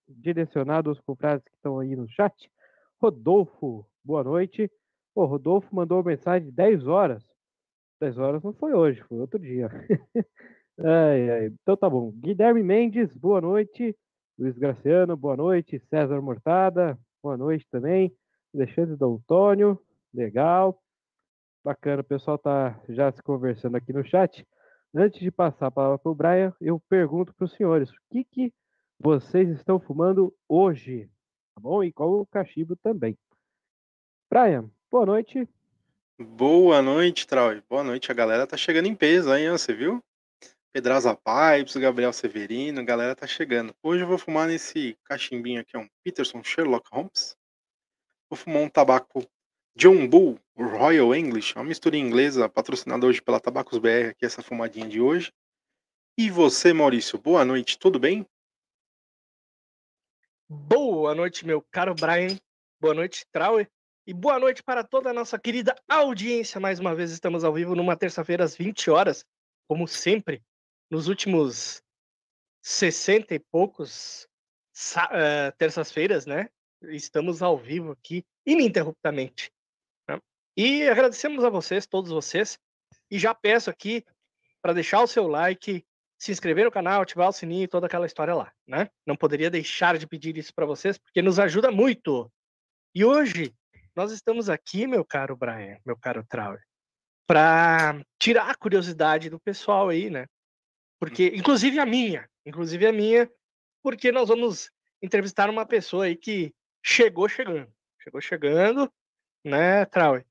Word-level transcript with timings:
direcionado 0.08 0.90
aos 0.90 1.00
confrades 1.00 1.44
que 1.44 1.54
estão 1.54 1.78
aí 1.78 1.94
no 1.94 2.08
chat. 2.08 2.50
Rodolfo, 3.00 3.86
boa 4.04 4.24
noite. 4.24 4.68
Pô, 5.14 5.24
Rodolfo 5.26 5.74
mandou 5.74 6.02
mensagem 6.02 6.48
de 6.48 6.52
10 6.54 6.86
horas. 6.88 7.22
10 8.00 8.18
horas 8.18 8.42
não 8.42 8.52
foi 8.52 8.74
hoje, 8.74 9.00
foi 9.02 9.20
outro 9.20 9.38
dia. 9.38 9.68
ai, 10.78 11.30
ai. 11.30 11.46
Então 11.62 11.76
tá 11.76 11.88
bom. 11.88 12.10
Guilherme 12.16 12.64
Mendes, 12.64 13.14
boa 13.16 13.40
noite. 13.40 13.96
Luiz 14.36 14.58
Graciano, 14.58 15.16
boa 15.16 15.36
noite. 15.36 15.78
César 15.88 16.20
Mortada, 16.20 16.98
boa 17.22 17.36
noite 17.36 17.64
também. 17.70 18.12
Alexandre 18.52 18.96
Antônio, 19.00 19.78
legal. 20.12 20.82
Bacana, 21.64 22.00
o 22.00 22.04
pessoal 22.04 22.36
tá 22.36 22.76
já 22.88 23.12
se 23.12 23.22
conversando 23.22 23.76
aqui 23.76 23.92
no 23.92 24.04
chat. 24.04 24.44
Antes 24.94 25.20
de 25.20 25.30
passar 25.30 25.68
a 25.68 25.70
palavra 25.70 25.98
para 25.98 26.12
o 26.12 26.14
Brian, 26.14 26.54
eu 26.60 26.78
pergunto 26.88 27.32
para 27.34 27.46
os 27.46 27.52
senhores, 27.52 27.88
o 27.90 27.94
que, 28.10 28.24
que 28.24 28.52
vocês 28.98 29.48
estão 29.48 29.80
fumando 29.80 30.34
hoje? 30.46 31.08
Tá 31.54 31.60
bom? 31.60 31.82
E 31.82 31.90
qual 31.90 32.20
o 32.20 32.26
cachimbo 32.26 32.76
também. 32.76 33.16
Brian, 34.30 34.70
boa 34.90 35.06
noite. 35.06 35.48
Boa 36.18 36.82
noite, 36.82 37.26
Trau. 37.26 37.50
Boa 37.70 37.82
noite. 37.82 38.12
A 38.12 38.14
galera 38.14 38.46
tá 38.46 38.56
chegando 38.56 38.86
em 38.86 38.94
peso 38.94 39.32
aí, 39.32 39.48
você 39.48 39.72
viu? 39.72 40.02
Pedraza 40.74 41.14
Pipes, 41.16 41.76
Gabriel 41.76 42.12
Severino, 42.12 42.80
a 42.80 42.84
galera 42.84 43.16
tá 43.16 43.26
chegando. 43.26 43.74
Hoje 43.82 44.04
eu 44.04 44.08
vou 44.08 44.18
fumar 44.18 44.46
nesse 44.46 44.96
cachimbinho 45.04 45.60
aqui, 45.60 45.76
um 45.76 45.88
Peterson 46.04 46.42
Sherlock 46.44 46.88
Holmes. 46.92 47.36
Vou 48.30 48.38
fumar 48.38 48.62
um 48.62 48.68
tabaco 48.68 49.22
John 49.74 50.06
Bull 50.06 50.38
Royal 50.54 51.14
English, 51.14 51.54
uma 51.54 51.64
mistura 51.64 51.96
inglesa, 51.96 52.48
patrocinada 52.48 53.06
hoje 53.06 53.22
pela 53.22 53.40
Tabacos 53.40 53.78
BR, 53.78 54.10
aqui 54.10 54.26
essa 54.26 54.42
fumadinha 54.42 54.86
de 54.86 55.00
hoje. 55.00 55.32
E 56.16 56.30
você, 56.30 56.74
Maurício, 56.74 57.18
boa 57.18 57.42
noite, 57.42 57.78
tudo 57.78 57.98
bem? 57.98 58.26
Boa 60.46 61.14
noite, 61.14 61.46
meu 61.46 61.62
caro 61.70 61.94
Brian. 61.94 62.38
Boa 62.78 62.92
noite, 62.92 63.24
Trauer. 63.32 63.70
E 64.06 64.12
boa 64.12 64.38
noite 64.38 64.62
para 64.62 64.84
toda 64.84 65.08
a 65.08 65.14
nossa 65.14 65.38
querida 65.38 65.74
audiência. 65.88 66.60
Mais 66.60 66.78
uma 66.78 66.94
vez 66.94 67.10
estamos 67.10 67.42
ao 67.42 67.54
vivo 67.54 67.74
numa 67.74 67.96
terça-feira 67.96 68.44
às 68.44 68.54
20 68.54 68.90
horas, 68.90 69.24
como 69.66 69.86
sempre, 69.88 70.42
nos 70.90 71.08
últimos 71.08 71.82
60 72.60 73.34
e 73.34 73.38
poucos 73.38 74.28
uh, 74.96 75.56
terças-feiras, 75.56 76.26
né? 76.26 76.50
Estamos 76.82 77.40
ao 77.40 77.56
vivo 77.56 77.92
aqui 77.92 78.24
ininterruptamente. 78.44 79.51
E 80.56 80.88
agradecemos 80.88 81.44
a 81.44 81.50
vocês, 81.50 81.86
todos 81.86 82.10
vocês. 82.10 82.58
E 83.10 83.18
já 83.18 83.34
peço 83.34 83.70
aqui 83.70 84.04
para 84.60 84.72
deixar 84.72 85.02
o 85.02 85.06
seu 85.06 85.26
like, 85.26 85.84
se 86.18 86.30
inscrever 86.30 86.64
no 86.64 86.70
canal, 86.70 87.02
ativar 87.02 87.28
o 87.28 87.32
sininho 87.32 87.64
e 87.64 87.68
toda 87.68 87.86
aquela 87.86 88.06
história 88.06 88.34
lá, 88.34 88.52
né? 88.66 88.88
Não 89.06 89.16
poderia 89.16 89.50
deixar 89.50 89.98
de 89.98 90.06
pedir 90.06 90.36
isso 90.36 90.54
para 90.54 90.64
vocês, 90.64 90.96
porque 90.96 91.20
nos 91.20 91.38
ajuda 91.38 91.70
muito. 91.70 92.30
E 92.94 93.04
hoje 93.04 93.52
nós 93.94 94.12
estamos 94.12 94.48
aqui, 94.48 94.86
meu 94.86 95.04
caro 95.04 95.36
Brian, 95.36 95.78
meu 95.84 95.96
caro 95.96 96.24
Trauer, 96.28 96.62
para 97.26 98.00
tirar 98.18 98.50
a 98.50 98.54
curiosidade 98.54 99.28
do 99.28 99.40
pessoal 99.40 99.88
aí, 99.88 100.10
né? 100.10 100.26
Porque, 101.00 101.32
inclusive 101.34 101.80
a 101.80 101.86
minha, 101.86 102.28
inclusive 102.46 102.86
a 102.86 102.92
minha, 102.92 103.28
porque 103.82 104.12
nós 104.12 104.28
vamos 104.28 104.70
entrevistar 105.02 105.50
uma 105.50 105.66
pessoa 105.66 106.04
aí 106.04 106.14
que 106.14 106.54
chegou 106.84 107.28
chegando, 107.28 107.68
chegou 108.00 108.20
chegando, 108.20 108.92
né, 109.44 109.84
Trauer? 109.86 110.24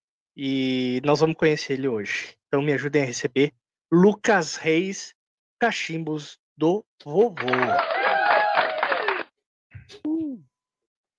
E 0.43 0.99
nós 1.05 1.19
vamos 1.19 1.35
conhecer 1.35 1.73
ele 1.73 1.87
hoje. 1.87 2.35
Então 2.47 2.63
me 2.63 2.73
ajudem 2.73 3.03
a 3.03 3.05
receber 3.05 3.53
Lucas 3.91 4.55
Reis, 4.55 5.13
Cachimbos 5.59 6.39
do 6.57 6.83
Vovô. 7.05 7.45
Uh. 10.03 10.43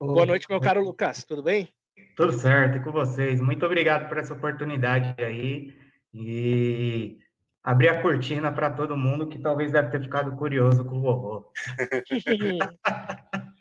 Boa 0.00 0.26
noite, 0.26 0.48
meu 0.50 0.60
caro 0.60 0.82
Lucas, 0.82 1.22
tudo 1.22 1.40
bem? 1.40 1.72
Tudo 2.16 2.32
certo, 2.32 2.78
e 2.78 2.82
com 2.82 2.90
vocês. 2.90 3.40
Muito 3.40 3.64
obrigado 3.64 4.08
por 4.08 4.18
essa 4.18 4.34
oportunidade 4.34 5.14
aí 5.22 5.72
e 6.12 7.20
abrir 7.62 7.90
a 7.90 8.02
cortina 8.02 8.50
para 8.50 8.70
todo 8.70 8.96
mundo 8.96 9.28
que 9.28 9.38
talvez 9.38 9.70
deve 9.70 9.92
ter 9.92 10.02
ficado 10.02 10.36
curioso 10.36 10.84
com 10.84 10.98
o 10.98 11.00
vovô. 11.00 11.52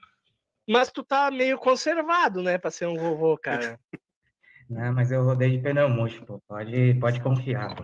Mas 0.68 0.92
tu 0.92 1.04
tá 1.04 1.30
meio 1.30 1.60
conservado, 1.60 2.42
né, 2.42 2.58
para 2.58 2.72
ser 2.72 2.88
um 2.88 2.98
vovô, 2.98 3.38
cara. 3.38 3.80
Não, 4.72 4.94
mas 4.94 5.12
eu 5.12 5.26
rodei 5.26 5.52
de 5.52 5.60
pneu 5.62 5.90
murcho, 5.90 6.26
pô. 6.26 6.42
Pode, 6.48 6.94
pode 6.94 7.22
confiar. 7.22 7.76
Pô. 7.76 7.84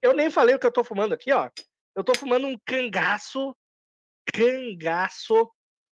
eu 0.00 0.14
nem 0.14 0.30
falei 0.30 0.54
o 0.54 0.58
que 0.58 0.66
eu 0.66 0.72
tô 0.72 0.82
fumando 0.82 1.12
aqui, 1.12 1.30
ó. 1.30 1.50
Eu 1.94 2.02
tô 2.02 2.14
fumando 2.14 2.46
um 2.46 2.58
cangaço, 2.64 3.54
cangaço, 4.32 5.52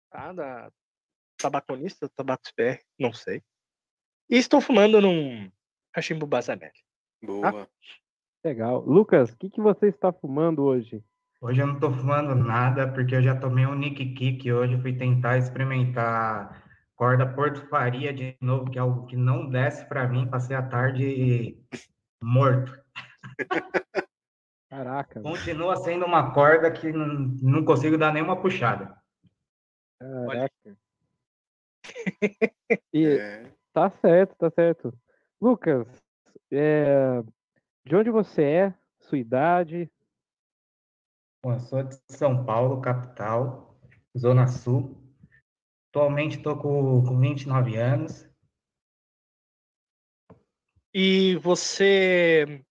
tá? 0.08 0.32
Da 0.32 0.70
tabaconista, 1.36 2.08
tabacos 2.10 2.52
pé, 2.52 2.80
não 2.96 3.12
sei. 3.12 3.42
E 4.30 4.36
estou 4.36 4.60
fumando 4.60 5.00
num 5.00 5.50
cachimbo 5.92 6.26
Bazanelli. 6.26 6.72
Boa. 7.20 7.64
Ah, 7.64 7.68
legal. 8.44 8.84
Lucas, 8.86 9.32
o 9.32 9.36
que, 9.36 9.50
que 9.50 9.60
você 9.60 9.88
está 9.88 10.12
fumando 10.12 10.62
hoje? 10.62 11.02
Hoje 11.40 11.60
eu 11.60 11.66
não 11.66 11.74
estou 11.74 11.92
fumando 11.92 12.36
nada, 12.36 12.86
porque 12.92 13.16
eu 13.16 13.22
já 13.22 13.34
tomei 13.34 13.66
um 13.66 13.74
Nick 13.74 14.14
Kick 14.14 14.52
hoje, 14.52 14.80
fui 14.80 14.96
tentar 14.96 15.38
experimentar 15.38 16.69
corda 17.00 17.26
Porto 17.26 17.66
Faria 17.68 18.12
de 18.12 18.36
novo, 18.42 18.70
que 18.70 18.76
é 18.76 18.82
algo 18.82 19.06
que 19.06 19.16
não 19.16 19.48
desce 19.48 19.86
para 19.86 20.06
mim, 20.06 20.28
passei 20.28 20.54
a 20.54 20.60
tarde 20.60 21.58
morto. 22.22 22.78
Caraca. 24.68 25.22
Continua 25.22 25.76
sendo 25.76 26.04
uma 26.04 26.34
corda 26.34 26.70
que 26.70 26.92
não, 26.92 27.06
não 27.40 27.64
consigo 27.64 27.96
dar 27.96 28.12
nenhuma 28.12 28.38
puxada. 28.38 28.94
Caraca. 29.98 30.76
E 32.92 33.06
é. 33.06 33.50
tá 33.72 33.88
certo, 33.88 34.36
tá 34.36 34.50
certo. 34.50 34.92
Lucas, 35.40 35.88
é, 36.52 37.22
de 37.82 37.96
onde 37.96 38.10
você 38.10 38.42
é? 38.42 38.74
Sua 38.98 39.16
idade? 39.16 39.90
Bom, 41.42 41.54
eu 41.54 41.60
sou 41.60 41.82
de 41.82 41.98
São 42.10 42.44
Paulo, 42.44 42.82
capital, 42.82 43.74
Zona 44.16 44.46
Sul. 44.46 45.09
Atualmente 45.90 46.36
estou 46.36 46.56
com, 46.56 47.02
com 47.04 47.18
29 47.18 47.76
anos. 47.76 48.28
E 50.94 51.36
você 51.36 52.62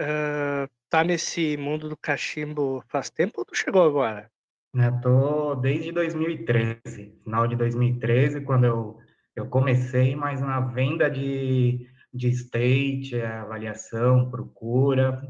uh, 0.00 0.68
tá 0.88 1.04
nesse 1.04 1.56
mundo 1.56 1.88
do 1.88 1.96
cachimbo 1.96 2.82
faz 2.88 3.08
tempo 3.08 3.34
ou 3.38 3.44
tu 3.44 3.56
chegou 3.56 3.82
agora? 3.82 4.30
Eu 4.74 5.00
tô 5.00 5.54
desde 5.56 5.92
2013, 5.92 7.20
final 7.24 7.46
de 7.46 7.56
2013, 7.56 8.40
quando 8.42 8.64
eu, 8.64 8.98
eu 9.34 9.48
comecei, 9.48 10.14
mas 10.14 10.40
na 10.40 10.60
venda 10.60 11.08
de, 11.08 11.88
de 12.12 12.28
state, 12.30 13.20
avaliação, 13.20 14.30
procura, 14.30 15.22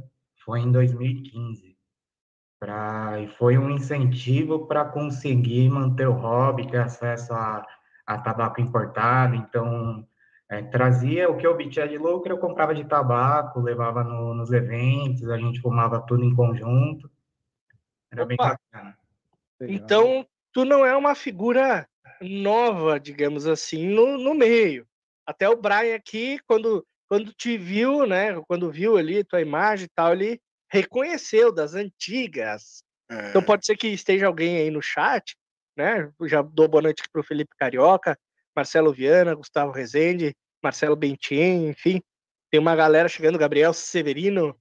foi 0.45 0.61
em 0.61 0.73
2015. 0.73 1.70
Pra, 2.61 3.19
e 3.19 3.27
foi 3.39 3.57
um 3.57 3.71
incentivo 3.71 4.67
para 4.67 4.85
conseguir 4.85 5.71
manter 5.71 6.07
o 6.07 6.13
hobby, 6.13 6.71
ter 6.71 6.83
acesso 6.83 7.33
a, 7.33 7.67
a 8.07 8.19
tabaco 8.19 8.61
importado. 8.61 9.35
Então, 9.35 10.07
é, 10.47 10.63
trazia 10.63 11.31
o 11.31 11.39
que 11.39 11.47
eu 11.47 11.53
obtinha 11.53 11.89
de 11.89 11.97
lucro, 11.97 12.31
eu 12.31 12.39
comprava 12.39 12.75
de 12.75 12.85
tabaco, 12.85 13.61
levava 13.61 14.05
no, 14.05 14.35
nos 14.35 14.53
eventos, 14.53 15.31
a 15.31 15.39
gente 15.39 15.61
fumava 15.61 16.05
tudo 16.07 16.23
em 16.23 16.35
conjunto. 16.35 17.11
Era 18.13 18.25
Opa. 18.25 18.29
bem 18.29 18.37
bacana. 18.37 18.99
Então, 19.63 20.27
tu 20.53 20.65
não 20.65 20.85
é 20.85 20.95
uma 20.95 21.15
figura 21.15 21.89
nova, 22.21 23.01
digamos 23.01 23.47
assim, 23.47 23.89
no, 23.89 24.19
no 24.19 24.35
meio. 24.35 24.87
Até 25.25 25.49
o 25.49 25.57
Brian 25.57 25.95
aqui, 25.95 26.39
quando, 26.47 26.87
quando 27.09 27.33
te 27.33 27.57
viu, 27.57 28.07
né? 28.07 28.39
Quando 28.43 28.71
viu 28.71 28.97
ali 28.97 29.25
tua 29.25 29.41
imagem 29.41 29.87
e 29.87 29.91
tal, 29.95 30.13
ele 30.13 30.41
reconheceu 30.71 31.53
das 31.53 31.75
antigas. 31.75 32.85
É. 33.11 33.31
Então 33.31 33.43
pode 33.43 33.67
ser 33.67 33.77
que 33.77 33.89
esteja 33.89 34.27
alguém 34.27 34.59
aí 34.59 34.71
no 34.71 34.81
chat, 34.81 35.37
né? 35.77 36.11
Já 36.27 36.43
dou 36.43 36.69
boa 36.69 36.83
noite 36.83 37.01
aqui 37.01 37.11
pro 37.11 37.25
Felipe 37.25 37.57
Carioca, 37.59 38.19
Marcelo 38.55 38.93
Viana, 38.93 39.35
Gustavo 39.35 39.73
Rezende, 39.73 40.35
Marcelo 40.63 40.97
Bentin, 40.97 41.69
enfim. 41.69 42.01
Tem 42.51 42.61
uma 42.61 42.77
galera 42.77 43.09
chegando, 43.09 43.39
Gabriel 43.39 43.73
Severino, 43.73 44.57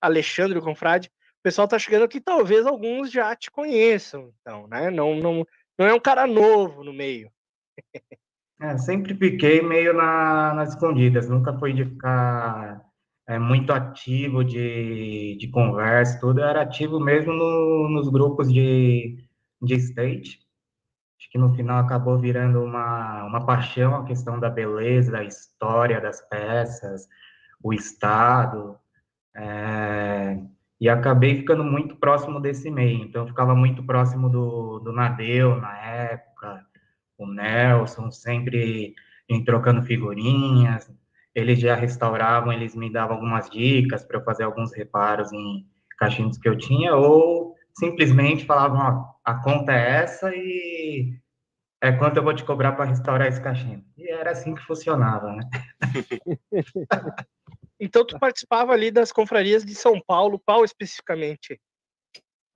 Alexandre 0.00 0.60
Confrade. 0.60 1.08
O 1.08 1.42
pessoal 1.42 1.68
tá 1.68 1.78
chegando 1.78 2.04
aqui, 2.04 2.20
talvez 2.20 2.66
alguns 2.66 3.10
já 3.10 3.34
te 3.34 3.50
conheçam, 3.50 4.32
então, 4.40 4.66
né? 4.68 4.90
Não, 4.90 5.14
não, 5.16 5.44
não 5.78 5.86
é 5.86 5.92
um 5.92 6.00
cara 6.00 6.26
novo 6.26 6.82
no 6.84 6.92
meio. 6.92 7.30
É, 8.60 8.78
sempre 8.78 9.14
fiquei 9.14 9.60
meio 9.60 9.92
na, 9.92 10.54
nas 10.54 10.70
escondidas, 10.70 11.28
nunca 11.28 11.52
fui 11.58 11.72
de 11.72 11.84
ficar 11.84 12.84
é, 13.26 13.38
muito 13.38 13.72
ativo 13.72 14.44
de, 14.44 15.36
de 15.38 15.48
conversa, 15.48 16.20
tudo, 16.20 16.40
eu 16.40 16.46
era 16.46 16.62
ativo 16.62 17.00
mesmo 17.00 17.32
no, 17.32 17.88
nos 17.90 18.08
grupos 18.08 18.52
de, 18.52 19.18
de 19.62 19.74
state. 19.74 20.40
Acho 21.18 21.30
que 21.30 21.38
no 21.38 21.54
final 21.54 21.78
acabou 21.78 22.18
virando 22.18 22.62
uma, 22.62 23.24
uma 23.24 23.46
paixão 23.46 23.96
a 23.96 24.04
questão 24.04 24.38
da 24.38 24.50
beleza, 24.50 25.12
da 25.12 25.24
história 25.24 26.00
das 26.00 26.20
peças, 26.28 27.08
o 27.62 27.72
estado, 27.72 28.78
é, 29.34 30.38
e 30.80 30.88
acabei 30.88 31.36
ficando 31.36 31.64
muito 31.64 31.96
próximo 31.96 32.40
desse 32.40 32.70
meio. 32.70 33.04
Então, 33.04 33.22
eu 33.22 33.28
ficava 33.28 33.54
muito 33.54 33.82
próximo 33.84 34.28
do, 34.28 34.80
do 34.80 34.92
Nadeu 34.92 35.56
na 35.56 35.78
época, 35.78 36.66
o 37.16 37.26
Nelson, 37.26 38.10
sempre 38.10 38.94
em 39.28 39.42
trocando 39.42 39.82
figurinhas, 39.82 40.90
eles 41.34 41.58
já 41.58 41.74
restauravam, 41.74 42.52
eles 42.52 42.74
me 42.74 42.90
davam 42.90 43.16
algumas 43.16 43.50
dicas 43.50 44.04
para 44.04 44.18
eu 44.18 44.24
fazer 44.24 44.44
alguns 44.44 44.72
reparos 44.72 45.32
em 45.32 45.66
caixinhos 45.98 46.38
que 46.38 46.48
eu 46.48 46.56
tinha, 46.56 46.94
ou 46.94 47.54
simplesmente 47.76 48.44
falavam, 48.44 48.78
ó, 48.78 49.14
a 49.24 49.34
conta 49.42 49.72
é 49.72 50.02
essa 50.02 50.30
e 50.34 51.18
é 51.80 51.92
quanto 51.92 52.16
eu 52.16 52.22
vou 52.22 52.34
te 52.34 52.44
cobrar 52.44 52.72
para 52.72 52.86
restaurar 52.86 53.26
esse 53.26 53.42
caixinho. 53.42 53.84
E 53.96 54.10
era 54.10 54.30
assim 54.30 54.54
que 54.54 54.62
funcionava, 54.62 55.32
né? 55.32 55.42
então 57.80 58.06
tu 58.06 58.18
participava 58.18 58.72
ali 58.72 58.90
das 58.90 59.12
confrarias 59.12 59.64
de 59.64 59.74
São 59.74 60.00
Paulo, 60.00 60.40
qual 60.46 60.64
especificamente? 60.64 61.60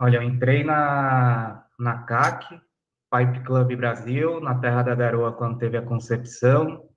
Olha, 0.00 0.19
eu 0.19 0.22
entrei 0.22 0.62
na, 0.62 1.66
na 1.78 2.04
CAC, 2.04 2.60
Pipe 3.10 3.44
Club 3.44 3.74
Brasil, 3.76 4.40
na 4.40 4.58
Terra 4.58 4.82
da 4.82 4.94
Garoa, 4.94 5.32
quando 5.32 5.58
teve 5.58 5.76
a 5.76 5.82
concepção, 5.82 6.88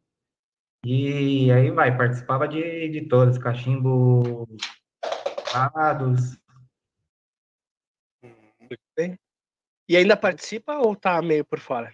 e 0.84 1.52
aí 1.52 1.70
vai, 1.70 1.96
participava 1.96 2.48
de, 2.48 2.90
de 2.90 3.08
todas, 3.08 3.38
cachimbo 3.38 4.48
dados. 5.54 6.38
E 9.88 9.98
ainda 9.98 10.16
participa 10.16 10.78
ou 10.78 10.96
tá 10.96 11.22
meio 11.22 11.46
por 11.46 11.60
fora? 11.60 11.94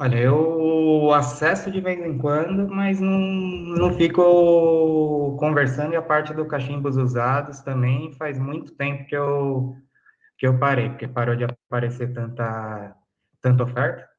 Olha, 0.00 0.16
eu 0.16 1.12
acesso 1.12 1.70
de 1.70 1.80
vez 1.80 2.00
em 2.00 2.16
quando, 2.16 2.66
mas 2.66 2.98
não, 2.98 3.18
não 3.18 3.92
fico 3.92 5.36
conversando 5.38 5.92
e 5.92 5.96
a 5.96 6.02
parte 6.02 6.32
do 6.32 6.48
cachimbos 6.48 6.96
usados 6.96 7.60
também 7.60 8.12
faz 8.14 8.38
muito 8.38 8.74
tempo 8.74 9.04
que 9.04 9.14
eu, 9.14 9.76
que 10.38 10.46
eu 10.46 10.58
parei, 10.58 10.88
porque 10.88 11.06
parou 11.06 11.36
de 11.36 11.44
aparecer 11.44 12.14
tanta, 12.14 12.96
tanta 13.42 13.64
oferta. 13.64 14.09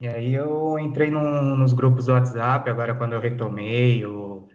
E 0.00 0.08
aí 0.08 0.34
eu 0.34 0.78
entrei 0.78 1.10
no, 1.10 1.56
nos 1.56 1.72
grupos 1.72 2.06
do 2.06 2.12
WhatsApp, 2.12 2.68
agora 2.68 2.94
quando 2.94 3.12
eu 3.12 3.20
retomei, 3.20 4.04
o, 4.04 4.48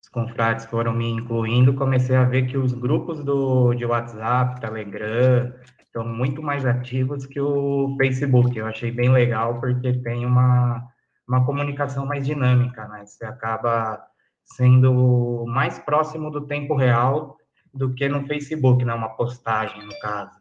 os 0.00 0.08
confrades 0.08 0.64
foram 0.66 0.92
me 0.92 1.10
incluindo, 1.10 1.74
comecei 1.74 2.16
a 2.16 2.24
ver 2.24 2.46
que 2.46 2.56
os 2.56 2.72
grupos 2.72 3.22
do, 3.24 3.74
de 3.74 3.84
WhatsApp, 3.84 4.60
Telegram, 4.60 5.52
estão 5.96 6.06
muito 6.06 6.42
mais 6.42 6.64
ativos 6.66 7.26
que 7.26 7.40
o 7.40 7.96
Facebook. 7.96 8.56
Eu 8.56 8.66
achei 8.66 8.90
bem 8.90 9.10
legal 9.10 9.58
porque 9.58 9.94
tem 9.94 10.26
uma, 10.26 10.86
uma 11.26 11.44
comunicação 11.44 12.04
mais 12.06 12.24
dinâmica, 12.24 12.86
né? 12.88 13.04
Você 13.04 13.24
acaba 13.24 14.06
sendo 14.44 15.44
mais 15.46 15.78
próximo 15.78 16.30
do 16.30 16.46
tempo 16.46 16.76
real 16.76 17.36
do 17.72 17.92
que 17.94 18.08
no 18.08 18.26
Facebook, 18.26 18.84
né? 18.84 18.94
Uma 18.94 19.16
postagem, 19.16 19.84
no 19.84 19.98
caso. 19.98 20.38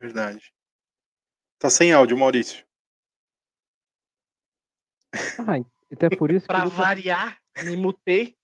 Verdade. 0.00 0.52
Tá 1.58 1.70
sem 1.70 1.92
áudio, 1.92 2.18
Maurício. 2.18 2.64
Ah, 5.38 5.60
até 5.92 6.08
por 6.08 6.30
isso 6.30 6.46
Para 6.46 6.64
variar, 6.66 7.38
me 7.64 7.76
mutei. 7.76 8.36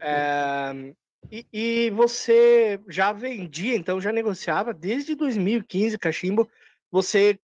é, 0.00 0.94
e, 1.30 1.46
e, 1.52 1.90
você 1.90 2.80
já 2.88 3.12
vendia, 3.12 3.76
então 3.76 4.00
já 4.00 4.12
negociava 4.12 4.74
desde 4.74 5.14
2015 5.14 5.98
cachimbo. 5.98 6.48
Você 6.90 7.38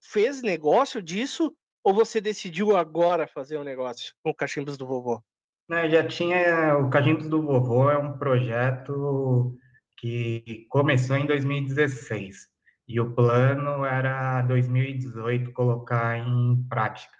fez 0.00 0.42
negócio 0.42 1.02
disso 1.02 1.54
ou 1.82 1.94
você 1.94 2.20
decidiu 2.20 2.76
agora 2.76 3.26
fazer 3.26 3.56
o 3.56 3.60
um 3.60 3.64
negócio 3.64 4.14
com 4.22 4.34
cachimbos 4.34 4.76
do 4.76 4.86
vovô? 4.86 5.22
Não, 5.70 5.88
já 5.88 6.04
tinha 6.04 6.76
o 6.78 6.90
Cachimbos 6.90 7.28
do 7.28 7.40
Vovô 7.40 7.88
é 7.88 7.96
um 7.96 8.18
projeto 8.18 9.56
que 9.98 10.66
começou 10.68 11.16
em 11.16 11.26
2016 11.26 12.49
e 12.90 12.98
o 12.98 13.14
plano 13.14 13.84
era 13.84 14.42
2018 14.42 15.52
colocar 15.52 16.18
em 16.18 16.60
prática. 16.68 17.16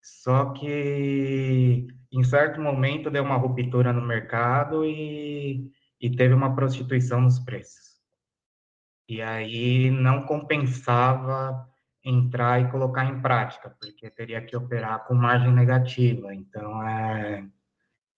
Só 0.00 0.54
que 0.54 1.86
em 2.10 2.24
certo 2.24 2.58
momento 2.58 3.10
deu 3.10 3.22
uma 3.22 3.36
ruptura 3.36 3.92
no 3.92 4.00
mercado 4.00 4.86
e, 4.86 5.70
e 6.00 6.16
teve 6.16 6.32
uma 6.32 6.56
prostituição 6.56 7.20
nos 7.20 7.38
preços. 7.38 7.98
E 9.06 9.20
aí 9.20 9.90
não 9.90 10.24
compensava 10.24 11.68
entrar 12.02 12.58
e 12.62 12.70
colocar 12.70 13.04
em 13.04 13.20
prática, 13.20 13.76
porque 13.78 14.08
teria 14.08 14.40
que 14.40 14.56
operar 14.56 15.06
com 15.06 15.12
margem 15.12 15.52
negativa. 15.52 16.34
Então, 16.34 16.82
é, 16.82 17.46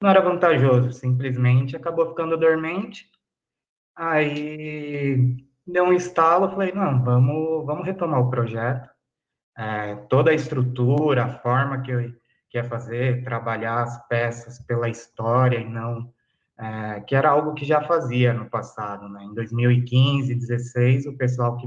não 0.01 0.09
era 0.09 0.21
vantajoso, 0.21 0.93
simplesmente 0.93 1.75
acabou 1.75 2.11
ficando 2.11 2.37
dormente. 2.37 3.11
Aí 3.97 5.50
deu 5.67 5.85
um 5.85 5.93
estalo, 5.93 6.51
falei, 6.51 6.73
não, 6.73 7.03
vamos, 7.03 7.67
vamos 7.67 7.87
retomar 7.87 8.21
o 8.21 8.31
projeto. 8.31 8.89
É, 9.57 9.97
toda 10.09 10.31
a 10.31 10.35
estrutura, 10.35 11.25
a 11.25 11.39
forma 11.39 11.83
que 11.83 11.91
eu 11.91 12.13
quer 12.51 12.69
fazer, 12.69 13.23
trabalhar 13.25 13.83
as 13.83 14.09
peças 14.09 14.59
pela 14.61 14.89
história 14.89 15.59
e 15.59 15.69
não 15.69 16.13
é, 16.61 17.01
que 17.01 17.15
era 17.15 17.31
algo 17.31 17.55
que 17.55 17.65
já 17.65 17.81
fazia 17.83 18.35
no 18.35 18.51
passado, 18.51 19.09
né? 19.09 19.25
Em 19.25 19.35
2015, 19.35 20.35
2016, 20.35 21.07
o 21.07 21.17
pessoal 21.17 21.57
que 21.57 21.67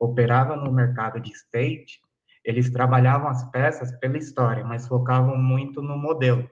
operava 0.00 0.56
no 0.56 0.72
mercado 0.72 1.20
de 1.20 1.30
state, 1.30 2.00
eles 2.44 2.68
trabalhavam 2.70 3.28
as 3.28 3.48
peças 3.50 3.92
pela 3.98 4.18
história, 4.18 4.64
mas 4.64 4.88
focavam 4.88 5.36
muito 5.36 5.80
no 5.80 5.96
modelo, 5.96 6.48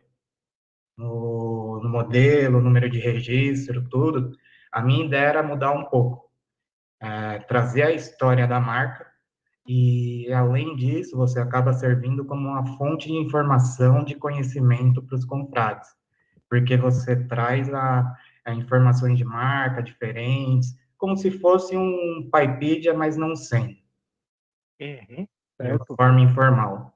no, 0.97 1.81
no 1.83 1.89
modelo, 1.89 2.61
número 2.61 2.89
de 2.89 3.01
registro, 3.01 3.89
tudo. 3.89 4.31
A 4.71 4.81
minha 4.81 5.05
ideia 5.05 5.27
era 5.27 5.43
mudar 5.43 5.73
um 5.73 5.85
pouco, 5.85 6.24
é, 7.05 7.39
trazer 7.41 7.83
a 7.83 7.93
história 7.93 8.47
da 8.47 8.59
marca 8.59 9.07
e, 9.67 10.33
além 10.33 10.75
disso, 10.77 11.17
você 11.17 11.39
acaba 11.39 11.73
servindo 11.73 12.25
como 12.25 12.49
uma 12.49 12.67
fonte 12.77 13.09
de 13.09 13.15
informação, 13.15 14.03
de 14.05 14.15
conhecimento 14.15 15.03
para 15.03 15.15
os 15.15 15.25
confrades, 15.25 15.89
porque 16.49 16.77
você 16.77 17.17
traz 17.27 17.73
a, 17.73 18.15
a 18.45 18.55
informações 18.55 19.19
de 19.19 19.25
marca 19.25 19.83
diferentes, 19.83 20.75
como 20.97 21.17
se 21.17 21.31
fosse 21.31 21.77
um 21.77 22.29
Paipedia, 22.31 22.95
mas 22.95 23.17
não 23.17 23.37
sem. 23.37 23.83
Uhum, 24.81 25.27
de 25.61 25.73
uma 25.73 25.87
forma 25.97 26.21
informal. 26.21 26.95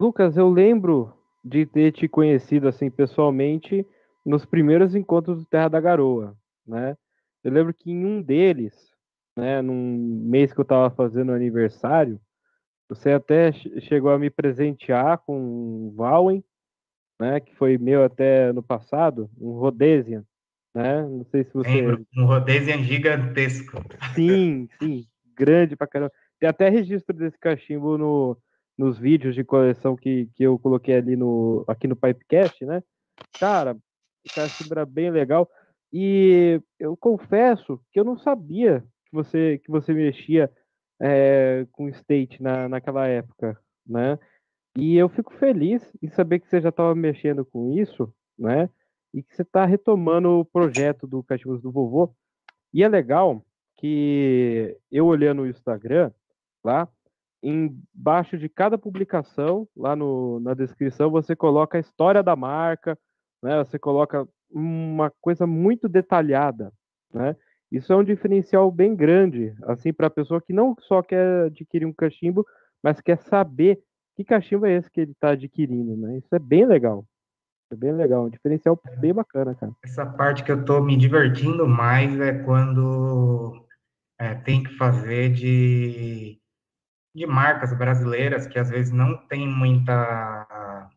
Lucas, 0.00 0.36
eu 0.36 0.48
lembro 0.48 1.12
de 1.44 1.66
ter 1.66 1.92
te 1.92 2.08
conhecido 2.08 2.68
assim 2.68 2.90
pessoalmente 2.90 3.86
nos 4.24 4.44
primeiros 4.44 4.94
encontros 4.94 5.38
do 5.38 5.46
Terra 5.46 5.68
da 5.68 5.80
Garoa, 5.80 6.36
né? 6.66 6.96
Eu 7.44 7.52
lembro 7.52 7.72
que 7.72 7.90
em 7.90 8.04
um 8.04 8.20
deles, 8.22 8.92
né, 9.36 9.62
num 9.62 10.22
mês 10.24 10.52
que 10.52 10.60
eu 10.60 10.62
estava 10.62 10.90
fazendo 10.90 11.32
aniversário, 11.32 12.20
você 12.88 13.12
até 13.12 13.52
chegou 13.52 14.10
a 14.10 14.18
me 14.18 14.30
presentear 14.30 15.18
com 15.18 15.38
um 15.38 15.94
Valwen, 15.94 16.42
né, 17.20 17.40
que 17.40 17.54
foi 17.54 17.76
meu 17.76 18.04
até 18.04 18.52
no 18.52 18.62
passado, 18.62 19.30
um 19.38 19.52
Rhodesian, 19.52 20.24
né? 20.74 21.02
Não 21.02 21.24
sei 21.24 21.44
se 21.44 21.52
você 21.52 21.68
Lembro, 21.68 22.06
um 22.16 22.24
Rhodesian 22.24 22.82
gigantesco. 22.82 23.82
Sim, 24.14 24.68
sim, 24.78 25.04
grande 25.34 25.76
pra 25.76 25.86
caramba. 25.86 26.12
Tem 26.38 26.48
até 26.48 26.68
registro 26.68 27.16
desse 27.16 27.38
cachimbo 27.38 27.98
no, 27.98 28.38
nos 28.76 28.98
vídeos 28.98 29.34
de 29.34 29.42
coleção 29.42 29.96
que, 29.96 30.28
que 30.34 30.44
eu 30.44 30.58
coloquei 30.58 30.96
ali 30.96 31.16
no 31.16 31.64
aqui 31.66 31.88
no 31.88 31.96
Pipecast, 31.96 32.64
né? 32.64 32.82
Cara, 33.40 33.74
o 33.74 34.34
cachimbo 34.34 34.72
era 34.72 34.86
bem 34.86 35.10
legal. 35.10 35.50
E 35.92 36.60
eu 36.78 36.96
confesso 36.96 37.80
que 37.90 37.98
eu 37.98 38.04
não 38.04 38.18
sabia 38.18 38.84
que 39.06 39.12
você, 39.12 39.58
que 39.58 39.70
você 39.70 39.92
mexia 39.92 40.50
é, 41.00 41.66
com 41.72 41.88
state 41.88 42.42
na, 42.42 42.68
naquela 42.68 43.06
época, 43.06 43.58
né? 43.86 44.18
E 44.76 44.96
eu 44.96 45.08
fico 45.08 45.32
feliz 45.34 45.82
em 46.02 46.08
saber 46.08 46.40
que 46.40 46.48
você 46.48 46.60
já 46.60 46.68
estava 46.68 46.94
mexendo 46.94 47.44
com 47.44 47.72
isso, 47.72 48.12
né? 48.38 48.68
E 49.14 49.22
que 49.22 49.34
você 49.34 49.42
está 49.42 49.64
retomando 49.64 50.40
o 50.40 50.44
projeto 50.44 51.06
do 51.06 51.22
Cachorros 51.22 51.62
do 51.62 51.72
Vovô. 51.72 52.14
E 52.72 52.84
é 52.84 52.88
legal 52.88 53.44
que 53.76 54.76
eu 54.90 55.06
olhando 55.06 55.42
o 55.42 55.46
Instagram, 55.46 56.12
lá, 56.62 56.88
embaixo 57.42 58.36
de 58.36 58.48
cada 58.48 58.76
publicação, 58.76 59.68
lá 59.76 59.94
no, 59.96 60.40
na 60.40 60.54
descrição, 60.54 61.10
você 61.10 61.34
coloca 61.36 61.78
a 61.78 61.80
história 61.80 62.22
da 62.22 62.36
marca, 62.36 62.98
né? 63.42 63.58
Você 63.64 63.78
coloca 63.78 64.28
uma 64.50 65.12
coisa 65.20 65.46
muito 65.46 65.88
detalhada, 65.88 66.72
né? 67.12 67.36
Isso 67.70 67.92
é 67.92 67.96
um 67.96 68.04
diferencial 68.04 68.70
bem 68.70 68.96
grande, 68.96 69.54
assim, 69.64 69.92
para 69.92 70.06
a 70.06 70.10
pessoa 70.10 70.40
que 70.40 70.52
não 70.52 70.74
só 70.80 71.02
quer 71.02 71.46
adquirir 71.46 71.84
um 71.84 71.92
cachimbo, 71.92 72.46
mas 72.82 73.00
quer 73.00 73.18
saber 73.18 73.82
que 74.16 74.24
cachimbo 74.24 74.66
é 74.66 74.72
esse 74.72 74.90
que 74.90 75.00
ele 75.00 75.12
está 75.12 75.30
adquirindo, 75.30 75.96
né? 75.96 76.18
Isso 76.18 76.34
é 76.34 76.38
bem 76.38 76.66
legal. 76.66 77.04
É 77.70 77.76
bem 77.76 77.92
legal, 77.92 78.24
um 78.24 78.30
diferencial 78.30 78.80
bem 78.98 79.12
bacana, 79.12 79.54
cara. 79.54 79.72
Essa 79.84 80.06
parte 80.06 80.42
que 80.42 80.50
eu 80.50 80.60
estou 80.60 80.82
me 80.82 80.96
divertindo 80.96 81.68
mais 81.68 82.18
é 82.18 82.32
quando 82.32 83.62
é, 84.18 84.34
tem 84.34 84.62
que 84.62 84.74
fazer 84.78 85.30
de, 85.34 86.40
de 87.14 87.26
marcas 87.26 87.76
brasileiras 87.76 88.46
que 88.46 88.58
às 88.58 88.70
vezes 88.70 88.90
não 88.90 89.18
tem 89.26 89.46
muita, 89.46 90.88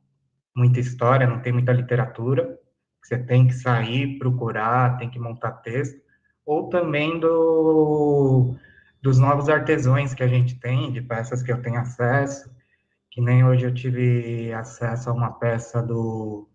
muita 0.56 0.80
história, 0.80 1.28
não 1.28 1.42
tem 1.42 1.52
muita 1.52 1.74
literatura, 1.74 2.58
você 3.02 3.18
tem 3.18 3.48
que 3.48 3.54
sair, 3.54 4.18
procurar, 4.18 4.98
tem 4.98 5.10
que 5.10 5.20
montar 5.20 5.52
texto, 5.52 6.00
ou 6.46 6.70
também 6.70 7.20
do, 7.20 8.56
dos 9.02 9.20
novos 9.20 9.50
artesãos 9.50 10.14
que 10.14 10.24
a 10.24 10.28
gente 10.28 10.60
tem, 10.60 10.92
de 10.92 11.02
peças 11.02 11.42
que 11.42 11.52
eu 11.52 11.62
tenho 11.62 11.80
acesso, 11.80 12.50
que 13.10 13.22
nem 13.22 13.44
hoje 13.44 13.66
eu 13.66 13.74
tive 13.74 14.54
acesso 14.54 15.10
a 15.10 15.14
uma 15.14 15.32
peça 15.32 15.82
do, 15.82 16.48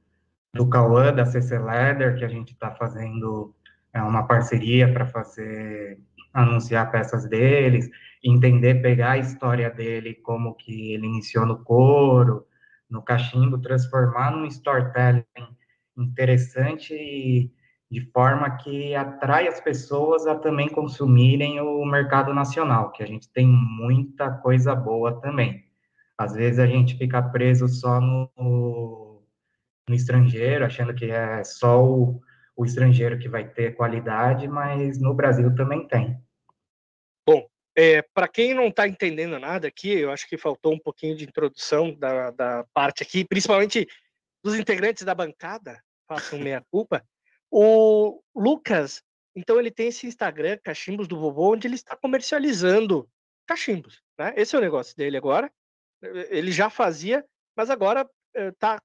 do 0.54 0.68
Cauã, 0.68 1.12
da 1.12 1.26
CC 1.26 1.58
Leather, 1.58 2.16
que 2.16 2.24
a 2.24 2.28
gente 2.28 2.52
está 2.52 2.70
fazendo 2.70 3.54
é, 3.92 4.00
uma 4.02 4.26
parceria 4.26 4.90
para 4.92 5.06
fazer, 5.06 5.98
anunciar 6.32 6.90
peças 6.90 7.28
deles, 7.28 7.88
entender, 8.22 8.82
pegar 8.82 9.12
a 9.12 9.18
história 9.18 9.70
dele, 9.70 10.14
como 10.14 10.54
que 10.54 10.92
ele 10.92 11.06
iniciou 11.06 11.46
no 11.46 11.62
couro, 11.62 12.46
no 12.88 13.02
cachimbo, 13.02 13.58
transformar 13.58 14.30
num 14.30 14.46
storytelling 14.46 15.24
interessante 15.96 16.94
e 16.94 17.52
de 17.90 18.00
forma 18.10 18.56
que 18.56 18.94
atrai 18.94 19.46
as 19.46 19.60
pessoas 19.60 20.26
a 20.26 20.34
também 20.34 20.68
consumirem 20.68 21.60
o 21.60 21.84
mercado 21.84 22.34
nacional, 22.34 22.90
que 22.90 23.02
a 23.02 23.06
gente 23.06 23.28
tem 23.30 23.46
muita 23.46 24.30
coisa 24.30 24.74
boa 24.74 25.20
também. 25.20 25.64
Às 26.18 26.34
vezes 26.34 26.58
a 26.58 26.66
gente 26.66 26.96
fica 26.96 27.22
preso 27.22 27.68
só 27.68 28.00
no, 28.00 29.22
no 29.88 29.94
estrangeiro, 29.94 30.64
achando 30.64 30.94
que 30.94 31.10
é 31.10 31.44
só 31.44 31.84
o, 31.84 32.20
o 32.56 32.64
estrangeiro 32.64 33.18
que 33.18 33.28
vai 33.28 33.46
ter 33.46 33.76
qualidade, 33.76 34.48
mas 34.48 34.98
no 34.98 35.14
Brasil 35.14 35.54
também 35.54 35.86
tem. 35.86 36.18
Bom, 37.26 37.46
é, 37.76 38.02
para 38.02 38.26
quem 38.26 38.54
não 38.54 38.68
está 38.68 38.88
entendendo 38.88 39.38
nada 39.38 39.68
aqui, 39.68 39.90
eu 39.90 40.10
acho 40.10 40.28
que 40.28 40.38
faltou 40.38 40.72
um 40.72 40.78
pouquinho 40.78 41.14
de 41.14 41.24
introdução 41.24 41.94
da, 41.94 42.30
da 42.30 42.64
parte 42.72 43.02
aqui, 43.02 43.24
principalmente 43.24 43.86
dos 44.42 44.58
integrantes 44.58 45.04
da 45.04 45.14
bancada, 45.14 45.82
façam 46.06 46.38
meia-culpa. 46.38 47.04
O 47.50 48.20
Lucas, 48.34 49.02
então, 49.36 49.60
ele 49.60 49.70
tem 49.70 49.88
esse 49.88 50.06
Instagram, 50.06 50.58
Cachimbos 50.64 51.06
do 51.06 51.20
Vovô, 51.20 51.52
onde 51.52 51.68
ele 51.68 51.74
está 51.74 51.94
comercializando 51.94 53.06
cachimbos. 53.46 54.02
Né? 54.18 54.32
Esse 54.34 54.56
é 54.56 54.58
o 54.58 54.62
negócio 54.62 54.96
dele 54.96 55.18
agora. 55.18 55.52
Ele 56.30 56.50
já 56.50 56.70
fazia, 56.70 57.22
mas 57.54 57.68
agora 57.68 58.08
está 58.34 58.76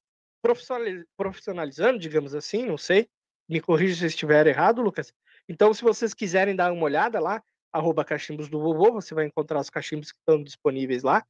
eh, 0.45 1.03
profissionalizando, 1.15 1.97
digamos 1.97 2.35
assim, 2.35 2.65
não 2.65 2.77
sei. 2.77 3.09
Me 3.47 3.61
corrija 3.61 3.95
se 3.95 4.05
estiver 4.07 4.45
errado, 4.45 4.81
Lucas. 4.81 5.13
Então, 5.47 5.73
se 5.73 5.81
vocês 5.81 6.13
quiserem 6.13 6.55
dar 6.55 6.73
uma 6.73 6.83
olhada 6.83 7.17
lá, 7.21 7.41
arroba 7.71 8.03
cachimbos 8.03 8.49
do 8.49 8.59
vovô, 8.59 8.91
você 8.91 9.13
vai 9.13 9.25
encontrar 9.25 9.59
os 9.59 9.69
cachimbos 9.69 10.11
que 10.11 10.19
estão 10.19 10.43
disponíveis 10.43 11.01
lá. 11.01 11.25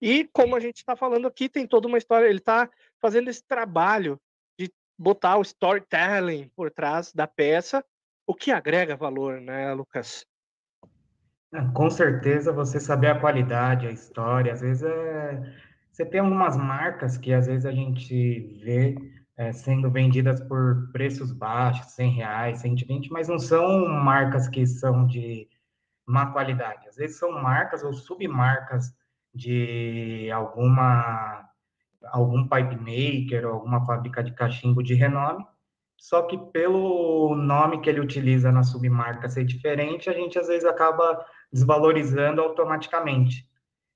E 0.00 0.28
como 0.32 0.56
a 0.56 0.60
gente 0.60 0.76
está 0.76 0.96
falando 0.96 1.28
aqui, 1.28 1.46
tem 1.46 1.66
toda 1.66 1.86
uma 1.86 1.98
história. 1.98 2.26
Ele 2.26 2.38
está 2.38 2.70
fazendo 3.00 3.28
esse 3.28 3.42
trabalho 3.46 4.18
botar 5.02 5.36
o 5.36 5.42
storytelling 5.42 6.48
por 6.54 6.70
trás 6.70 7.12
da 7.12 7.26
peça, 7.26 7.84
o 8.26 8.34
que 8.34 8.52
agrega 8.52 8.96
valor, 8.96 9.40
né, 9.40 9.74
Lucas? 9.74 10.24
É, 11.52 11.60
com 11.74 11.90
certeza 11.90 12.52
você 12.52 12.78
saber 12.78 13.08
a 13.08 13.20
qualidade, 13.20 13.86
a 13.86 13.90
história, 13.90 14.52
às 14.52 14.60
vezes 14.60 14.84
é... 14.84 15.54
você 15.90 16.06
tem 16.06 16.20
algumas 16.20 16.56
marcas 16.56 17.18
que 17.18 17.32
às 17.32 17.46
vezes 17.46 17.66
a 17.66 17.72
gente 17.72 18.60
vê 18.64 18.94
é, 19.36 19.52
sendo 19.52 19.90
vendidas 19.90 20.40
por 20.40 20.90
preços 20.92 21.32
baixos, 21.32 21.92
100 21.92 22.10
reais, 22.12 22.60
120, 22.60 23.10
mas 23.10 23.28
não 23.28 23.38
são 23.38 23.88
marcas 23.88 24.48
que 24.48 24.64
são 24.66 25.06
de 25.06 25.48
má 26.06 26.26
qualidade. 26.32 26.88
Às 26.88 26.96
vezes 26.96 27.18
são 27.18 27.32
marcas 27.32 27.82
ou 27.82 27.92
submarcas 27.92 28.94
de 29.34 30.30
alguma 30.30 31.51
algum 32.06 32.46
pipe 32.46 32.76
maker 32.76 33.46
ou 33.46 33.54
alguma 33.54 33.84
fábrica 33.84 34.22
de 34.22 34.32
cachimbo 34.32 34.82
de 34.82 34.94
renome, 34.94 35.44
só 35.96 36.22
que 36.22 36.36
pelo 36.36 37.36
nome 37.36 37.80
que 37.80 37.88
ele 37.88 38.00
utiliza 38.00 38.50
na 38.50 38.64
submarca 38.64 39.28
ser 39.28 39.44
diferente, 39.44 40.10
a 40.10 40.12
gente 40.12 40.36
às 40.38 40.48
vezes 40.48 40.64
acaba 40.64 41.24
desvalorizando 41.52 42.40
automaticamente. 42.40 43.48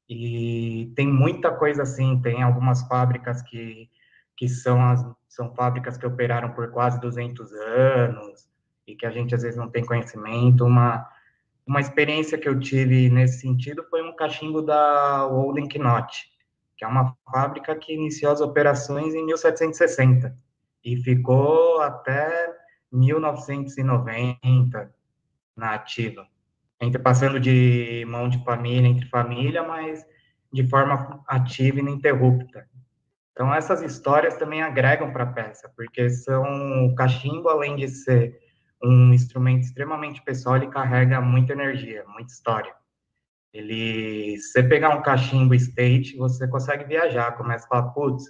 E 0.08 0.92
tem 0.94 1.08
muita 1.08 1.50
coisa 1.50 1.82
assim, 1.82 2.20
tem 2.22 2.44
algumas 2.44 2.86
fábricas 2.86 3.42
que, 3.42 3.90
que 4.36 4.48
são, 4.48 4.80
as, 4.84 5.04
são 5.28 5.52
fábricas 5.54 5.96
que 5.96 6.06
operaram 6.06 6.52
por 6.52 6.70
quase 6.70 7.00
200 7.00 7.52
anos 7.52 8.48
e 8.86 8.94
que 8.94 9.04
a 9.04 9.10
gente 9.10 9.34
às 9.34 9.42
vezes 9.42 9.58
não 9.58 9.68
tem 9.68 9.84
conhecimento. 9.84 10.64
Uma, 10.64 11.04
uma 11.66 11.80
experiência 11.80 12.38
que 12.38 12.48
eu 12.48 12.60
tive 12.60 13.10
nesse 13.10 13.40
sentido 13.40 13.84
foi 13.90 14.02
um 14.02 14.14
cachimbo 14.14 14.62
da 14.62 15.26
Golden 15.28 15.66
Knot, 15.68 16.30
que 16.76 16.85
é 16.85 16.88
uma 16.88 17.16
fábrica 17.30 17.75
que 17.75 17.95
iniciou 17.95 18.33
as 18.33 18.40
operações 18.40 19.14
em 19.14 19.25
1760 19.25 20.35
e 20.85 20.97
ficou 20.97 21.80
até 21.80 22.54
1990 22.92 24.95
na 25.56 25.75
ativa, 25.75 26.26
entre 26.80 27.00
passando 27.00 27.40
de 27.40 28.04
mão 28.09 28.28
de 28.28 28.42
família 28.45 28.88
entre 28.88 29.09
família, 29.09 29.62
mas 29.62 30.04
de 30.52 30.68
forma 30.68 31.23
ativa 31.26 31.78
e 31.78 31.80
ininterrupta. 31.80 32.68
Então 33.33 33.54
essas 33.54 33.83
histórias 33.83 34.37
também 34.37 34.62
agregam 34.62 35.12
para 35.12 35.25
a 35.25 35.33
peça, 35.33 35.71
porque 35.76 36.09
são 36.09 36.87
o 36.87 36.95
cachimbo, 36.95 37.49
além 37.49 37.76
de 37.76 37.88
ser 37.88 38.38
um 38.83 39.12
instrumento 39.12 39.62
extremamente 39.62 40.23
pessoal, 40.23 40.56
ele 40.56 40.68
carrega 40.68 41.21
muita 41.21 41.52
energia, 41.52 42.04
muita 42.06 42.33
história. 42.33 42.75
Ele, 43.56 44.36
se 44.36 44.52
você 44.52 44.62
pegar 44.62 44.90
um 44.90 45.00
cachimbo 45.00 45.54
state, 45.54 46.14
você 46.18 46.46
consegue 46.46 46.84
viajar, 46.84 47.32
começa 47.38 47.64
a 47.64 47.68
falar, 47.68 47.88
putz, 47.92 48.25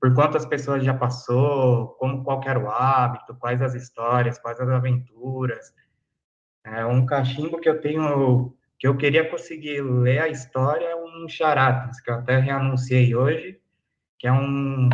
por 0.00 0.14
quantas 0.14 0.46
pessoas 0.46 0.82
já 0.82 0.94
passou, 0.94 1.88
como 1.98 2.24
qual 2.24 2.40
era 2.46 2.58
o 2.58 2.70
hábito, 2.70 3.34
quais 3.34 3.60
as 3.60 3.74
histórias, 3.74 4.38
quais 4.38 4.58
as 4.58 4.68
aventuras. 4.70 5.74
É 6.64 6.86
um 6.86 7.04
cachimbo 7.04 7.60
que 7.60 7.68
eu 7.68 7.78
tenho, 7.78 8.54
que 8.78 8.88
eu 8.88 8.96
queria 8.96 9.28
conseguir 9.28 9.82
ler 9.82 10.22
a 10.22 10.28
história, 10.28 10.86
é 10.86 10.96
um 10.96 11.28
Charatas, 11.28 12.00
que 12.00 12.10
eu 12.10 12.14
até 12.14 12.38
reanunciei 12.38 13.14
hoje, 13.14 13.60
que 14.18 14.26
é 14.26 14.32
um, 14.32 14.88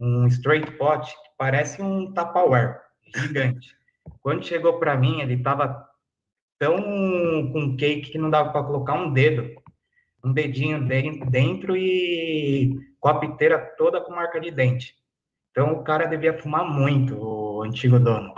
um 0.00 0.26
straight 0.26 0.68
pot, 0.72 1.06
que 1.06 1.30
parece 1.38 1.80
um 1.80 2.12
Tupperware, 2.12 2.80
gigante. 3.14 3.76
Quando 4.20 4.44
chegou 4.44 4.80
para 4.80 4.96
mim, 4.96 5.20
ele 5.20 5.34
estava 5.34 5.88
tão 6.58 7.52
com 7.52 7.76
cake 7.76 8.10
que 8.10 8.18
não 8.18 8.30
dava 8.30 8.50
para 8.50 8.64
colocar 8.64 8.94
um 8.94 9.12
dedo, 9.12 9.54
um 10.24 10.32
dedinho 10.32 10.86
dentro 10.86 11.76
e 11.76 12.74
com 12.98 13.08
a 13.08 13.18
piteira 13.18 13.58
toda 13.76 14.00
com 14.00 14.12
marca 14.12 14.40
de 14.40 14.50
dente. 14.50 14.96
Então 15.50 15.72
o 15.72 15.84
cara 15.84 16.06
devia 16.06 16.38
fumar 16.38 16.64
muito, 16.64 17.16
o 17.16 17.62
antigo 17.62 17.98
dono. 17.98 18.34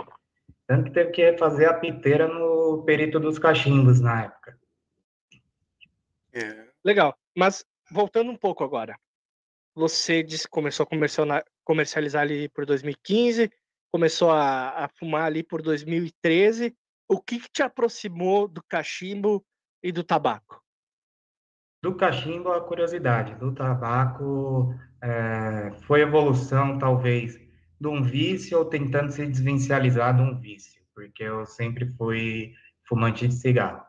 Tanto 0.67 0.85
que 0.85 0.91
teve 0.91 1.11
que 1.11 1.37
fazer 1.37 1.65
a 1.65 1.73
piteira 1.73 2.27
no 2.27 2.83
perito 2.85 3.19
dos 3.19 3.39
cachimbos 3.39 3.99
na 3.99 4.25
época. 4.25 4.57
É. 6.31 6.67
Legal. 6.83 7.17
Mas 7.35 7.65
voltando 7.91 8.31
um 8.31 8.37
pouco 8.37 8.63
agora. 8.63 8.97
Você 9.73 10.21
disse 10.21 10.43
que 10.43 10.49
começou 10.49 10.85
a 10.85 11.43
comercializar 11.63 12.21
ali 12.21 12.49
por 12.49 12.65
2015, 12.65 13.51
começou 13.91 14.29
a, 14.29 14.85
a 14.85 14.89
fumar 14.89 15.23
ali 15.23 15.41
por 15.41 15.61
2013. 15.61 16.75
O 17.11 17.19
que, 17.19 17.39
que 17.39 17.49
te 17.51 17.63
aproximou 17.63 18.47
do 18.47 18.61
cachimbo 18.69 19.43
e 19.81 19.91
do 19.91 20.03
tabaco? 20.03 20.63
Do 21.81 21.95
cachimbo, 21.95 22.51
a 22.51 22.61
curiosidade. 22.61 23.33
Do 23.33 23.51
tabaco, 23.51 24.75
é, 25.01 25.71
foi 25.87 26.01
evolução, 26.01 26.77
talvez, 26.77 27.35
de 27.81 27.87
um 27.87 28.03
vício 28.03 28.59
ou 28.59 28.65
tentando 28.65 29.11
se 29.11 29.25
desvencializar 29.25 30.15
de 30.15 30.21
um 30.21 30.39
vício, 30.39 30.83
porque 30.93 31.23
eu 31.23 31.47
sempre 31.47 31.91
fui 31.97 32.53
fumante 32.87 33.27
de 33.27 33.33
cigarro. 33.33 33.83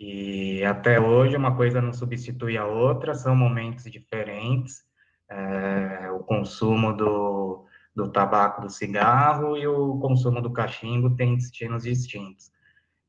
E 0.00 0.64
até 0.64 0.98
hoje, 0.98 1.36
uma 1.36 1.54
coisa 1.54 1.82
não 1.82 1.92
substitui 1.92 2.56
a 2.56 2.64
outra, 2.64 3.14
são 3.14 3.36
momentos 3.36 3.84
diferentes. 3.84 4.82
É, 5.28 6.10
o 6.12 6.20
consumo 6.20 6.96
do, 6.96 7.67
do 7.98 8.08
tabaco, 8.08 8.62
do 8.62 8.70
cigarro 8.70 9.56
e 9.56 9.66
o 9.66 9.98
consumo 9.98 10.40
do 10.40 10.52
cachimbo 10.52 11.16
têm 11.16 11.34
destinos 11.34 11.82
distintos. 11.82 12.52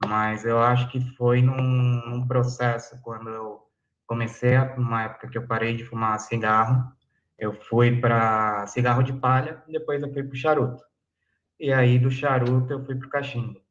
Mas 0.04 0.45
eu 0.45 0.60
acho 0.60 0.89
que 0.89 0.99
foi 1.15 1.43
num, 1.43 1.62
num 2.08 2.28
processo, 2.28 2.99
quando 3.04 3.30
eu 3.30 3.60
comecei, 4.08 4.58
uma 4.75 5.04
época 5.04 5.30
que 5.30 5.38
eu 5.38 5.45
parei 5.45 5.75
de 5.75 5.86
fumar 5.86 6.19
cigarro, 6.19 6.91
eu 7.38 7.54
fui 7.54 8.02
para 8.02 8.65
cigarro 8.65 9.04
de 9.04 9.13
palha, 9.13 9.63
depois 9.67 10.02
eu 10.02 10.12
fui 10.12 10.23
para 10.23 10.34
o 10.34 10.36
charuto. 10.36 10.84
E 11.60 11.71
aí, 11.71 11.99
do 11.99 12.10
charuto, 12.10 12.73
eu 12.73 12.84
fui 12.84 12.95
para 12.95 13.08
o 13.08 13.12
cachimbo. 13.12 13.62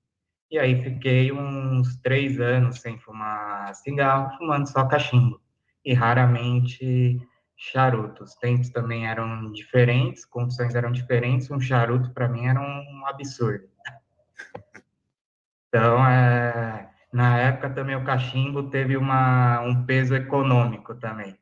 E 0.49 0.57
aí, 0.57 0.81
fiquei 0.85 1.33
uns 1.33 1.97
três 1.97 2.39
anos 2.39 2.81
sem 2.81 2.97
fumar 2.97 3.75
cigarro, 3.75 4.39
fumando 4.39 4.69
só 4.69 4.87
cachimbo. 4.87 5.41
E 5.85 5.93
raramente 5.93 7.19
charuto. 7.59 8.23
Os 8.23 8.35
tempos 8.37 8.71
também 8.71 9.07
eram 9.07 9.51
diferentes, 9.51 10.25
condições 10.25 10.75
eram 10.75 10.93
diferentes. 10.93 11.51
Um 11.51 11.61
charuto, 11.61 12.11
para 12.13 12.29
mim, 12.29 12.47
era 12.47 12.61
um 12.61 13.07
absurdo. 13.07 13.69
Então, 15.69 16.07
é, 16.07 16.89
na 17.13 17.39
época 17.39 17.69
também 17.71 17.97
o 17.97 18.05
cachimbo 18.05 18.71
teve 18.71 18.97
uma, 18.97 19.61
um 19.61 19.85
peso 19.85 20.15
econômico 20.15 20.95
também. 20.95 21.37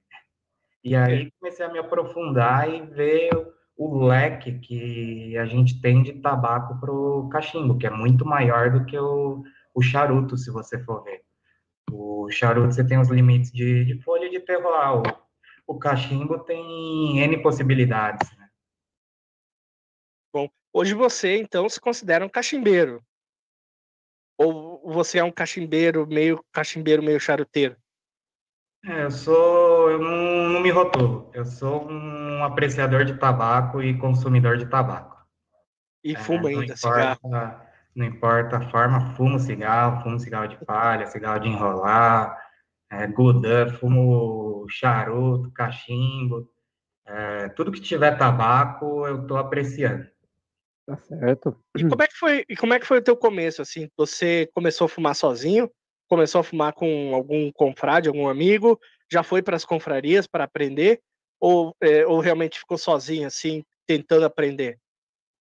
E 0.83 0.96
aí 0.96 1.31
comecei 1.38 1.64
a 1.64 1.72
me 1.72 1.79
aprofundar 1.79 2.68
e 2.68 2.81
ver 2.81 3.31
o 3.76 4.07
leque 4.07 4.59
que 4.59 5.37
a 5.37 5.44
gente 5.44 5.81
tem 5.81 6.02
de 6.02 6.14
tabaco 6.14 6.81
para 6.81 6.90
o 6.90 7.29
cachimbo, 7.29 7.76
que 7.76 7.87
é 7.87 7.90
muito 7.90 8.24
maior 8.24 8.70
do 8.70 8.85
que 8.85 8.98
o, 8.98 9.44
o 9.74 9.83
charuto, 9.83 10.37
se 10.37 10.50
você 10.50 10.83
for 10.83 11.05
ver. 11.05 11.22
O 11.92 12.29
charuto 12.31 12.72
você 12.72 12.85
tem 12.85 12.98
os 12.98 13.11
limites 13.11 13.52
de, 13.52 13.85
de 13.85 14.00
folha 14.02 14.31
de 14.31 14.40
terroir, 14.40 15.14
o, 15.66 15.79
cachimbo 15.79 16.38
tem 16.40 17.18
N 17.20 17.42
possibilidades. 17.42 18.31
Né? 18.37 18.48
Bom, 20.33 20.48
hoje 20.72 20.94
você 20.94 21.38
então 21.38 21.68
se 21.68 21.81
considera 21.81 22.24
um 22.24 22.29
cachimbeiro. 22.29 23.02
Ou 24.38 24.92
você 24.92 25.18
é 25.18 25.24
um 25.24 25.33
cachimbeiro 25.33 26.07
meio 26.07 26.44
cachimbeiro, 26.52 27.02
meio 27.02 27.18
charuteiro? 27.18 27.76
É, 28.85 29.05
eu 29.05 29.11
sou, 29.11 29.90
eu 29.90 29.98
não, 29.98 30.48
não 30.50 30.61
me 30.61 30.70
rotulo. 30.70 31.31
Eu 31.35 31.44
sou 31.44 31.90
um 31.90 32.44
apreciador 32.44 33.05
de 33.05 33.18
tabaco 33.18 33.83
e 33.83 33.98
consumidor 33.98 34.59
de 34.59 34.66
tabaco. 34.66 35.16
E 36.05 36.14
é, 36.14 36.18
fuma 36.18 36.48
ainda 36.48 36.64
importa, 36.64 36.76
cigarro? 36.76 37.61
Não 37.96 38.07
importa 38.07 38.59
a 38.59 38.70
forma, 38.70 39.14
fumo 39.16 39.40
cigarro, 39.40 40.02
fumo 40.02 40.20
cigarro 40.20 40.46
de 40.46 40.64
palha, 40.64 41.07
cigarro 41.07 41.40
de 41.40 41.48
enrolar, 41.48 42.46
é, 42.90 43.07
godã, 43.07 43.68
fumo 43.68 44.66
charuto, 44.68 45.51
cachimbo, 45.53 46.49
é, 47.07 47.49
tudo 47.51 47.70
que 47.72 47.81
tiver 47.81 48.16
tabaco 48.16 49.07
eu 49.07 49.22
estou 49.22 49.37
apreciando. 49.37 50.07
Tá 50.87 50.96
certo. 50.99 51.57
E 51.77 51.85
como 51.85 52.03
é 52.03 52.07
que 52.07 52.16
foi? 52.16 52.44
E 52.49 52.57
como 52.57 52.75
é 52.75 52.79
que 52.79 52.87
foi 52.87 52.99
o 52.99 53.03
teu 53.03 53.16
começo 53.16 53.61
assim? 53.61 53.88
Você 53.96 54.49
começou 54.55 54.85
a 54.85 54.88
fumar 54.88 55.16
sozinho? 55.16 55.70
Começou 56.09 56.40
a 56.40 56.44
fumar 56.44 56.72
com 56.72 57.12
algum 57.12 57.51
confrade, 57.53 58.09
algum 58.09 58.29
amigo? 58.29 58.79
Já 59.11 59.22
foi 59.22 59.42
para 59.42 59.57
as 59.57 59.64
confrarias 59.64 60.27
para 60.27 60.44
aprender? 60.44 61.01
Ou, 61.40 61.75
é, 61.81 62.07
ou 62.07 62.20
realmente 62.20 62.59
ficou 62.59 62.79
sozinho 62.79 63.27
assim, 63.27 63.64
tentando 63.87 64.25
aprender? 64.25 64.79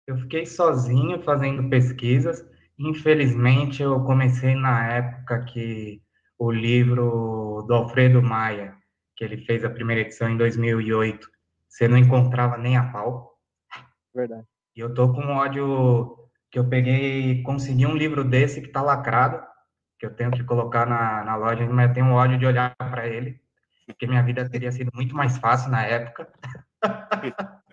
Eu 0.08 0.17
fiquei 0.17 0.45
sozinho 0.45 1.21
fazendo 1.21 1.69
pesquisas. 1.69 2.43
Infelizmente, 2.77 3.81
eu 3.81 4.03
comecei 4.03 4.55
na 4.55 4.91
época 4.91 5.45
que 5.45 6.01
o 6.38 6.52
livro 6.52 7.63
do 7.67 7.74
Alfredo 7.74 8.21
Maia, 8.21 8.76
que 9.15 9.24
ele 9.24 9.38
fez 9.38 9.63
a 9.63 9.69
primeira 9.69 10.02
edição 10.02 10.30
em 10.30 10.38
2008, 10.38 11.30
você 11.67 11.88
não 11.88 11.98
encontrava 11.98 12.58
nem 12.58 12.78
a 12.78 12.91
pau. 12.91 13.38
Verdade. 14.13 14.45
E 14.76 14.80
eu 14.80 14.93
tô 14.93 15.12
com 15.13 15.21
ódio 15.36 16.17
que 16.52 16.60
eu 16.60 16.67
peguei, 16.67 17.41
consegui 17.43 17.86
um 17.86 17.95
livro 17.95 18.24
desse 18.24 18.62
que 18.62 18.69
tá 18.69 18.82
lacrado, 18.82 19.45
que 19.98 20.06
eu 20.06 20.13
tenho 20.13 20.32
que 20.32 20.43
colocar 20.43 20.86
na, 20.86 21.24
na 21.24 21.36
loja, 21.36 21.65
mas 21.65 21.89
eu 21.89 21.93
tenho 21.93 22.13
ódio 22.13 22.38
de 22.38 22.45
olhar 22.45 22.76
para 22.76 23.08
ele, 23.08 23.41
porque 23.86 24.08
minha 24.08 24.24
vida 24.24 24.50
teria 24.50 24.71
sido 24.71 24.91
muito 24.93 25.15
mais 25.15 25.38
fácil 25.38 25.71
na 25.71 25.86
época. 25.86 26.32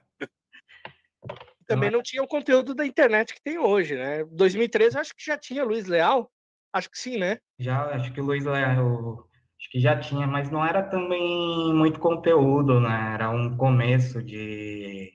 Também 1.67 1.91
não 1.91 2.03
tinha 2.03 2.23
o 2.23 2.29
conteúdo 2.29 2.75
da 2.75 2.85
internet 2.85 3.35
que 3.35 3.43
tem 3.43 3.59
hoje, 3.59 3.95
né? 3.97 4.25
2013 4.25 4.99
acho 4.99 5.15
que 5.15 5.25
já 5.25 5.39
tinha 5.39 5.65
Luiz 5.65 5.87
Leal, 5.87 6.31
acho 6.73 6.91
que 6.91 6.99
sim, 6.99 7.19
né? 7.19 7.39
Já, 7.59 7.85
acho 7.95 8.13
que 8.13 8.21
o 8.21 8.25
Luiz 8.25 8.45
Leal, 8.45 9.29
acho 9.59 9.71
que 9.71 9.81
já 9.81 9.99
tinha, 9.99 10.27
mas 10.27 10.51
não 10.51 10.65
era 10.65 10.83
também 10.83 11.73
muito 11.75 12.01
conteúdo, 12.01 12.81
né? 12.81 13.15
Era 13.15 13.31
um 13.31 13.57
começo 13.57 14.23
de 14.23 15.13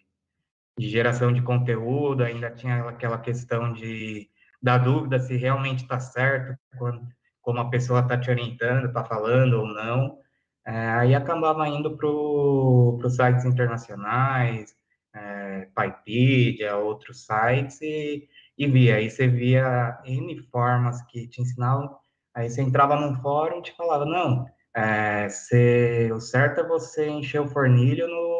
de 0.77 0.89
geração 0.89 1.33
de 1.33 1.41
conteúdo, 1.41 2.23
ainda 2.23 2.51
tinha 2.51 2.83
aquela 2.87 3.17
questão 3.17 3.73
de 3.73 4.29
da 4.61 4.77
dúvida 4.77 5.19
se 5.19 5.35
realmente 5.35 5.83
está 5.83 5.99
certo, 5.99 6.57
quando, 6.77 7.07
como 7.41 7.59
a 7.59 7.69
pessoa 7.69 8.01
está 8.01 8.17
te 8.17 8.29
orientando, 8.29 8.87
está 8.87 9.03
falando 9.03 9.53
ou 9.61 9.67
não. 9.67 10.19
É, 10.65 10.89
aí 10.89 11.15
acabava 11.15 11.67
indo 11.67 11.95
para 11.95 12.07
os 12.07 13.15
sites 13.15 13.45
internacionais, 13.45 14.75
é, 15.15 15.67
outros 16.75 17.25
sites, 17.25 17.81
e, 17.81 18.27
e 18.57 18.67
via. 18.67 18.95
Aí 18.95 19.09
você 19.09 19.27
via 19.27 19.99
N 20.05 20.37
formas 20.51 21.01
que 21.03 21.27
te 21.27 21.41
ensinavam. 21.41 21.97
Aí 22.33 22.49
você 22.49 22.61
entrava 22.61 22.95
num 22.95 23.15
fórum 23.21 23.59
e 23.59 23.63
te 23.63 23.75
falava, 23.75 24.05
não, 24.05 24.45
é, 24.75 25.27
o 26.13 26.19
certo 26.19 26.61
é 26.61 26.67
você 26.67 27.07
encher 27.07 27.41
o 27.41 27.47
fornilho 27.47 28.07
no 28.07 28.37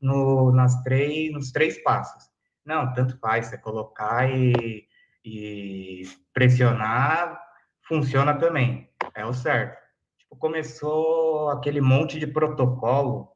no, 0.00 0.50
nas 0.52 0.82
três, 0.82 1.32
nos 1.32 1.52
três 1.52 1.82
passos. 1.82 2.24
Não, 2.64 2.92
tanto 2.94 3.18
faz, 3.18 3.46
você 3.46 3.58
colocar 3.58 4.30
e, 4.30 4.86
e 5.24 6.02
pressionar, 6.32 7.40
funciona 7.86 8.34
também, 8.38 8.88
é 9.14 9.24
o 9.26 9.34
certo. 9.34 9.78
Tipo, 10.18 10.36
começou 10.36 11.50
aquele 11.50 11.80
monte 11.80 12.18
de 12.18 12.26
protocolo, 12.26 13.28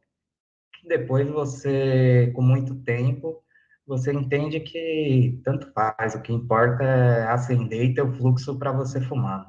depois 0.86 1.28
você, 1.28 2.32
com 2.34 2.42
muito 2.42 2.74
tempo, 2.82 3.42
você 3.86 4.12
entende 4.12 4.60
que 4.60 5.40
tanto 5.44 5.70
faz, 5.72 6.14
o 6.14 6.22
que 6.22 6.32
importa 6.32 6.82
é 6.82 7.28
acender 7.28 7.84
e 7.84 7.94
ter 7.94 8.02
o 8.02 8.12
fluxo 8.16 8.58
para 8.58 8.72
você 8.72 9.00
fumar. 9.00 9.46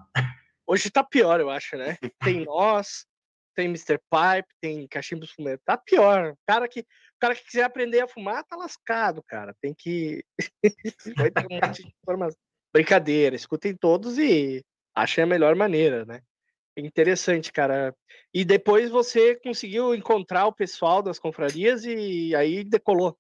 Hoje 0.68 0.90
tá 0.90 1.04
pior, 1.04 1.40
eu 1.40 1.50
acho, 1.50 1.78
né? 1.78 1.98
Tem 2.24 2.44
nós, 2.44 3.06
tem 3.56 3.68
Mr. 3.68 3.98
Pipe, 3.98 4.54
tem 4.60 4.88
cachimbo 4.88 5.26
fumê. 5.28 5.58
Tá 5.60 5.78
pior. 5.78 6.34
O 6.34 6.38
cara 6.46 6.68
que, 6.68 6.82
o 6.82 7.20
cara 7.20 7.36
que 7.36 7.46
quiser 7.46 7.64
aprender 7.64 8.02
a 8.02 8.08
fumar 8.08 8.44
tá 8.44 8.56
lascado, 8.56 9.24
cara. 9.28 9.56
Tem 9.62 9.74
que. 9.74 10.24
Vai 11.18 11.32
ter 11.32 11.46
um 11.50 11.56
monte 11.56 11.84
de 11.84 11.94
informação. 12.02 12.40
Brincadeira, 12.74 13.36
escutem 13.36 13.76
todos 13.76 14.18
e 14.18 14.62
achem 14.94 15.24
a 15.24 15.28
melhor 15.28 15.56
maneira, 15.56 16.04
né? 16.06 16.20
Interessante, 16.78 17.54
cara. 17.54 17.96
E 18.34 18.44
depois 18.44 18.90
você 18.90 19.36
conseguiu 19.36 19.96
encontrar 19.96 20.46
o 20.46 20.54
pessoal 20.54 21.02
das 21.02 21.18
confrarias 21.18 21.86
e 21.86 22.36
aí 22.36 22.66
decolou. 22.66 23.18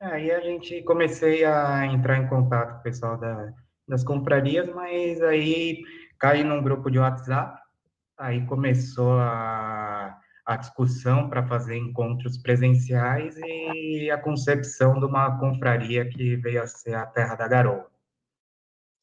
Aí 0.00 0.30
a 0.30 0.40
gente 0.40 0.82
comecei 0.82 1.44
a 1.44 1.86
entrar 1.86 2.16
em 2.16 2.26
contato 2.26 2.74
com 2.74 2.80
o 2.80 2.82
pessoal 2.82 3.18
da, 3.18 3.52
das 3.86 4.02
confrarias, 4.02 4.68
mas 4.74 5.20
aí 5.22 5.82
caí 6.18 6.42
num 6.42 6.62
grupo 6.62 6.90
de 6.90 6.98
WhatsApp 6.98 7.60
Aí 8.20 8.44
começou 8.44 9.18
a, 9.18 10.14
a 10.44 10.56
discussão 10.56 11.30
para 11.30 11.46
fazer 11.46 11.78
encontros 11.78 12.36
presenciais 12.36 13.34
e 13.38 14.10
a 14.10 14.18
concepção 14.18 15.00
de 15.00 15.06
uma 15.06 15.38
confraria 15.38 16.06
que 16.06 16.36
veio 16.36 16.62
a 16.62 16.66
ser 16.66 16.94
a 16.96 17.06
Terra 17.06 17.34
da 17.34 17.48
Garoa. 17.48 17.90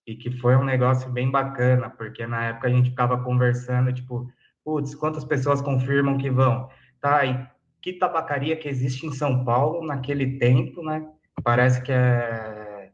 E 0.06 0.16
que 0.16 0.30
foi 0.40 0.56
um 0.56 0.64
negócio 0.64 1.10
bem 1.10 1.32
bacana, 1.32 1.90
porque 1.90 2.28
na 2.28 2.46
época 2.46 2.68
a 2.68 2.70
gente 2.70 2.92
ficava 2.92 3.24
conversando, 3.24 3.92
tipo, 3.92 4.32
putz, 4.64 4.94
quantas 4.94 5.26
pessoas 5.26 5.64
confirmam 5.64 6.20
que 6.20 6.30
vão? 6.30 6.70
Tá, 7.02 7.26
e 7.26 7.50
que 7.82 7.94
tabacaria 7.94 8.56
que 8.56 8.68
existe 8.68 9.06
em 9.06 9.13
São 9.13 9.44
Paulo 9.44 9.86
naquele 9.86 10.38
tempo, 10.38 10.84
né? 10.84 11.08
Parece 11.44 11.82
que 11.82 11.92
é, 11.92 12.92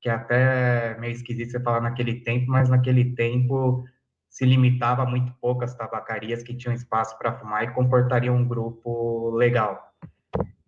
que 0.00 0.08
é 0.08 0.12
até 0.12 0.98
meio 0.98 1.12
esquisito 1.12 1.50
você 1.50 1.60
falar 1.60 1.80
naquele 1.80 2.20
tempo, 2.20 2.50
mas 2.50 2.68
naquele 2.68 3.14
tempo 3.14 3.84
se 4.28 4.44
limitava 4.44 5.02
a 5.02 5.06
muito 5.06 5.32
poucas 5.40 5.74
tabacarias 5.74 6.42
que 6.42 6.54
tinham 6.54 6.74
espaço 6.74 7.16
para 7.18 7.38
fumar 7.38 7.64
e 7.64 7.72
comportariam 7.72 8.36
um 8.36 8.46
grupo 8.46 9.30
legal. 9.30 9.92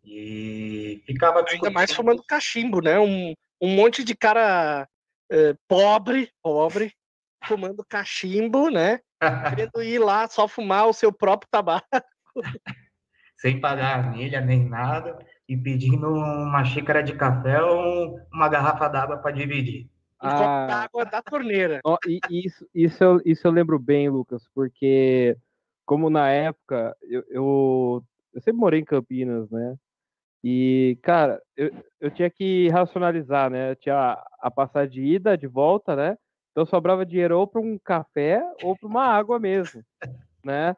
E 0.02 1.02
ficava 1.04 1.44
Ainda 1.46 1.70
mais 1.70 1.92
fumando 1.92 2.22
cachimbo, 2.24 2.80
né? 2.80 2.98
Um, 2.98 3.34
um 3.60 3.76
monte 3.76 4.02
de 4.02 4.16
cara 4.16 4.88
é, 5.30 5.54
pobre, 5.68 6.30
pobre, 6.42 6.94
fumando 7.44 7.84
cachimbo, 7.86 8.70
né? 8.70 9.00
Querendo 9.54 9.82
ir 9.82 9.98
lá 9.98 10.26
só 10.28 10.48
fumar 10.48 10.86
o 10.86 10.94
seu 10.94 11.12
próprio 11.12 11.48
tabaco. 11.50 11.86
Sem 13.38 13.60
pagar 13.60 14.04
anilha 14.04 14.40
nem 14.40 14.68
nada 14.68 15.18
e 15.48 15.56
pedindo 15.56 16.08
uma 16.08 16.64
xícara 16.64 17.02
de 17.02 17.14
café 17.14 17.62
ou 17.62 18.20
uma 18.32 18.48
garrafa 18.48 18.88
d'água 18.88 19.18
para 19.18 19.30
dividir. 19.30 19.88
Ah, 20.20 20.82
água 20.84 21.04
da 21.04 21.22
torneira. 21.22 21.80
Ó, 21.84 21.96
e 22.06 22.20
isso, 22.28 22.68
isso, 22.74 23.02
eu, 23.02 23.20
isso 23.24 23.46
eu 23.46 23.52
lembro 23.52 23.78
bem, 23.78 24.08
Lucas, 24.08 24.42
porque 24.52 25.36
como 25.86 26.10
na 26.10 26.28
época 26.28 26.96
eu, 27.02 27.24
eu, 27.28 28.04
eu 28.34 28.40
sempre 28.40 28.60
morei 28.60 28.80
em 28.80 28.84
Campinas, 28.84 29.48
né? 29.50 29.76
E, 30.42 30.98
cara, 31.02 31.40
eu, 31.56 31.70
eu 32.00 32.10
tinha 32.10 32.28
que 32.28 32.68
racionalizar, 32.68 33.50
né? 33.50 33.70
Eu 33.70 33.76
tinha 33.76 33.94
a, 33.94 34.26
a 34.40 34.50
passagem 34.50 34.90
de 34.90 35.02
ida, 35.14 35.38
de 35.38 35.46
volta, 35.46 35.94
né? 35.94 36.18
Então 36.50 36.66
sobrava 36.66 37.06
dinheiro 37.06 37.38
ou 37.38 37.46
para 37.46 37.60
um 37.60 37.78
café 37.78 38.42
ou 38.64 38.76
para 38.76 38.88
uma 38.88 39.04
água 39.04 39.38
mesmo, 39.38 39.84
né? 40.44 40.76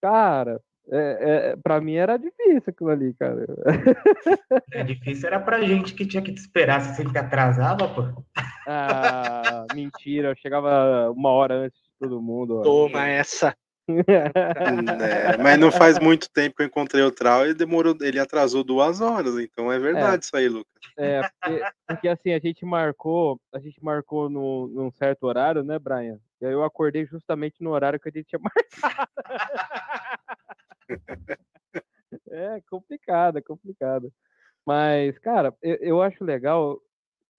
Cara, 0.00 0.60
é, 0.90 1.18
é, 1.50 1.56
para 1.56 1.80
mim 1.80 1.94
era 1.94 2.16
difícil 2.16 2.62
aquilo 2.66 2.90
ali, 2.90 3.14
cara. 3.14 3.46
É 4.72 4.82
difícil, 4.82 5.26
era 5.26 5.40
pra 5.40 5.60
gente 5.62 5.94
que 5.94 6.06
tinha 6.06 6.22
que 6.22 6.32
te 6.32 6.38
esperar, 6.38 6.80
você 6.80 6.94
sempre 6.94 7.18
atrasava, 7.18 7.88
pô. 7.88 8.24
Ah, 8.66 9.66
mentira, 9.74 10.30
eu 10.30 10.36
chegava 10.36 11.10
uma 11.10 11.30
hora 11.30 11.54
antes 11.54 11.80
de 11.80 11.90
todo 11.98 12.22
mundo. 12.22 12.60
ó. 12.60 12.62
Toma 12.62 13.06
essa. 13.06 13.54
É, 13.88 15.36
mas 15.42 15.58
não 15.58 15.72
faz 15.72 15.98
muito 15.98 16.30
tempo 16.30 16.56
que 16.56 16.62
eu 16.62 16.66
encontrei 16.66 17.02
o 17.02 17.10
Trau 17.10 17.46
e 17.46 17.54
demorou, 17.54 17.96
ele 18.02 18.20
atrasou 18.20 18.62
duas 18.62 19.00
horas, 19.00 19.38
então 19.38 19.72
é 19.72 19.78
verdade 19.78 20.24
isso 20.24 20.36
aí, 20.36 20.46
Lucas. 20.46 20.70
É, 20.98 21.22
porque, 21.22 21.64
porque, 21.86 22.08
assim, 22.08 22.32
a 22.34 22.38
gente 22.38 22.66
marcou, 22.66 23.40
a 23.52 23.58
gente 23.58 23.82
marcou 23.82 24.28
no, 24.28 24.68
num 24.68 24.90
certo 24.90 25.24
horário, 25.24 25.64
né, 25.64 25.78
Brian? 25.78 26.18
E 26.40 26.46
aí 26.46 26.52
eu 26.52 26.62
acordei 26.62 27.06
justamente 27.06 27.62
no 27.62 27.70
horário 27.70 27.98
que 27.98 28.08
a 28.08 28.12
gente 28.12 28.26
tinha 28.26 28.40
marcado. 28.42 29.10
É 32.30 32.60
complicado, 32.68 33.38
é 33.38 33.42
complicado. 33.42 34.12
Mas, 34.66 35.18
cara, 35.18 35.54
eu, 35.62 35.76
eu 35.76 36.02
acho 36.02 36.24
legal. 36.24 36.78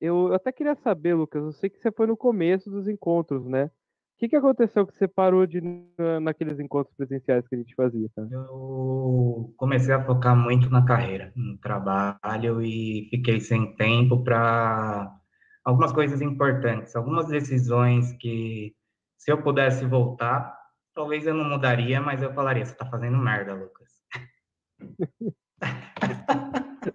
Eu 0.01 0.33
até 0.33 0.51
queria 0.51 0.75
saber, 0.75 1.13
Lucas, 1.13 1.43
eu 1.43 1.51
sei 1.51 1.69
que 1.69 1.79
você 1.79 1.91
foi 1.91 2.07
no 2.07 2.17
começo 2.17 2.69
dos 2.69 2.87
encontros, 2.87 3.45
né? 3.45 3.65
O 3.65 4.19
que, 4.19 4.29
que 4.29 4.35
aconteceu 4.35 4.85
que 4.85 4.97
você 4.97 5.07
parou 5.07 5.45
de 5.45 5.61
naqueles 6.21 6.59
encontros 6.59 6.93
presenciais 6.95 7.47
que 7.47 7.55
a 7.55 7.57
gente 7.57 7.73
fazia, 7.73 8.09
cara? 8.13 8.27
Eu 8.31 9.53
comecei 9.55 9.93
a 9.93 10.03
focar 10.03 10.35
muito 10.35 10.69
na 10.69 10.83
carreira, 10.83 11.31
no 11.35 11.57
trabalho 11.57 12.61
e 12.61 13.07
fiquei 13.09 13.39
sem 13.39 13.75
tempo 13.75 14.21
para 14.21 15.09
algumas 15.63 15.93
coisas 15.93 16.21
importantes, 16.21 16.95
algumas 16.95 17.27
decisões 17.27 18.11
que, 18.13 18.75
se 19.17 19.31
eu 19.31 19.41
pudesse 19.41 19.85
voltar, 19.85 20.58
talvez 20.93 21.25
eu 21.25 21.33
não 21.33 21.49
mudaria, 21.49 22.01
mas 22.01 22.21
eu 22.21 22.33
falaria: 22.33 22.65
você 22.65 22.73
está 22.73 22.85
fazendo 22.85 23.17
merda, 23.17 23.53
Lucas. 23.53 23.89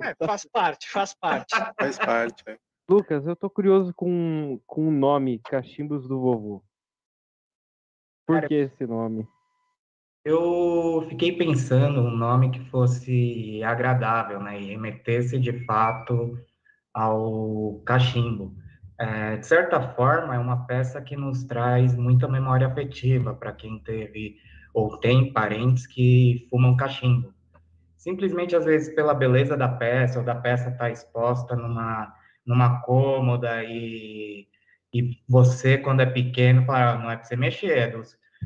É, 0.01 0.27
faz 0.27 0.47
parte, 0.47 0.91
faz 0.91 1.15
parte. 1.15 1.55
Faz 1.79 1.99
parte. 1.99 2.43
é. 2.47 2.59
Lucas, 2.89 3.27
eu 3.27 3.37
tô 3.37 3.49
curioso 3.49 3.93
com, 3.95 4.61
com 4.67 4.89
o 4.89 4.91
nome 4.91 5.39
Cachimbos 5.41 6.09
do 6.09 6.21
Vovô. 6.21 6.65
Por 8.27 8.37
Cara, 8.37 8.49
que 8.49 8.55
esse 8.55 8.87
nome? 8.87 9.29
Eu 10.25 11.07
fiquei 11.09 11.37
pensando 11.37 12.01
um 12.01 12.11
nome 12.11 12.51
que 12.51 12.61
fosse 12.71 13.63
agradável, 13.63 14.41
né, 14.41 14.61
e 14.61 14.67
remetesse 14.67 15.39
de 15.39 15.65
fato 15.65 16.39
ao 16.93 17.83
cachimbo. 17.85 18.57
É, 18.99 19.37
de 19.37 19.47
certa 19.47 19.81
forma, 19.95 20.35
é 20.35 20.39
uma 20.39 20.67
peça 20.67 21.01
que 21.03 21.17
nos 21.17 21.43
traz 21.45 21.97
muita 21.97 22.29
memória 22.29 22.67
afetiva 22.69 23.35
para 23.35 23.53
quem 23.53 23.79
teve 23.81 24.37
ou 24.73 24.99
tem 24.99 25.33
parentes 25.33 25.87
que 25.87 26.47
fumam 26.51 26.77
cachimbo. 26.77 27.33
Simplesmente, 27.97 28.57
às 28.57 28.65
vezes, 28.65 28.95
pela 28.95 29.15
beleza 29.15 29.57
da 29.57 29.69
peça, 29.69 30.19
ou 30.21 30.25
da 30.25 30.35
peça 30.35 30.71
estar 30.71 30.91
exposta 30.91 31.57
numa, 31.57 32.15
numa 32.47 32.81
cômoda 32.83 33.65
e, 33.65 34.49
e 34.93 35.19
você, 35.29 35.79
quando 35.79 36.01
é 36.03 36.07
pequeno, 36.07 36.65
fala, 36.67 36.93
"Ah, 36.95 36.99
não 36.99 37.11
é 37.11 37.17
para 37.17 37.25
você 37.27 37.37
mexer, 37.37 37.79
é 37.79 37.89
do, 37.91 38.03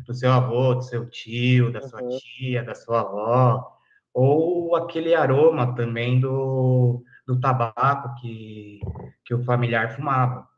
do 0.06 0.14
seu 0.14 0.32
avô, 0.32 0.74
do 0.74 0.82
seu 0.82 1.08
tio, 1.10 1.72
da 1.72 1.82
sua 1.82 2.02
Uhum. 2.02 2.18
tia, 2.18 2.62
da 2.62 2.74
sua 2.74 3.00
avó, 3.00 3.78
ou 4.14 4.76
aquele 4.76 5.14
aroma 5.14 5.74
também 5.74 6.20
do, 6.20 7.02
do 7.28 7.38
tabaco 7.38 8.18
que, 8.18 8.80
que 9.22 9.34
o 9.34 9.44
familiar 9.44 9.94
fumava, 9.94 10.48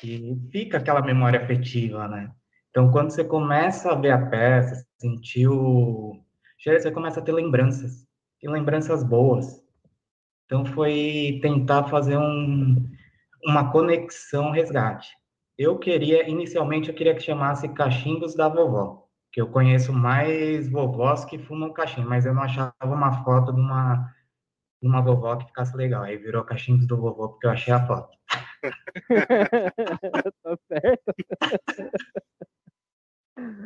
que 0.00 0.40
fica 0.52 0.78
aquela 0.78 1.02
memória 1.02 1.42
afetiva, 1.42 2.06
né? 2.06 2.30
Então, 2.70 2.92
quando 2.92 3.10
você 3.10 3.24
começa 3.24 3.90
a 3.90 3.96
ver 3.96 4.12
a 4.12 4.26
peça, 4.26 4.86
sentir 4.96 5.48
o 5.48 6.16
você 6.64 6.90
começa 6.92 7.18
a 7.20 7.22
ter 7.22 7.32
lembranças, 7.32 8.06
e 8.42 8.48
lembranças 8.48 9.02
boas. 9.02 9.60
Então, 10.44 10.64
foi 10.64 11.40
tentar 11.42 11.84
fazer 11.84 12.16
um, 12.16 12.86
uma 13.44 13.72
conexão 13.72 14.50
resgate. 14.50 15.08
Eu 15.58 15.78
queria, 15.78 16.28
inicialmente, 16.28 16.90
eu 16.90 16.94
queria 16.94 17.14
que 17.14 17.22
chamasse 17.22 17.68
Cachimbos 17.70 18.36
da 18.36 18.48
Vovó, 18.48 19.06
que 19.32 19.40
eu 19.40 19.48
conheço 19.48 19.92
mais 19.92 20.70
vovós 20.70 21.24
que 21.24 21.38
fumam 21.38 21.72
cachimbo, 21.72 22.08
mas 22.08 22.26
eu 22.26 22.34
não 22.34 22.42
achava 22.42 22.74
uma 22.82 23.24
foto 23.24 23.52
de 23.52 23.60
uma, 23.60 24.12
uma 24.82 25.02
vovó 25.02 25.36
que 25.36 25.46
ficasse 25.46 25.76
legal. 25.76 26.02
Aí 26.02 26.16
virou 26.16 26.44
Cachimbos 26.44 26.86
do 26.86 26.96
Vovô, 26.96 27.30
porque 27.30 27.46
eu 27.46 27.50
achei 27.50 27.72
a 27.72 27.86
foto. 27.86 28.16
tá 30.42 30.56
certo? 30.68 31.14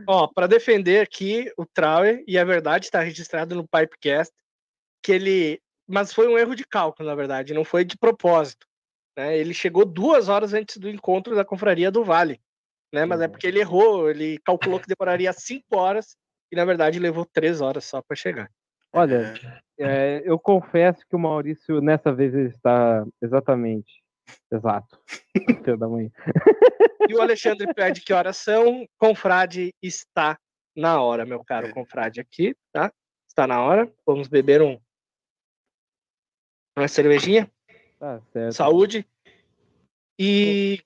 Ó, 0.06 0.28
para 0.28 0.46
defender 0.46 1.00
aqui 1.00 1.50
o 1.56 1.66
Trauer, 1.66 2.22
e 2.28 2.38
a 2.38 2.44
verdade 2.44 2.86
está 2.86 3.00
registrado 3.00 3.54
no 3.54 3.66
Pipecast, 3.66 4.32
que 5.02 5.12
ele. 5.12 5.60
Mas 5.86 6.12
foi 6.12 6.28
um 6.28 6.38
erro 6.38 6.54
de 6.54 6.64
cálculo, 6.64 7.08
na 7.08 7.14
verdade, 7.14 7.52
não 7.52 7.64
foi 7.64 7.84
de 7.84 7.98
propósito. 7.98 8.66
Né? 9.16 9.36
Ele 9.36 9.52
chegou 9.52 9.84
duas 9.84 10.28
horas 10.28 10.54
antes 10.54 10.78
do 10.78 10.88
encontro 10.88 11.34
da 11.34 11.44
Confraria 11.44 11.90
do 11.90 12.04
Vale. 12.04 12.40
Né? 12.92 13.04
Mas 13.04 13.20
é 13.20 13.24
Uhum. 13.24 13.30
porque 13.30 13.46
ele 13.46 13.60
errou, 13.60 14.08
ele 14.08 14.38
calculou 14.38 14.80
que 14.80 14.86
demoraria 14.86 15.32
cinco 15.32 15.76
horas, 15.76 16.16
e 16.50 16.56
na 16.56 16.64
verdade 16.64 16.98
levou 16.98 17.26
três 17.26 17.60
horas 17.60 17.84
só 17.84 18.00
para 18.00 18.16
chegar. 18.16 18.50
Olha, 18.94 19.34
é, 19.76 20.22
eu 20.24 20.38
confesso 20.38 21.04
que 21.08 21.16
o 21.16 21.18
Maurício, 21.18 21.80
nessa 21.80 22.12
vez, 22.12 22.32
ele 22.32 22.48
está 22.48 23.04
exatamente. 23.20 24.02
Exato. 24.50 24.98
Filho 25.64 25.76
da 25.76 25.88
mãe. 25.88 26.12
E 27.08 27.14
o 27.14 27.20
Alexandre 27.20 27.72
pede 27.74 28.00
que 28.00 28.12
horas 28.12 28.36
são. 28.36 28.86
Confrade 28.96 29.74
está 29.82 30.38
na 30.76 31.02
hora, 31.02 31.26
meu 31.26 31.44
caro 31.44 31.66
É. 31.66 31.72
confrade 31.72 32.20
aqui, 32.20 32.56
tá? 32.72 32.92
Está 33.28 33.46
na 33.46 33.60
hora. 33.60 33.92
Vamos 34.06 34.28
beber 34.28 34.62
um 34.62 34.78
uma 36.76 36.88
cervejinha. 36.88 37.50
Tá 37.98 38.20
certo. 38.32 38.54
Saúde. 38.54 39.06
E 40.18 40.80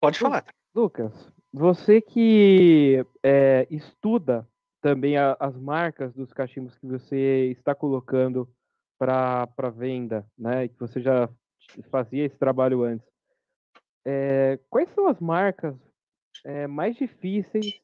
pode 0.00 0.18
falar. 0.18 0.44
Lucas, 0.74 1.12
você 1.52 2.00
que 2.00 3.04
é, 3.22 3.66
estuda 3.70 4.46
também 4.80 5.16
a- 5.16 5.36
as 5.38 5.56
marcas 5.56 6.12
dos 6.14 6.32
cachimbos 6.32 6.76
que 6.78 6.86
você 6.86 7.50
está 7.56 7.74
colocando 7.74 8.48
para 8.98 9.70
venda, 9.74 10.26
né? 10.36 10.68
Que 10.68 10.78
você 10.78 11.00
já 11.00 11.28
fazia 11.90 12.24
esse 12.24 12.36
trabalho 12.36 12.82
antes. 12.82 13.06
É, 14.04 14.58
quais 14.68 14.88
são 14.94 15.08
as 15.08 15.20
marcas 15.20 15.76
é, 16.44 16.66
mais 16.66 16.96
difíceis 16.96 17.80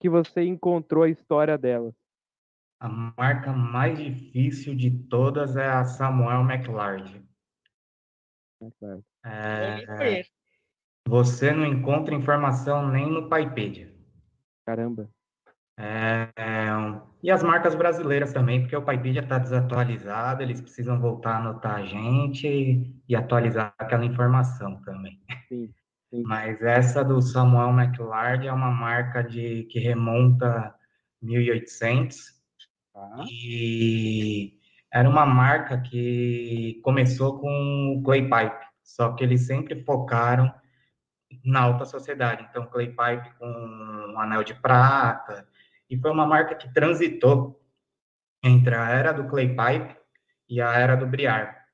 que 0.00 0.08
você 0.08 0.42
encontrou 0.42 1.04
a 1.04 1.08
história 1.08 1.56
delas? 1.56 1.94
A 2.80 2.88
marca 2.88 3.52
mais 3.52 3.98
difícil 3.98 4.74
de 4.74 4.90
todas 4.90 5.56
é 5.56 5.68
a 5.68 5.84
Samuel 5.84 6.40
McLard. 6.42 7.22
É, 9.24 10.22
você 11.06 11.52
não 11.52 11.66
encontra 11.66 12.14
informação 12.14 12.88
nem 12.88 13.10
no 13.10 13.28
Paipedia. 13.28 13.94
Caramba. 14.64 15.10
É, 15.82 16.28
e 17.22 17.30
as 17.30 17.42
marcas 17.42 17.74
brasileiras 17.74 18.32
também, 18.34 18.60
porque 18.60 18.76
o 18.76 18.82
Paipedia 18.82 19.22
está 19.22 19.38
desatualizado, 19.38 20.42
eles 20.42 20.60
precisam 20.60 21.00
voltar 21.00 21.36
a 21.36 21.38
anotar 21.38 21.76
a 21.76 21.86
gente 21.86 23.02
e 23.08 23.16
atualizar 23.16 23.72
aquela 23.78 24.04
informação 24.04 24.82
também. 24.82 25.18
Sim, 25.48 25.72
sim. 26.10 26.22
Mas 26.24 26.60
essa 26.60 27.02
do 27.02 27.22
Samuel 27.22 27.70
McLard 27.70 28.46
é 28.46 28.52
uma 28.52 28.70
marca 28.70 29.22
de 29.22 29.64
que 29.70 29.78
remonta 29.78 30.74
1800 31.22 32.38
Tá. 32.92 33.24
e 33.30 34.58
era 34.92 35.08
uma 35.08 35.24
marca 35.24 35.80
que 35.80 36.80
começou 36.82 37.38
com 37.38 37.96
o 37.96 38.02
clay 38.02 38.22
pipe, 38.22 38.66
só 38.82 39.12
que 39.12 39.22
eles 39.22 39.46
sempre 39.46 39.82
focaram 39.84 40.52
na 41.44 41.60
alta 41.60 41.84
sociedade. 41.84 42.46
Então, 42.50 42.66
clay 42.66 42.88
pipe 42.88 43.32
com 43.38 43.46
um 43.46 44.18
anel 44.20 44.42
de 44.42 44.54
prata, 44.54 45.46
e 45.90 45.98
foi 45.98 46.10
uma 46.10 46.24
marca 46.24 46.54
que 46.54 46.72
transitou 46.72 47.60
entre 48.42 48.74
a 48.74 48.88
era 48.88 49.12
do 49.12 49.28
clay 49.28 49.48
pipe 49.48 49.96
e 50.48 50.60
a 50.60 50.72
era 50.72 50.96
do 50.96 51.06
briar, 51.06 51.66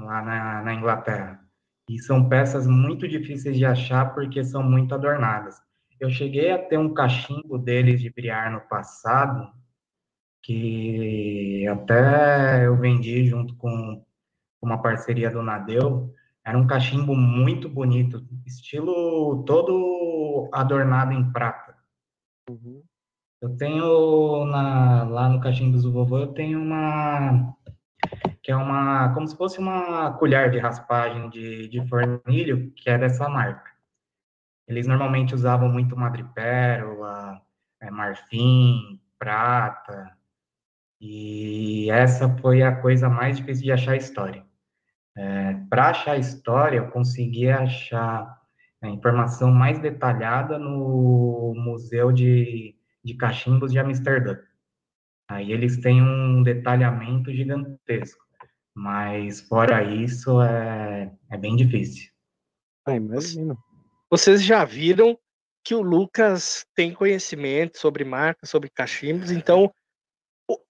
lá 0.00 0.22
na, 0.22 0.62
na 0.62 0.74
Inglaterra. 0.74 1.40
E 1.88 1.98
são 1.98 2.28
peças 2.28 2.66
muito 2.66 3.06
difíceis 3.06 3.56
de 3.56 3.66
achar 3.66 4.14
porque 4.14 4.42
são 4.42 4.62
muito 4.62 4.94
adornadas. 4.94 5.60
Eu 6.00 6.10
cheguei 6.10 6.50
a 6.50 6.58
ter 6.58 6.78
um 6.78 6.92
cachimbo 6.92 7.58
deles 7.58 8.00
de 8.00 8.10
briar 8.10 8.50
no 8.50 8.60
passado, 8.62 9.52
que 10.42 11.66
até 11.68 12.66
eu 12.66 12.76
vendi 12.76 13.26
junto 13.26 13.54
com 13.56 14.04
uma 14.60 14.80
parceria 14.80 15.30
do 15.30 15.42
Nadeu. 15.42 16.12
Era 16.44 16.58
um 16.58 16.66
cachimbo 16.66 17.14
muito 17.14 17.68
bonito, 17.68 18.26
estilo 18.44 19.44
todo 19.44 20.50
adornado 20.52 21.12
em 21.12 21.30
prata. 21.30 21.76
Uhum. 22.50 22.82
Eu 23.42 23.56
tenho 23.56 24.44
na, 24.46 25.02
lá 25.02 25.28
no 25.28 25.40
cachimbo 25.40 25.76
do 25.76 25.92
vovô, 25.92 26.18
eu 26.18 26.28
tenho 26.28 26.62
uma 26.62 27.56
que 28.40 28.52
é 28.52 28.56
uma 28.56 29.12
como 29.14 29.26
se 29.26 29.36
fosse 29.36 29.58
uma 29.58 30.12
colher 30.12 30.48
de 30.48 30.58
raspagem 30.58 31.28
de, 31.28 31.66
de 31.66 31.84
fornilho, 31.88 32.70
que 32.76 32.88
é 32.88 32.96
dessa 32.96 33.28
marca. 33.28 33.68
Eles 34.68 34.86
normalmente 34.86 35.34
usavam 35.34 35.68
muito 35.68 35.96
madrepérola, 35.96 37.42
é, 37.80 37.90
marfim, 37.90 39.00
prata, 39.18 40.16
e 41.00 41.90
essa 41.90 42.28
foi 42.38 42.62
a 42.62 42.80
coisa 42.80 43.08
mais 43.08 43.38
difícil 43.38 43.64
de 43.64 43.72
achar 43.72 43.92
a 43.92 43.96
história. 43.96 44.46
É, 45.16 45.54
Para 45.68 45.90
achar 45.90 46.12
a 46.12 46.18
história, 46.18 46.78
eu 46.78 46.90
consegui 46.92 47.50
achar 47.50 48.40
a 48.80 48.88
informação 48.88 49.50
mais 49.50 49.80
detalhada 49.80 50.60
no 50.60 51.54
Museu 51.56 52.12
de, 52.12 52.76
de 53.04 53.14
Cachimbos 53.14 53.72
de 53.72 53.78
Amsterdã. 53.78 54.38
Aí 55.28 55.52
eles 55.52 55.80
têm 55.80 56.02
um 56.02 56.42
detalhamento 56.42 57.32
gigantesco, 57.32 58.24
mas 58.74 59.40
fora 59.40 59.82
isso 59.82 60.40
é, 60.42 61.12
é 61.30 61.38
bem 61.38 61.56
difícil. 61.56 62.10
Ah. 62.86 62.92
Vocês 64.10 64.44
já 64.44 64.64
viram 64.64 65.18
que 65.64 65.74
o 65.74 65.80
Lucas 65.80 66.66
tem 66.74 66.92
conhecimento 66.92 67.78
sobre 67.78 68.04
marcas, 68.04 68.50
sobre 68.50 68.68
cachimbos, 68.68 69.30
então 69.30 69.72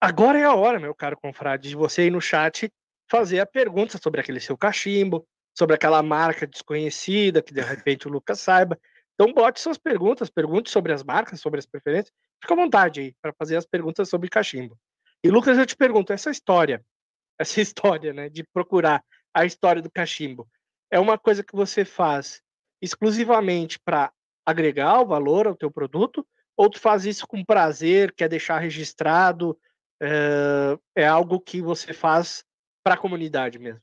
Agora 0.00 0.38
é 0.38 0.44
a 0.44 0.54
hora, 0.54 0.78
meu 0.78 0.94
caro 0.94 1.16
confrade, 1.16 1.70
de 1.70 1.76
você 1.76 2.06
ir 2.06 2.10
no 2.10 2.20
chat 2.20 2.70
fazer 3.10 3.40
a 3.40 3.46
pergunta 3.46 3.98
sobre 3.98 4.20
aquele 4.20 4.40
seu 4.40 4.56
cachimbo, 4.56 5.26
sobre 5.56 5.74
aquela 5.74 6.02
marca 6.02 6.46
desconhecida 6.46 7.42
que 7.42 7.52
de 7.52 7.60
repente 7.60 8.06
o 8.06 8.10
Lucas 8.10 8.40
saiba. 8.40 8.78
Então 9.22 9.32
bote 9.32 9.61
suas 9.61 9.78
perguntas, 9.78 10.28
pergunte 10.28 10.68
sobre 10.68 10.92
as 10.92 11.04
marcas, 11.04 11.40
sobre 11.40 11.61
as 11.61 11.64
preferências. 11.64 12.12
Fica 12.42 12.54
à 12.54 12.56
vontade 12.56 13.00
aí 13.00 13.14
para 13.22 13.32
fazer 13.32 13.56
as 13.56 13.64
perguntas 13.64 14.08
sobre 14.08 14.28
cachimbo. 14.28 14.76
E 15.22 15.30
Lucas, 15.30 15.56
eu 15.56 15.64
te 15.64 15.76
pergunto, 15.76 16.12
essa 16.12 16.28
história, 16.28 16.85
essa 17.38 17.61
história, 17.61 18.12
né, 18.12 18.28
de 18.28 18.42
procurar 18.52 19.00
a 19.32 19.44
história 19.44 19.80
do 19.80 19.88
cachimbo, 19.88 20.48
é 20.90 20.98
uma 20.98 21.16
coisa 21.16 21.44
que 21.44 21.54
você 21.54 21.85
faz 21.85 22.42
exclusivamente 22.82 23.78
para 23.78 24.12
agregar 24.44 25.00
o 25.00 25.06
valor 25.06 25.46
ao 25.46 25.54
teu 25.54 25.70
produto 25.70 26.26
ou 26.56 26.68
tu 26.68 26.80
faz 26.80 27.06
isso 27.06 27.24
com 27.24 27.44
prazer, 27.44 28.12
quer 28.12 28.28
deixar 28.28 28.58
registrado, 28.58 29.56
é, 30.02 30.76
é 30.96 31.06
algo 31.06 31.38
que 31.38 31.62
você 31.62 31.92
faz 31.92 32.44
para 32.82 32.94
a 32.94 32.98
comunidade 32.98 33.56
mesmo? 33.61 33.80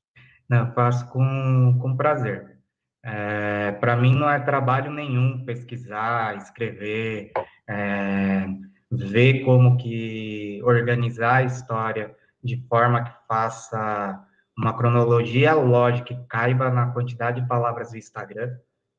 Não, 0.50 0.74
faço 0.74 1.10
com, 1.14 1.80
com 1.82 1.96
prazer. 1.96 2.59
É, 3.04 3.72
para 3.74 3.96
mim 3.96 4.14
não 4.14 4.30
é 4.30 4.40
trabalho 4.40 4.92
nenhum 4.92 5.46
pesquisar, 5.46 6.36
escrever, 6.36 7.32
é, 7.68 8.46
ver 8.92 9.44
como 9.46 9.78
que 9.78 10.62
organizar 10.64 11.38
a 11.38 11.44
história 11.44 12.16
de 12.44 12.58
forma 12.68 13.04
que 13.04 13.12
faça 13.28 14.26
uma 14.58 14.76
cronologia 14.76 15.54
lógica 15.54 16.14
que 16.14 16.28
caiba 16.28 16.70
na 16.70 16.88
quantidade 16.88 17.42
de 17.42 17.48
palavras 17.48 17.92
do 17.92 17.98
Instagram. 17.98 18.58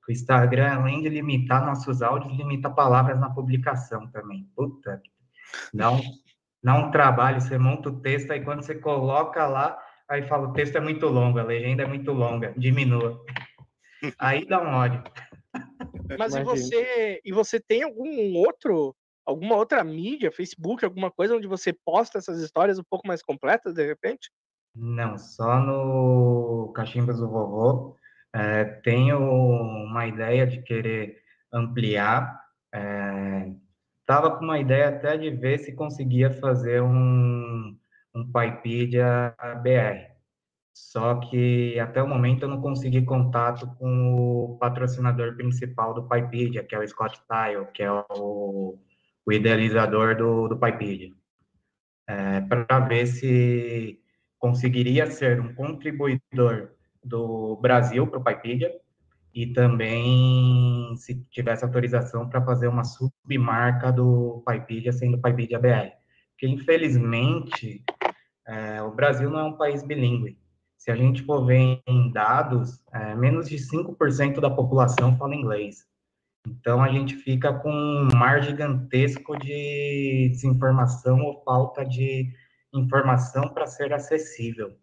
O 0.08 0.12
Instagram, 0.12 0.72
além 0.72 1.02
de 1.02 1.08
limitar 1.08 1.64
nossos 1.64 2.00
áudios, 2.00 2.36
limita 2.36 2.70
palavras 2.70 3.20
na 3.20 3.28
publicação 3.30 4.06
também. 4.08 4.48
Puta, 4.56 5.02
dá 5.74 5.90
um, 5.90 6.00
dá 6.64 6.74
um 6.74 6.90
trabalho, 6.90 7.40
você 7.40 7.58
monta 7.58 7.90
o 7.90 8.00
texto, 8.00 8.32
aí 8.32 8.40
quando 8.40 8.62
você 8.62 8.74
coloca 8.74 9.46
lá, 9.46 9.78
aí 10.08 10.22
fala, 10.22 10.48
o 10.48 10.52
texto 10.52 10.76
é 10.76 10.80
muito 10.80 11.06
longo, 11.06 11.38
a 11.38 11.42
legenda 11.42 11.82
é 11.82 11.86
muito 11.86 12.10
longa, 12.12 12.54
diminua. 12.56 13.22
Aí 14.18 14.46
dá 14.46 14.62
um 14.62 14.68
ódio. 14.68 15.02
Mas 16.18 16.34
e 16.34 16.42
você, 16.42 17.20
e 17.24 17.32
você 17.32 17.60
tem 17.60 17.82
algum 17.82 18.36
outro, 18.36 18.94
alguma 19.24 19.56
outra 19.56 19.82
mídia, 19.84 20.32
Facebook, 20.32 20.84
alguma 20.84 21.10
coisa 21.10 21.36
onde 21.36 21.46
você 21.46 21.72
posta 21.72 22.18
essas 22.18 22.40
histórias 22.40 22.78
um 22.78 22.84
pouco 22.88 23.06
mais 23.06 23.22
completas, 23.22 23.74
de 23.74 23.86
repente? 23.86 24.30
Não, 24.74 25.18
só 25.18 25.58
no 25.58 26.72
Cachimbas 26.74 27.18
do 27.18 27.28
Vovô. 27.28 27.96
É, 28.32 28.64
tenho 28.64 29.18
uma 29.18 30.06
ideia 30.06 30.46
de 30.46 30.62
querer 30.62 31.20
ampliar. 31.52 32.40
Estava 34.00 34.28
é, 34.28 34.30
com 34.30 34.44
uma 34.44 34.58
ideia 34.58 34.88
até 34.88 35.16
de 35.16 35.30
ver 35.30 35.58
se 35.58 35.74
conseguia 35.74 36.30
fazer 36.30 36.80
um, 36.80 37.76
um 38.14 38.30
Paipedia 38.30 39.34
BR. 39.62 40.09
Só 40.72 41.16
que 41.16 41.78
até 41.78 42.02
o 42.02 42.08
momento 42.08 42.42
eu 42.42 42.48
não 42.48 42.60
consegui 42.60 43.02
contato 43.02 43.66
com 43.78 44.14
o 44.14 44.58
patrocinador 44.58 45.36
principal 45.36 45.94
do 45.94 46.06
Paipedia, 46.06 46.64
que 46.64 46.74
é 46.74 46.78
o 46.78 46.86
Scott 46.88 47.20
Tile, 47.28 47.66
que 47.72 47.82
é 47.82 47.90
o, 47.92 48.78
o 49.26 49.32
idealizador 49.32 50.16
do, 50.16 50.48
do 50.48 50.58
Paipedia. 50.58 51.12
É, 52.08 52.40
para 52.40 52.80
ver 52.80 53.06
se 53.06 54.00
conseguiria 54.38 55.10
ser 55.10 55.40
um 55.40 55.54
contribuidor 55.54 56.70
do 57.04 57.56
Brasil 57.56 58.06
para 58.06 58.18
o 58.18 58.24
Paipedia 58.24 58.72
e 59.32 59.46
também 59.52 60.94
se 60.96 61.22
tivesse 61.30 61.64
autorização 61.64 62.28
para 62.28 62.44
fazer 62.44 62.66
uma 62.66 62.84
submarca 62.84 63.92
do 63.92 64.42
Paipedia 64.44 64.92
sendo 64.92 65.20
Paipedia 65.20 65.58
BR. 65.58 65.92
Porque, 66.32 66.48
infelizmente, 66.48 67.84
é, 68.46 68.82
o 68.82 68.90
Brasil 68.90 69.30
não 69.30 69.38
é 69.38 69.44
um 69.44 69.56
país 69.56 69.82
bilíngue. 69.82 70.38
Se 70.80 70.90
a 70.90 70.96
gente 70.96 71.22
for 71.24 71.44
ver 71.44 71.82
em 71.86 72.10
dados, 72.10 72.82
é, 72.90 73.14
menos 73.14 73.50
de 73.50 73.56
5% 73.56 74.40
da 74.40 74.48
população 74.48 75.14
fala 75.18 75.34
inglês. 75.34 75.86
Então, 76.48 76.82
a 76.82 76.88
gente 76.88 77.16
fica 77.16 77.52
com 77.52 77.70
um 77.70 78.08
mar 78.16 78.42
gigantesco 78.42 79.38
de 79.38 80.30
desinformação 80.30 81.20
ou 81.20 81.44
falta 81.44 81.84
de 81.84 82.32
informação 82.72 83.52
para 83.52 83.66
ser 83.66 83.92
acessível. 83.92 84.74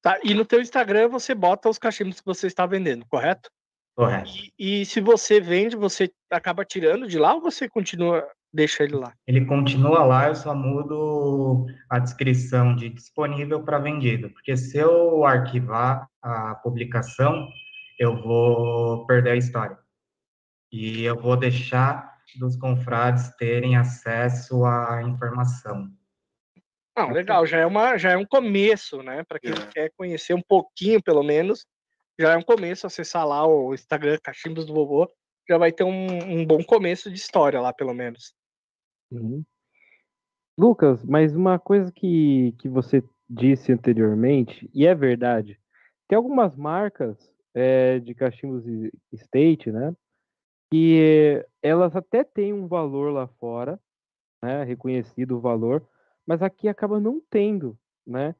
Tá? 0.00 0.18
E 0.24 0.34
no 0.34 0.44
teu 0.44 0.60
Instagram 0.60 1.08
você 1.08 1.32
bota 1.32 1.68
os 1.68 1.78
cachimbos 1.78 2.18
que 2.18 2.26
você 2.26 2.48
está 2.48 2.66
vendendo, 2.66 3.06
correto? 3.06 3.48
Correto. 3.94 4.28
E, 4.58 4.82
e, 4.82 4.86
se 4.86 5.00
você 5.00 5.40
vende, 5.40 5.76
você 5.76 6.12
acaba 6.28 6.64
tirando 6.64 7.06
de 7.06 7.16
lá 7.16 7.32
ou 7.32 7.40
você 7.40 7.68
continua, 7.68 8.28
deixa 8.52 8.84
ele 8.84 8.96
lá? 8.96 9.12
Ele 9.26 9.44
continua 9.44 10.04
lá, 10.04 10.28
eu 10.28 10.34
só 10.34 10.54
mudo 10.54 11.66
a 11.88 11.98
descrição 11.98 12.76
de 12.76 12.88
disponível 12.88 13.62
para 13.62 13.78
vendido. 13.78 14.30
Porque 14.30 14.56
se 14.56 14.78
eu 14.78 15.24
arquivar 15.24 16.08
a 16.20 16.54
publicação, 16.56 17.48
eu 17.98 18.20
vou 18.20 19.06
perder 19.06 19.30
a 19.30 19.36
história. 19.36 19.78
E 20.70 21.02
eu 21.04 21.20
vou 21.20 21.36
deixar 21.36 22.12
dos 22.38 22.56
confrades 22.56 23.34
terem 23.36 23.76
acesso 23.76 24.64
à 24.64 25.02
informação. 25.02 25.90
Não, 26.96 27.10
legal, 27.10 27.46
já 27.46 27.58
é, 27.58 27.66
uma, 27.66 27.96
já 27.96 28.12
é 28.12 28.16
um 28.16 28.26
começo, 28.26 29.02
né? 29.02 29.24
Para 29.24 29.40
quem 29.40 29.52
é. 29.52 29.66
quer 29.72 29.92
conhecer 29.96 30.34
um 30.34 30.42
pouquinho, 30.42 31.02
pelo 31.02 31.22
menos, 31.22 31.66
já 32.18 32.32
é 32.32 32.36
um 32.36 32.42
começo 32.42 32.86
acessar 32.86 33.26
lá 33.26 33.46
o 33.46 33.72
Instagram 33.72 34.18
Cachimbos 34.22 34.66
do 34.66 34.74
Vovô, 34.74 35.10
já 35.48 35.56
vai 35.56 35.72
ter 35.72 35.84
um, 35.84 36.40
um 36.40 36.46
bom 36.46 36.62
começo 36.62 37.10
de 37.10 37.16
história 37.16 37.60
lá, 37.60 37.72
pelo 37.72 37.94
menos. 37.94 38.34
Uhum. 39.12 39.44
Lucas, 40.58 41.04
mas 41.04 41.34
uma 41.34 41.58
coisa 41.58 41.90
que, 41.90 42.54
que 42.58 42.68
você 42.68 43.02
disse 43.28 43.72
anteriormente, 43.72 44.70
e 44.74 44.86
é 44.86 44.94
verdade, 44.94 45.58
tem 46.08 46.16
algumas 46.16 46.54
marcas 46.56 47.16
é, 47.54 47.98
de 47.98 48.14
cachimbos 48.14 48.64
state, 49.12 49.70
né? 49.72 49.94
Que 50.70 51.44
elas 51.62 51.94
até 51.96 52.24
têm 52.24 52.52
um 52.52 52.66
valor 52.66 53.12
lá 53.12 53.26
fora, 53.26 53.80
né? 54.42 54.64
Reconhecido 54.64 55.36
o 55.36 55.40
valor, 55.40 55.86
mas 56.26 56.42
aqui 56.42 56.68
acaba 56.68 57.00
não 57.00 57.20
tendo, 57.30 57.78
né? 58.06 58.34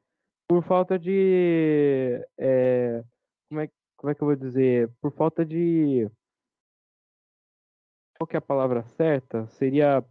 Por 0.47 0.63
falta 0.63 0.99
de. 0.99 2.23
É, 2.37 3.03
como, 3.49 3.61
é, 3.61 3.69
como 3.97 4.11
é 4.11 4.15
que 4.15 4.21
eu 4.21 4.27
vou 4.27 4.35
dizer? 4.35 4.89
Por 5.01 5.11
falta 5.11 5.45
de. 5.45 6.09
Qual 8.17 8.27
que 8.27 8.35
é 8.35 8.39
a 8.39 8.41
palavra 8.41 8.83
certa? 8.83 9.47
Seria. 9.47 10.03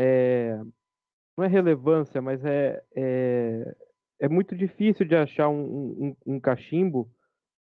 É, 0.00 0.56
não 1.36 1.44
é 1.44 1.48
relevância, 1.48 2.22
mas 2.22 2.44
é, 2.44 2.80
é, 2.94 3.76
é 4.20 4.28
muito 4.28 4.56
difícil 4.56 5.04
de 5.04 5.16
achar 5.16 5.48
um, 5.48 6.14
um, 6.26 6.34
um 6.34 6.40
cachimbo 6.40 7.10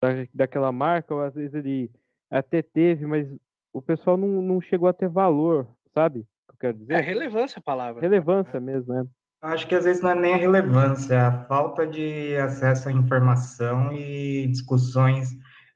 da, 0.01 0.09
daquela 0.33 0.71
marca, 0.71 1.13
ou 1.13 1.21
às 1.21 1.33
vezes 1.33 1.53
ele 1.53 1.89
até 2.29 2.61
teve, 2.61 3.05
mas 3.05 3.25
o 3.71 3.81
pessoal 3.81 4.17
não, 4.17 4.41
não 4.41 4.59
chegou 4.59 4.89
a 4.89 4.93
ter 4.93 5.07
valor, 5.07 5.65
sabe? 5.93 6.19
O 6.19 6.23
que 6.23 6.53
eu 6.53 6.57
quero 6.59 6.77
dizer? 6.77 6.93
É 6.93 7.01
relevância 7.01 7.59
a 7.59 7.61
palavra. 7.61 8.01
Relevância 8.01 8.59
mesmo, 8.59 8.93
né? 8.93 9.05
Acho 9.41 9.67
que 9.67 9.75
às 9.75 9.85
vezes 9.85 10.01
não 10.01 10.09
é 10.09 10.15
nem 10.15 10.33
a 10.33 10.37
relevância, 10.37 11.13
é 11.13 11.19
a 11.19 11.43
falta 11.45 11.85
de 11.85 12.35
acesso 12.37 12.89
à 12.89 12.91
informação 12.91 13.93
e 13.93 14.47
discussões 14.47 15.29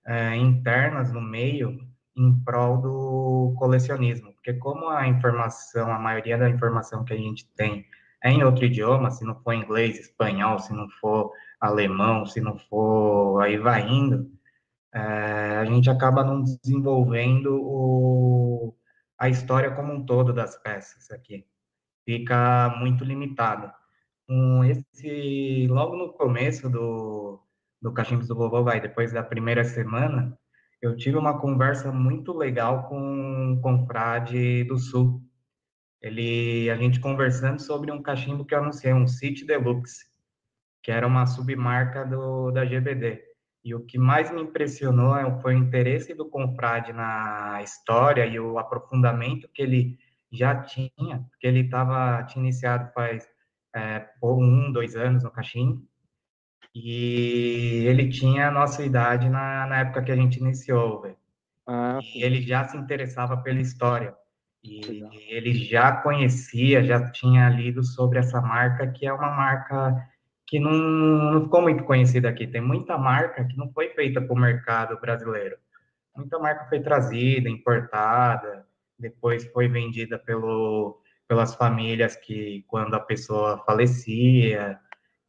é, 0.07 0.35
internas 0.35 1.11
no 1.13 1.21
meio 1.21 1.77
em 2.17 2.43
prol 2.43 2.81
do 2.81 3.55
colecionismo. 3.57 4.28
Porque 4.39 4.59
como 4.59 4.89
a 4.89 5.07
informação, 5.07 5.91
a 5.91 5.99
maioria 5.99 6.37
da 6.37 6.49
informação 6.49 7.03
que 7.03 7.13
a 7.13 7.17
gente 7.17 7.47
tem 7.55 7.85
é 8.23 8.31
em 8.31 8.43
outro 8.43 8.65
idioma, 8.65 9.11
se 9.11 9.25
não 9.25 9.35
for 9.41 9.53
inglês, 9.53 9.99
espanhol, 9.99 10.59
se 10.59 10.73
não 10.73 10.89
for 11.01 11.31
alemão, 11.59 12.25
se 12.25 12.41
não 12.41 12.57
for, 12.57 13.41
aí 13.41 13.57
vai 13.57 13.87
indo, 13.87 14.31
é, 14.93 14.99
a 15.57 15.65
gente 15.65 15.89
acaba 15.89 16.23
não 16.23 16.41
desenvolvendo 16.43 17.59
o, 17.61 18.75
a 19.17 19.29
história 19.29 19.71
como 19.71 19.93
um 19.93 20.05
todo 20.05 20.33
das 20.33 20.57
peças 20.61 21.11
aqui 21.11 21.45
fica 22.09 22.75
muito 22.79 23.03
limitado. 23.03 23.71
Um, 24.27 24.63
esse, 24.63 25.67
logo 25.67 25.95
no 25.95 26.13
começo 26.13 26.69
do, 26.69 27.39
do 27.81 27.93
Cachimbos 27.93 28.27
do 28.27 28.35
Vovô 28.35 28.63
Vai, 28.63 28.81
depois 28.81 29.11
da 29.11 29.21
primeira 29.21 29.63
semana, 29.63 30.37
eu 30.81 30.95
tive 30.95 31.17
uma 31.17 31.39
conversa 31.39 31.91
muito 31.91 32.33
legal 32.33 32.87
com 32.87 32.99
um 32.99 33.61
confrade 33.61 34.63
do 34.63 34.77
Sul. 34.77 35.21
Ele, 36.01 36.69
a 36.69 36.75
gente 36.77 36.99
conversando 36.99 37.61
sobre 37.61 37.91
um 37.91 38.01
cachimbo 38.01 38.45
que 38.45 38.55
eu 38.55 38.59
anunciei, 38.59 38.93
um 38.93 39.07
City 39.07 39.45
Deluxe, 39.45 40.05
que 40.81 40.91
era 40.91 41.05
uma 41.05 41.25
submarca 41.25 42.05
do, 42.05 42.51
da 42.51 42.63
GBD. 42.63 43.21
E 43.63 43.75
o 43.75 43.85
que 43.85 43.97
mais 43.97 44.31
me 44.31 44.41
impressionou 44.41 45.15
é 45.17 45.41
foi 45.41 45.55
o 45.55 45.57
interesse 45.57 46.13
do 46.13 46.29
confrade 46.29 46.93
na 46.93 47.61
história 47.61 48.25
e 48.25 48.39
o 48.39 48.57
aprofundamento 48.57 49.49
que 49.53 49.61
ele 49.61 49.97
já 50.31 50.55
tinha, 50.63 51.25
porque 51.29 51.45
ele 51.45 51.61
estava 51.61 52.23
tinha 52.23 52.43
iniciado 52.43 52.91
faz 52.93 53.27
é, 53.75 54.07
um, 54.23 54.71
dois 54.71 54.95
anos 54.95 55.23
no 55.23 55.31
Caxim, 55.31 55.85
e 56.81 57.85
ele 57.85 58.07
tinha 58.07 58.47
a 58.47 58.51
nossa 58.51 58.83
idade 58.83 59.27
na, 59.29 59.67
na 59.67 59.79
época 59.79 60.03
que 60.03 60.11
a 60.11 60.15
gente 60.15 60.39
iniciou, 60.39 61.01
velho. 61.01 61.17
Ah, 61.67 61.99
e 62.01 62.23
ele 62.23 62.41
já 62.41 62.67
se 62.67 62.77
interessava 62.77 63.37
pela 63.37 63.59
história. 63.59 64.15
E 64.63 64.81
Legal. 64.85 65.11
ele 65.27 65.53
já 65.53 65.91
conhecia, 65.91 66.83
já 66.83 67.11
tinha 67.11 67.49
lido 67.49 67.83
sobre 67.83 68.19
essa 68.19 68.41
marca, 68.41 68.87
que 68.87 69.05
é 69.05 69.13
uma 69.13 69.29
marca 69.29 70.07
que 70.47 70.59
não, 70.59 70.71
não 70.71 71.43
ficou 71.43 71.61
muito 71.61 71.83
conhecida 71.83 72.29
aqui. 72.29 72.47
Tem 72.47 72.61
muita 72.61 72.97
marca 72.97 73.43
que 73.45 73.57
não 73.57 73.71
foi 73.71 73.89
feita 73.89 74.21
para 74.21 74.33
o 74.33 74.39
mercado 74.39 74.99
brasileiro. 74.99 75.57
Muita 76.15 76.39
marca 76.39 76.65
foi 76.67 76.81
trazida, 76.81 77.49
importada, 77.49 78.65
depois 78.97 79.45
foi 79.51 79.67
vendida 79.67 80.17
pelo, 80.17 81.01
pelas 81.27 81.55
famílias 81.55 82.15
que 82.15 82.63
quando 82.67 82.93
a 82.95 82.99
pessoa 82.99 83.63
falecia, 83.65 84.79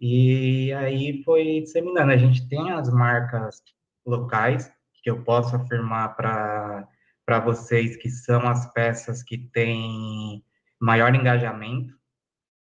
e 0.01 0.73
aí 0.73 1.23
foi 1.25 1.61
disseminando. 1.61 2.13
A 2.13 2.17
gente 2.17 2.49
tem 2.49 2.73
as 2.73 2.91
marcas 2.91 3.63
locais, 4.07 4.73
que 5.03 5.11
eu 5.11 5.23
posso 5.23 5.55
afirmar 5.55 6.17
para 6.17 7.41
vocês 7.45 7.97
que 7.97 8.09
são 8.09 8.49
as 8.49 8.73
peças 8.73 9.23
que 9.23 9.37
têm 9.37 10.43
maior 10.81 11.15
engajamento. 11.15 11.95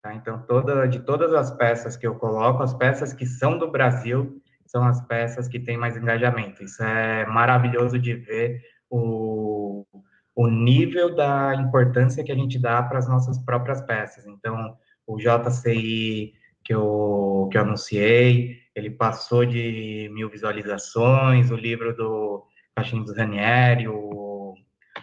Tá? 0.02 0.14
Então, 0.14 0.42
toda, 0.46 0.87
de 0.87 0.98
todas 1.00 1.32
as 1.32 1.50
peças 1.52 1.96
que 1.96 2.06
eu 2.06 2.16
coloco, 2.16 2.62
as 2.62 2.74
peças 2.74 3.12
que 3.12 3.24
são 3.24 3.56
do 3.56 3.70
Brasil 3.70 4.42
são 4.66 4.85
as 4.85 5.00
peças 5.06 5.46
que 5.46 5.61
têm 5.61 5.76
mais 5.76 5.96
engajamento. 5.96 6.64
Isso 6.64 6.82
é 6.82 7.26
maravilhoso 7.26 7.98
de 7.98 8.14
ver 8.14 8.62
o, 8.90 9.87
o 10.35 10.48
nível 10.48 11.14
da 11.14 11.54
importância 11.54 12.24
que 12.24 12.32
a 12.32 12.35
gente 12.35 12.58
dá 12.58 12.82
para 12.82 12.98
as 12.98 13.08
nossas 13.08 13.38
próprias 13.38 13.80
peças. 13.82 14.26
Então, 14.26 14.76
o 15.06 15.18
JCI 15.18 16.32
que 16.64 16.75
eu, 16.75 17.48
que 17.51 17.59
eu 17.59 17.62
anunciei, 17.62 18.59
ele 18.75 18.90
passou 18.90 19.44
de 19.44 20.11
mil 20.12 20.29
visualizações, 20.29 21.51
o 21.51 21.57
livro 21.57 21.94
do 21.94 22.46
Caixinho 22.75 23.05
dos 23.05 23.16
Ranieri, 23.16 23.88
o, 23.88 24.55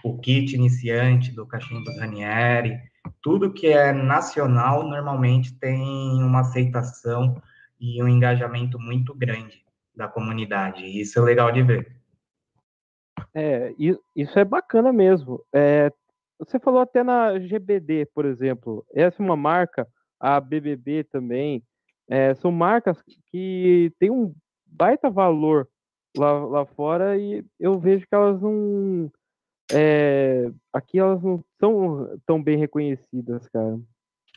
o 0.04 0.18
kit 0.20 0.56
iniciante 0.56 1.32
do 1.32 1.46
Caixinho 1.46 1.84
dos 1.84 1.98
Ranieri, 2.00 2.80
tudo 3.22 3.54
que 3.54 3.68
é 3.68 3.92
nacional 3.92 4.88
normalmente 4.88 5.58
tem 5.60 6.24
uma 6.24 6.42
aceitação 6.42 7.42
e 7.80 8.02
um 8.04 8.08
engajamento 8.08 8.80
muito 8.80 9.14
grande 9.14 9.64
da 9.96 10.08
comunidade. 10.08 10.86
Isso 10.86 11.20
é 11.20 11.22
legal 11.22 11.52
de 11.52 11.62
ver. 11.62 12.00
É, 13.34 13.74
isso 14.16 14.40
é 14.40 14.46
bacana 14.46 14.92
mesmo. 14.92 15.44
É, 15.54 15.92
você 16.38 16.58
falou 16.60 16.82
até 16.82 17.04
na 17.04 17.38
GBD, 17.38 18.06
por 18.14 18.26
exemplo. 18.26 18.86
Essa 18.94 19.22
é 19.22 19.26
uma 19.26 19.36
marca, 19.36 19.88
a 20.20 20.40
BBB 20.40 21.04
também. 21.06 21.64
É, 22.10 22.34
são 22.36 22.52
marcas 22.52 23.02
que 23.32 23.94
têm 24.00 24.10
um 24.10 24.34
baita 24.66 25.10
valor 25.10 25.68
lá, 26.18 26.32
lá 26.46 26.66
fora 26.66 27.18
e 27.18 27.46
eu 27.60 27.80
vejo 27.80 28.06
que 28.08 28.16
elas 28.16 28.42
não. 28.42 29.12
É, 29.72 30.52
aqui 30.74 30.98
elas 30.98 31.22
não 31.22 31.44
são 31.60 32.20
tão 32.26 32.42
bem 32.42 32.58
reconhecidas, 32.58 33.48
cara. 33.50 33.80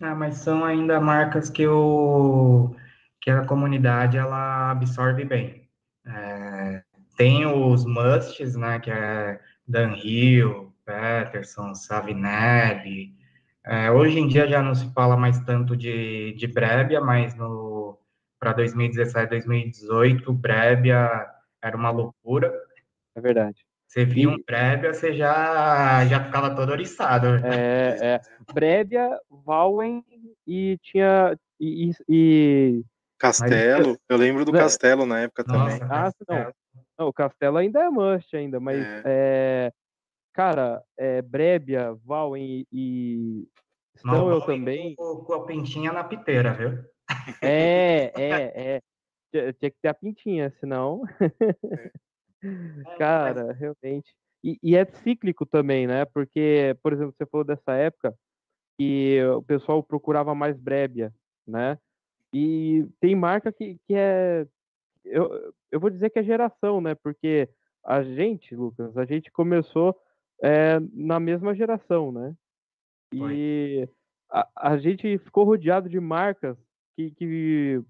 Ah, 0.01 0.15
mas 0.15 0.37
são 0.37 0.65
ainda 0.65 1.01
marcas 1.01 1.49
que, 1.49 1.67
o, 1.67 2.75
que 3.21 3.31
a 3.31 3.47
comunidade 3.47 4.19
ela 4.19 4.71
absorve 4.71 5.25
bem. 5.25 5.69
É, 6.07 6.83
tem 7.17 7.47
os 7.47 7.85
musts, 7.87 8.57
né, 8.57 8.81
que 8.81 8.91
é 8.91 9.41
Dan 9.67 9.95
Hill, 9.97 10.75
Peterson, 10.85 11.75
Savinelli. 11.75 13.15
É, 13.65 13.91
hoje 13.91 14.19
em 14.19 14.27
dia 14.27 14.49
já 14.49 14.61
não 14.61 14.75
se 14.75 14.93
fala 14.93 15.17
mais 15.17 15.39
tanto 15.41 15.77
de, 15.77 16.33
de 16.33 16.47
Brebia, 16.47 17.01
mas 17.01 17.35
no 17.35 17.99
para 18.39 18.53
2017, 18.55 19.31
2018, 19.31 20.33
Brebia 20.33 21.31
era 21.63 21.77
uma 21.77 21.91
loucura. 21.91 22.53
É 23.15 23.21
verdade. 23.21 23.65
Você 23.87 24.05
via 24.05 24.29
um 24.29 24.43
Brebia, 24.45 24.93
você 24.93 25.13
já, 25.13 26.05
já 26.07 26.25
ficava 26.25 26.55
todo 26.55 26.73
oriçado. 26.73 27.27
É, 27.45 27.99
é. 28.01 28.21
Brebia, 28.53 29.21
Valwen 29.31 30.03
e 30.47 30.79
tinha. 30.83 31.39
E, 31.61 31.93
e... 32.09 32.85
Castelo, 33.17 33.91
Mas... 33.91 33.99
eu 34.09 34.17
lembro 34.17 34.45
do. 34.45 34.53
Castelo 34.53 35.07
na 35.07 35.21
época 35.21 35.45
Nossa, 35.47 35.79
também. 35.79 35.89
Ah, 35.89 36.13
não. 36.29 36.53
Não, 36.99 37.09
o 37.09 37.13
Castelo 37.13 37.59
ainda 37.59 37.81
é 37.81 37.91
must 37.91 38.37
ainda, 38.37 38.59
mas 38.59 38.79
é. 38.79 39.03
É, 39.05 39.73
cara, 40.33 40.83
é, 40.97 41.23
Brébia, 41.23 41.95
Valwen 42.05 42.67
e 42.73 43.47
eu 44.05 44.41
também. 44.43 44.95
Com, 44.97 45.33
a 45.35 45.47
pintinha 45.47 45.93
na 45.93 46.05
piteira, 46.05 46.53
viu? 46.55 46.85
É, 47.41 48.13
é, 48.21 48.81
é. 49.35 49.53
Tinha 49.53 49.71
que 49.71 49.79
ter 49.81 49.89
a 49.89 49.95
pintinha, 49.95 50.53
senão. 50.61 51.03
É, 51.21 52.43
cara, 52.99 53.53
realmente. 53.53 54.15
E, 54.45 54.59
e, 54.63 54.77
é 54.77 54.85
cíclico 54.85 55.47
também, 55.47 55.87
né? 55.87 56.05
Porque, 56.05 56.77
por 56.83 56.93
exemplo, 56.93 57.15
você 57.17 57.25
falou 57.27 57.45
dessa 57.45 57.73
época 57.75 58.15
que 58.77 59.23
o 59.25 59.43
pessoal 59.43 59.83
procurava 59.83 60.35
mais 60.35 60.59
brébia, 60.59 61.15
né? 61.47 61.79
E 62.35 62.87
tem 62.99 63.15
marca 63.15 63.53
que, 63.53 63.79
que 63.87 63.95
é 63.95 64.47
eu, 65.05 65.55
eu 65.71 65.81
vou 65.81 65.91
dizer 65.91 66.11
que 66.11 66.19
é 66.19 66.25
geração, 66.25 66.81
né? 66.81 66.95
Porque 66.95 67.49
a 67.85 68.03
gente, 68.03 68.55
Lucas, 68.55 68.97
a 68.97 69.05
gente 69.05 69.31
começou 69.31 69.97
é, 70.43 70.79
na 70.93 71.21
mesma 71.21 71.55
geração, 71.55 72.11
né? 72.11 72.35
E 73.15 73.89
a, 74.31 74.49
a, 74.57 74.79
gente 74.79 75.19
ficou 75.19 75.45
rodeado 75.45 75.89
de 75.89 76.01
marcas 76.01 76.57
que, 76.97 77.11
que 77.13 77.83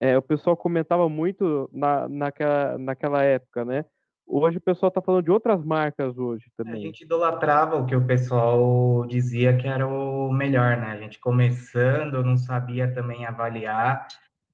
é, 0.00 0.16
o 0.16 0.22
pessoal 0.22 0.56
comentava 0.56 1.08
muito 1.08 1.68
na, 1.72 2.08
naquela, 2.08 2.78
naquela 2.78 3.22
época, 3.24 3.64
né? 3.64 3.84
Hoje 4.26 4.58
o 4.58 4.60
pessoal 4.60 4.88
está 4.88 5.00
falando 5.00 5.24
de 5.24 5.30
outras 5.30 5.64
marcas 5.64 6.18
hoje 6.18 6.52
também. 6.54 6.74
A 6.74 6.78
gente 6.78 7.02
idolatrava 7.02 7.76
o 7.76 7.86
que 7.86 7.96
o 7.96 8.06
pessoal 8.06 9.06
dizia 9.06 9.56
que 9.56 9.66
era 9.66 9.86
o 9.86 10.30
melhor, 10.30 10.76
né? 10.76 10.92
A 10.92 10.96
gente 10.96 11.18
começando, 11.18 12.22
não 12.22 12.36
sabia 12.36 12.92
também 12.92 13.24
avaliar 13.24 14.06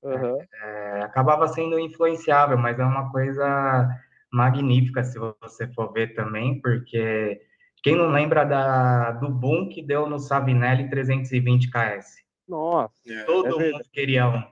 Uhum. 0.04 0.38
É, 0.62 1.00
acabava 1.02 1.48
sendo 1.48 1.78
influenciável, 1.78 2.58
mas 2.58 2.78
é 2.78 2.84
uma 2.84 3.10
coisa 3.10 3.88
magnífica 4.34 5.04
se 5.04 5.18
você 5.18 5.66
for 5.72 5.92
ver 5.92 6.14
também, 6.14 6.60
porque 6.60 7.40
quem 7.82 7.96
não 7.96 8.10
lembra 8.10 8.44
da, 8.44 9.12
do 9.12 9.28
boom 9.28 9.68
que 9.68 9.82
deu 9.82 10.08
no 10.08 10.18
Savinelli 10.18 10.90
320 10.90 11.70
KS? 11.70 12.24
Nossa, 12.48 12.94
todo 13.26 13.60
é 13.60 13.72
mundo 13.72 13.84
queria 13.92 14.28
um. 14.28 14.42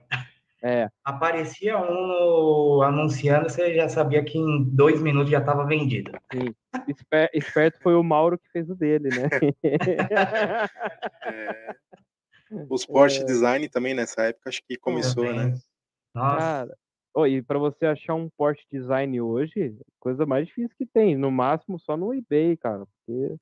É. 0.65 0.89
Aparecia 1.05 1.77
um 1.77 2.83
anunciando, 2.83 3.51
você 3.51 3.75
já 3.75 3.89
sabia 3.89 4.25
que 4.25 4.39
em 4.39 4.63
dois 4.63 5.03
minutos 5.03 5.31
já 5.31 5.41
estava 5.41 5.67
vendido. 5.67 6.13
Sim. 6.33 6.55
Esper, 6.87 7.31
esperto 7.35 7.81
foi 7.83 7.97
o 7.97 8.03
Mauro 8.03 8.39
que 8.39 8.49
fez 8.53 8.71
o 8.71 8.77
dele, 8.77 9.09
né? 9.09 9.29
é. 11.27 11.75
Os 12.71 12.87
Porsche 12.87 13.25
Design 13.25 13.69
também 13.69 13.93
nessa 13.93 14.23
época, 14.23 14.51
acho 14.51 14.63
que 14.65 14.77
começou, 14.77 15.33
né? 15.33 15.55
Nossa, 16.15 16.39
Cara, 16.39 16.77
ô, 17.15 17.27
e 17.27 17.43
pra 17.43 17.59
você 17.59 17.87
achar 17.87 18.15
um 18.15 18.29
Porsche 18.37 18.65
Design 18.71 19.21
hoje, 19.21 19.77
coisa 20.01 20.25
mais 20.27 20.47
difícil 20.47 20.75
que 20.77 20.87
tem. 20.87 21.17
No 21.17 21.31
máximo 21.31 21.79
só 21.79 21.97
no 21.97 22.15
eBay, 22.15 22.57
cara. 22.57 22.85
Porque 22.87 23.37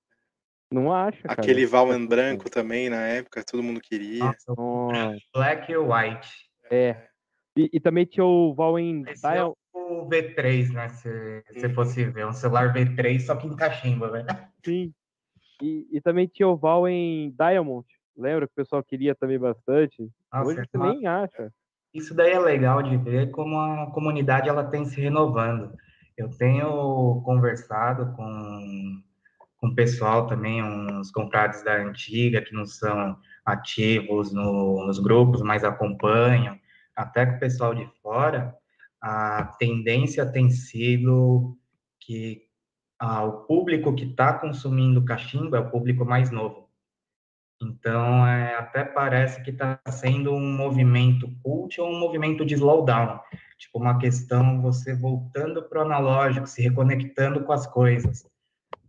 não 0.73 0.93
acha, 0.93 1.23
cara. 1.23 1.41
Aquele 1.43 1.66
Valman 1.66 2.07
branco 2.07 2.49
também 2.51 2.89
na 2.91 3.07
época, 3.07 3.45
todo 3.45 3.62
mundo 3.62 3.81
queria. 3.81 4.25
nossa, 4.25 4.55
Nossa, 4.57 5.16
Black 5.35 5.71
e 5.73 5.77
White. 5.77 6.29
é. 6.71 7.07
E, 7.57 7.68
e 7.73 7.81
também 7.81 8.05
tinha 8.05 8.25
o 8.25 8.55
Valwen 8.55 9.03
Esse 9.09 9.27
é 9.27 9.33
Dial. 9.33 9.59
o 9.75 10.09
V3, 10.09 10.73
né? 10.73 10.89
Se 10.89 11.43
você 11.53 11.68
fosse 11.68 12.05
ver, 12.05 12.25
um 12.25 12.33
celular 12.33 12.73
V3 12.73 13.18
só 13.27 13.35
que 13.35 13.47
em 13.49 13.57
cachimba, 13.57 14.09
velho. 14.09 14.27
Sim. 14.64 14.95
E, 15.61 15.87
e 15.91 16.01
também 16.01 16.29
tinha 16.29 16.47
o 16.47 16.57
Valwen 16.57 17.35
Diamond. 17.37 17.85
Lembra 18.16 18.47
que 18.47 18.53
o 18.53 18.57
pessoal 18.57 18.85
queria 18.85 19.16
também 19.16 19.37
bastante? 19.39 20.09
Nossa, 20.33 20.49
Hoje 20.49 20.61
é 20.61 20.64
você 20.64 20.77
uma- 20.77 20.93
nem 20.95 21.07
acha. 21.09 21.53
Isso 21.93 22.14
daí 22.14 22.32
é 22.32 22.38
legal 22.38 22.82
de 22.82 22.97
ver 22.97 23.30
como 23.32 23.59
a 23.59 23.91
comunidade 23.93 24.49
ela 24.49 24.64
tem 24.64 24.84
se 24.84 25.01
renovando. 25.01 25.72
Eu 26.16 26.30
tenho 26.30 27.20
conversado 27.24 28.12
com, 28.14 29.03
com 29.59 29.68
o 29.68 29.74
pessoal 29.74 30.26
também, 30.26 30.62
uns 30.62 31.11
comprados 31.11 31.64
da 31.64 31.76
antiga, 31.82 32.43
que 32.43 32.55
não 32.55 32.66
são 32.66 33.18
ativos 33.45 34.32
no- 34.32 34.86
nos 34.86 34.99
grupos, 35.01 35.43
mas 35.43 35.64
acompanham, 35.64 36.59
até 36.97 37.26
com 37.26 37.36
o 37.36 37.41
pessoal 37.41 37.74
de 37.74 37.86
fora, 38.03 38.55
a 39.03 39.45
tendência 39.59 40.30
tem 40.30 40.51
sido 40.51 41.57
que 42.01 42.43
ah, 43.01 43.24
o 43.24 43.47
público 43.47 43.95
que 43.97 44.07
está 44.07 44.34
consumindo 44.34 45.05
cachimbo 45.05 45.57
é 45.57 45.61
o 45.61 45.70
público 45.70 46.07
mais 46.07 46.32
novo. 46.32 46.70
Então, 47.63 48.27
é, 48.27 48.57
até 48.57 48.85
parece 48.85 49.43
que 49.43 49.51
está 49.51 49.79
sendo 49.91 50.33
um 50.33 50.53
movimento 50.57 51.31
cult 51.43 51.79
ou 51.81 51.91
um 51.91 51.99
movimento 51.99 52.45
de 52.45 52.55
slowdown. 52.55 53.21
Tipo, 53.59 53.79
uma 53.79 53.99
questão 53.99 54.63
você 54.63 54.95
voltando 54.95 55.63
para 55.63 55.81
o 55.81 55.83
analógico, 55.83 56.47
se 56.47 56.63
reconectando 56.63 57.45
com 57.45 57.53
as 57.53 57.67
coisas. 57.67 58.27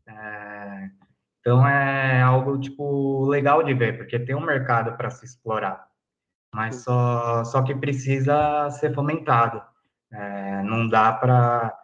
É, 0.07 0.89
então, 1.41 1.67
é 1.67 2.21
algo, 2.21 2.57
tipo, 2.59 3.25
legal 3.25 3.61
de 3.61 3.73
ver, 3.73 3.97
porque 3.97 4.17
tem 4.17 4.35
um 4.35 4.45
mercado 4.45 4.95
para 4.95 5.09
se 5.09 5.25
explorar. 5.25 5.85
Mas 6.53 6.83
só, 6.83 7.43
só 7.43 7.61
que 7.63 7.75
precisa 7.75 8.69
ser 8.71 8.93
fomentado. 8.93 9.61
É, 10.11 10.63
não 10.63 10.87
dá 10.87 11.11
para 11.11 11.77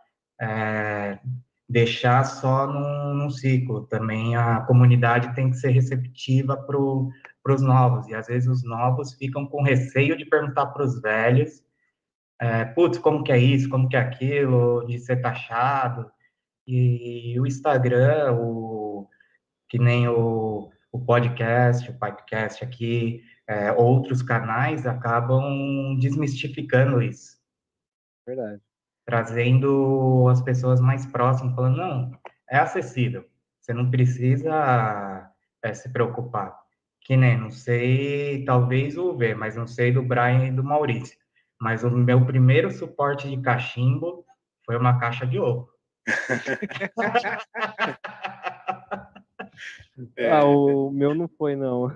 deixar 1.69 2.23
só 2.23 2.67
num, 2.67 3.13
num 3.13 3.29
ciclo. 3.29 3.85
Também 3.87 4.35
a 4.35 4.61
comunidade 4.61 5.33
tem 5.35 5.49
que 5.49 5.57
ser 5.57 5.71
receptiva 5.71 6.57
para 6.57 7.53
os 7.53 7.61
novos. 7.61 8.07
E 8.07 8.15
às 8.15 8.27
vezes 8.27 8.47
os 8.47 8.63
novos 8.63 9.13
ficam 9.13 9.45
com 9.45 9.61
receio 9.61 10.17
de 10.17 10.25
perguntar 10.25 10.67
para 10.67 10.83
os 10.83 11.01
velhos, 11.01 11.63
é, 12.39 12.65
putz, 12.65 12.97
como 12.99 13.23
que 13.23 13.31
é 13.31 13.37
isso, 13.37 13.69
como 13.69 13.89
que 13.89 13.95
é 13.95 13.99
aquilo, 13.99 14.85
de 14.85 14.99
ser 14.99 15.21
taxado. 15.21 16.09
E 16.67 17.39
o 17.39 17.47
Instagram, 17.47 18.33
o, 18.39 19.07
que 19.69 19.79
nem 19.79 20.07
o, 20.07 20.69
o 20.91 20.99
podcast, 20.99 21.89
o 21.89 21.93
Pipecast 21.93 22.63
aqui, 22.63 23.23
é, 23.47 23.71
outros 23.71 24.21
canais 24.21 24.85
acabam 24.85 25.97
desmistificando 25.99 27.01
isso 27.01 27.37
Verdade. 28.27 28.61
Trazendo 29.07 30.27
as 30.29 30.41
pessoas 30.41 30.81
mais 30.81 31.05
próximas, 31.05 31.55
falando, 31.55 31.77
não, 31.77 32.11
é 32.51 32.57
acessível, 32.57 33.23
você 33.61 33.73
não 33.73 33.89
precisa 33.89 35.31
é, 35.63 35.73
se 35.73 35.91
preocupar. 35.93 36.53
Que 37.01 37.15
nem, 37.15 37.39
não 37.39 37.49
sei, 37.49 38.43
talvez 38.43 38.97
o 38.97 39.15
V, 39.15 39.33
mas 39.33 39.55
não 39.55 39.65
sei 39.65 39.93
do 39.93 40.03
Brian 40.03 40.47
e 40.47 40.51
do 40.51 40.61
Maurício. 40.61 41.17
Mas 41.59 41.85
o 41.85 41.89
meu 41.89 42.25
primeiro 42.25 42.69
suporte 42.69 43.29
de 43.29 43.41
cachimbo 43.41 44.25
foi 44.65 44.75
uma 44.75 44.99
caixa 44.99 45.25
de 45.25 45.39
ovo. 45.39 45.69
É, 50.15 50.29
Ah, 50.29 50.45
o 50.45 50.91
meu 50.91 51.15
não 51.15 51.27
foi, 51.27 51.55
não. 51.55 51.91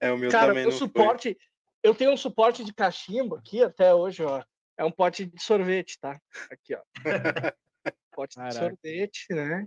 é, 0.00 0.12
o 0.12 0.18
meu 0.18 0.30
Cara, 0.30 0.48
também 0.48 0.66
o 0.66 0.70
não 0.70 0.78
foi. 0.78 1.36
Eu 1.82 1.94
tenho 1.94 2.12
um 2.12 2.16
suporte 2.16 2.64
de 2.64 2.72
cachimbo 2.72 3.36
aqui 3.36 3.62
até 3.62 3.94
hoje, 3.94 4.22
ó. 4.22 4.42
É 4.78 4.84
um 4.84 4.90
pote 4.90 5.26
de 5.26 5.42
sorvete, 5.42 5.98
tá? 6.00 6.20
Aqui, 6.50 6.74
ó. 6.74 6.80
pote 8.14 8.36
de 8.36 8.36
Caraca. 8.36 8.58
sorvete, 8.58 9.26
né? 9.30 9.66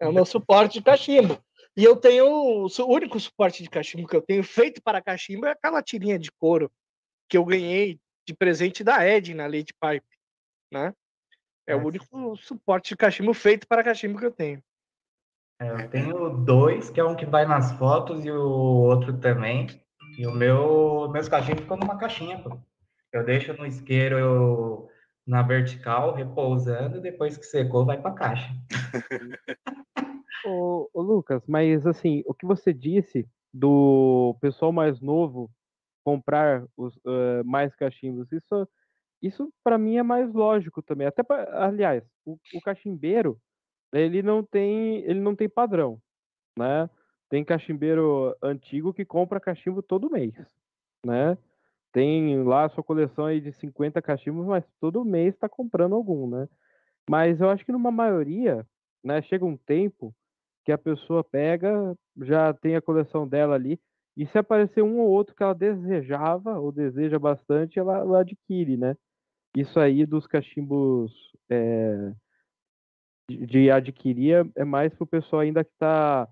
É, 0.00 0.08
o 0.08 0.12
meu 0.12 0.24
suporte 0.26 0.74
de 0.74 0.84
cachimbo. 0.84 1.40
E 1.76 1.84
eu 1.84 1.96
tenho. 1.96 2.26
O 2.26 2.68
único 2.88 3.20
suporte 3.20 3.62
de 3.62 3.70
cachimbo 3.70 4.08
que 4.08 4.16
eu 4.16 4.22
tenho 4.22 4.42
feito 4.42 4.82
para 4.82 5.02
cachimbo 5.02 5.46
é 5.46 5.50
aquela 5.52 5.82
tirinha 5.82 6.18
de 6.18 6.30
couro 6.32 6.70
que 7.28 7.36
eu 7.36 7.44
ganhei 7.44 8.00
de 8.26 8.34
presente 8.34 8.82
da 8.82 9.06
Ed 9.06 9.34
na 9.34 9.46
Lady 9.46 9.72
Pipe, 9.80 10.06
né? 10.70 10.92
É 11.66 11.74
o 11.74 11.78
Nossa. 11.78 11.88
único 11.88 12.36
suporte 12.36 12.90
de 12.90 12.96
cachimbo 12.96 13.34
feito 13.34 13.66
para 13.66 13.84
cachimbo 13.84 14.18
que 14.18 14.26
eu 14.26 14.32
tenho. 14.32 14.62
É, 15.60 15.70
Eu 15.70 15.90
tenho 15.90 16.44
dois, 16.44 16.90
que 16.90 17.00
é 17.00 17.04
um 17.04 17.16
que 17.16 17.26
vai 17.26 17.46
nas 17.46 17.72
fotos 17.72 18.24
e 18.24 18.30
o 18.30 18.42
outro 18.42 19.18
também. 19.18 19.66
E 20.16 20.26
o 20.26 20.32
meu, 20.32 21.10
meus 21.10 21.28
cachimbos 21.28 21.60
ficam 21.60 21.76
numa 21.76 21.98
caixinha, 21.98 22.42
pô. 22.42 22.58
Eu 23.12 23.22
deixo 23.22 23.52
no 23.52 23.66
isqueiro 23.66 24.18
eu, 24.18 24.88
na 25.26 25.42
vertical, 25.42 26.14
repousando, 26.14 27.02
depois 27.02 27.36
que 27.36 27.44
secou, 27.44 27.84
vai 27.84 28.00
pra 28.00 28.12
caixa. 28.12 28.48
Ô, 30.46 30.88
ô, 30.94 31.02
Lucas, 31.02 31.42
mas 31.46 31.86
assim, 31.86 32.22
o 32.24 32.32
que 32.32 32.46
você 32.46 32.72
disse 32.72 33.28
do 33.52 34.36
pessoal 34.40 34.70
mais 34.72 35.00
novo 35.00 35.50
comprar 36.04 36.64
os, 36.76 36.96
eh, 37.04 37.42
mais 37.42 37.74
cachimbos, 37.74 38.30
isso, 38.30 38.68
isso 39.20 39.52
para 39.64 39.76
mim 39.76 39.96
é 39.96 40.04
mais 40.04 40.32
lógico 40.32 40.80
também. 40.80 41.06
Até 41.08 41.24
pra, 41.24 41.66
aliás, 41.66 42.04
o, 42.24 42.38
o 42.54 42.60
cachimbeiro, 42.60 43.40
ele 43.92 44.22
não 44.22 44.44
tem, 44.44 44.98
ele 44.98 45.20
não 45.20 45.34
tem 45.34 45.48
padrão, 45.48 46.00
né? 46.56 46.88
Tem 47.28 47.44
cachimbeiro 47.44 48.36
antigo 48.42 48.94
que 48.94 49.04
compra 49.04 49.40
cachimbo 49.40 49.82
todo 49.82 50.10
mês, 50.10 50.34
né? 51.04 51.36
Tem 51.92 52.42
lá 52.44 52.64
a 52.64 52.68
sua 52.68 52.84
coleção 52.84 53.26
aí 53.26 53.40
de 53.40 53.52
50 53.52 54.00
cachimbos, 54.02 54.46
mas 54.46 54.64
todo 54.80 55.04
mês 55.04 55.34
está 55.34 55.48
comprando 55.48 55.94
algum, 55.94 56.28
né? 56.28 56.48
Mas 57.08 57.40
eu 57.40 57.48
acho 57.48 57.64
que 57.64 57.72
numa 57.72 57.90
maioria, 57.90 58.66
né, 59.02 59.22
chega 59.22 59.44
um 59.44 59.56
tempo 59.56 60.14
que 60.64 60.72
a 60.72 60.78
pessoa 60.78 61.22
pega, 61.24 61.96
já 62.18 62.52
tem 62.52 62.76
a 62.76 62.82
coleção 62.82 63.26
dela 63.26 63.54
ali, 63.54 63.80
e 64.16 64.26
se 64.26 64.38
aparecer 64.38 64.82
um 64.82 64.98
ou 64.98 65.08
outro 65.10 65.34
que 65.34 65.42
ela 65.42 65.54
desejava 65.54 66.58
ou 66.58 66.72
deseja 66.72 67.18
bastante, 67.18 67.78
ela, 67.78 67.98
ela 67.98 68.20
adquire, 68.20 68.76
né? 68.76 68.96
Isso 69.56 69.78
aí 69.78 70.04
dos 70.04 70.26
cachimbos 70.26 71.12
é, 71.48 72.12
de, 73.30 73.46
de 73.46 73.70
adquirir 73.70 74.46
é 74.56 74.62
é 74.62 74.64
mais 74.64 74.92
pro 74.94 75.06
pessoal 75.06 75.40
ainda 75.40 75.64
que 75.64 75.72
tá 75.78 76.28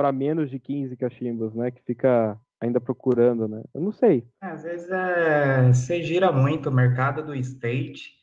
para 0.00 0.12
menos 0.12 0.50
de 0.50 0.58
15 0.58 0.96
cachimbos, 0.96 1.54
né? 1.54 1.70
Que 1.70 1.82
fica 1.82 2.34
ainda 2.58 2.80
procurando, 2.80 3.46
né? 3.46 3.62
Eu 3.74 3.82
não 3.82 3.92
sei. 3.92 4.26
É, 4.42 4.46
Às 4.46 4.62
vezes 4.62 4.90
é, 4.90 5.68
você 5.68 6.02
gira 6.02 6.32
muito 6.32 6.70
o 6.70 6.72
mercado 6.72 7.22
do 7.22 7.34
state, 7.34 8.14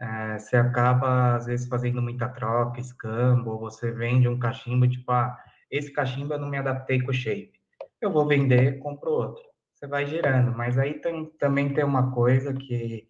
é, 0.00 0.38
você 0.38 0.56
acaba, 0.56 1.34
às 1.34 1.46
vezes, 1.46 1.66
fazendo 1.66 2.00
muita 2.00 2.28
troca, 2.28 2.78
escambo, 2.78 3.58
você 3.58 3.90
vende 3.90 4.28
um 4.28 4.38
cachimbo, 4.38 4.86
tipo, 4.86 5.10
ah, 5.10 5.36
esse 5.68 5.92
cachimbo 5.92 6.34
eu 6.34 6.38
não 6.38 6.48
me 6.48 6.56
adaptei 6.56 7.02
com 7.02 7.10
o 7.10 7.12
shape. 7.14 7.54
Eu 8.00 8.12
vou 8.12 8.28
vender, 8.28 8.78
compro 8.78 9.10
outro. 9.10 9.42
Você 9.74 9.88
vai 9.88 10.06
girando, 10.06 10.56
mas 10.56 10.78
aí 10.78 11.00
tem, 11.00 11.24
também 11.36 11.74
tem 11.74 11.82
uma 11.82 12.12
coisa 12.12 12.54
que 12.54 13.08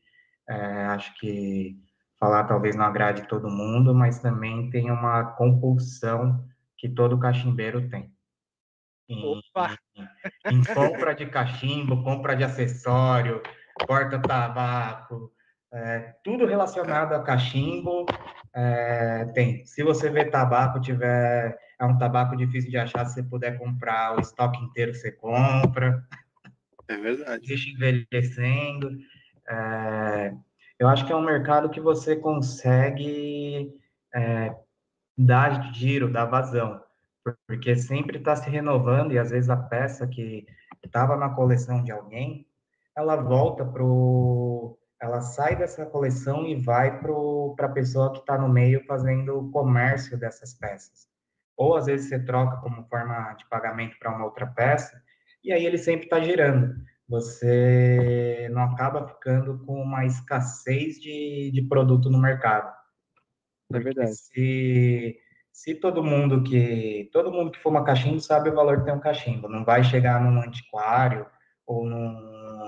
é, 0.48 0.54
acho 0.86 1.14
que 1.20 1.76
falar 2.18 2.44
talvez 2.44 2.74
não 2.74 2.86
agrade 2.86 3.28
todo 3.28 3.50
mundo, 3.50 3.94
mas 3.94 4.18
também 4.18 4.70
tem 4.70 4.90
uma 4.90 5.24
compulsão 5.32 6.42
que 6.78 6.88
todo 6.88 7.18
cachimbeiro 7.18 7.86
tem. 7.90 8.13
Em- 9.08 9.22
Opa! 9.24 9.76
em 10.50 10.62
compra 10.74 11.14
de 11.14 11.26
cachimbo, 11.26 12.02
compra 12.02 12.34
de 12.34 12.44
acessório, 12.44 13.42
porta-tabaco, 13.86 15.32
é, 15.72 16.14
tudo 16.22 16.46
relacionado 16.46 17.12
a 17.14 17.22
cachimbo 17.22 18.06
é, 18.54 19.24
tem. 19.34 19.64
Se 19.66 19.82
você 19.82 20.08
vê 20.10 20.24
tabaco, 20.24 20.80
tiver 20.80 21.58
é 21.80 21.84
um 21.84 21.98
tabaco 21.98 22.36
difícil 22.36 22.70
de 22.70 22.78
achar, 22.78 23.04
se 23.04 23.14
você 23.14 23.22
puder 23.22 23.58
comprar 23.58 24.16
o 24.16 24.20
estoque 24.20 24.62
inteiro, 24.62 24.94
você 24.94 25.10
compra 25.10 26.06
É 26.86 26.96
verdade. 26.96 27.44
existe 27.44 27.72
envelhecendo. 27.72 28.90
É, 29.48 30.32
eu 30.78 30.88
acho 30.88 31.04
que 31.04 31.12
é 31.12 31.16
um 31.16 31.24
mercado 31.24 31.68
que 31.68 31.80
você 31.80 32.14
consegue 32.16 33.72
é, 34.14 34.54
dar 35.18 35.72
giro, 35.74 36.12
dar 36.12 36.26
vazão, 36.26 36.80
porque 37.46 37.76
sempre 37.76 38.18
está 38.18 38.36
se 38.36 38.48
renovando 38.50 39.12
e 39.12 39.18
às 39.18 39.30
vezes 39.30 39.48
a 39.50 39.56
peça 39.56 40.06
que 40.06 40.46
estava 40.84 41.16
na 41.16 41.30
coleção 41.30 41.82
de 41.82 41.90
alguém, 41.90 42.46
ela 42.96 43.16
volta 43.16 43.64
pro, 43.64 44.78
ela 45.00 45.20
sai 45.20 45.56
dessa 45.56 45.86
coleção 45.86 46.46
e 46.46 46.54
vai 46.54 47.00
para 47.00 47.66
a 47.66 47.72
pessoa 47.72 48.12
que 48.12 48.20
está 48.20 48.38
no 48.38 48.48
meio 48.48 48.84
fazendo 48.86 49.38
o 49.38 49.50
comércio 49.50 50.18
dessas 50.18 50.54
peças. 50.54 51.08
ou 51.56 51.76
às 51.76 51.86
vezes 51.86 52.08
você 52.08 52.18
troca 52.24 52.56
como 52.58 52.84
forma 52.88 53.32
de 53.34 53.48
pagamento 53.48 53.98
para 53.98 54.14
uma 54.14 54.24
outra 54.24 54.46
peça, 54.46 55.00
e 55.42 55.52
aí 55.52 55.64
ele 55.64 55.78
sempre 55.78 56.06
está 56.06 56.20
girando. 56.20 56.74
Você 57.08 58.48
não 58.50 58.62
acaba 58.62 59.06
ficando 59.06 59.58
com 59.64 59.74
uma 59.82 60.06
escassez 60.06 60.98
de, 61.00 61.50
de 61.52 61.62
produto 61.68 62.08
no 62.10 62.18
mercado. 62.18 62.72
É 63.72 63.78
verdade. 63.78 64.14
Se, 64.16 65.20
se 65.54 65.72
todo 65.72 66.02
mundo 66.02 66.42
que 66.42 67.08
todo 67.12 67.30
mundo 67.30 67.52
que 67.52 67.60
fuma 67.60 67.84
cachimbo 67.84 68.20
sabe 68.20 68.50
o 68.50 68.54
valor 68.54 68.80
que 68.80 68.86
tem 68.86 68.94
um 68.94 68.98
cachimbo, 68.98 69.48
não 69.48 69.64
vai 69.64 69.84
chegar 69.84 70.20
num 70.20 70.42
antiquário 70.42 71.24
ou 71.64 71.86
num, 71.86 72.10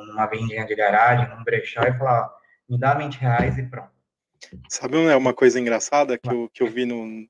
numa 0.07 0.26
vendinha 0.26 0.64
de 0.64 0.74
garagem, 0.76 1.28
num 1.28 1.43
brechó 1.43 1.82
e 1.82 1.99
falar, 1.99 2.26
ó, 2.26 2.30
me 2.70 2.78
dá 2.78 2.95
20 2.95 3.16
reais 3.16 3.59
e 3.59 3.64
pronto. 3.64 3.91
Sabe 4.68 4.97
uma 4.97 5.16
uma 5.16 5.34
coisa 5.34 5.59
engraçada 5.59 6.16
que 6.16 6.28
eu, 6.28 6.49
que 6.49 6.62
eu 6.62 6.68
vi 6.68 6.87
no, 6.87 7.26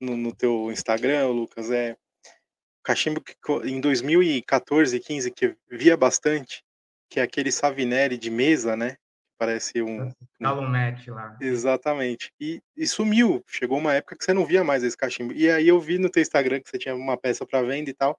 no, 0.00 0.16
no 0.16 0.34
teu 0.34 0.72
Instagram, 0.72 1.28
Lucas? 1.28 1.70
É 1.70 1.92
o 1.92 2.82
cachimbo 2.82 3.20
que 3.20 3.36
em 3.64 3.80
2014, 3.80 4.98
15, 4.98 5.30
que 5.30 5.56
via 5.70 5.96
bastante, 5.96 6.64
que 7.08 7.20
é 7.20 7.22
aquele 7.22 7.52
Savinelli 7.52 8.18
de 8.18 8.30
mesa, 8.30 8.76
né? 8.76 8.96
Parece 9.38 9.80
um. 9.80 10.10
Calumete 10.42 11.10
lá. 11.10 11.36
Exatamente. 11.40 12.32
E, 12.40 12.60
e 12.76 12.86
sumiu. 12.86 13.42
Chegou 13.46 13.78
uma 13.78 13.94
época 13.94 14.16
que 14.16 14.24
você 14.24 14.34
não 14.34 14.44
via 14.44 14.64
mais 14.64 14.82
esse 14.82 14.96
cachimbo. 14.96 15.32
E 15.32 15.48
aí 15.48 15.68
eu 15.68 15.80
vi 15.80 15.96
no 15.96 16.10
teu 16.10 16.20
Instagram 16.20 16.60
que 16.60 16.68
você 16.68 16.78
tinha 16.78 16.94
uma 16.94 17.16
peça 17.16 17.46
para 17.46 17.62
venda 17.62 17.88
e 17.88 17.94
tal. 17.94 18.18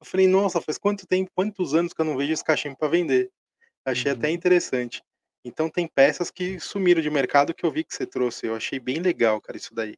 Eu 0.00 0.06
falei, 0.06 0.28
nossa, 0.28 0.60
faz 0.60 0.78
quanto 0.78 1.06
tempo, 1.06 1.30
quantos 1.34 1.74
anos 1.74 1.92
que 1.92 2.00
eu 2.00 2.04
não 2.04 2.16
vejo 2.16 2.32
esse 2.32 2.44
cachimbo 2.44 2.76
para 2.76 2.88
vender? 2.88 3.30
Achei 3.84 4.12
até 4.12 4.28
Uhum. 4.28 4.34
interessante. 4.34 5.02
Então 5.44 5.68
tem 5.68 5.88
peças 5.88 6.30
que 6.30 6.60
sumiram 6.60 7.02
de 7.02 7.10
mercado 7.10 7.52
que 7.52 7.64
eu 7.66 7.70
vi 7.70 7.82
que 7.82 7.94
você 7.94 8.06
trouxe. 8.06 8.46
Eu 8.46 8.54
achei 8.54 8.78
bem 8.78 9.00
legal, 9.00 9.40
cara, 9.40 9.56
isso 9.56 9.74
daí. 9.74 9.96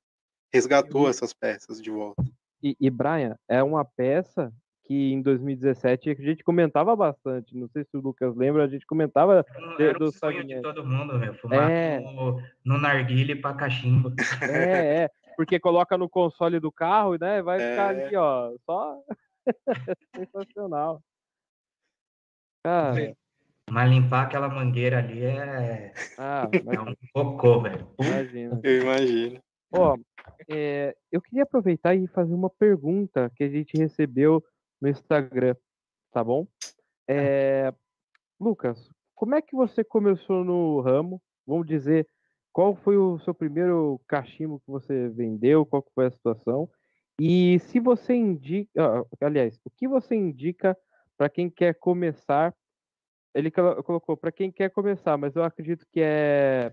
Resgatou 0.53 1.09
essas 1.09 1.33
peças 1.35 1.81
de 1.83 1.91
volta. 1.91 2.25
E, 2.63 2.77
e 2.81 2.89
Brian, 2.91 3.37
é 3.49 3.63
uma 3.63 3.85
peça 3.85 4.53
que 4.85 5.13
em 5.13 5.23
2017 5.23 6.11
a 6.11 6.15
gente 6.15 6.43
comentava 6.43 6.95
bastante. 6.97 7.57
Não 7.57 7.69
sei 7.69 7.85
se 7.85 7.97
o 7.97 8.01
Lucas 8.01 8.35
lembra, 8.37 8.65
a 8.65 8.69
gente 8.69 8.85
comentava. 8.87 9.45
Era, 9.79 9.99
do 9.99 10.07
o 10.07 10.13
sonho 10.13 10.45
de 10.45 10.61
todo 10.61 10.85
mundo, 10.85 11.19
meu, 11.19 11.35
fumar 11.35 11.71
É. 11.71 12.01
no, 12.01 12.41
no 12.65 12.79
narguile 12.79 13.37
para 13.37 13.55
cachimbo. 13.57 14.13
É, 14.43 15.05
é, 15.05 15.11
porque 15.37 15.61
coloca 15.61 15.97
no 15.97 16.09
console 16.09 16.59
do 16.59 16.73
carro, 16.73 17.17
né? 17.21 17.41
Vai 17.43 17.59
ficar 17.59 17.95
É. 17.97 18.07
ali, 18.07 18.17
ó, 18.17 18.53
só 18.67 18.99
sensacional. 20.17 21.01
Cara, 22.65 23.15
Mas 23.71 23.91
limpar 23.91 24.27
aquela 24.27 24.49
mangueira 24.49 24.99
ali 24.99 25.25
é, 25.25 25.93
ah, 26.19 26.49
é 26.53 26.81
um 26.81 26.95
cocô, 27.13 27.61
velho. 27.63 27.89
imagina. 28.01 28.61
Eu 28.63 28.83
imagino. 28.83 29.41
Ó, 29.75 29.97
é, 30.51 30.95
eu 31.11 31.21
queria 31.21 31.45
aproveitar 31.45 31.95
e 31.95 32.07
fazer 32.09 32.35
uma 32.35 32.51
pergunta 32.51 33.31
que 33.35 33.43
a 33.43 33.49
gente 33.49 33.77
recebeu 33.77 34.45
no 34.83 34.89
Instagram, 34.89 35.55
tá 36.11 36.25
bom? 36.25 36.47
É, 37.09 37.73
Lucas, 38.41 38.91
como 39.15 39.37
é 39.37 39.41
que 39.41 39.55
você 39.55 39.85
começou 39.85 40.45
no 40.45 40.81
ramo? 40.81 41.23
Vamos 41.47 41.69
dizer, 41.69 42.09
qual 42.53 42.75
foi 42.75 42.97
o 42.97 43.17
seu 43.21 43.33
primeiro 43.33 44.01
cachimbo 44.09 44.59
que 44.59 44.71
você 44.71 45.09
vendeu? 45.09 45.65
Qual 45.65 45.87
foi 45.95 46.07
a 46.07 46.11
situação? 46.11 46.69
E 47.21 47.61
se 47.61 47.79
você 47.79 48.15
indica, 48.15 48.71
ah, 48.85 49.05
aliás, 49.21 49.57
o 49.65 49.71
que 49.71 49.87
você 49.87 50.17
indica 50.17 50.77
para 51.17 51.29
quem 51.29 51.49
quer 51.49 51.75
começar? 51.79 52.53
Ele 53.33 53.51
colo- 53.53 53.83
colocou 53.85 54.17
para 54.17 54.33
quem 54.33 54.51
quer 54.51 54.71
começar, 54.71 55.17
mas 55.17 55.37
eu 55.37 55.45
acredito 55.45 55.87
que 55.93 56.01
é 56.03 56.73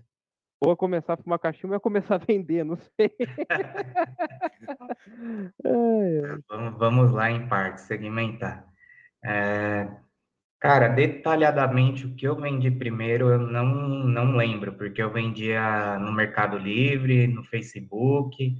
ou 0.60 0.76
começar 0.76 1.14
a 1.14 1.16
fumar 1.16 1.38
cachimbo 1.38 1.72
ou 1.72 1.80
começar 1.80 2.16
a 2.16 2.18
vender, 2.18 2.64
não 2.64 2.76
sei. 2.76 3.10
Vamos, 6.48 6.78
vamos 6.78 7.12
lá 7.12 7.30
em 7.30 7.48
parte, 7.48 7.80
segmentar. 7.80 8.66
É, 9.24 9.88
cara, 10.58 10.88
detalhadamente 10.88 12.06
o 12.06 12.14
que 12.14 12.26
eu 12.26 12.36
vendi 12.36 12.70
primeiro 12.70 13.28
eu 13.28 13.38
não, 13.38 13.64
não 13.64 14.36
lembro, 14.36 14.74
porque 14.74 15.02
eu 15.02 15.10
vendia 15.10 15.98
no 15.98 16.12
Mercado 16.12 16.58
Livre, 16.58 17.26
no 17.26 17.42
Facebook, 17.44 18.56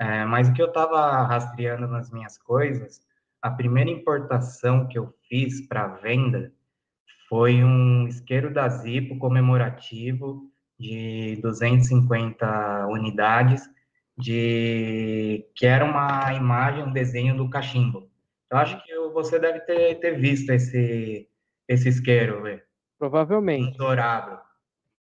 é, 0.00 0.24
mas 0.24 0.48
o 0.48 0.54
que 0.54 0.62
eu 0.62 0.68
estava 0.68 1.22
rastreando 1.24 1.86
nas 1.86 2.10
minhas 2.10 2.38
coisas, 2.38 3.00
a 3.40 3.50
primeira 3.50 3.90
importação 3.90 4.88
que 4.88 4.98
eu 4.98 5.12
fiz 5.28 5.66
para 5.66 5.88
venda 5.88 6.52
foi 7.28 7.64
um 7.64 8.06
isqueiro 8.06 8.52
da 8.52 8.68
Zippo 8.68 9.18
comemorativo 9.18 10.51
de 10.82 11.40
250 11.40 12.88
unidades, 12.88 13.62
de 14.18 15.46
que 15.54 15.64
era 15.64 15.84
uma 15.84 16.34
imagem, 16.34 16.84
um 16.84 16.92
desenho 16.92 17.36
do 17.36 17.48
cachimbo. 17.48 18.10
Eu 18.50 18.58
acho 18.58 18.82
que 18.84 18.94
você 19.14 19.38
deve 19.38 19.60
ter, 19.60 19.94
ter 20.00 20.18
visto 20.18 20.50
esse, 20.50 21.28
esse 21.68 21.88
isqueiro, 21.88 22.42
velho, 22.42 22.60
Provavelmente. 22.98 23.78
dourado. 23.78 24.38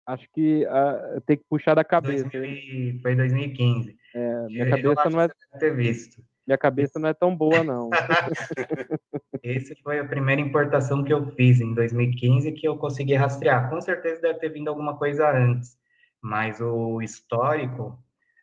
Acho 0.06 0.28
que 0.34 0.66
ah, 0.66 1.22
tem 1.26 1.38
que 1.38 1.46
puxar 1.50 1.74
da 1.76 1.84
cabeça. 1.84 2.24
2000 2.30 2.44
hein? 2.44 2.98
e- 2.98 3.00
foi 3.02 3.16
2015. 3.16 3.98
É, 4.14 4.46
minha 4.48 4.66
Eu 4.66 4.70
cabeça 4.70 5.10
não 5.10 5.22
é, 5.22 5.28
deve 5.28 5.60
ter 5.60 5.76
visto. 5.76 6.22
Minha 6.46 6.58
cabeça 6.58 7.00
não 7.00 7.10
é 7.10 7.14
tão 7.14 7.36
boa, 7.36 7.64
não. 7.64 7.90
Esse 9.44 9.76
foi 9.82 10.00
a 10.00 10.06
primeira 10.06 10.42
importação 10.42 11.04
que 11.04 11.14
eu 11.14 11.26
fiz 11.32 11.60
em 11.60 11.74
2015 11.74 12.52
que 12.52 12.68
eu 12.68 12.78
consegui 12.78 13.16
rastrear. 13.16 13.70
Com 13.70 13.80
certeza 13.82 14.22
deve 14.22 14.40
ter 14.40 14.50
vindo 14.50 14.68
alguma 14.68 14.98
coisa 14.98 15.30
antes, 15.32 15.78
mas 16.22 16.60
o 16.62 17.02
histórico 17.02 17.98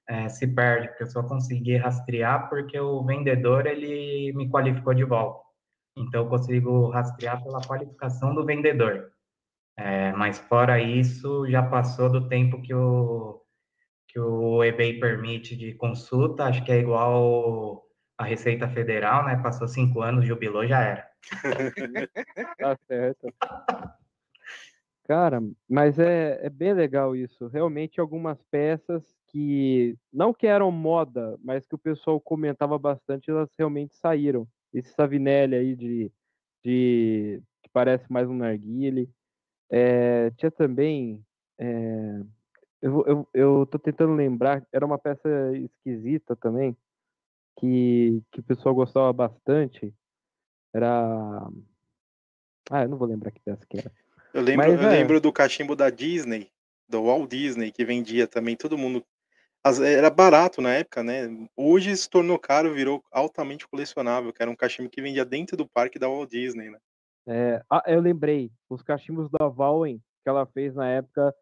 eh, 0.09 0.28
se 0.28 0.46
perde, 0.46 0.88
porque 0.88 1.05
eu 1.05 1.11
só 1.11 1.22
consegui 1.22 1.76
rastrear 1.76 2.48
porque 2.48 2.78
o 2.78 3.05
vendedor 3.05 3.66
ele 3.66 4.32
me 4.34 4.51
qualificou 4.51 4.94
de 4.94 5.05
volta. 5.05 5.40
Então 5.96 6.24
eu 6.24 6.28
consigo 6.28 6.88
rastrear 6.90 7.42
pela 7.42 7.61
qualificação 7.61 8.34
do 8.34 8.44
vendedor. 8.44 9.11
Eh, 9.78 10.12
mas 10.12 10.38
fora 10.38 10.80
isso, 10.80 11.46
já 11.48 11.62
passou 11.62 12.11
do 12.11 12.28
tempo 12.28 12.61
que 12.62 12.74
o 12.74 13.40
que 14.09 14.18
o 14.18 14.64
eBay 14.64 14.98
permite 14.98 15.57
de 15.57 15.74
consulta, 15.74 16.44
acho 16.44 16.64
que 16.64 16.72
é 16.72 16.80
igual 16.80 17.84
a 18.20 18.24
Receita 18.24 18.68
Federal, 18.68 19.24
né? 19.24 19.36
Passou 19.42 19.66
cinco 19.66 20.02
anos, 20.02 20.26
jubilou, 20.26 20.66
já 20.66 20.80
era. 20.82 21.10
Tá 22.58 22.76
certo. 22.86 23.32
Cara, 25.04 25.40
mas 25.68 25.98
é, 25.98 26.38
é 26.42 26.50
bem 26.50 26.74
legal 26.74 27.16
isso. 27.16 27.46
Realmente 27.48 27.98
algumas 27.98 28.40
peças 28.50 29.02
que 29.28 29.96
não 30.12 30.34
que 30.34 30.46
eram 30.46 30.70
moda, 30.70 31.38
mas 31.42 31.66
que 31.66 31.74
o 31.74 31.78
pessoal 31.78 32.20
comentava 32.20 32.78
bastante, 32.78 33.30
elas 33.30 33.48
realmente 33.58 33.96
saíram. 33.96 34.46
Esse 34.72 34.92
Savinelli 34.92 35.56
aí 35.56 35.74
de, 35.74 36.12
de 36.62 37.42
que 37.62 37.70
parece 37.72 38.04
mais 38.12 38.28
um 38.28 38.36
narguile. 38.36 39.10
É, 39.70 40.30
tinha 40.32 40.50
também. 40.50 41.24
é, 41.58 42.20
eu, 42.82 43.04
eu, 43.06 43.28
eu 43.32 43.66
tô 43.66 43.78
tentando 43.78 44.12
lembrar, 44.14 44.62
era 44.72 44.84
uma 44.84 44.98
peça 44.98 45.28
esquisita 45.56 46.36
também, 46.36 46.76
que, 47.61 48.22
que 48.32 48.40
o 48.40 48.42
pessoal 48.42 48.74
gostava 48.74 49.12
bastante. 49.12 49.94
Era. 50.74 51.46
Ah, 52.70 52.82
eu 52.82 52.88
não 52.88 52.96
vou 52.96 53.06
lembrar 53.06 53.30
que 53.30 53.40
peça 53.40 53.64
que 53.68 53.78
era. 53.78 53.92
Eu 54.32 54.42
lembro, 54.42 54.66
Mas, 54.66 54.80
eu 54.80 54.88
é. 54.88 54.90
lembro 54.90 55.20
do 55.20 55.32
cachimbo 55.32 55.76
da 55.76 55.90
Disney, 55.90 56.50
do 56.88 57.04
Walt 57.04 57.28
Disney, 57.28 57.70
que 57.70 57.84
vendia 57.84 58.26
também, 58.26 58.56
todo 58.56 58.78
mundo. 58.78 59.04
Era 59.84 60.08
barato 60.08 60.62
na 60.62 60.72
época, 60.72 61.02
né? 61.02 61.28
Hoje 61.54 61.94
se 61.94 62.08
tornou 62.08 62.38
caro, 62.38 62.72
virou 62.72 63.02
altamente 63.12 63.68
colecionável, 63.68 64.32
que 64.32 64.40
era 64.40 64.50
um 64.50 64.56
cachimbo 64.56 64.88
que 64.88 65.02
vendia 65.02 65.24
dentro 65.24 65.56
do 65.56 65.68
parque 65.68 65.98
da 65.98 66.08
Walt 66.08 66.30
Disney, 66.30 66.70
né? 66.70 66.78
É, 67.26 67.62
ah, 67.68 67.82
eu 67.86 68.00
lembrei, 68.00 68.50
os 68.70 68.82
cachimbos 68.82 69.28
da 69.30 69.48
Valwen 69.48 70.00
que 70.22 70.28
ela 70.28 70.46
fez 70.46 70.74
na 70.74 70.88
época 70.88 71.34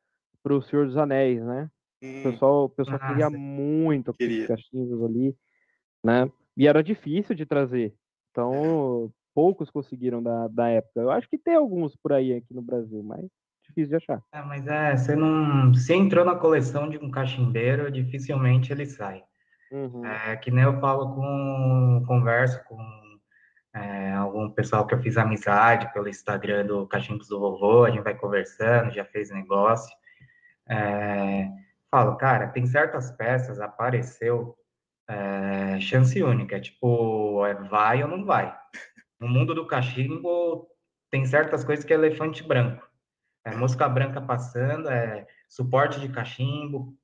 pro 0.43 0.63
Senhor 0.63 0.87
dos 0.87 0.97
Anéis, 0.97 1.43
né? 1.43 1.71
O 2.03 2.07
Hum, 2.07 2.23
pessoal, 2.23 2.65
o 2.65 2.69
pessoal 2.69 2.99
Ah, 3.03 3.09
queria 3.09 3.29
sim. 3.29 3.37
muito 3.37 4.11
aqueles 4.11 4.47
cachimbos 4.47 5.03
ali, 5.05 5.37
né? 6.05 6.31
E 6.57 6.67
era 6.67 6.83
difícil 6.83 7.35
de 7.35 7.47
trazer. 7.47 7.95
Então, 8.31 9.13
poucos 9.35 9.71
conseguiram 9.71 10.23
da, 10.23 10.49
da 10.49 10.69
época. 10.69 11.01
Eu 11.01 11.11
acho 11.11 11.29
que 11.29 11.39
tem 11.39 11.55
alguns 11.55 11.97
por 11.97 12.13
aí 12.13 12.33
aqui 12.35 12.53
no 12.53 12.63
Brasil, 12.63 13.03
mas 13.03 13.25
difícil 13.67 13.91
de 13.91 13.97
achar. 13.97 14.23
É, 14.33 14.43
mas 14.43 14.67
é, 14.67 14.97
você 14.97 15.15
não. 15.15 15.73
Se 15.75 15.95
entrou 15.95 16.25
na 16.25 16.35
coleção 16.35 16.89
de 16.89 16.99
um 16.99 17.11
cachimbeiro, 17.11 17.91
dificilmente 17.91 18.73
ele 18.73 18.87
sai. 18.87 19.23
Uhum. 19.71 20.05
É 20.05 20.37
que 20.37 20.51
nem 20.51 20.65
eu 20.65 20.81
falo 20.81 21.15
com. 21.15 22.05
Converso 22.07 22.63
com 22.65 22.79
é, 23.75 24.13
algum 24.13 24.51
pessoal 24.51 24.87
que 24.87 24.95
eu 24.95 25.01
fiz 25.01 25.17
amizade 25.17 25.93
pelo 25.93 26.09
Instagram 26.09 26.67
do 26.67 26.87
Cachimbos 26.87 27.29
do 27.29 27.39
Vovô, 27.39 27.85
a 27.85 27.91
gente 27.91 28.03
vai 28.03 28.15
conversando, 28.15 28.93
já 28.93 29.05
fez 29.05 29.31
negócio. 29.31 29.95
É, 30.69 31.49
falo, 31.91 32.17
cara, 32.17 32.49
tem 32.49 32.67
certas 32.67 33.11
peças, 33.13 33.61
apareceu 33.61 34.58
é, 35.09 35.81
chance 35.81 36.23
única, 36.23 36.57
é 36.57 36.61
tipo, 36.61 37.45
é 37.47 37.55
vai 37.55 38.03
ou 38.03 38.09
não 38.09 38.25
vai. 38.25 38.55
No 39.21 39.29
mundo 39.29 39.55
do 39.55 39.67
cachimbo, 39.67 40.69
tem 41.11 41.25
certas 41.25 41.65
coisas 41.65 41.85
que 41.85 41.93
é 41.93 41.97
elefante 41.97 42.43
branco. 42.43 42.87
É 43.45 43.55
mosca 43.55 43.89
branca 43.89 44.21
passando, 44.21 44.89
é 44.89 45.27
suporte 45.49 46.01
de 46.01 46.09
cachimbo, 46.09 46.95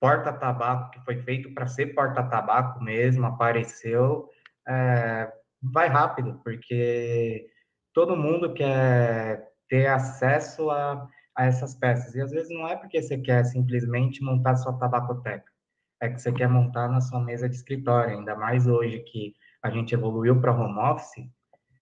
porta-tabaco 0.00 0.90
que 0.90 1.00
foi 1.04 1.16
feito 1.22 1.52
para 1.54 1.66
ser 1.66 1.94
porta-tabaco 1.94 2.82
mesmo 2.82 3.26
apareceu, 3.26 4.28
é, 4.68 5.32
vai 5.62 5.88
rápido, 5.88 6.40
porque 6.44 7.48
todo 7.94 8.16
mundo 8.16 8.52
quer 8.52 9.50
ter 9.68 9.86
acesso 9.86 10.70
a, 10.70 11.08
a 11.34 11.46
essas 11.46 11.74
peças. 11.74 12.14
E 12.14 12.20
às 12.20 12.30
vezes 12.30 12.50
não 12.50 12.68
é 12.68 12.76
porque 12.76 13.00
você 13.00 13.18
quer 13.18 13.44
simplesmente 13.44 14.22
montar 14.22 14.56
sua 14.56 14.78
tabacoteca, 14.78 15.50
é 16.00 16.08
que 16.08 16.20
você 16.20 16.32
quer 16.32 16.48
montar 16.48 16.88
na 16.88 17.00
sua 17.00 17.20
mesa 17.20 17.48
de 17.48 17.56
escritório, 17.56 18.18
ainda 18.18 18.34
mais 18.34 18.66
hoje 18.66 19.00
que 19.00 19.34
a 19.62 19.70
gente 19.70 19.94
evoluiu 19.94 20.40
para 20.40 20.52
home 20.52 20.78
office. 20.78 21.28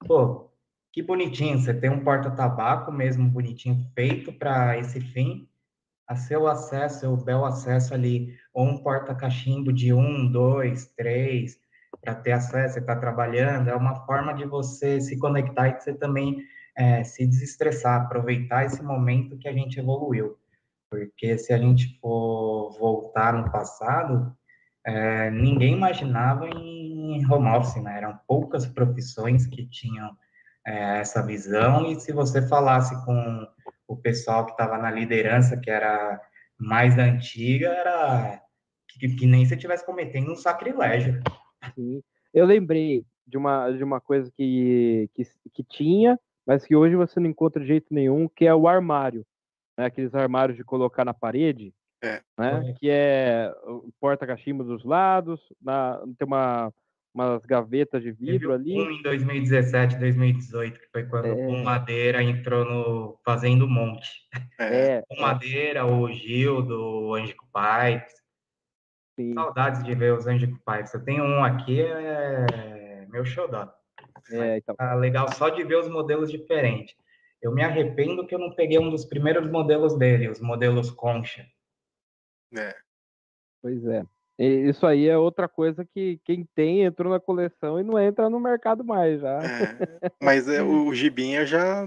Pô, 0.06 0.50
que 0.92 1.02
bonitinho, 1.02 1.58
você 1.58 1.74
tem 1.74 1.90
um 1.90 2.04
porta-tabaco 2.04 2.92
mesmo 2.92 3.28
bonitinho 3.28 3.84
feito 3.94 4.32
para 4.32 4.78
esse 4.78 5.00
fim, 5.00 5.48
a 6.06 6.14
seu 6.14 6.46
acesso, 6.46 7.00
seu 7.00 7.16
bel 7.16 7.44
acesso 7.44 7.94
ali, 7.94 8.36
ou 8.52 8.66
um 8.66 8.78
porta-cachimbo 8.78 9.72
de 9.72 9.92
um, 9.92 10.30
dois, 10.30 10.86
três, 10.96 11.58
para 12.00 12.14
ter 12.14 12.32
acesso, 12.32 12.74
você 12.74 12.80
está 12.80 12.96
trabalhando, 12.96 13.68
é 13.68 13.74
uma 13.74 14.04
forma 14.06 14.34
de 14.34 14.44
você 14.44 15.00
se 15.00 15.18
conectar 15.18 15.68
e 15.68 15.76
de 15.76 15.82
você 15.82 15.94
também 15.94 16.44
é, 16.76 17.02
se 17.02 17.26
desestressar, 17.26 18.02
aproveitar 18.02 18.64
esse 18.64 18.82
momento 18.82 19.38
que 19.38 19.48
a 19.48 19.52
gente 19.52 19.78
evoluiu. 19.78 20.36
Porque 20.94 21.36
se 21.36 21.52
a 21.52 21.58
gente 21.58 21.98
for 21.98 22.70
voltar 22.78 23.34
no 23.34 23.50
passado, 23.50 24.32
é, 24.86 25.28
ninguém 25.30 25.72
imaginava 25.72 26.48
em 26.48 27.26
home 27.28 27.48
office, 27.48 27.82
né? 27.82 27.98
Eram 27.98 28.18
poucas 28.28 28.64
profissões 28.64 29.44
que 29.46 29.66
tinham 29.66 30.16
é, 30.64 31.00
essa 31.00 31.20
visão, 31.20 31.90
e 31.90 31.98
se 31.98 32.12
você 32.12 32.46
falasse 32.46 32.94
com 33.04 33.46
o 33.88 33.96
pessoal 33.96 34.46
que 34.46 34.52
estava 34.52 34.78
na 34.78 34.90
liderança, 34.90 35.56
que 35.56 35.68
era 35.68 36.20
mais 36.58 36.96
da 36.96 37.02
antiga, 37.02 37.68
era 37.68 38.40
que, 38.88 39.08
que 39.08 39.26
nem 39.26 39.44
se 39.44 39.54
estivesse 39.54 39.84
cometendo 39.84 40.32
um 40.32 40.36
sacrilégio. 40.36 41.20
Sim. 41.74 42.02
Eu 42.32 42.46
lembrei 42.46 43.04
de 43.26 43.36
uma, 43.36 43.70
de 43.70 43.82
uma 43.82 44.00
coisa 44.00 44.30
que, 44.36 45.10
que, 45.14 45.24
que 45.52 45.64
tinha, 45.64 46.18
mas 46.46 46.64
que 46.64 46.76
hoje 46.76 46.94
você 46.94 47.18
não 47.18 47.28
encontra 47.28 47.60
de 47.60 47.66
jeito 47.66 47.92
nenhum, 47.92 48.28
que 48.28 48.46
é 48.46 48.54
o 48.54 48.68
armário. 48.68 49.26
Né? 49.76 49.86
Aqueles 49.86 50.14
armários 50.14 50.56
de 50.56 50.64
colocar 50.64 51.04
na 51.04 51.14
parede, 51.14 51.72
É. 52.02 52.20
né? 52.38 52.74
que 52.78 52.88
é 52.90 53.52
o 53.64 53.90
porta-cachimbo 54.00 54.62
dos 54.64 54.84
lados, 54.84 55.40
na, 55.60 55.98
tem 56.18 56.26
uma, 56.26 56.72
umas 57.14 57.44
gavetas 57.44 58.02
de 58.02 58.12
vidro 58.12 58.52
ali. 58.52 58.78
Um 58.80 58.90
em 58.90 59.02
2017, 59.02 59.98
2018, 59.98 60.78
que 60.80 60.86
foi 60.92 61.04
quando 61.06 61.26
É. 61.26 61.32
o 61.32 61.64
Madeira 61.64 62.22
entrou 62.22 62.64
no 62.64 63.18
Fazendo 63.24 63.68
Monte. 63.68 64.10
É. 64.58 64.98
É, 64.98 65.04
O 65.10 65.20
Madeira, 65.20 65.84
o 65.86 66.10
Gildo, 66.10 66.78
o 66.80 67.14
Angico 67.14 67.46
Pipes. 67.52 68.14
sim. 69.18 69.32
Saudades 69.34 69.82
de 69.84 69.94
ver 69.94 70.12
os 70.12 70.26
Angico 70.26 70.58
Pipes. 70.64 70.92
Eu 70.94 71.04
tenho 71.04 71.24
um 71.24 71.42
aqui, 71.44 71.80
é 71.82 73.06
meu 73.08 73.24
xodó. 73.24 73.68
É, 74.32 74.56
então, 74.58 74.74
Tá 74.74 74.94
legal 74.94 75.30
só 75.32 75.48
de 75.50 75.62
ver 75.64 75.76
os 75.76 75.88
modelos 75.88 76.30
diferentes. 76.30 76.94
Eu 77.44 77.52
me 77.52 77.62
arrependo 77.62 78.26
que 78.26 78.34
eu 78.34 78.38
não 78.38 78.54
peguei 78.54 78.78
um 78.78 78.88
dos 78.88 79.04
primeiros 79.04 79.46
modelos 79.50 79.98
dele, 79.98 80.30
os 80.30 80.40
modelos 80.40 80.90
Concha. 80.90 81.46
É. 82.56 82.74
pois 83.60 83.84
é. 83.84 84.02
E 84.38 84.70
Isso 84.70 84.86
aí 84.86 85.08
é 85.08 85.18
outra 85.18 85.46
coisa 85.46 85.84
que 85.84 86.18
quem 86.24 86.48
tem 86.54 86.84
entrou 86.84 87.12
na 87.12 87.20
coleção 87.20 87.78
e 87.78 87.82
não 87.82 88.00
entra 88.00 88.30
no 88.30 88.40
mercado 88.40 88.82
mais 88.82 89.20
já. 89.20 89.42
É. 89.42 89.42
Mas 90.22 90.48
é, 90.48 90.62
o 90.62 90.94
Gibinha 90.94 91.44
já 91.44 91.86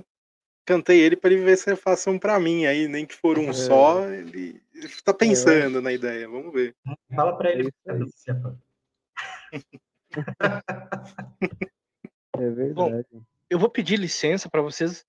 cantei 0.64 1.00
ele 1.00 1.18
para 1.18 1.34
ele 1.34 1.44
ver 1.44 1.58
se 1.58 1.72
ele 1.72 1.78
faça 1.78 2.12
um 2.12 2.20
para 2.20 2.40
mim 2.40 2.68
aí, 2.68 2.88
nem 2.88 3.04
que 3.04 3.16
for 3.16 3.40
um 3.40 3.50
É. 3.50 3.54
só, 3.54 4.08
ele, 4.08 4.62
ele 4.76 4.90
tá 5.04 5.12
pensando 5.12 5.82
na 5.82 5.92
ideia, 5.92 6.30
vamos 6.30 6.54
ver. 6.54 6.76
Fala 7.16 7.36
para 7.36 7.52
ele. 7.52 7.72
É. 12.38 12.44
É 12.44 12.50
verdade. 12.50 13.08
eu 13.50 13.58
vou 13.58 13.70
pedir 13.70 13.98
licença 13.98 14.50
para 14.50 14.62
vocês. 14.62 15.06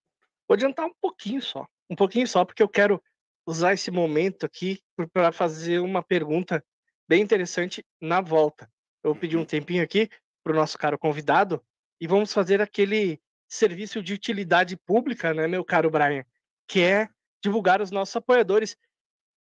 Vou 0.48 0.54
adiantar 0.54 0.86
um 0.86 0.94
pouquinho 1.00 1.42
só. 1.42 1.68
Um 1.90 1.94
pouquinho 1.94 2.26
só, 2.26 2.44
porque 2.44 2.62
eu 2.62 2.68
quero 2.68 3.02
usar 3.46 3.74
esse 3.74 3.90
momento 3.90 4.46
aqui 4.46 4.80
para 5.12 5.30
fazer 5.30 5.78
uma 5.78 6.02
pergunta 6.02 6.64
bem 7.08 7.22
interessante 7.22 7.84
na 8.00 8.20
volta. 8.20 8.70
Eu 9.04 9.12
vou 9.12 9.20
pedir 9.20 9.36
um 9.36 9.44
tempinho 9.44 9.82
aqui 9.82 10.08
para 10.42 10.52
o 10.52 10.56
nosso 10.56 10.78
caro 10.78 10.98
convidado 10.98 11.62
e 12.00 12.06
vamos 12.06 12.32
fazer 12.32 12.60
aquele 12.62 13.20
serviço 13.48 14.02
de 14.02 14.14
utilidade 14.14 14.76
pública, 14.76 15.32
né, 15.34 15.46
meu 15.46 15.64
caro 15.64 15.90
Brian? 15.90 16.24
Que 16.66 16.82
é 16.82 17.08
divulgar 17.42 17.80
os 17.80 17.90
nossos 17.90 18.16
apoiadores, 18.16 18.76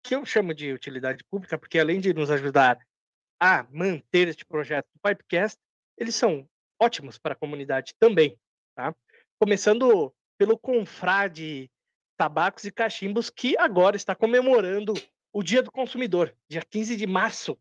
que 0.03 0.15
eu 0.15 0.25
chamo 0.25 0.53
de 0.53 0.71
utilidade 0.71 1.23
pública, 1.23 1.57
porque 1.57 1.79
além 1.79 1.99
de 1.99 2.13
nos 2.13 2.29
ajudar 2.29 2.79
a 3.39 3.65
manter 3.71 4.27
este 4.27 4.45
projeto 4.45 4.87
do 4.93 4.99
Pipecast, 5.01 5.57
eles 5.97 6.15
são 6.15 6.47
ótimos 6.79 7.17
para 7.17 7.33
a 7.33 7.37
comunidade 7.37 7.95
também. 7.99 8.37
Tá? 8.75 8.95
Começando 9.39 10.13
pelo 10.37 10.57
Confrade 10.57 11.69
Tabacos 12.17 12.63
e 12.65 12.71
Cachimbos, 12.71 13.29
que 13.29 13.57
agora 13.57 13.95
está 13.95 14.15
comemorando 14.15 14.93
o 15.33 15.43
Dia 15.43 15.61
do 15.61 15.71
Consumidor, 15.71 16.35
dia 16.49 16.61
15 16.61 16.95
de 16.95 17.05
março. 17.05 17.57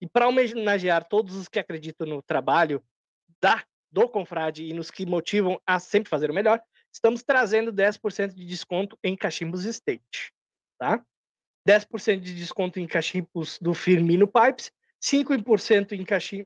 E 0.00 0.06
para 0.06 0.28
homenagear 0.28 1.06
todos 1.08 1.34
os 1.34 1.48
que 1.48 1.58
acreditam 1.58 2.06
no 2.06 2.22
trabalho 2.22 2.82
da 3.40 3.64
do 3.90 4.08
Confrade 4.08 4.64
e 4.64 4.72
nos 4.72 4.90
que 4.90 5.06
motivam 5.06 5.60
a 5.66 5.80
sempre 5.80 6.10
fazer 6.10 6.30
o 6.30 6.34
melhor, 6.34 6.60
estamos 6.92 7.22
trazendo 7.22 7.72
10% 7.72 8.34
de 8.34 8.44
desconto 8.44 8.98
em 9.02 9.16
cachimbos 9.16 9.64
State, 9.64 10.32
tá? 10.78 11.02
10% 11.66 12.20
de 12.20 12.34
desconto 12.34 12.78
em 12.78 12.86
cachimbos 12.86 13.58
do 13.60 13.74
Firmino 13.74 14.26
Pipes, 14.26 14.70
5% 15.02 15.92
em, 15.92 16.04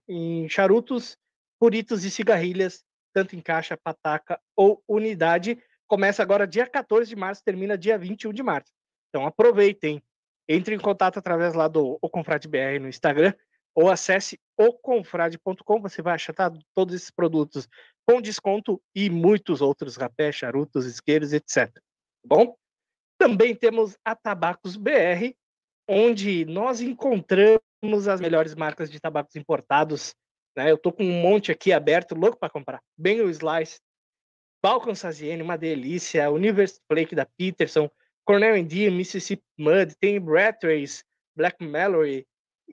em 0.09 0.49
charutos, 0.49 1.17
puritos 1.59 2.05
e 2.05 2.11
cigarrilhas, 2.11 2.85
tanto 3.13 3.37
em 3.37 3.41
caixa, 3.41 3.77
pataca 3.77 4.41
ou 4.57 4.83
unidade. 4.89 5.59
Começa 5.93 6.23
agora 6.23 6.47
dia 6.47 6.67
14 6.67 7.07
de 7.07 7.15
março, 7.15 7.45
termina 7.45 7.77
dia 7.77 7.99
21 7.99 8.33
de 8.33 8.43
março. 8.43 8.73
Então 9.11 9.27
aproveitem. 9.27 10.03
Entre 10.49 10.75
em 10.75 10.79
contato 10.79 11.19
através 11.19 11.53
lá 11.53 11.69
do 11.69 11.99
O 12.01 12.09
Confrade 12.09 12.49
BR 12.49 12.81
no 12.81 12.89
Instagram 12.89 13.35
ou 13.75 13.91
acesse 13.91 14.41
oconfrade.com, 14.59 15.83
você 15.83 16.01
vai 16.01 16.15
achar 16.15 16.33
tá, 16.33 16.51
todos 16.75 16.95
esses 16.95 17.11
produtos 17.11 17.69
com 18.09 18.23
desconto 18.23 18.81
e 18.95 19.11
muitos 19.11 19.61
outros 19.61 19.97
rapé, 19.97 20.33
charutos, 20.33 20.87
isqueiros, 20.87 21.35
etc. 21.35 21.71
Tá 21.71 21.81
Bom? 22.25 22.57
Também 23.19 23.55
temos 23.55 23.95
a 24.03 24.17
Tabacos 24.17 24.77
BR, 24.77 25.37
onde 25.87 26.47
nós 26.47 26.81
encontramos 26.81 28.09
as 28.09 28.19
melhores 28.19 28.55
marcas 28.55 28.91
de 28.91 28.99
tabacos 28.99 29.37
importados. 29.37 30.15
Né? 30.57 30.71
Eu 30.71 30.79
tô 30.79 30.91
com 30.91 31.05
um 31.05 31.21
monte 31.21 31.53
aqui 31.53 31.71
aberto, 31.71 32.15
louco 32.15 32.39
para 32.39 32.49
comprar. 32.49 32.81
Bem 32.97 33.21
o 33.21 33.29
Slice, 33.29 33.79
Balkan 34.63 34.95
Saziene, 34.95 35.43
uma 35.43 35.59
delícia, 35.59 36.31
Universe 36.31 36.81
Flake 36.87 37.15
da 37.15 37.27
Peterson, 37.27 37.91
Cornell 38.25 38.57
India, 38.57 38.91
Mississippi 38.91 39.43
Mud, 39.59 39.95
tem 39.99 40.21
Bratrace, 40.21 41.03
Black 41.35 41.65
Mallory 41.65 42.25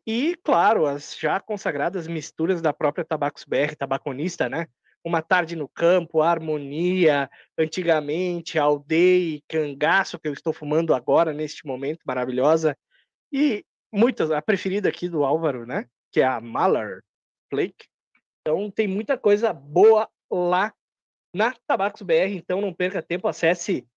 e, 0.05 0.35
claro, 0.43 0.85
as 0.85 1.17
já 1.17 1.39
consagradas 1.39 2.07
misturas 2.07 2.61
da 2.61 2.71
própria 2.71 3.03
Tabacos 3.03 3.43
BR, 3.43 3.75
tabaconista, 3.77 4.47
né? 4.47 4.67
Uma 5.03 5.21
Tarde 5.21 5.55
no 5.55 5.67
Campo, 5.67 6.21
Harmonia, 6.21 7.29
antigamente, 7.57 8.59
Aldeia, 8.59 9.41
Cangaço, 9.47 10.19
que 10.19 10.27
eu 10.27 10.33
estou 10.33 10.53
fumando 10.53 10.93
agora, 10.93 11.33
neste 11.33 11.65
momento, 11.65 12.01
maravilhosa. 12.05 12.77
E 13.31 13.65
muitas, 13.91 14.29
a 14.29 14.41
preferida 14.41 14.89
aqui 14.89 15.07
do 15.09 15.23
Álvaro, 15.23 15.65
né? 15.65 15.85
Que 16.11 16.21
é 16.21 16.25
a 16.25 16.41
Malar 16.41 17.01
Flake. 17.49 17.87
Então 18.41 18.69
tem 18.69 18.87
muita 18.87 19.17
coisa 19.17 19.53
boa 19.53 20.09
lá 20.29 20.73
na 21.33 21.53
Tabacos 21.67 22.01
BR, 22.01 22.33
então 22.35 22.61
não 22.61 22.73
perca 22.73 23.01
tempo, 23.01 23.27
acesse 23.27 23.87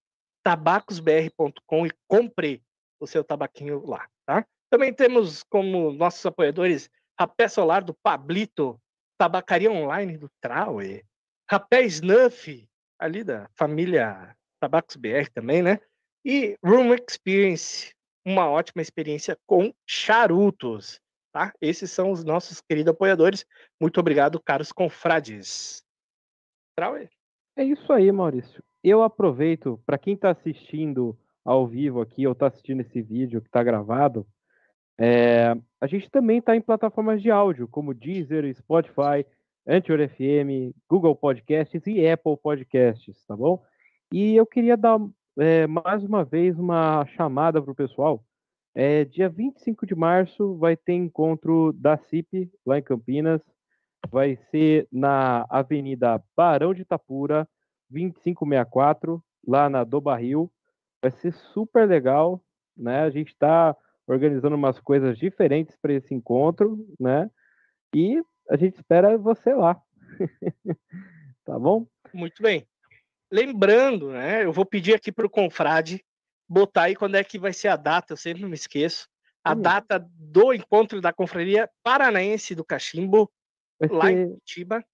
tabacosbr.com 0.43 1.85
e 1.87 1.91
compre 2.07 2.61
o 2.99 3.07
seu 3.07 3.23
tabaquinho 3.23 3.85
lá, 3.85 4.07
tá? 4.25 4.45
Também 4.69 4.93
temos 4.93 5.43
como 5.43 5.91
nossos 5.91 6.25
apoiadores 6.25 6.89
Rapé 7.19 7.47
Solar 7.47 7.83
do 7.83 7.93
Pablito, 7.93 8.79
Tabacaria 9.17 9.71
Online 9.71 10.17
do 10.17 10.29
Traue, 10.41 11.03
Rapé 11.49 11.83
Snuff, 11.83 12.67
ali 12.99 13.23
da 13.23 13.49
família 13.55 14.35
Tabacos 14.59 14.95
BR 14.95 15.29
também, 15.33 15.61
né? 15.61 15.79
E 16.25 16.57
Room 16.63 16.93
Experience, 16.93 17.93
uma 18.25 18.49
ótima 18.49 18.81
experiência 18.81 19.37
com 19.45 19.73
charutos, 19.85 20.99
tá? 21.31 21.53
Esses 21.61 21.91
são 21.91 22.11
os 22.11 22.23
nossos 22.23 22.61
queridos 22.61 22.91
apoiadores. 22.91 23.45
Muito 23.79 23.99
obrigado, 23.99 24.41
caros 24.41 24.71
confrades. 24.71 25.83
Traue. 26.75 27.09
É 27.55 27.63
isso 27.63 27.91
aí, 27.93 28.11
Maurício. 28.11 28.63
Eu 28.83 29.03
aproveito, 29.03 29.79
para 29.85 29.97
quem 29.97 30.15
está 30.15 30.31
assistindo 30.31 31.17
ao 31.45 31.67
vivo 31.67 32.01
aqui, 32.01 32.25
ou 32.25 32.33
está 32.33 32.47
assistindo 32.47 32.81
esse 32.81 33.01
vídeo 33.01 33.41
que 33.41 33.47
está 33.47 33.63
gravado, 33.63 34.25
é, 34.99 35.55
a 35.79 35.87
gente 35.87 36.09
também 36.09 36.39
está 36.39 36.55
em 36.55 36.61
plataformas 36.61 37.21
de 37.21 37.29
áudio, 37.29 37.67
como 37.67 37.93
Deezer, 37.93 38.51
Spotify, 38.55 39.25
Anchor 39.67 39.97
FM, 40.09 40.75
Google 40.89 41.15
Podcasts 41.15 41.85
e 41.87 42.07
Apple 42.07 42.37
Podcasts, 42.37 43.25
tá 43.25 43.35
bom? 43.35 43.63
E 44.11 44.35
eu 44.35 44.45
queria 44.45 44.75
dar 44.75 44.99
é, 45.37 45.65
mais 45.67 46.03
uma 46.03 46.23
vez 46.23 46.57
uma 46.59 47.05
chamada 47.15 47.61
para 47.61 47.71
o 47.71 47.75
pessoal. 47.75 48.23
É, 48.75 49.05
dia 49.05 49.29
25 49.29 49.85
de 49.85 49.95
março 49.95 50.55
vai 50.57 50.75
ter 50.75 50.93
encontro 50.93 51.71
da 51.73 51.97
CIP 51.97 52.51
lá 52.65 52.77
em 52.77 52.83
Campinas. 52.83 53.41
Vai 54.09 54.37
ser 54.51 54.87
na 54.91 55.45
Avenida 55.49 56.23
Barão 56.35 56.73
de 56.73 56.81
Itapura, 56.81 57.47
2564, 57.89 59.23
lá 59.47 59.69
na 59.69 59.83
do 59.83 59.99
Barril. 60.01 60.51
Vai 61.01 61.11
ser 61.11 61.33
super 61.33 61.87
legal, 61.87 62.43
né? 62.75 63.01
A 63.01 63.09
gente 63.09 63.29
está 63.29 63.75
organizando 64.07 64.55
umas 64.55 64.79
coisas 64.79 65.17
diferentes 65.17 65.75
para 65.75 65.93
esse 65.93 66.13
encontro, 66.13 66.85
né? 66.99 67.29
E 67.95 68.21
a 68.49 68.57
gente 68.57 68.75
espera 68.75 69.17
você 69.17 69.53
lá. 69.53 69.81
tá 71.45 71.57
bom? 71.57 71.87
Muito 72.13 72.41
bem. 72.41 72.67
Lembrando, 73.31 74.11
né? 74.11 74.43
Eu 74.43 74.51
vou 74.51 74.65
pedir 74.65 74.93
aqui 74.93 75.11
para 75.11 75.25
o 75.25 75.29
confrade 75.29 76.03
botar 76.47 76.83
aí 76.83 76.95
quando 76.95 77.15
é 77.15 77.23
que 77.23 77.39
vai 77.39 77.53
ser 77.53 77.69
a 77.69 77.75
data, 77.75 78.13
eu 78.13 78.17
sempre 78.17 78.45
me 78.45 78.53
esqueço. 78.53 79.07
A 79.43 79.53
hum. 79.53 79.61
data 79.61 79.99
do 79.99 80.53
encontro 80.53 81.01
da 81.01 81.11
Confraria 81.11 81.69
Paranaense 81.83 82.55
do 82.55 82.63
Cachimbo, 82.63 83.31
vai 83.87 83.97
lá 83.97 84.05
ser... 84.05 84.11
em 84.13 84.29
Curitiba. 84.29 84.85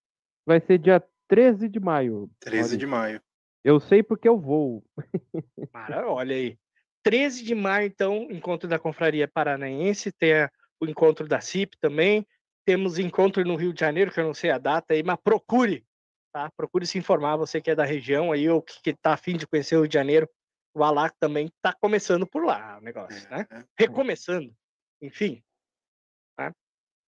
Vai 0.45 0.59
ser 0.61 0.77
dia 0.77 1.03
13 1.27 1.69
de 1.69 1.79
maio. 1.79 2.29
13 2.39 2.77
de 2.77 2.87
maio. 2.87 3.21
Eu 3.63 3.79
sei 3.79 4.01
porque 4.01 4.27
eu 4.27 4.39
vou. 4.39 4.83
olha 6.07 6.35
aí. 6.35 6.57
13 7.03 7.43
de 7.43 7.55
maio, 7.55 7.87
então, 7.87 8.27
encontro 8.29 8.67
da 8.67 8.79
Confraria 8.79 9.27
Paranaense, 9.27 10.11
tem 10.11 10.33
a, 10.33 10.51
o 10.81 10.85
encontro 10.85 11.27
da 11.27 11.39
CIP 11.39 11.77
também. 11.79 12.25
Temos 12.65 12.99
encontro 12.99 13.43
no 13.43 13.55
Rio 13.55 13.73
de 13.73 13.79
Janeiro, 13.79 14.11
que 14.11 14.19
eu 14.19 14.25
não 14.25 14.33
sei 14.33 14.51
a 14.51 14.57
data 14.57 14.93
aí, 14.93 15.01
mas 15.01 15.17
procure, 15.23 15.85
tá? 16.31 16.51
Procure 16.55 16.85
se 16.85 16.97
informar, 16.97 17.37
você 17.37 17.61
que 17.61 17.71
é 17.71 17.75
da 17.75 17.85
região 17.85 18.31
aí, 18.31 18.49
ou 18.49 18.61
que 18.61 18.89
está 18.89 19.13
afim 19.13 19.37
de 19.37 19.47
conhecer 19.47 19.75
o 19.75 19.81
Rio 19.81 19.87
de 19.87 19.93
Janeiro, 19.93 20.29
vá 20.73 20.91
lá 20.91 21.09
também 21.19 21.47
está 21.47 21.73
começando 21.73 22.27
por 22.27 22.45
lá 22.45 22.77
o 22.77 22.81
negócio, 22.81 23.29
né? 23.29 23.47
É, 23.49 23.57
é. 23.57 23.63
Recomeçando, 23.77 24.53
enfim. 25.01 25.41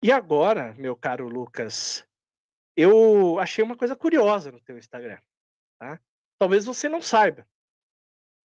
E 0.04 0.12
agora, 0.12 0.74
meu 0.74 0.94
caro 0.94 1.26
Lucas, 1.26 2.06
eu 2.76 3.38
achei 3.38 3.64
uma 3.64 3.74
coisa 3.74 3.96
curiosa 3.96 4.52
no 4.52 4.60
teu 4.60 4.76
Instagram, 4.76 5.18
tá? 5.78 5.98
Talvez 6.38 6.66
você 6.66 6.90
não 6.90 7.00
saiba, 7.00 7.48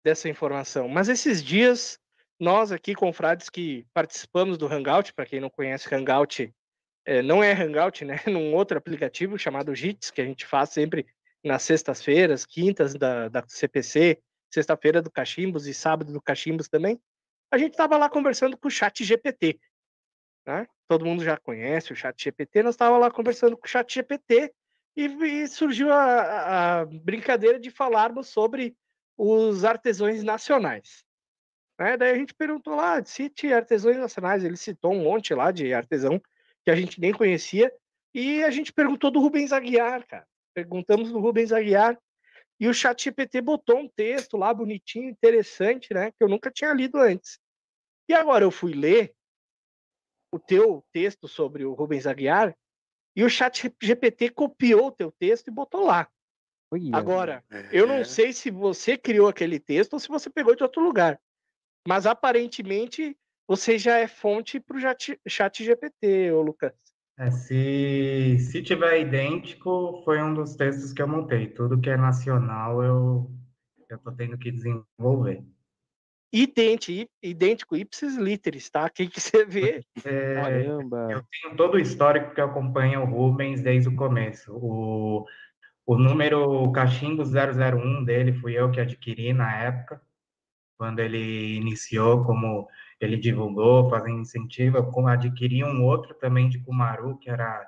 dessa 0.04 0.28
informação. 0.28 0.88
Mas 0.88 1.08
esses 1.08 1.40
dias, 1.40 1.96
nós 2.40 2.72
aqui, 2.72 2.92
confrades 2.92 3.48
que 3.48 3.86
participamos 3.94 4.58
do 4.58 4.66
Hangout, 4.66 5.14
para 5.14 5.26
quem 5.26 5.38
não 5.38 5.48
conhece 5.48 5.94
Hangout, 5.94 6.52
é, 7.04 7.22
não 7.22 7.40
é 7.40 7.52
Hangout, 7.52 8.04
né? 8.04 8.16
Num 8.26 8.52
outro 8.52 8.76
aplicativo 8.76 9.38
chamado 9.38 9.76
JITS, 9.76 10.10
que 10.10 10.20
a 10.20 10.24
gente 10.24 10.44
faz 10.44 10.70
sempre 10.70 11.06
nas 11.44 11.62
sextas-feiras, 11.62 12.44
quintas 12.44 12.96
da, 12.96 13.28
da 13.28 13.44
CPC, 13.46 14.20
sexta-feira 14.52 15.00
do 15.00 15.08
Cachimbos 15.08 15.68
e 15.68 15.72
sábado 15.72 16.12
do 16.12 16.20
Cachimbos 16.20 16.68
também. 16.68 17.00
A 17.48 17.58
gente 17.58 17.74
estava 17.74 17.96
lá 17.96 18.10
conversando 18.10 18.58
com 18.58 18.66
o 18.66 18.70
chat 18.72 19.04
GPT. 19.04 19.60
Né? 20.46 20.66
Todo 20.88 21.04
mundo 21.04 21.24
já 21.24 21.36
conhece 21.36 21.92
o 21.92 21.96
chat 21.96 22.22
GPT, 22.22 22.62
nós 22.62 22.74
estávamos 22.74 23.00
lá 23.00 23.10
conversando 23.10 23.56
com 23.56 23.64
o 23.64 23.68
chat 23.68 23.92
GPT 23.92 24.52
e, 24.96 25.06
e 25.06 25.48
surgiu 25.48 25.92
a, 25.92 26.80
a, 26.80 26.84
brincadeira 26.84 27.58
de 27.58 27.70
falarmos 27.70 28.28
sobre 28.28 28.76
os 29.16 29.64
artesãos 29.64 30.22
nacionais. 30.22 31.04
Né? 31.78 31.96
Daí 31.96 32.12
a 32.12 32.16
gente 32.16 32.34
perguntou 32.34 32.74
lá, 32.74 33.02
cite 33.04 33.52
artesãos 33.52 33.96
nacionais. 33.96 34.44
Ele 34.44 34.56
citou 34.56 34.92
um 34.92 35.02
monte 35.02 35.34
lá 35.34 35.50
de 35.50 35.72
artesão 35.72 36.20
que 36.64 36.70
a 36.70 36.76
gente 36.76 37.00
nem 37.00 37.12
conhecia. 37.12 37.72
E 38.14 38.44
a 38.44 38.50
gente 38.50 38.72
perguntou 38.72 39.10
do 39.10 39.20
Rubens 39.20 39.52
Aguiar, 39.52 40.06
cara. 40.06 40.26
Perguntamos 40.54 41.10
do 41.10 41.18
Rubens 41.18 41.52
Aguiar. 41.52 41.98
E 42.60 42.68
o 42.68 42.74
chat 42.74 43.02
GPT 43.02 43.40
botou 43.40 43.78
um 43.78 43.88
texto 43.88 44.36
lá 44.36 44.54
bonitinho, 44.54 45.10
interessante, 45.10 45.92
né? 45.92 46.12
Que 46.12 46.22
eu 46.22 46.28
nunca 46.28 46.50
tinha 46.50 46.72
lido 46.72 46.98
antes. 46.98 47.40
E 48.08 48.14
agora 48.14 48.44
eu 48.44 48.50
fui 48.52 48.72
ler 48.72 49.12
o 50.34 50.38
teu 50.40 50.84
texto 50.92 51.28
sobre 51.28 51.64
o 51.64 51.74
Rubens 51.74 52.08
Aguiar 52.08 52.56
e 53.14 53.22
o 53.22 53.30
chat 53.30 53.72
GPT 53.80 54.30
copiou 54.30 54.88
o 54.88 54.92
teu 54.92 55.12
texto 55.12 55.46
e 55.46 55.52
botou 55.52 55.86
lá. 55.86 56.08
Agora, 56.92 57.44
é. 57.48 57.68
eu 57.70 57.86
não 57.86 58.04
sei 58.04 58.32
se 58.32 58.50
você 58.50 58.98
criou 58.98 59.28
aquele 59.28 59.60
texto 59.60 59.92
ou 59.92 60.00
se 60.00 60.08
você 60.08 60.28
pegou 60.28 60.56
de 60.56 60.64
outro 60.64 60.82
lugar. 60.82 61.20
Mas 61.86 62.04
aparentemente 62.04 63.16
você 63.46 63.78
já 63.78 63.98
é 63.98 64.08
fonte 64.08 64.58
para 64.58 64.76
o 64.76 64.80
chat 65.28 65.64
GPT, 65.64 66.32
ô 66.32 66.42
Lucas. 66.42 66.72
É, 67.16 67.30
se, 67.30 68.36
se 68.40 68.60
tiver 68.60 69.02
idêntico, 69.02 70.02
foi 70.04 70.20
um 70.20 70.34
dos 70.34 70.56
textos 70.56 70.92
que 70.92 71.00
eu 71.00 71.06
montei. 71.06 71.46
Tudo 71.46 71.80
que 71.80 71.90
é 71.90 71.96
nacional 71.96 72.82
eu 72.82 73.30
eu 73.88 73.98
tô 73.98 74.10
tendo 74.10 74.36
que 74.36 74.50
desenvolver. 74.50 75.44
Idêntico, 76.36 77.08
idêntico 77.22 77.76
ipsis 77.76 78.16
literis, 78.16 78.68
tá? 78.68 78.90
Quem 78.90 79.08
que 79.08 79.20
você 79.20 79.44
vê? 79.44 79.84
É, 80.04 80.34
Caramba. 80.34 81.06
Eu 81.08 81.22
tenho 81.30 81.56
todo 81.56 81.74
o 81.76 81.78
histórico 81.78 82.34
que 82.34 82.40
acompanha 82.40 83.00
o 83.00 83.04
Rubens 83.04 83.62
desde 83.62 83.88
o 83.88 83.94
começo. 83.94 84.52
O, 84.52 85.24
o 85.86 85.96
número 85.96 86.72
cachimbo 86.72 87.22
001 87.22 88.02
dele 88.02 88.32
fui 88.32 88.58
eu 88.58 88.68
que 88.68 88.80
adquiri 88.80 89.32
na 89.32 89.54
época, 89.54 90.02
quando 90.76 90.98
ele 90.98 91.54
iniciou, 91.54 92.24
como 92.24 92.66
ele 93.00 93.16
divulgou, 93.16 93.88
fazendo 93.88 94.18
incentivo, 94.18 94.78
eu 94.78 95.06
adquiri 95.06 95.62
um 95.62 95.84
outro 95.84 96.14
também 96.14 96.48
de 96.48 96.58
Kumaru, 96.58 97.16
que 97.18 97.30
era 97.30 97.64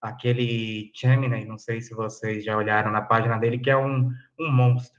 aquele 0.00 0.90
Gemini, 0.92 1.44
não 1.44 1.56
sei 1.56 1.80
se 1.80 1.94
vocês 1.94 2.44
já 2.44 2.56
olharam 2.56 2.90
na 2.90 3.02
página 3.02 3.38
dele, 3.38 3.60
que 3.60 3.70
é 3.70 3.76
um, 3.76 4.10
um 4.40 4.50
monstro. 4.50 4.97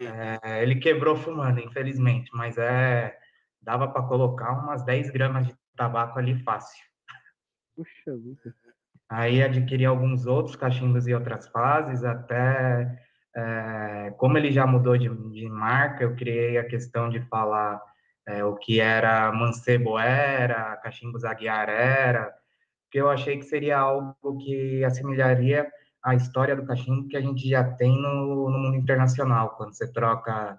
É, 0.00 0.62
ele 0.62 0.76
quebrou 0.76 1.14
fumando, 1.14 1.60
infelizmente, 1.60 2.30
mas 2.32 2.56
é 2.56 3.16
dava 3.60 3.86
para 3.88 4.02
colocar 4.02 4.52
umas 4.52 4.82
10 4.84 5.10
gramas 5.10 5.46
de 5.46 5.54
tabaco 5.76 6.18
ali 6.18 6.34
fácil. 6.42 6.82
Puxa 7.76 8.16
vida. 8.16 8.54
Aí 9.08 9.42
adquiri 9.42 9.84
alguns 9.84 10.26
outros 10.26 10.56
cachimbos 10.56 11.06
em 11.06 11.14
outras 11.14 11.48
fases, 11.48 12.04
até 12.04 12.98
é, 13.34 14.14
como 14.16 14.38
ele 14.38 14.52
já 14.52 14.66
mudou 14.66 14.96
de, 14.96 15.08
de, 15.32 15.48
marca, 15.48 16.04
eu 16.04 16.14
criei 16.14 16.58
a 16.58 16.64
questão 16.64 17.08
de 17.10 17.20
falar 17.22 17.80
é, 18.26 18.44
o 18.44 18.56
que 18.56 18.80
era 18.80 19.32
Mancebo 19.32 19.98
era, 19.98 20.76
Cachimbos 20.76 21.24
Aguiar 21.24 21.68
era, 21.68 22.32
porque 22.84 23.00
eu 23.00 23.10
achei 23.10 23.36
que 23.36 23.44
seria 23.44 23.78
algo 23.78 24.16
que 24.38 24.84
assimilaria 24.84 25.70
a 26.02 26.14
história 26.14 26.56
do 26.56 26.64
cachimbo 26.64 27.08
que 27.08 27.16
a 27.16 27.20
gente 27.20 27.48
já 27.48 27.64
tem 27.64 28.00
no, 28.00 28.50
no 28.50 28.58
mundo 28.58 28.76
internacional. 28.76 29.50
Quando 29.56 29.74
você 29.74 29.90
troca 29.92 30.58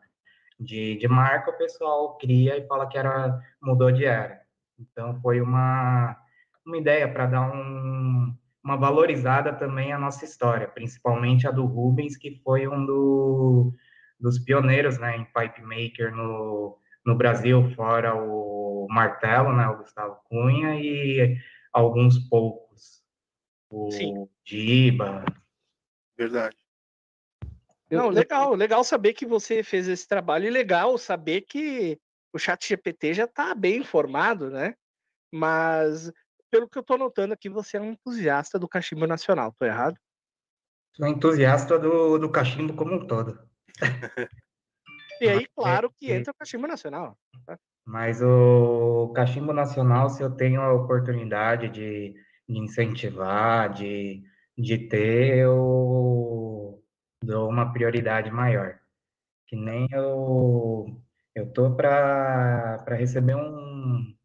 de, 0.59 0.97
de 0.97 1.07
marca, 1.07 1.51
o 1.51 1.57
pessoal 1.57 2.17
cria 2.17 2.57
e 2.57 2.67
fala 2.67 2.87
que 2.87 2.97
era 2.97 3.39
mudou 3.61 3.91
de 3.91 4.05
era. 4.05 4.41
Então 4.79 5.19
foi 5.21 5.41
uma, 5.41 6.15
uma 6.65 6.77
ideia 6.77 7.11
para 7.11 7.25
dar 7.25 7.51
um, 7.51 8.35
uma 8.63 8.77
valorizada 8.77 9.53
também 9.53 9.91
a 9.91 9.99
nossa 9.99 10.25
história, 10.25 10.67
principalmente 10.67 11.47
a 11.47 11.51
do 11.51 11.65
Rubens, 11.65 12.15
que 12.15 12.39
foi 12.43 12.67
um 12.67 12.85
do, 12.85 13.73
dos 14.19 14.39
pioneiros 14.39 14.97
né, 14.99 15.17
em 15.17 15.25
pipe 15.25 15.61
maker 15.61 16.15
no, 16.15 16.77
no 17.05 17.15
Brasil, 17.15 17.71
fora 17.75 18.15
o 18.15 18.87
Martelo, 18.89 19.53
né, 19.53 19.67
o 19.67 19.77
Gustavo 19.77 20.17
Cunha, 20.29 20.75
e 20.75 21.37
alguns 21.73 22.19
poucos. 22.29 22.60
O 23.71 23.89
Sim. 23.89 24.29
Diba. 24.45 25.23
Verdade. 26.17 26.57
Não, 27.89 28.09
legal, 28.09 28.53
legal 28.53 28.83
saber 28.83 29.13
que 29.13 29.25
você 29.25 29.63
fez 29.63 29.87
esse 29.87 30.07
trabalho 30.07 30.45
e 30.45 30.49
legal 30.49 30.97
saber 30.97 31.41
que 31.41 31.99
o 32.33 32.39
chat 32.39 32.67
GPT 32.67 33.13
já 33.13 33.25
está 33.25 33.53
bem 33.55 33.77
informado, 33.79 34.49
né? 34.49 34.75
Mas 35.33 36.11
pelo 36.49 36.69
que 36.69 36.77
eu 36.77 36.83
tô 36.83 36.97
notando 36.97 37.33
aqui, 37.33 37.49
você 37.49 37.77
é 37.77 37.81
um 37.81 37.91
entusiasta 37.91 38.59
do 38.59 38.67
cachimbo 38.67 39.07
nacional, 39.07 39.53
tô 39.57 39.65
errado? 39.65 39.97
Sou 40.95 41.07
entusiasta 41.07 41.79
do, 41.79 42.17
do 42.17 42.29
cachimbo 42.29 42.73
como 42.75 42.95
um 42.95 43.07
todo. 43.07 43.39
e 45.21 45.29
aí, 45.29 45.47
claro 45.55 45.91
que 45.97 46.11
entra 46.11 46.31
o 46.31 46.35
cachimbo 46.35 46.67
nacional. 46.67 47.17
Tá? 47.45 47.57
Mas 47.85 48.21
o 48.21 49.11
cachimbo 49.15 49.53
nacional, 49.53 50.09
se 50.09 50.21
eu 50.21 50.29
tenho 50.29 50.61
a 50.61 50.73
oportunidade 50.73 51.69
de, 51.69 52.13
de 52.51 52.59
incentivar, 52.59 53.73
de, 53.73 54.23
de 54.57 54.77
ter, 54.89 55.37
eu 55.37 56.83
dou 57.23 57.49
uma 57.49 57.71
prioridade 57.71 58.29
maior. 58.31 58.79
Que 59.47 59.55
nem 59.55 59.87
eu, 59.91 61.01
eu 61.35 61.51
tô 61.53 61.75
para 61.75 62.83
receber 62.89 63.35
um, 63.35 64.15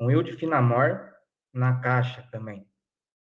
um 0.00 0.06
Wild 0.06 0.32
Finamor 0.36 1.12
na 1.52 1.80
caixa 1.80 2.22
também, 2.30 2.66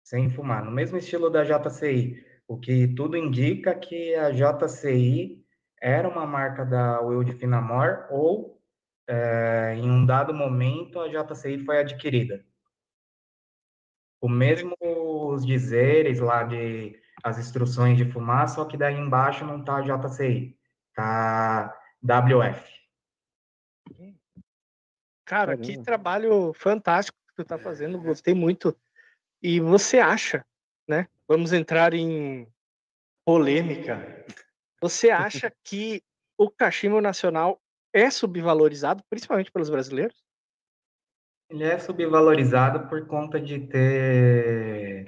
sem 0.03 0.29
fumar, 0.29 0.63
no 0.63 0.71
mesmo 0.71 0.97
estilo 0.97 1.29
da 1.29 1.43
JCI, 1.43 2.23
o 2.47 2.57
que 2.57 2.87
tudo 2.89 3.17
indica 3.17 3.75
que 3.75 4.15
a 4.15 4.31
JCI 4.31 5.43
era 5.81 6.07
uma 6.07 6.25
marca 6.25 6.65
da 6.65 7.01
Wild 7.01 7.33
Finamor 7.33 8.07
ou 8.09 8.61
é, 9.07 9.75
em 9.75 9.89
um 9.89 10.05
dado 10.05 10.33
momento 10.33 10.99
a 10.99 11.07
JCI 11.07 11.59
foi 11.65 11.79
adquirida. 11.79 12.45
O 14.19 14.27
mesmo 14.27 14.75
os 14.81 15.45
dizeres 15.45 16.19
lá 16.19 16.43
de 16.43 16.99
as 17.23 17.37
instruções 17.37 17.97
de 17.97 18.05
fumar, 18.11 18.47
só 18.47 18.65
que 18.65 18.77
daí 18.77 18.95
embaixo 18.95 19.45
não 19.45 19.63
tá 19.63 19.81
JCI, 19.81 20.57
tá 20.93 21.75
WF. 22.03 22.77
Cara, 25.25 25.57
que 25.57 25.81
trabalho 25.81 26.53
fantástico 26.53 27.17
que 27.27 27.35
tu 27.35 27.45
tá 27.45 27.57
fazendo, 27.57 28.01
gostei 28.01 28.33
muito. 28.33 28.75
E 29.41 29.59
você 29.59 29.99
acha, 29.99 30.45
né? 30.87 31.07
Vamos 31.27 31.51
entrar 31.51 31.93
em 31.93 32.47
polêmica. 33.25 34.25
Você 34.81 35.09
acha 35.09 35.51
que 35.63 36.01
o 36.37 36.49
cachimbo 36.49 37.01
nacional 37.01 37.61
é 37.91 38.09
subvalorizado, 38.09 39.03
principalmente 39.09 39.51
pelos 39.51 39.69
brasileiros? 39.69 40.23
Ele 41.49 41.63
é 41.63 41.79
subvalorizado 41.79 42.87
por 42.89 43.07
conta 43.07 43.39
de 43.39 43.59
ter. 43.59 45.05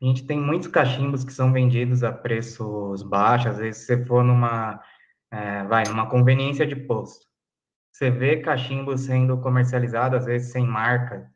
A 0.00 0.04
gente 0.04 0.26
tem 0.26 0.38
muitos 0.40 0.68
cachimbos 0.68 1.24
que 1.24 1.32
são 1.32 1.52
vendidos 1.52 2.02
a 2.02 2.12
preços 2.12 3.02
baixos. 3.02 3.52
Às 3.52 3.58
vezes, 3.58 3.82
se 3.82 3.86
você 3.86 4.04
for 4.04 4.24
numa, 4.24 4.82
é, 5.30 5.64
vai, 5.64 5.84
numa 5.84 6.08
conveniência 6.08 6.66
de 6.66 6.76
posto, 6.76 7.26
você 7.92 8.10
vê 8.10 8.42
cachimbo 8.42 8.96
sendo 8.98 9.40
comercializado, 9.40 10.16
às 10.16 10.26
vezes 10.26 10.52
sem 10.52 10.66
marca, 10.66 11.30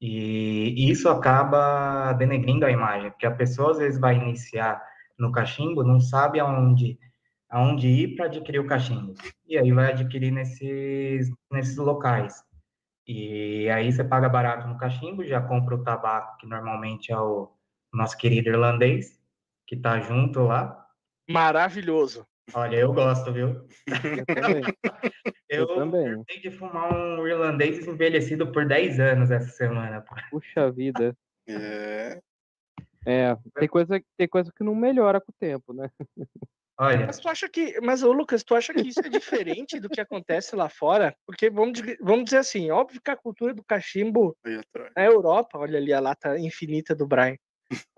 e 0.00 0.90
isso 0.90 1.08
acaba 1.08 2.12
denegrindo 2.12 2.64
a 2.64 2.70
imagem, 2.70 3.10
porque 3.10 3.26
a 3.26 3.34
pessoa 3.34 3.72
às 3.72 3.78
vezes 3.78 4.00
vai 4.00 4.16
iniciar 4.16 4.80
no 5.18 5.32
cachimbo, 5.32 5.82
não 5.82 5.98
sabe 6.00 6.38
aonde, 6.38 6.98
aonde 7.50 7.88
ir 7.88 8.16
para 8.16 8.26
adquirir 8.26 8.60
o 8.60 8.66
cachimbo, 8.66 9.14
e 9.46 9.58
aí 9.58 9.72
vai 9.72 9.92
adquirir 9.92 10.30
nesses, 10.30 11.30
nesses 11.50 11.76
locais. 11.76 12.47
E 13.08 13.70
aí 13.70 13.90
você 13.90 14.04
paga 14.04 14.28
barato 14.28 14.68
no 14.68 14.76
cachimbo, 14.76 15.24
já 15.24 15.40
compra 15.40 15.74
o 15.74 15.82
tabaco, 15.82 16.36
que 16.36 16.46
normalmente 16.46 17.10
é 17.10 17.18
o 17.18 17.50
nosso 17.90 18.18
querido 18.18 18.50
irlandês, 18.50 19.18
que 19.66 19.74
tá 19.74 19.98
junto 19.98 20.42
lá. 20.42 20.86
Maravilhoso. 21.26 22.26
Olha, 22.52 22.76
eu 22.76 22.92
gosto, 22.92 23.32
viu? 23.32 23.66
Eu 23.86 24.26
também. 24.26 24.62
Eu, 25.50 25.60
Eu 25.60 25.66
também. 25.68 26.24
de 26.42 26.50
fumar 26.50 26.92
um 26.92 27.26
irlandês 27.26 27.86
envelhecido 27.86 28.52
por 28.52 28.66
10 28.66 29.00
anos 29.00 29.30
essa 29.30 29.48
semana. 29.48 30.02
pô. 30.02 30.14
Puxa 30.30 30.70
vida. 30.70 31.16
É. 31.48 32.20
É, 33.06 33.36
tem 33.58 33.68
coisa, 33.68 34.02
tem 34.16 34.28
coisa 34.28 34.52
que 34.54 34.64
não 34.64 34.74
melhora 34.74 35.20
com 35.20 35.30
o 35.30 35.34
tempo, 35.38 35.72
né? 35.72 35.90
Olha, 36.80 37.06
Mas 37.06 37.18
tu 37.18 37.28
acha 37.28 37.48
que, 37.48 37.80
mas 37.80 38.04
ô 38.04 38.12
Lucas, 38.12 38.44
tu 38.44 38.54
acha 38.54 38.72
que 38.72 38.86
isso 38.86 39.00
é 39.00 39.08
diferente 39.08 39.80
do 39.80 39.88
que 39.88 40.00
acontece 40.00 40.54
lá 40.54 40.68
fora? 40.68 41.12
Porque 41.26 41.50
vamos, 41.50 41.80
vamos 42.00 42.26
dizer 42.26 42.38
assim, 42.38 42.70
óbvio 42.70 43.00
que 43.02 43.10
a 43.10 43.16
cultura 43.16 43.52
do 43.52 43.64
cachimbo 43.64 44.36
atrás. 44.44 44.92
na 44.96 45.04
Europa, 45.04 45.58
olha 45.58 45.76
ali 45.76 45.92
a 45.92 45.98
lata 45.98 46.38
infinita 46.38 46.94
do 46.94 47.04
Brian. 47.04 47.36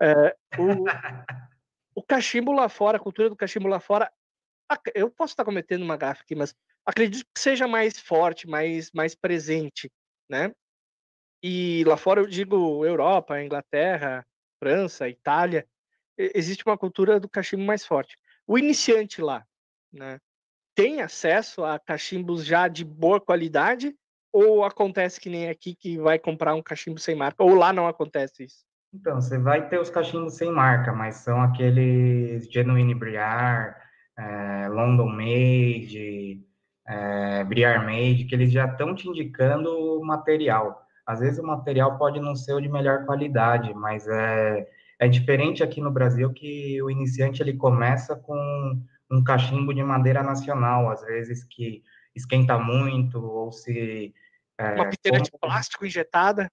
É, 0.01 0.35
o, 0.57 0.85
o 1.93 2.01
cachimbo 2.01 2.51
lá 2.51 2.67
fora, 2.67 2.97
a 2.97 2.99
cultura 2.99 3.29
do 3.29 3.35
cachimbo 3.35 3.67
lá 3.67 3.79
fora, 3.79 4.11
eu 4.95 5.11
posso 5.11 5.33
estar 5.33 5.45
cometendo 5.45 5.83
uma 5.83 5.97
gafe 5.97 6.23
aqui, 6.23 6.33
mas 6.33 6.55
acredito 6.83 7.25
que 7.35 7.39
seja 7.39 7.67
mais 7.67 7.99
forte, 7.99 8.47
mais, 8.47 8.89
mais 8.93 9.13
presente, 9.13 9.91
né? 10.27 10.51
E 11.43 11.83
lá 11.85 11.97
fora 11.97 12.19
eu 12.21 12.25
digo 12.25 12.83
Europa, 12.83 13.41
Inglaterra, 13.43 14.25
França, 14.61 15.09
Itália, 15.09 15.65
existe 16.15 16.63
uma 16.63 16.77
cultura 16.77 17.19
do 17.19 17.27
cachimbo 17.27 17.63
mais 17.63 17.83
forte. 17.83 18.15
O 18.45 18.59
iniciante 18.59 19.19
lá, 19.19 19.43
né? 19.91 20.19
Tem 20.75 21.01
acesso 21.01 21.63
a 21.63 21.79
cachimbos 21.79 22.45
já 22.45 22.67
de 22.67 22.85
boa 22.85 23.19
qualidade 23.19 23.95
ou 24.31 24.63
acontece 24.63 25.19
que 25.19 25.29
nem 25.29 25.49
aqui 25.49 25.75
que 25.75 25.97
vai 25.97 26.19
comprar 26.19 26.53
um 26.53 26.61
cachimbo 26.61 26.99
sem 26.99 27.15
marca? 27.15 27.43
Ou 27.43 27.55
lá 27.55 27.73
não 27.73 27.87
acontece 27.87 28.45
isso? 28.45 28.63
então, 28.93 29.21
você 29.21 29.37
vai 29.37 29.69
ter 29.69 29.79
os 29.79 29.89
cachimbos 29.89 30.35
sem 30.35 30.51
marca, 30.51 30.91
mas 30.91 31.15
são 31.15 31.41
aqueles 31.41 32.45
Genuine 32.51 32.93
Briar, 32.93 33.81
é, 34.17 34.67
London 34.67 35.07
Made, 35.07 36.45
é, 36.85 37.43
Briar 37.45 37.85
Made, 37.85 38.25
que 38.25 38.35
eles 38.35 38.51
já 38.51 38.65
estão 38.65 38.93
te 38.93 39.07
indicando 39.07 39.69
o 39.71 40.05
material. 40.05 40.85
Às 41.05 41.19
vezes 41.19 41.39
o 41.39 41.43
material 41.43 41.97
pode 41.97 42.19
não 42.19 42.35
ser 42.35 42.53
o 42.53 42.61
de 42.61 42.69
melhor 42.69 43.05
qualidade, 43.05 43.73
mas 43.73 44.07
é, 44.07 44.67
é 44.99 45.07
diferente 45.07 45.63
aqui 45.63 45.81
no 45.81 45.91
Brasil 45.91 46.31
que 46.31 46.81
o 46.81 46.89
iniciante 46.89 47.41
ele 47.41 47.53
começa 47.57 48.15
com 48.15 48.81
um 49.09 49.23
cachimbo 49.23 49.73
de 49.73 49.83
madeira 49.83 50.23
nacional, 50.23 50.89
às 50.89 51.01
vezes 51.03 51.43
que 51.43 51.83
esquenta 52.15 52.57
muito, 52.57 53.23
ou 53.23 53.51
se... 53.51 54.13
é, 54.57 54.75
Uma 54.75 54.89
piteira 54.89 55.19
de 55.21 55.31
como- 55.31 55.39
plástico 55.41 55.85
injetada? 55.85 56.49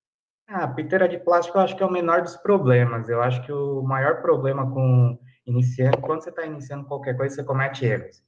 ah, 0.49 0.65
a 0.65 0.69
piteira 0.69 1.09
de 1.09 1.19
plástico 1.19 1.59
eu 1.59 1.63
acho 1.63 1.77
que 1.77 1.83
é 1.83 1.87
o 1.87 1.93
menor 1.93 2.23
dos 2.23 2.37
problemas. 2.37 3.09
Eu 3.09 3.23
acho 3.23 3.43
que 3.45 3.53
o 3.53 3.83
maior 3.83 4.23
problema 4.23 4.69
com 4.71 5.19
iniciando, 5.47 5.99
quando 5.99 6.23
você 6.23 6.31
está 6.31 6.45
iniciando 6.45 6.87
qualquer 6.87 7.17
coisa, 7.17 7.35
você 7.35 7.45
comete 7.45 7.85
erros. 7.85 8.23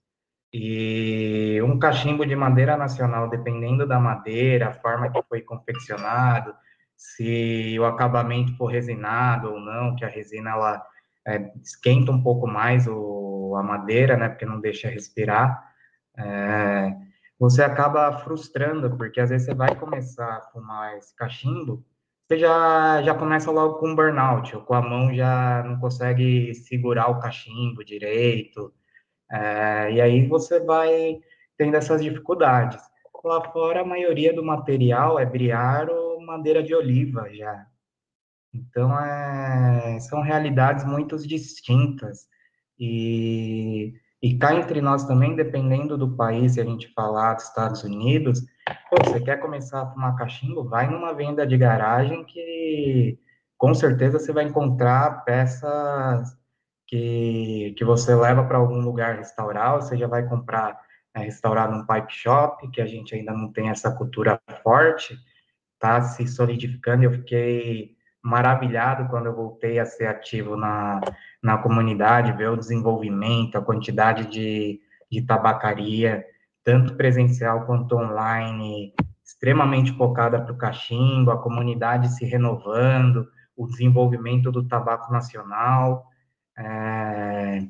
E 0.52 1.60
um 1.62 1.78
cachimbo 1.78 2.26
de 2.26 2.34
madeira 2.34 2.76
nacional, 2.76 3.28
dependendo 3.28 3.86
da 3.86 4.00
madeira, 4.00 4.68
a 4.68 4.72
forma 4.74 5.10
que 5.10 5.22
foi 5.28 5.42
confeccionado, 5.42 6.54
se 6.96 7.78
o 7.78 7.84
acabamento 7.84 8.56
for 8.56 8.66
resinado 8.66 9.52
ou 9.52 9.60
não, 9.60 9.94
que 9.96 10.04
a 10.04 10.08
resina 10.08 10.50
ela 10.50 10.84
é, 11.26 11.52
esquenta 11.62 12.10
um 12.10 12.22
pouco 12.22 12.46
mais 12.46 12.86
o, 12.88 13.54
a 13.56 13.62
madeira, 13.62 14.16
né, 14.16 14.28
porque 14.28 14.44
não 14.44 14.60
deixa 14.60 14.88
respirar. 14.88 15.62
É, 16.18 16.92
você 17.38 17.62
acaba 17.62 18.18
frustrando, 18.18 18.96
porque 18.96 19.20
às 19.20 19.30
vezes 19.30 19.46
você 19.46 19.54
vai 19.54 19.74
começar 19.74 20.36
a 20.36 20.42
fumar 20.52 20.96
esse 20.96 21.14
cachimbo 21.14 21.84
você 22.30 22.38
já, 22.38 23.02
já 23.02 23.12
começa 23.12 23.50
logo 23.50 23.80
com 23.80 23.92
burnout, 23.92 24.54
ou 24.54 24.62
com 24.62 24.74
a 24.74 24.80
mão 24.80 25.12
já 25.12 25.64
não 25.64 25.80
consegue 25.80 26.54
segurar 26.54 27.08
o 27.08 27.18
cachimbo 27.18 27.84
direito, 27.84 28.72
é, 29.30 29.92
e 29.92 30.00
aí 30.00 30.26
você 30.26 30.60
vai 30.60 31.20
tendo 31.56 31.76
essas 31.76 32.02
dificuldades. 32.02 32.80
Lá 33.24 33.42
fora, 33.50 33.82
a 33.82 33.84
maioria 33.84 34.34
do 34.34 34.42
material 34.42 35.18
é 35.18 35.26
briar 35.26 35.90
ou 35.90 36.20
madeira 36.20 36.62
de 36.62 36.74
oliva 36.74 37.28
já. 37.32 37.66
Então, 38.52 38.98
é, 38.98 40.00
são 40.00 40.22
realidades 40.22 40.84
muito 40.84 41.16
distintas. 41.18 42.26
E, 42.78 43.92
e 44.22 44.38
cá 44.38 44.54
entre 44.54 44.80
nós 44.80 45.04
também, 45.04 45.36
dependendo 45.36 45.98
do 45.98 46.16
país, 46.16 46.54
se 46.54 46.60
a 46.60 46.64
gente 46.64 46.92
falar 46.94 47.34
dos 47.34 47.44
Estados 47.44 47.84
Unidos, 47.84 48.42
Pô, 48.90 48.96
você 49.04 49.20
quer 49.20 49.36
começar 49.38 49.82
a 49.82 49.86
fumar 49.86 50.16
cachimbo? 50.16 50.64
Vai 50.64 50.90
numa 50.90 51.14
venda 51.14 51.46
de 51.46 51.56
garagem 51.56 52.24
que 52.24 53.18
com 53.56 53.72
certeza 53.72 54.18
você 54.18 54.32
vai 54.32 54.44
encontrar 54.44 55.24
peças 55.24 56.36
que, 56.90 57.72
que 57.78 57.84
você 57.84 58.14
leva 58.16 58.42
para 58.42 58.58
algum 58.58 58.80
lugar 58.80 59.16
restaurar, 59.16 59.76
você 59.76 59.96
já 59.96 60.08
vai 60.08 60.28
comprar 60.28 60.76
é, 61.14 61.20
restaurar 61.20 61.70
num 61.70 61.86
pipe 61.86 62.12
shop, 62.12 62.68
que 62.70 62.80
a 62.80 62.86
gente 62.86 63.14
ainda 63.14 63.32
não 63.32 63.52
tem 63.52 63.68
essa 63.68 63.92
cultura 63.92 64.40
forte, 64.60 65.16
tá 65.78 66.02
se 66.02 66.26
solidificando. 66.26 67.04
Eu 67.04 67.12
fiquei 67.12 67.92
maravilhado 68.20 69.08
quando 69.08 69.26
eu 69.26 69.36
voltei 69.36 69.78
a 69.78 69.86
ser 69.86 70.06
ativo 70.06 70.56
na, 70.56 71.00
na 71.40 71.58
comunidade, 71.58 72.36
ver 72.36 72.50
o 72.50 72.56
desenvolvimento, 72.56 73.56
a 73.56 73.62
quantidade 73.62 74.26
de, 74.26 74.80
de 75.10 75.22
tabacaria, 75.22 76.24
tanto 76.64 76.96
presencial 76.96 77.66
quanto 77.66 77.96
online, 77.96 78.92
extremamente 79.24 79.92
focada 79.92 80.40
para 80.40 80.52
o 80.52 80.58
cachimbo, 80.58 81.30
a 81.30 81.40
comunidade 81.40 82.08
se 82.08 82.24
renovando, 82.24 83.28
o 83.56 83.66
desenvolvimento 83.68 84.50
do 84.50 84.66
tabaco 84.66 85.12
nacional. 85.12 86.09
É, 86.60 87.62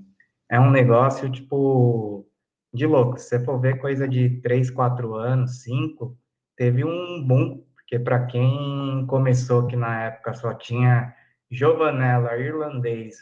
é 0.50 0.60
um 0.60 0.70
negócio, 0.70 1.30
tipo, 1.30 2.26
de 2.74 2.86
louco. 2.86 3.18
Se 3.18 3.28
você 3.28 3.44
for 3.44 3.60
ver 3.60 3.78
coisa 3.78 4.08
de 4.08 4.40
3, 4.40 4.70
4 4.70 5.14
anos, 5.14 5.62
5, 5.62 6.16
teve 6.56 6.84
um 6.84 7.24
boom, 7.24 7.64
porque 7.74 7.98
para 7.98 8.26
quem 8.26 9.06
começou 9.06 9.66
que 9.66 9.76
na 9.76 10.04
época 10.04 10.34
só 10.34 10.54
tinha 10.54 11.14
Giovanella, 11.50 12.36
irlandês, 12.36 13.16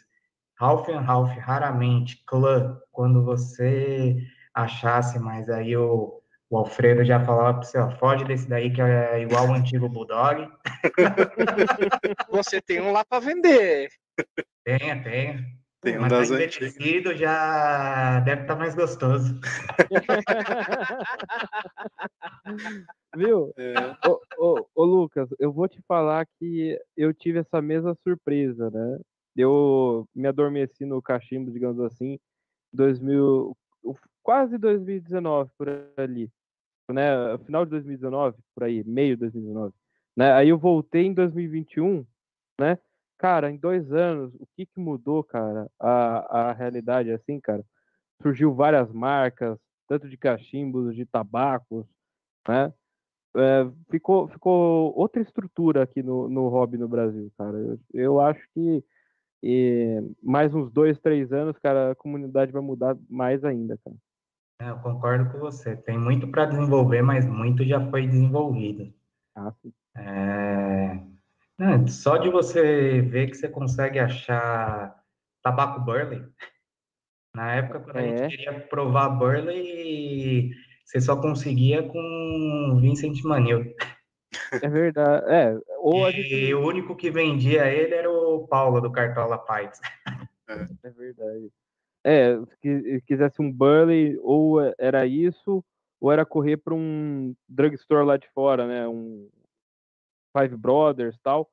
Half 0.58 0.88
and 0.88 1.04
Half, 1.06 1.36
raramente, 1.38 2.22
Clã, 2.26 2.78
quando 2.90 3.24
você 3.24 4.16
achasse, 4.54 5.18
mas 5.18 5.48
aí 5.48 5.76
o, 5.76 6.20
o 6.50 6.58
Alfredo 6.58 7.04
já 7.04 7.24
falava 7.24 7.60
para 7.60 7.62
você, 7.62 7.78
ó, 7.78 7.90
foge 7.92 8.24
desse 8.24 8.48
daí 8.48 8.72
que 8.72 8.80
é 8.80 9.20
igual 9.20 9.48
o 9.48 9.54
antigo 9.54 9.88
Bulldog. 9.88 10.48
Você 12.30 12.60
tem 12.60 12.80
um 12.80 12.92
lá 12.92 13.04
para 13.04 13.20
vender. 13.20 13.88
Tenha, 14.64 15.02
tenha. 15.02 15.57
Tem 15.80 15.96
um 15.96 16.02
mas 16.02 16.10
das 16.10 16.28
tá 16.28 16.34
antigas. 16.34 17.18
já 17.18 18.20
deve 18.20 18.42
estar 18.42 18.56
mais 18.56 18.74
gostoso. 18.74 19.40
Viu? 23.16 23.52
É, 23.56 23.74
Ô, 24.06 24.20
ô, 24.38 24.66
ô, 24.74 24.84
Lucas, 24.84 25.30
eu 25.38 25.50
vou 25.52 25.68
te 25.68 25.80
falar 25.86 26.26
que 26.38 26.78
eu 26.96 27.14
tive 27.14 27.38
essa 27.38 27.62
mesma 27.62 27.96
surpresa, 28.02 28.68
né? 28.70 28.98
Eu 29.36 30.08
me 30.14 30.26
adormeci 30.26 30.84
no 30.84 31.00
cachimbo, 31.00 31.52
digamos 31.52 31.80
assim, 31.80 32.18
2000, 32.72 33.56
quase 34.22 34.58
2019 34.58 35.50
por 35.56 35.68
ali, 35.96 36.28
né? 36.90 37.38
Final 37.46 37.64
de 37.64 37.70
2019, 37.70 38.36
por 38.54 38.64
aí, 38.64 38.82
meio 38.84 39.16
de 39.16 39.20
2019, 39.20 39.72
né? 40.16 40.32
Aí 40.32 40.48
eu 40.48 40.58
voltei 40.58 41.06
em 41.06 41.14
2021, 41.14 42.04
né? 42.60 42.78
Cara, 43.18 43.50
em 43.50 43.56
dois 43.56 43.92
anos, 43.92 44.34
o 44.36 44.46
que 44.56 44.64
que 44.64 44.80
mudou, 44.80 45.24
cara? 45.24 45.68
A, 45.78 46.50
a 46.50 46.52
realidade, 46.52 47.10
assim, 47.10 47.40
cara, 47.40 47.64
surgiu 48.22 48.54
várias 48.54 48.92
marcas, 48.92 49.58
tanto 49.88 50.08
de 50.08 50.16
cachimbos, 50.16 50.94
de 50.94 51.04
tabacos, 51.04 51.84
né? 52.48 52.72
é, 53.36 53.70
ficou, 53.90 54.28
ficou 54.28 54.96
outra 54.96 55.20
estrutura 55.20 55.82
aqui 55.82 56.02
no, 56.02 56.28
no 56.28 56.48
hobby 56.48 56.76
no 56.76 56.88
Brasil, 56.88 57.30
cara. 57.36 57.56
Eu, 57.56 57.78
eu 57.92 58.20
acho 58.20 58.40
que 58.54 58.84
e, 59.42 60.02
mais 60.22 60.52
uns 60.52 60.70
dois, 60.72 60.98
três 60.98 61.32
anos, 61.32 61.56
cara, 61.58 61.92
a 61.92 61.94
comunidade 61.94 62.50
vai 62.50 62.62
mudar 62.62 62.96
mais 63.08 63.44
ainda, 63.44 63.78
cara. 63.84 63.96
É, 64.60 64.70
eu 64.70 64.78
concordo 64.78 65.30
com 65.30 65.38
você. 65.38 65.76
Tem 65.76 65.96
muito 65.96 66.26
para 66.28 66.46
desenvolver, 66.46 67.02
mas 67.02 67.24
muito 67.26 67.64
já 67.64 67.88
foi 67.90 68.06
desenvolvido. 68.06 68.92
Ah, 69.36 69.52
sim. 69.62 69.72
É... 69.96 71.00
Não, 71.58 71.86
só 71.88 72.16
de 72.16 72.30
você 72.30 73.00
ver 73.02 73.28
que 73.30 73.36
você 73.36 73.48
consegue 73.48 73.98
achar 73.98 74.96
tabaco 75.42 75.80
Burley. 75.80 76.24
Na 77.34 77.54
época, 77.56 77.80
quando 77.80 77.96
a 77.96 78.02
É. 78.02 78.16
gente 78.16 78.36
queria 78.36 78.60
provar 78.60 79.08
Burley, 79.10 80.50
você 80.84 81.00
só 81.00 81.20
conseguia 81.20 81.82
com 81.82 82.78
Vincent 82.80 83.22
Manil. 83.24 83.74
É 84.62 84.68
verdade. 84.68 85.24
É, 85.28 85.58
ou 85.78 86.06
a 86.06 86.10
E 86.10 86.22
gente. 86.22 86.54
o 86.54 86.66
único 86.66 86.94
que 86.94 87.10
vendia 87.10 87.66
ele 87.66 87.94
era 87.94 88.10
o 88.10 88.46
Paulo 88.46 88.80
do 88.80 88.90
Cartola 88.92 89.38
Pikes. 89.38 89.80
É 90.82 90.90
verdade. 90.90 91.50
É, 92.04 92.38
se 92.62 93.02
quisesse 93.06 93.42
um 93.42 93.52
Burley, 93.52 94.16
ou 94.22 94.60
era 94.78 95.04
isso, 95.06 95.62
ou 96.00 96.12
era 96.12 96.24
correr 96.24 96.56
para 96.56 96.72
um 96.74 97.34
drugstore 97.48 98.06
lá 98.06 98.16
de 98.16 98.28
fora, 98.30 98.66
né? 98.66 98.86
Um 98.86 99.28
Five 100.36 100.56
Brothers 100.56 101.18
tal. 101.22 101.48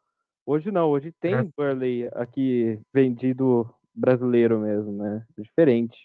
Hoje 0.45 0.71
não, 0.71 0.89
hoje 0.89 1.11
tem 1.19 1.33
É. 1.33 1.47
Burley 1.57 2.07
aqui 2.13 2.79
vendido 2.93 3.67
brasileiro 3.93 4.59
mesmo, 4.59 4.91
né? 4.91 5.25
Diferente. 5.37 5.97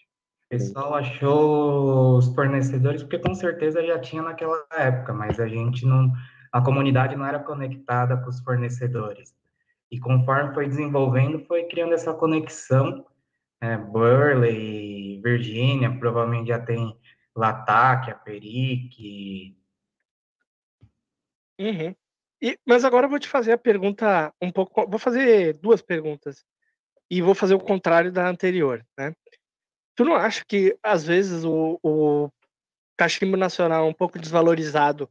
O 0.45 0.49
pessoal 0.49 0.95
achou 0.95 2.17
os 2.17 2.33
fornecedores, 2.33 3.03
porque 3.03 3.19
com 3.19 3.33
certeza 3.33 3.85
já 3.85 3.99
tinha 3.99 4.21
naquela 4.21 4.65
época, 4.71 5.13
mas 5.13 5.39
a 5.39 5.47
gente 5.47 5.85
não. 5.85 6.11
A 6.51 6.61
comunidade 6.61 7.15
não 7.15 7.25
era 7.25 7.39
conectada 7.39 8.17
com 8.17 8.29
os 8.29 8.39
fornecedores. 8.41 9.33
E 9.89 9.99
conforme 9.99 10.53
foi 10.53 10.67
desenvolvendo, 10.67 11.39
foi 11.45 11.63
criando 11.65 11.93
essa 11.93 12.13
conexão. 12.13 13.05
É, 13.61 13.77
Burley, 13.77 15.21
Virgínia, 15.21 15.97
provavelmente 15.97 16.47
já 16.47 16.59
tem 16.59 16.97
Latac, 17.35 18.13
Perique. 18.25 19.55
Uhum. 21.59 21.95
E, 22.41 22.57
mas 22.65 22.83
agora 22.83 23.05
eu 23.05 23.09
vou 23.09 23.19
te 23.19 23.27
fazer 23.27 23.51
a 23.51 23.57
pergunta 23.57 24.33
um 24.41 24.51
pouco. 24.51 24.87
Vou 24.87 24.99
fazer 24.99 25.53
duas 25.57 25.81
perguntas. 25.81 26.43
E 27.09 27.21
vou 27.21 27.35
fazer 27.35 27.53
o 27.53 27.59
contrário 27.59 28.11
da 28.11 28.27
anterior, 28.27 28.85
né? 28.97 29.13
Tu 29.95 30.05
não 30.05 30.15
acha 30.15 30.43
que, 30.47 30.77
às 30.81 31.05
vezes, 31.05 31.43
o, 31.43 31.77
o 31.83 32.29
cachimbo 32.97 33.37
nacional 33.37 33.85
é 33.85 33.89
um 33.89 33.93
pouco 33.93 34.17
desvalorizado 34.17 35.09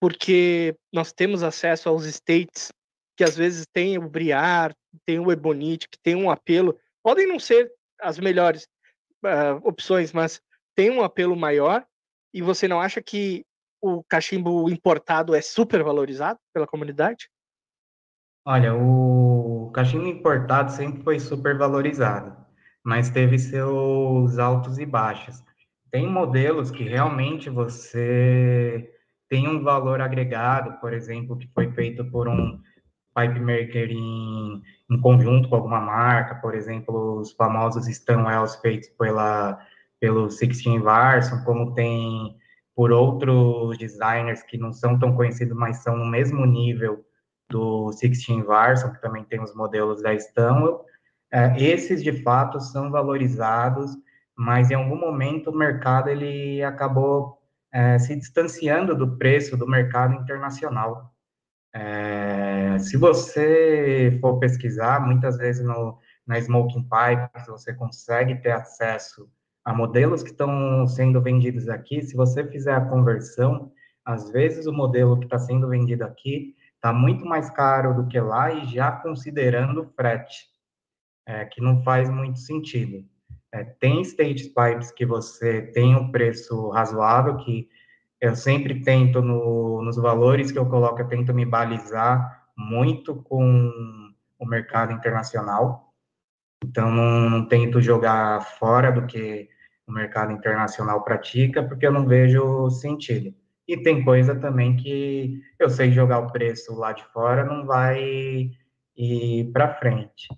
porque 0.00 0.76
nós 0.92 1.12
temos 1.12 1.42
acesso 1.42 1.88
aos 1.88 2.04
states 2.04 2.72
que, 3.16 3.24
às 3.24 3.36
vezes, 3.36 3.66
tem 3.72 3.96
o 3.96 4.08
Briar, 4.08 4.74
tem 5.06 5.18
o 5.18 5.32
Ebonite, 5.32 5.88
que 5.88 5.98
tem 5.98 6.14
um 6.14 6.30
apelo. 6.30 6.78
Podem 7.02 7.26
não 7.26 7.38
ser 7.38 7.72
as 8.00 8.18
melhores 8.18 8.68
ah, 9.24 9.58
opções, 9.62 10.12
mas 10.12 10.42
tem 10.74 10.90
um 10.90 11.02
apelo 11.02 11.34
maior. 11.34 11.86
E 12.34 12.42
você 12.42 12.68
não 12.68 12.80
acha 12.80 13.00
que 13.00 13.46
o 13.80 14.02
cachimbo 14.04 14.68
importado 14.70 15.34
é 15.34 15.40
super 15.40 15.82
valorizado 15.82 16.38
pela 16.52 16.66
comunidade? 16.66 17.28
Olha, 18.44 18.74
o 18.74 19.70
cachimbo 19.74 20.06
importado 20.06 20.70
sempre 20.70 21.02
foi 21.02 21.18
super 21.18 21.58
valorizado, 21.58 22.36
mas 22.84 23.10
teve 23.10 23.38
seus 23.38 24.38
altos 24.38 24.78
e 24.78 24.86
baixos. 24.86 25.42
Tem 25.90 26.06
modelos 26.06 26.70
que 26.70 26.84
realmente 26.84 27.50
você 27.50 28.92
tem 29.28 29.48
um 29.48 29.62
valor 29.62 30.00
agregado, 30.00 30.80
por 30.80 30.92
exemplo, 30.92 31.36
que 31.36 31.50
foi 31.52 31.72
feito 31.72 32.04
por 32.04 32.28
um 32.28 32.60
pipe 33.16 33.40
maker 33.40 33.90
em, 33.90 34.62
em 34.90 35.00
conjunto 35.00 35.48
com 35.48 35.56
alguma 35.56 35.80
marca, 35.80 36.36
por 36.36 36.54
exemplo, 36.54 37.18
os 37.18 37.32
famosos 37.32 37.88
Stanwells 37.88 38.60
feitos 38.60 38.88
pela, 38.90 39.58
pelo 39.98 40.30
Sixteen 40.30 40.80
Varson, 40.80 41.42
como 41.44 41.74
tem 41.74 42.36
por 42.76 42.92
outros 42.92 43.78
designers 43.78 44.42
que 44.42 44.58
não 44.58 44.70
são 44.70 44.98
tão 44.98 45.16
conhecidos, 45.16 45.56
mas 45.56 45.78
são 45.78 45.96
no 45.96 46.04
mesmo 46.04 46.44
nível 46.44 47.02
do 47.48 47.90
Sixteen 47.92 48.42
Varson, 48.42 48.92
que 48.92 49.00
também 49.00 49.24
tem 49.24 49.42
os 49.42 49.54
modelos 49.54 50.02
da 50.02 50.12
Stanwell. 50.14 50.84
É, 51.32 51.54
esses, 51.58 52.04
de 52.04 52.22
fato, 52.22 52.60
são 52.60 52.90
valorizados, 52.90 53.96
mas 54.36 54.70
em 54.70 54.74
algum 54.74 54.96
momento 54.96 55.50
o 55.50 55.56
mercado 55.56 56.10
ele 56.10 56.62
acabou 56.62 57.40
é, 57.72 57.98
se 57.98 58.14
distanciando 58.14 58.94
do 58.94 59.16
preço 59.16 59.56
do 59.56 59.66
mercado 59.66 60.14
internacional. 60.14 61.14
É, 61.74 62.78
se 62.78 62.98
você 62.98 64.18
for 64.20 64.38
pesquisar, 64.38 65.00
muitas 65.00 65.38
vezes 65.38 65.64
no, 65.64 65.98
na 66.26 66.38
Smoking 66.38 66.82
Pipes 66.82 67.46
você 67.46 67.72
consegue 67.72 68.34
ter 68.36 68.50
acesso 68.50 69.30
a 69.66 69.74
modelos 69.74 70.22
que 70.22 70.30
estão 70.30 70.86
sendo 70.86 71.20
vendidos 71.20 71.68
aqui. 71.68 72.00
Se 72.00 72.14
você 72.14 72.46
fizer 72.46 72.72
a 72.72 72.88
conversão, 72.88 73.72
às 74.04 74.30
vezes 74.30 74.64
o 74.66 74.72
modelo 74.72 75.18
que 75.18 75.26
está 75.26 75.40
sendo 75.40 75.68
vendido 75.68 76.04
aqui 76.04 76.54
está 76.76 76.92
muito 76.92 77.26
mais 77.26 77.50
caro 77.50 77.92
do 77.92 78.06
que 78.06 78.20
lá 78.20 78.52
e 78.52 78.64
já 78.68 78.92
considerando 78.92 79.84
frete, 79.96 80.46
é, 81.26 81.44
que 81.46 81.60
não 81.60 81.82
faz 81.82 82.08
muito 82.08 82.38
sentido. 82.38 83.04
É, 83.52 83.64
tem 83.64 84.00
state 84.02 84.50
pipes 84.50 84.92
que 84.92 85.04
você 85.04 85.62
tem 85.62 85.96
um 85.96 86.12
preço 86.12 86.68
razoável, 86.68 87.36
que 87.38 87.68
eu 88.20 88.36
sempre 88.36 88.82
tento, 88.82 89.20
no, 89.20 89.82
nos 89.82 89.96
valores 89.96 90.52
que 90.52 90.58
eu 90.60 90.66
coloco, 90.66 91.00
eu 91.00 91.08
tento 91.08 91.34
me 91.34 91.44
balizar 91.44 92.44
muito 92.56 93.16
com 93.16 93.72
o 94.38 94.46
mercado 94.46 94.92
internacional. 94.92 95.92
Então, 96.64 96.88
não, 96.88 97.28
não 97.28 97.48
tento 97.48 97.80
jogar 97.80 98.40
fora 98.58 98.92
do 98.92 99.06
que 99.06 99.55
o 99.86 99.92
mercado 99.92 100.32
internacional 100.32 101.02
pratica, 101.04 101.62
porque 101.62 101.86
eu 101.86 101.92
não 101.92 102.06
vejo 102.06 102.68
sentido. 102.70 103.34
E 103.68 103.76
tem 103.76 104.04
coisa 104.04 104.34
também 104.34 104.76
que 104.76 105.40
eu 105.58 105.68
sei 105.68 105.92
jogar 105.92 106.20
o 106.20 106.30
preço 106.30 106.74
lá 106.74 106.92
de 106.92 107.04
fora, 107.12 107.44
não 107.44 107.66
vai 107.66 108.50
ir 108.96 109.50
para 109.52 109.74
frente. 109.74 110.28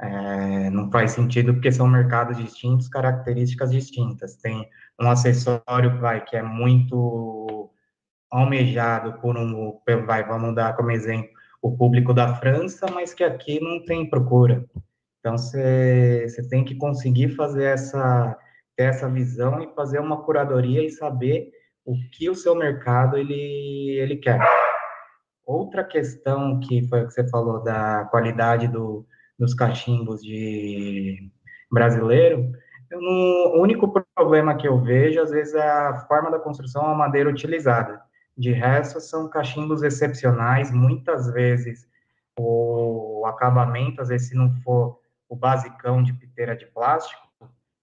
É, 0.00 0.70
não 0.70 0.90
faz 0.90 1.12
sentido 1.12 1.54
porque 1.54 1.72
são 1.72 1.86
mercados 1.86 2.36
distintos, 2.36 2.88
características 2.88 3.70
distintas. 3.70 4.36
Tem 4.36 4.68
um 5.00 5.10
acessório 5.10 5.98
vai, 5.98 6.24
que 6.24 6.36
é 6.36 6.42
muito 6.42 7.70
almejado 8.30 9.14
por 9.20 9.36
um, 9.36 9.78
vai, 10.06 10.24
vamos 10.26 10.54
dar 10.54 10.76
como 10.76 10.90
exemplo, 10.90 11.30
o 11.62 11.76
público 11.76 12.12
da 12.12 12.34
França, 12.34 12.86
mas 12.92 13.14
que 13.14 13.24
aqui 13.24 13.60
não 13.60 13.82
tem 13.84 14.08
procura. 14.08 14.64
Então, 15.20 15.38
você 15.38 16.26
tem 16.50 16.64
que 16.64 16.74
conseguir 16.74 17.30
fazer 17.30 17.64
essa, 17.64 18.36
ter 18.76 18.84
essa 18.84 19.08
visão 19.08 19.62
e 19.62 19.74
fazer 19.74 20.00
uma 20.00 20.22
curadoria 20.22 20.84
e 20.84 20.90
saber 20.90 21.50
o 21.84 21.94
que 22.12 22.30
o 22.30 22.34
seu 22.34 22.54
mercado 22.54 23.16
ele, 23.16 23.98
ele 23.98 24.16
quer. 24.16 24.40
Outra 25.46 25.84
questão 25.84 26.58
que 26.60 26.86
foi 26.88 27.02
o 27.02 27.06
que 27.06 27.12
você 27.12 27.28
falou 27.28 27.62
da 27.62 28.06
qualidade 28.10 28.66
do, 28.68 29.06
dos 29.38 29.54
cachimbos 29.54 30.22
de 30.22 31.30
brasileiro, 31.70 32.52
eu 32.90 33.00
não, 33.00 33.58
o 33.58 33.62
único 33.62 33.92
problema 34.14 34.56
que 34.56 34.66
eu 34.66 34.80
vejo, 34.80 35.20
às 35.20 35.30
vezes, 35.30 35.54
é 35.54 35.68
a 35.68 36.06
forma 36.06 36.30
da 36.30 36.38
construção, 36.38 36.86
a 36.86 36.94
madeira 36.94 37.28
utilizada. 37.28 38.00
De 38.36 38.52
resto, 38.52 39.00
são 39.00 39.28
cachimbos 39.28 39.82
excepcionais, 39.82 40.70
muitas 40.70 41.30
vezes 41.32 41.86
o 42.38 43.24
acabamento, 43.26 44.00
às 44.00 44.08
vezes, 44.08 44.28
se 44.28 44.34
não 44.34 44.50
for 44.62 44.98
o 45.28 45.36
basicão 45.36 46.02
de 46.02 46.12
piteira 46.12 46.56
de 46.56 46.66
plástico, 46.66 47.22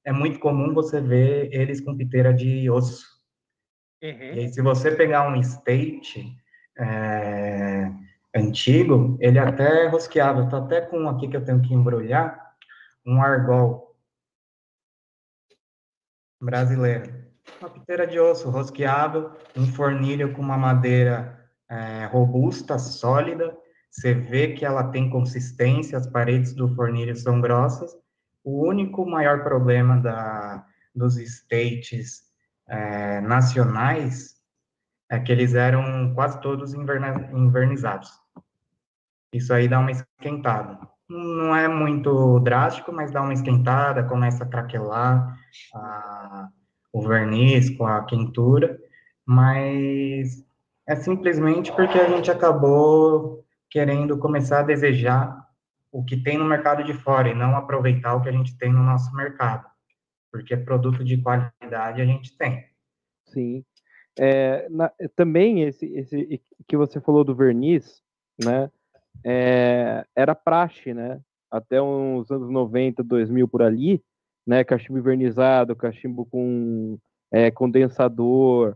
é 0.06 0.12
muito 0.12 0.40
comum 0.40 0.74
você 0.74 1.00
ver 1.00 1.54
eles 1.54 1.82
com 1.82 1.96
piteira 1.96 2.34
de 2.34 2.70
osso. 2.70 3.06
Uhum. 4.02 4.34
E 4.34 4.40
aí, 4.40 4.50
se 4.50 4.62
você 4.62 4.92
pegar 4.92 5.30
um 5.30 5.36
state 5.36 6.36
é, 6.78 7.92
antigo, 8.36 9.18
ele 9.20 9.38
até 9.38 9.86
é 9.86 9.88
rosqueável. 9.88 10.50
Tô 10.50 10.56
até 10.58 10.82
com 10.82 11.02
um 11.02 11.10
aqui 11.10 11.28
que 11.28 11.38
eu 11.38 11.46
tenho 11.46 11.62
que 11.62 11.74
embrulhar, 11.74 12.56
um 13.06 13.22
argol 13.22 13.96
brasileiro. 16.42 17.22
Uma 17.60 17.70
piteira 17.70 18.08
de 18.08 18.20
osso 18.20 18.50
rosqueável, 18.50 19.32
um 19.56 19.68
fornilho 19.68 20.34
com 20.34 20.42
uma 20.42 20.58
madeira 20.58 21.40
é, 21.70 22.06
robusta, 22.06 22.80
sólida. 22.80 23.56
Você 23.92 24.14
vê 24.14 24.54
que 24.54 24.66
ela 24.66 24.86
tem 24.86 25.10
consistência, 25.10 25.98
as 25.98 26.08
paredes 26.08 26.54
do 26.54 26.74
fornilho 26.74 27.16
são 27.16 27.40
grossas. 27.40 27.96
O 28.44 28.68
único 28.68 29.06
maior 29.06 29.44
problema 29.44 29.98
da, 29.98 30.66
dos 30.96 31.18
states 31.18 32.24
é, 32.68 33.22
nacionais 33.22 34.36
é 35.10 35.20
que 35.20 35.32
eles 35.32 35.54
eram 35.54 36.14
quase 36.16 36.40
todos 36.42 36.74
invernizados. 36.74 38.10
Isso 39.34 39.54
aí 39.54 39.68
dá 39.68 39.80
uma 39.80 39.92
esquentada. 39.92 40.80
Não 41.08 41.56
é 41.56 41.68
muito 41.68 42.40
drástico, 42.40 42.92
mas 42.92 43.12
dá 43.12 43.22
uma 43.22 43.34
esquentada, 43.34 44.04
começa 44.04 44.44
a 44.44 44.48
craquelar 44.48 45.38
a, 45.76 46.48
o 46.94 47.06
verniz 47.06 47.70
com 47.78 47.86
a 47.86 48.06
quentura, 48.06 48.80
mas 49.26 50.44
é 50.88 50.96
simplesmente 50.96 51.72
porque 51.74 51.98
a 51.98 52.10
gente 52.10 52.32
acabou 52.32 53.46
querendo 53.70 54.18
começar 54.18 54.60
a 54.60 54.64
desejar 54.64 55.46
o 55.92 56.04
que 56.04 56.16
tem 56.16 56.38
no 56.38 56.46
mercado 56.46 56.84
de 56.84 56.94
fora 56.94 57.30
e 57.30 57.36
não 57.36 57.56
aproveitar 57.56 58.16
o 58.16 58.22
que 58.22 58.30
a 58.30 58.32
gente 58.32 58.58
tem 58.58 58.72
no 58.72 58.84
nosso 58.84 59.14
mercado, 59.16 59.70
porque 60.32 60.56
produto 60.56 61.04
de 61.04 61.18
qualidade 61.18 62.02
a 62.02 62.06
gente 62.06 62.36
tem. 62.38 62.66
Sim. 63.26 63.66
É, 64.18 64.68
na, 64.70 64.92
também 65.16 65.64
esse, 65.64 65.86
esse 65.94 66.42
que 66.68 66.78
você 66.78 67.00
falou 67.00 67.24
do 67.24 67.36
verniz, 67.36 68.02
né? 68.44 68.70
É, 69.24 70.06
era 70.16 70.34
praxe, 70.34 70.94
né? 70.94 71.22
Até 71.50 71.82
uns 71.82 72.32
anos 72.32 72.50
90, 72.50 73.04
2000 73.04 73.48
por 73.48 73.62
ali, 73.62 74.02
né? 74.46 74.64
Cachimbo 74.64 75.00
invernizado, 75.00 75.76
cachimbo 75.76 76.26
com 76.26 76.98
é, 77.32 77.52
condensador, 77.52 78.76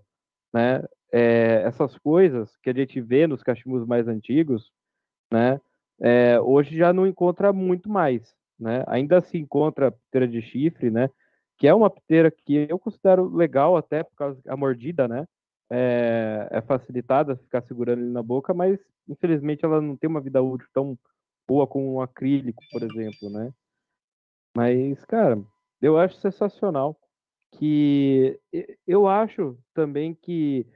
né? 0.54 0.84
É, 1.12 1.64
essas 1.66 1.98
coisas 1.98 2.58
que 2.58 2.70
a 2.70 2.74
gente 2.74 3.00
vê 3.00 3.28
nos 3.28 3.44
cachimbos 3.44 3.86
mais 3.86 4.08
antigos, 4.08 4.72
né? 5.32 5.60
É, 6.00 6.40
hoje 6.40 6.78
já 6.78 6.92
não 6.94 7.08
encontra 7.08 7.54
muito 7.54 7.90
mais, 7.90 8.36
né? 8.60 8.84
Ainda 8.88 9.22
se 9.22 9.38
encontra 9.38 9.92
piteira 9.92 10.28
de 10.28 10.42
chifre, 10.42 10.90
né? 10.90 11.10
Que 11.58 11.68
é 11.68 11.74
uma 11.74 11.90
piteira 11.90 12.30
que 12.30 12.68
eu 12.70 12.78
considero 12.78 13.34
legal 13.34 13.78
até 13.78 14.04
por 14.04 14.16
causa 14.16 14.42
da 14.44 14.58
mordida, 14.58 15.08
né? 15.08 15.26
É, 15.70 16.48
é 16.52 16.62
facilitada 16.62 17.38
ficar 17.38 17.62
segurando 17.64 18.02
ele 18.02 18.12
na 18.12 18.22
boca, 18.22 18.54
mas 18.54 18.80
infelizmente 19.08 19.66
ela 19.66 19.82
não 19.82 19.96
tem 19.96 20.10
uma 20.10 20.22
vida 20.22 20.42
útil 20.42 20.68
tão 20.74 20.98
boa 21.48 21.66
como 21.68 21.96
um 21.96 22.02
acrílico, 22.02 22.62
por 22.72 22.84
exemplo, 22.84 23.30
né? 23.30 23.52
Mas, 24.56 25.04
cara, 25.06 25.42
eu 25.82 25.98
acho 25.98 26.16
sensacional 26.18 26.98
que 27.58 28.40
eu 28.88 29.08
acho 29.08 29.58
também 29.74 30.14
que 30.14 30.68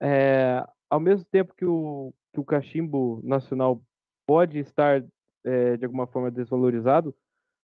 é, 0.00 0.64
ao 0.88 1.00
mesmo 1.00 1.24
tempo 1.24 1.54
que 1.54 1.64
o, 1.64 2.12
que 2.32 2.40
o 2.40 2.44
cachimbo 2.44 3.20
nacional 3.24 3.82
pode 4.28 4.58
estar 4.58 5.02
é, 5.42 5.78
de 5.78 5.86
alguma 5.86 6.06
forma 6.06 6.30
desvalorizado, 6.30 7.14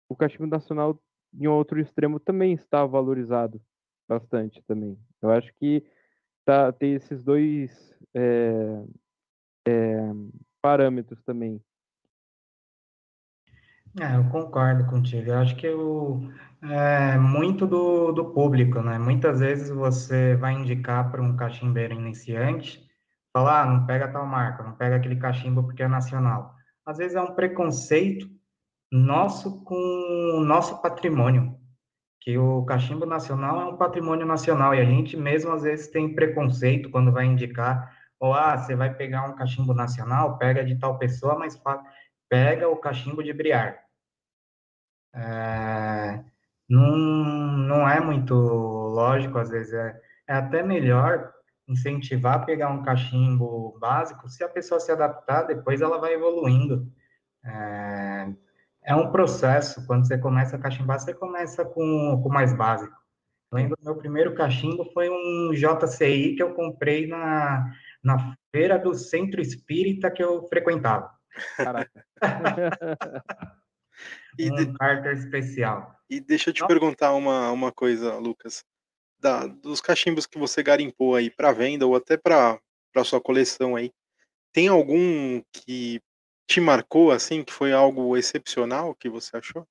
o 0.09 0.15
cachimbo 0.15 0.47
nacional 0.47 0.97
em 1.35 1.49
outro 1.49 1.81
extremo 1.81 2.21
também 2.21 2.53
está 2.53 2.87
valorizado 2.87 3.61
bastante 4.09 4.63
também. 4.63 4.97
Eu 5.21 5.33
acho 5.33 5.53
que 5.55 5.85
tá, 6.45 6.71
tem 6.71 6.95
esses 6.95 7.25
dois 7.25 7.93
é, 8.15 8.85
parâmetros 10.61 11.21
também. 11.25 11.61
É, 14.01 14.17
eu 14.17 14.25
concordo 14.31 14.87
contigo. 14.87 15.31
Eu 15.31 15.39
acho 15.39 15.57
que 15.57 15.67
eu, 15.67 16.31
é 16.63 17.19
muito 17.19 17.67
do, 17.67 18.13
do 18.13 18.27
público, 18.27 18.81
né? 18.81 18.99
Muitas 18.99 19.41
vezes 19.41 19.69
você 19.69 20.37
vai 20.37 20.53
indicar 20.55 21.11
para 21.11 21.21
um 21.21 21.37
cachimbeiro 21.37 21.95
iniciante, 21.95 22.89
falar, 23.33 23.63
ah, 23.63 23.67
não 23.67 23.87
pega 23.87 24.09
tal 24.09 24.27
marca, 24.27 24.63
não 24.63 24.73
pega 24.73 24.97
aquele 24.97 25.17
cachimbo 25.17 25.63
porque 25.63 25.83
é 25.83 25.89
nacional. 25.89 26.55
Às 26.85 26.99
vezes 26.99 27.17
é 27.17 27.21
um 27.21 27.35
preconceito 27.35 28.29
nosso 28.91 29.65
com 29.65 29.75
o 30.37 30.41
nosso 30.45 30.83
patrimônio, 30.83 31.59
que 32.21 32.37
o 32.39 32.65
cachimbo 32.65 33.07
nacional 33.07 33.61
é 33.61 33.65
um 33.65 33.77
patrimônio 33.77 34.27
nacional 34.27 34.75
e 34.75 34.81
a 34.81 34.85
gente 34.85 35.17
mesmo 35.17 35.53
às 35.53 35.63
vezes 35.63 35.89
tem 35.89 36.15
preconceito 36.15 36.91
quando 36.91 37.13
vai 37.13 37.25
indicar, 37.25 37.97
ou 38.21 38.35
ah, 38.35 38.57
você 38.57 38.77
vai 38.77 38.95
pegar 38.95 39.29
um 39.29 39.35
cachimbo 39.35 39.75
nacional, 39.75 40.39
pega 40.39 40.65
de 40.65 40.79
tal 40.79 40.99
pessoa, 40.99 41.39
mas 41.39 41.61
pega 42.29 42.69
o 42.69 42.77
cachimbo 42.77 43.23
de 43.23 43.33
Briar 43.33 43.83
é, 45.15 46.25
não, 46.69 46.97
não 46.97 47.89
é 47.89 48.01
muito 48.01 48.35
lógico, 48.35 49.39
às 49.39 49.51
vezes 49.51 49.73
é, 49.73 50.01
é 50.29 50.35
até 50.35 50.63
melhor 50.63 51.33
incentivar 51.73 52.35
a 52.37 52.45
pegar 52.45 52.71
um 52.71 52.83
cachimbo 52.83 53.77
básico, 53.79 54.29
se 54.29 54.45
a 54.45 54.49
pessoa 54.49 54.81
se 54.81 54.93
adaptar, 54.93 55.43
depois 55.43 55.81
ela 55.81 55.99
vai 55.99 56.15
evoluindo. 56.15 56.91
É, 57.45 58.33
é 58.85 58.95
um 58.95 59.11
processo, 59.11 59.87
quando 59.87 60.07
você 60.07 60.19
começa 60.19 60.57
a 60.57 60.59
cachimbar, 60.59 61.01
você 61.01 61.15
começa 61.15 61.65
com 61.65 62.15
o 62.15 62.29
mais 62.29 62.57
básico. 62.57 62.97
lembro 63.53 63.77
meu 63.83 63.97
primeiro 63.97 64.35
cachimbo 64.35 64.85
foi 64.93 65.09
um 65.11 65.53
JCI 65.53 66.37
que 66.37 66.43
eu 66.43 66.55
comprei 66.55 67.07
na, 67.07 67.73
na 68.03 68.37
feira 68.51 68.79
do 68.79 68.95
centro 68.95 69.41
espírita 69.41 70.11
que 70.11 70.23
eu 70.23 70.47
frequentava. 70.49 71.11
Caraca. 71.57 72.05
E 74.39 74.51
um 74.51 74.55
de... 74.55 74.73
Carter 74.75 75.13
especial. 75.13 75.95
E 76.09 76.21
deixa 76.21 76.51
eu 76.51 76.55
te 76.55 76.67
perguntar 76.67 77.15
uma, 77.15 77.51
uma 77.51 77.73
coisa, 77.73 78.17
Lucas. 78.17 78.65
Da, 79.23 79.47
dos 79.47 79.81
cachimbos 79.81 80.27
que 80.27 80.37
você 80.37 80.65
garimpou 80.65 81.15
aí 81.15 81.31
para 81.31 81.53
venda 81.53 81.87
ou 81.87 81.95
até 81.95 82.17
para 82.17 82.61
sua 83.05 83.21
coleção 83.21 83.77
aí, 83.77 83.93
tem 84.53 84.67
algum 84.67 85.41
que 85.53 86.03
te 86.47 86.61
marcou 86.61 87.13
assim, 87.13 87.45
que 87.45 87.53
foi 87.53 87.73
algo 87.73 88.17
excepcional 88.17 88.95
que 88.97 89.09
você 89.09 89.37
achou? 89.37 89.65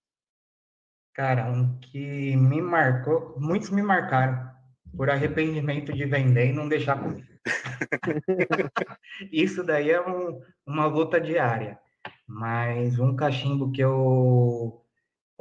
Cara, 1.13 1.51
um 1.51 1.77
que 1.79 2.35
me 2.37 2.61
marcou, 2.61 3.35
muitos 3.37 3.69
me 3.69 3.81
marcaram 3.81 4.49
por 4.95 5.09
arrependimento 5.09 5.91
de 5.91 6.05
vender 6.05 6.47
e 6.47 6.53
não 6.53 6.69
deixar 6.69 6.97
comigo. 6.97 7.27
Isso 9.31 9.63
daí 9.63 9.91
é 9.91 10.01
um, 10.01 10.41
uma 10.65 10.85
luta 10.85 11.19
diária. 11.19 11.77
Mas 12.25 12.97
um 12.97 13.15
cachimbo 13.15 13.71
que 13.71 13.81
eu 13.81 14.80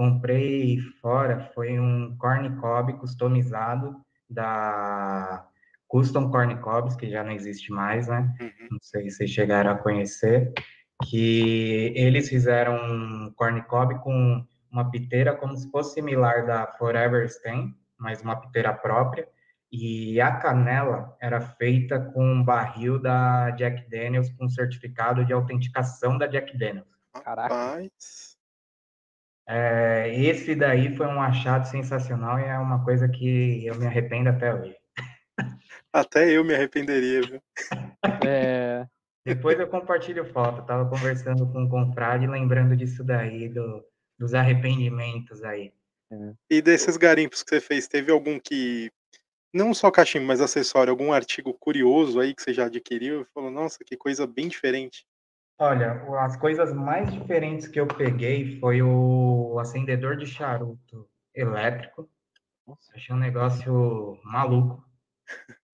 comprei 0.01 0.79
fora 1.03 1.51
foi 1.55 1.79
um 1.79 2.17
corn 2.17 2.57
cob 2.57 2.95
customizado 2.95 3.95
da 4.31 5.47
Custom 5.89 6.31
Corn 6.31 6.57
Cobs, 6.63 6.97
que 6.97 7.11
já 7.11 7.23
não 7.23 7.33
existe 7.33 7.71
mais, 7.71 8.09
né? 8.09 8.35
Uhum. 8.41 8.69
Não 8.71 8.79
sei 8.81 9.11
se 9.11 9.19
vocês 9.19 9.31
chegaram 9.31 9.73
a 9.73 9.77
conhecer, 9.77 10.55
que 11.05 11.93
eles 11.95 12.31
fizeram 12.31 12.77
um 12.77 13.31
corn 13.37 13.61
cob 13.65 13.99
com 13.99 14.43
uma 14.73 14.91
piteira 14.91 15.37
como 15.37 15.55
se 15.55 15.71
fosse 15.71 15.93
similar 15.93 16.47
da 16.47 16.67
Forever 16.79 17.27
Stain, 17.27 17.77
mas 17.99 18.23
uma 18.23 18.41
piteira 18.41 18.73
própria, 18.73 19.29
e 19.71 20.19
a 20.19 20.35
canela 20.37 21.15
era 21.21 21.43
feita 21.43 22.01
com 22.01 22.25
um 22.25 22.43
barril 22.43 22.99
da 22.99 23.51
Jack 23.51 23.87
Daniels 23.91 24.31
com 24.31 24.49
certificado 24.49 25.27
de 25.27 25.35
autenticação 25.35 26.17
da 26.17 26.27
Jack 26.27 26.57
Daniels. 26.57 26.89
Caraca. 27.23 27.55
É, 29.53 30.15
esse 30.15 30.55
daí 30.55 30.95
foi 30.97 31.09
um 31.09 31.21
achado 31.21 31.67
sensacional 31.67 32.39
e 32.39 32.45
é 32.45 32.57
uma 32.57 32.85
coisa 32.85 33.09
que 33.09 33.67
eu 33.67 33.75
me 33.75 33.85
arrependo 33.85 34.29
até 34.29 34.55
hoje. 34.55 34.77
Até 35.93 36.31
eu 36.31 36.45
me 36.45 36.55
arrependeria, 36.55 37.21
viu? 37.23 37.43
É... 38.25 38.87
Depois 39.27 39.59
eu 39.59 39.67
compartilho 39.67 40.25
foto. 40.33 40.65
tava 40.65 40.89
conversando 40.89 41.51
com 41.51 41.65
o 41.65 41.69
confrade 41.69 42.29
lembrando 42.29 42.77
disso 42.77 43.03
daí, 43.03 43.49
do, 43.49 43.85
dos 44.17 44.35
arrependimentos 44.35 45.43
aí. 45.43 45.73
É. 46.13 46.33
E 46.49 46.63
desses 46.63 46.97
garimpos 46.97 47.43
que 47.43 47.51
você 47.51 47.61
fez, 47.61 47.89
teve 47.89 48.13
algum 48.13 48.39
que 48.39 48.93
não 49.53 49.75
só 49.75 49.91
cachimbo, 49.91 50.27
mas 50.27 50.41
acessório, 50.41 50.93
algum 50.93 51.13
artigo 51.13 51.53
curioso 51.55 52.21
aí 52.21 52.37
que 52.37 52.43
você 52.43 52.55
já 52.55 52.67
adquiriu 52.67 53.23
e 53.23 53.27
falou, 53.35 53.51
nossa, 53.51 53.83
que 53.85 53.97
coisa 53.97 54.29
bem 54.29 54.47
diferente. 54.47 55.05
Olha, 55.63 56.03
as 56.21 56.39
coisas 56.39 56.73
mais 56.73 57.13
diferentes 57.13 57.69
que 57.69 57.79
eu 57.79 57.87
peguei 57.87 58.59
foi 58.59 58.81
o 58.81 59.59
acendedor 59.59 60.17
de 60.17 60.25
charuto 60.25 61.07
elétrico. 61.35 62.09
Nossa, 62.67 62.91
achei 62.95 63.15
um 63.15 63.19
negócio 63.19 64.19
maluco. 64.25 64.83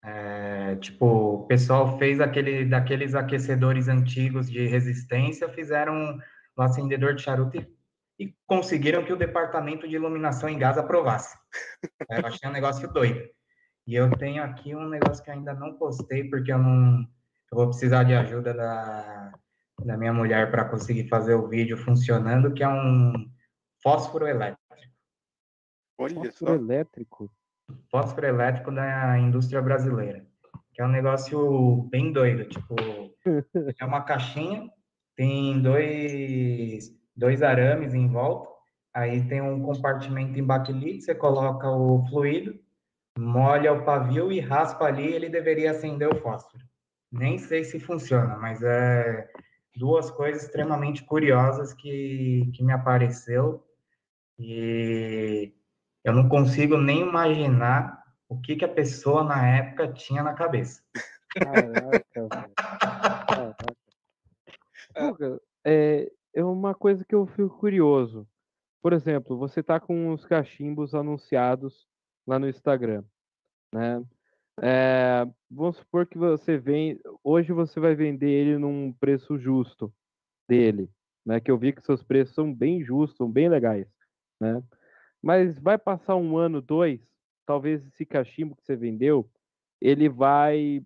É, 0.02 0.74
tipo, 0.76 1.06
o 1.06 1.46
pessoal 1.46 1.96
fez 1.98 2.20
aquele 2.20 2.64
daqueles 2.64 3.14
aquecedores 3.14 3.86
antigos 3.86 4.50
de 4.50 4.66
resistência, 4.66 5.48
fizeram 5.48 6.18
o 6.56 6.62
acendedor 6.62 7.14
de 7.14 7.22
charuto 7.22 7.56
e, 7.56 8.24
e 8.24 8.34
conseguiram 8.44 9.04
que 9.04 9.12
o 9.12 9.16
departamento 9.16 9.86
de 9.86 9.94
iluminação 9.94 10.48
em 10.48 10.58
gás 10.58 10.76
aprovasse. 10.76 11.38
É, 12.10 12.20
eu 12.20 12.26
achei 12.26 12.48
um 12.48 12.52
negócio 12.52 12.92
doido. 12.92 13.20
E 13.86 13.94
eu 13.94 14.10
tenho 14.10 14.42
aqui 14.42 14.74
um 14.74 14.88
negócio 14.88 15.22
que 15.22 15.30
ainda 15.30 15.54
não 15.54 15.74
postei, 15.74 16.28
porque 16.28 16.52
eu 16.52 16.58
não. 16.58 17.06
Eu 17.52 17.56
vou 17.56 17.68
precisar 17.68 18.02
de 18.02 18.14
ajuda 18.14 18.52
da, 18.52 19.32
da 19.84 19.96
minha 19.96 20.12
mulher 20.12 20.50
para 20.50 20.64
conseguir 20.64 21.08
fazer 21.08 21.34
o 21.34 21.48
vídeo 21.48 21.76
funcionando, 21.76 22.52
que 22.52 22.62
é 22.62 22.68
um 22.68 23.12
fósforo 23.82 24.26
elétrico. 24.26 24.60
Olha 25.98 26.14
fósforo 26.14 26.50
só. 26.50 26.54
elétrico? 26.54 27.30
Fósforo 27.90 28.26
elétrico 28.26 28.70
da 28.70 29.18
indústria 29.18 29.60
brasileira. 29.62 30.26
Que 30.72 30.82
é 30.82 30.84
um 30.84 30.90
negócio 30.90 31.88
bem 31.90 32.12
doido. 32.12 32.48
Tipo, 32.48 32.74
é 33.80 33.84
uma 33.84 34.02
caixinha, 34.02 34.70
tem 35.16 35.60
dois, 35.62 36.94
dois 37.14 37.42
arames 37.42 37.94
em 37.94 38.08
volta, 38.08 38.50
aí 38.94 39.26
tem 39.26 39.40
um 39.40 39.62
compartimento 39.62 40.38
em 40.38 40.44
baquelite, 40.44 41.02
você 41.02 41.14
coloca 41.14 41.70
o 41.70 42.06
fluido, 42.08 42.58
molha 43.18 43.72
o 43.72 43.84
pavio 43.84 44.30
e 44.30 44.40
raspa 44.40 44.84
ali, 44.86 45.06
ele 45.06 45.28
deveria 45.28 45.70
acender 45.70 46.08
o 46.08 46.20
fósforo. 46.20 46.64
Nem 47.10 47.38
sei 47.38 47.64
se 47.64 47.80
funciona, 47.80 48.36
mas 48.36 48.62
é 48.62 49.26
duas 49.76 50.10
coisas 50.10 50.44
extremamente 50.44 51.04
curiosas 51.04 51.72
que, 51.74 52.50
que 52.54 52.64
me 52.64 52.72
apareceu 52.72 53.62
e 54.38 55.52
eu 56.02 56.12
não 56.12 56.28
consigo 56.28 56.76
nem 56.76 57.00
imaginar 57.00 58.02
o 58.28 58.40
que, 58.40 58.56
que 58.56 58.64
a 58.64 58.68
pessoa 58.68 59.22
na 59.22 59.46
época 59.46 59.92
tinha 59.92 60.22
na 60.22 60.34
cabeça. 60.34 60.82
Caraca. 61.30 62.54
Caraca. 63.26 63.76
Guga, 64.98 65.40
é, 65.64 66.10
é 66.34 66.44
uma 66.44 66.74
coisa 66.74 67.04
que 67.04 67.14
eu 67.14 67.26
fico 67.26 67.58
curioso. 67.58 68.26
Por 68.82 68.92
exemplo, 68.92 69.36
você 69.36 69.62
tá 69.62 69.78
com 69.78 70.12
os 70.12 70.24
cachimbos 70.24 70.94
anunciados 70.94 71.86
lá 72.26 72.38
no 72.38 72.48
Instagram, 72.48 73.04
né? 73.72 74.02
É, 74.62 75.26
vamos 75.50 75.76
supor 75.76 76.06
que 76.06 76.16
você 76.16 76.56
vem, 76.56 76.98
hoje 77.22 77.52
você 77.52 77.78
vai 77.78 77.94
vender 77.94 78.30
ele 78.30 78.58
num 78.58 78.92
preço 78.92 79.38
justo 79.38 79.92
dele, 80.48 80.90
né? 81.24 81.40
Que 81.40 81.50
eu 81.50 81.58
vi 81.58 81.72
que 81.72 81.82
seus 81.82 82.02
preços 82.02 82.34
são 82.34 82.52
bem 82.52 82.82
justos, 82.82 83.18
são 83.18 83.30
bem 83.30 83.48
legais, 83.48 83.86
né? 84.40 84.62
Mas 85.22 85.58
vai 85.58 85.76
passar 85.76 86.16
um 86.16 86.38
ano, 86.38 86.62
dois, 86.62 87.00
talvez 87.44 87.86
esse 87.86 88.06
cachimbo 88.06 88.56
que 88.56 88.64
você 88.64 88.76
vendeu, 88.76 89.30
ele 89.80 90.08
vai 90.08 90.82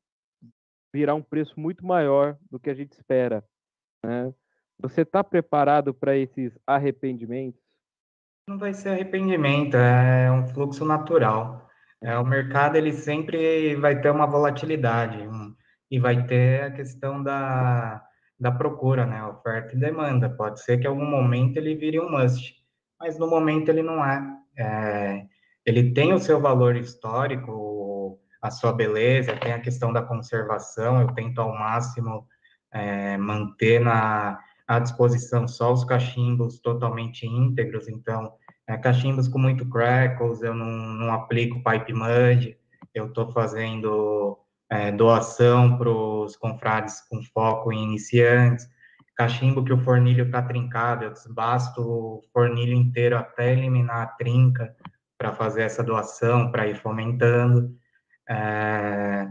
virar 0.92 1.14
um 1.14 1.22
preço 1.22 1.58
muito 1.58 1.86
maior 1.86 2.36
do 2.50 2.58
que 2.58 2.70
a 2.70 2.74
gente 2.74 2.92
espera, 2.92 3.44
né? 4.04 4.34
Você 4.80 5.02
está 5.02 5.22
preparado 5.22 5.94
para 5.94 6.16
esses 6.16 6.58
arrependimentos? 6.66 7.60
Não 8.48 8.58
vai 8.58 8.74
ser 8.74 8.88
arrependimento, 8.88 9.76
é 9.76 10.32
um 10.32 10.48
fluxo 10.48 10.84
natural. 10.84 11.69
É, 12.02 12.16
o 12.18 12.24
mercado 12.24 12.76
ele 12.76 12.92
sempre 12.92 13.76
vai 13.76 14.00
ter 14.00 14.10
uma 14.10 14.26
volatilidade 14.26 15.18
um, 15.18 15.54
e 15.90 15.98
vai 15.98 16.26
ter 16.26 16.62
a 16.64 16.70
questão 16.70 17.22
da, 17.22 18.02
da 18.38 18.50
procura, 18.50 19.04
né? 19.04 19.22
Oferta 19.24 19.74
e 19.74 19.78
demanda. 19.78 20.30
Pode 20.30 20.62
ser 20.62 20.78
que 20.78 20.84
em 20.86 20.90
algum 20.90 21.04
momento 21.04 21.58
ele 21.58 21.74
vire 21.74 22.00
um 22.00 22.10
must, 22.10 22.54
mas 22.98 23.18
no 23.18 23.28
momento 23.28 23.68
ele 23.68 23.82
não 23.82 24.04
é. 24.04 24.22
é 24.56 25.26
ele 25.66 25.92
tem 25.92 26.12
o 26.12 26.18
seu 26.18 26.40
valor 26.40 26.74
histórico, 26.74 28.18
a 28.40 28.50
sua 28.50 28.72
beleza, 28.72 29.36
tem 29.36 29.52
a 29.52 29.60
questão 29.60 29.92
da 29.92 30.02
conservação. 30.02 31.02
Eu 31.02 31.12
tento 31.12 31.38
ao 31.40 31.52
máximo 31.52 32.26
é, 32.72 33.16
manter 33.18 33.80
na 33.80 34.38
à 34.70 34.78
disposição 34.78 35.48
só 35.48 35.72
os 35.72 35.84
cachimbos 35.84 36.60
totalmente 36.60 37.26
íntegros, 37.26 37.88
então 37.88 38.32
é, 38.70 38.78
cachimbos 38.78 39.26
com 39.26 39.38
muito 39.38 39.68
crackles, 39.68 40.42
eu 40.42 40.54
não, 40.54 40.66
não 40.66 41.12
aplico 41.12 41.62
pipe 41.62 41.92
mud, 41.92 42.56
eu 42.94 43.06
estou 43.06 43.32
fazendo 43.32 44.38
é, 44.70 44.92
doação 44.92 45.76
para 45.76 45.90
os 45.90 46.36
confrades 46.36 47.00
com 47.08 47.20
foco 47.34 47.72
em 47.72 47.82
iniciantes, 47.82 48.68
cachimbo 49.16 49.64
que 49.64 49.72
o 49.72 49.82
fornilho 49.82 50.24
está 50.26 50.40
trincado, 50.40 51.04
eu 51.04 51.12
desbasto 51.12 51.82
o 51.82 52.20
fornilho 52.32 52.72
inteiro 52.72 53.18
até 53.18 53.52
eliminar 53.52 54.02
a 54.02 54.06
trinca 54.06 54.72
para 55.18 55.32
fazer 55.32 55.62
essa 55.62 55.82
doação, 55.82 56.52
para 56.52 56.68
ir 56.68 56.76
fomentando. 56.76 57.74
É, 58.28 59.26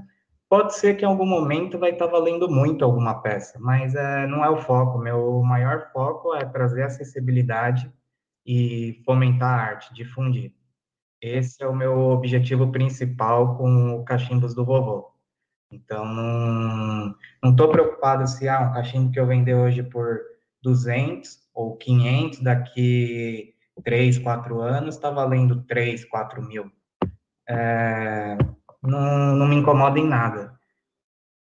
pode 0.49 0.76
ser 0.76 0.95
que 0.95 1.06
em 1.06 1.07
algum 1.07 1.26
momento 1.26 1.80
vai 1.80 1.91
estar 1.91 2.07
tá 2.07 2.11
valendo 2.11 2.49
muito 2.49 2.84
alguma 2.84 3.22
peça, 3.22 3.57
mas 3.57 3.95
é, 3.95 4.28
não 4.28 4.44
é 4.44 4.49
o 4.49 4.57
foco. 4.57 4.99
Meu 4.99 5.41
maior 5.44 5.90
foco 5.94 6.36
é 6.36 6.44
trazer 6.44 6.84
acessibilidade 6.84 7.90
e 8.52 9.00
fomentar 9.06 9.48
a 9.48 9.62
arte, 9.62 9.94
difundir. 9.94 10.52
Esse 11.22 11.62
é 11.62 11.68
o 11.68 11.76
meu 11.76 12.00
objetivo 12.10 12.72
principal 12.72 13.56
com 13.56 13.94
o 13.94 14.04
Cachimbos 14.04 14.56
do 14.56 14.66
Vovô. 14.66 15.12
Então, 15.72 16.04
não 16.04 17.52
estou 17.52 17.70
preocupado 17.70 18.26
se 18.26 18.50
ah, 18.50 18.62
um 18.62 18.74
cachimbo 18.74 19.12
que 19.12 19.20
eu 19.20 19.28
vender 19.28 19.54
hoje 19.54 19.84
por 19.84 20.20
200 20.64 21.48
ou 21.54 21.78
500, 21.78 22.40
daqui 22.40 23.54
3, 23.84 24.18
4 24.18 24.60
anos, 24.60 24.96
está 24.96 25.12
valendo 25.12 25.62
3, 25.66 26.06
4 26.06 26.42
mil. 26.42 26.72
É, 27.48 28.36
não, 28.82 29.36
não 29.36 29.48
me 29.48 29.58
incomoda 29.58 30.00
em 30.00 30.08
nada. 30.08 30.60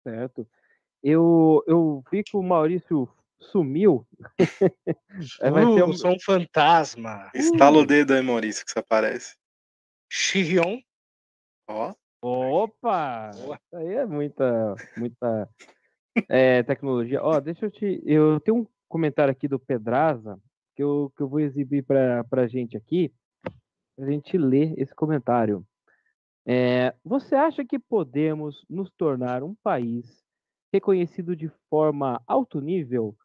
Certo. 0.07 0.47
Eu, 1.03 1.65
eu 1.67 2.05
vi 2.13 2.23
que 2.23 2.37
o 2.37 2.43
Maurício 2.43 3.09
sumiu. 3.41 4.07
vai 5.41 5.65
ter 5.75 5.85
um... 5.85 5.93
Sou 5.93 6.12
um 6.12 6.21
fantasma. 6.21 7.31
Estala 7.35 7.79
o 7.79 7.87
dedo 7.87 8.15
aí, 8.15 8.23
Maurício, 8.23 8.65
que 8.65 8.71
você 8.71 8.79
aparece. 8.79 9.37
Chirion. 10.11 10.79
Ó. 11.69 11.95
Opa! 12.23 13.31
Isso 13.33 13.59
aí 13.75 13.95
é 13.95 14.07
muita, 14.07 14.75
muita 14.97 15.49
é, 16.29 16.62
tecnologia. 16.62 17.23
Ó, 17.23 17.41
deixa 17.41 17.67
eu 17.67 17.71
te. 17.71 18.03
Eu 18.05 18.39
tenho 18.41 18.59
um 18.59 18.67
comentário 18.89 19.33
aqui 19.33 19.49
do 19.49 19.59
Pedraza 19.59 20.39
que 20.77 20.83
eu, 20.83 21.12
que 21.17 21.23
eu 21.23 21.29
vou 21.29 21.41
exibir 21.41 21.83
para 21.83 22.25
a 22.31 22.47
gente 22.47 22.77
aqui, 22.77 23.12
a 23.99 24.11
gente 24.11 24.37
ler 24.37 24.75
esse 24.79 24.95
comentário. 24.95 25.65
É, 26.47 26.95
você 27.05 27.35
acha 27.35 27.65
que 27.65 27.79
podemos 27.79 28.65
nos 28.69 28.91
tornar 28.91 29.43
um 29.43 29.55
país 29.62 30.25
reconhecido 30.73 31.37
de 31.37 31.51
forma 31.69 32.23
alto 32.27 32.61
nível 32.61 33.17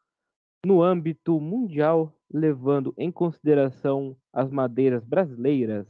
no 0.66 0.82
âmbito 0.82 1.40
mundial, 1.40 2.12
levando 2.34 2.92
em 2.98 3.12
consideração 3.12 4.18
as 4.34 4.50
madeiras 4.50 5.06
brasileiras? 5.06 5.88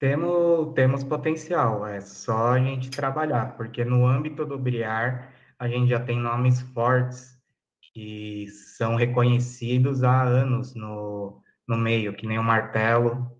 Temos, 0.00 0.72
temos 0.74 1.04
potencial, 1.04 1.86
é 1.86 2.00
só 2.00 2.52
a 2.52 2.58
gente 2.58 2.90
trabalhar, 2.90 3.54
porque 3.56 3.84
no 3.84 4.06
âmbito 4.06 4.46
do 4.46 4.58
Briar, 4.58 5.32
a 5.58 5.68
gente 5.68 5.90
já 5.90 6.00
tem 6.00 6.18
nomes 6.18 6.62
fortes 6.72 7.38
que 7.92 8.48
são 8.48 8.96
reconhecidos 8.96 10.02
há 10.02 10.22
anos 10.22 10.74
no, 10.74 11.42
no 11.68 11.76
meio, 11.76 12.16
que 12.16 12.26
nem 12.26 12.38
o 12.38 12.42
Martelo, 12.42 13.30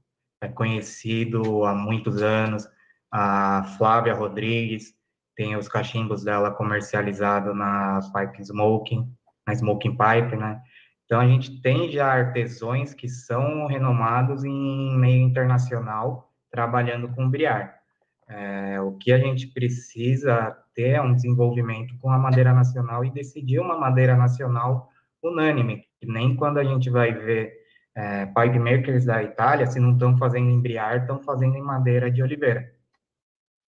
é 0.41 0.49
conhecido 0.49 1.65
há 1.65 1.75
muitos 1.75 2.23
anos, 2.23 2.69
a 3.11 3.65
Flávia 3.79 4.15
Rodrigues, 4.15 4.95
tem 5.37 5.57
os 5.57 5.69
cachimbos 5.69 6.25
dela 6.25 6.51
comercializado 6.51 7.55
na 7.55 8.01
Pipe 8.15 8.43
Smoking, 8.43 9.09
na 9.47 9.53
Smoking 9.55 9.97
Pipe, 9.97 10.37
né? 10.37 10.61
Então 11.05 11.21
a 11.21 11.27
gente 11.27 11.61
tem 11.61 11.91
já 11.91 12.07
artesões 12.07 12.95
que 12.95 13.09
são 13.09 13.67
renomados 13.67 14.45
em 14.45 14.97
meio 14.97 15.23
internacional 15.23 16.33
trabalhando 16.51 17.09
com 17.09 17.29
briar. 17.29 17.79
É, 18.27 18.81
o 18.81 18.93
que 18.93 19.13
a 19.13 19.19
gente 19.19 19.49
precisa 19.49 20.57
ter 20.75 20.91
é 20.91 21.03
um 21.03 21.15
desenvolvimento 21.15 21.95
com 21.99 22.11
a 22.11 22.19
madeira 22.19 22.55
nacional 22.55 23.05
e 23.05 23.11
decidir 23.11 23.59
uma 23.59 23.79
madeira 23.79 24.17
nacional 24.17 24.89
unânime, 25.23 25.85
que 26.01 26.07
nem 26.07 26.35
quando 26.35 26.59
a 26.59 26.65
gente 26.65 26.89
vai 26.89 27.13
ver 27.13 27.53
é, 27.95 28.27
pipe 28.27 28.59
makers 28.59 29.05
da 29.05 29.23
Itália, 29.23 29.67
se 29.67 29.79
não 29.79 29.93
estão 29.93 30.17
fazendo 30.17 30.51
em 30.51 30.61
briar, 30.61 31.01
estão 31.01 31.23
fazendo 31.23 31.57
em 31.57 31.63
madeira 31.63 32.11
de 32.11 32.23
oliveira, 32.23 32.73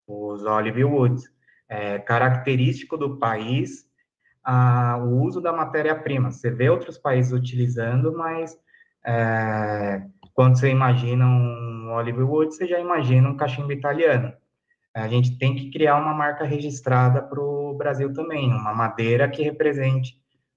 os 0.06 0.44
olive 0.44 0.84
woods 0.84 1.35
é, 1.68 1.98
característico 1.98 2.96
do 2.96 3.18
país 3.18 3.86
a, 4.44 4.98
o 4.98 5.22
uso 5.22 5.40
da 5.40 5.52
matéria-prima. 5.52 6.30
Você 6.30 6.50
vê 6.50 6.70
outros 6.70 6.96
países 6.96 7.32
utilizando, 7.32 8.16
mas 8.16 8.56
é, 9.04 10.02
quando 10.34 10.58
você 10.58 10.70
imagina 10.70 11.26
um 11.26 11.90
olive 11.92 12.22
wood, 12.22 12.54
você 12.54 12.66
já 12.66 12.78
imagina 12.78 13.28
um 13.28 13.36
cachimbo 13.36 13.72
italiano. 13.72 14.32
A 14.94 15.08
gente 15.08 15.36
tem 15.36 15.54
que 15.54 15.70
criar 15.70 15.96
uma 15.96 16.14
marca 16.14 16.44
registrada 16.44 17.20
para 17.20 17.40
o 17.40 17.74
Brasil 17.74 18.12
também, 18.14 18.48
uma 18.48 18.74
madeira 18.74 19.28
que 19.28 19.42
represente 19.42 20.14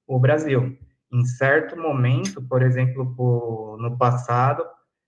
o 0.08 0.18
Brasil. 0.18 0.78
Em 1.12 1.26
certo 1.26 1.76
momento, 1.76 2.42
por 2.42 2.62
exemplo, 2.62 3.14
por, 3.16 3.78
no 3.80 3.98
passado, 3.98 4.64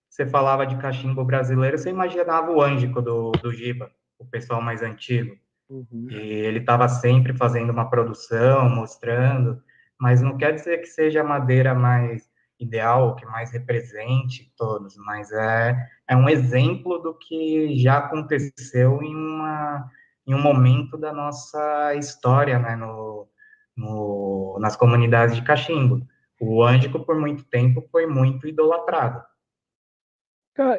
você 0.10 0.26
falava 0.26 0.66
de 0.66 0.76
cachimbo 0.78 1.24
brasileiro, 1.24 1.78
você 1.78 1.90
imaginava 1.90 2.52
o 2.52 2.62
ângico 2.62 3.02
do, 3.02 3.32
do 3.32 3.54
Giba, 3.54 3.90
o 4.20 4.26
pessoal 4.26 4.62
mais 4.62 4.82
antigo. 4.82 5.34
Uhum. 5.72 6.08
E 6.10 6.16
ele 6.16 6.60
estava 6.60 6.90
sempre 6.90 7.34
fazendo 7.34 7.70
uma 7.70 7.90
produção, 7.90 8.70
mostrando, 8.70 9.64
mas 9.98 10.22
não 10.22 10.38
quer 10.38 10.54
dizer 10.54 10.80
que 10.80 10.88
seja 10.88 11.22
a 11.22 11.24
madeira 11.24 11.74
mais 11.74 12.30
ideal, 12.60 13.16
que 13.16 13.26
mais 13.26 13.52
represente 13.52 14.54
todos, 14.58 14.98
mas 14.98 15.32
é, 15.32 15.76
é 16.10 16.16
um 16.16 16.28
exemplo 16.28 17.00
do 17.00 17.18
que 17.18 17.80
já 17.80 18.00
aconteceu 18.00 19.02
em, 19.02 19.16
uma, 19.16 19.90
em 20.28 20.36
um 20.36 20.42
momento 20.42 20.98
da 20.98 21.14
nossa 21.14 21.96
história, 21.96 22.60
né, 22.60 22.76
no, 22.76 23.30
no, 23.76 24.58
nas 24.60 24.76
comunidades 24.76 25.36
de 25.36 25.42
cachimbo. 25.42 26.06
O 26.40 26.62
Ângico, 26.62 27.00
por 27.00 27.16
muito 27.16 27.46
tempo, 27.46 27.88
foi 27.90 28.06
muito 28.06 28.46
idolatrado. 28.46 29.24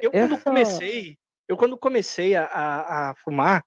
eu, 0.02 0.10
quando 0.10 0.39
comecei, 0.39 1.19
eu 1.48 1.56
quando 1.56 1.78
comecei 1.78 2.36
a, 2.36 2.44
a, 2.44 3.10
a 3.10 3.14
fumar, 3.14 3.64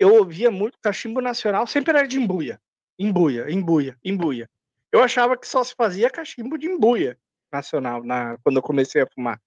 eu 0.00 0.14
ouvia 0.14 0.50
muito 0.50 0.78
cachimbo 0.80 1.20
nacional, 1.20 1.66
sempre 1.66 1.96
era 1.96 2.08
de 2.08 2.18
embuia. 2.18 2.58
Embuia, 2.98 3.50
embuia, 3.50 3.96
embuia. 4.02 4.48
Eu 4.90 5.02
achava 5.02 5.36
que 5.36 5.46
só 5.46 5.62
se 5.62 5.74
fazia 5.74 6.08
cachimbo 6.08 6.56
de 6.56 6.66
embuia 6.66 7.18
nacional 7.52 8.02
na, 8.02 8.38
quando 8.42 8.56
eu 8.56 8.62
comecei 8.62 9.02
a 9.02 9.06
fumar. 9.06 9.38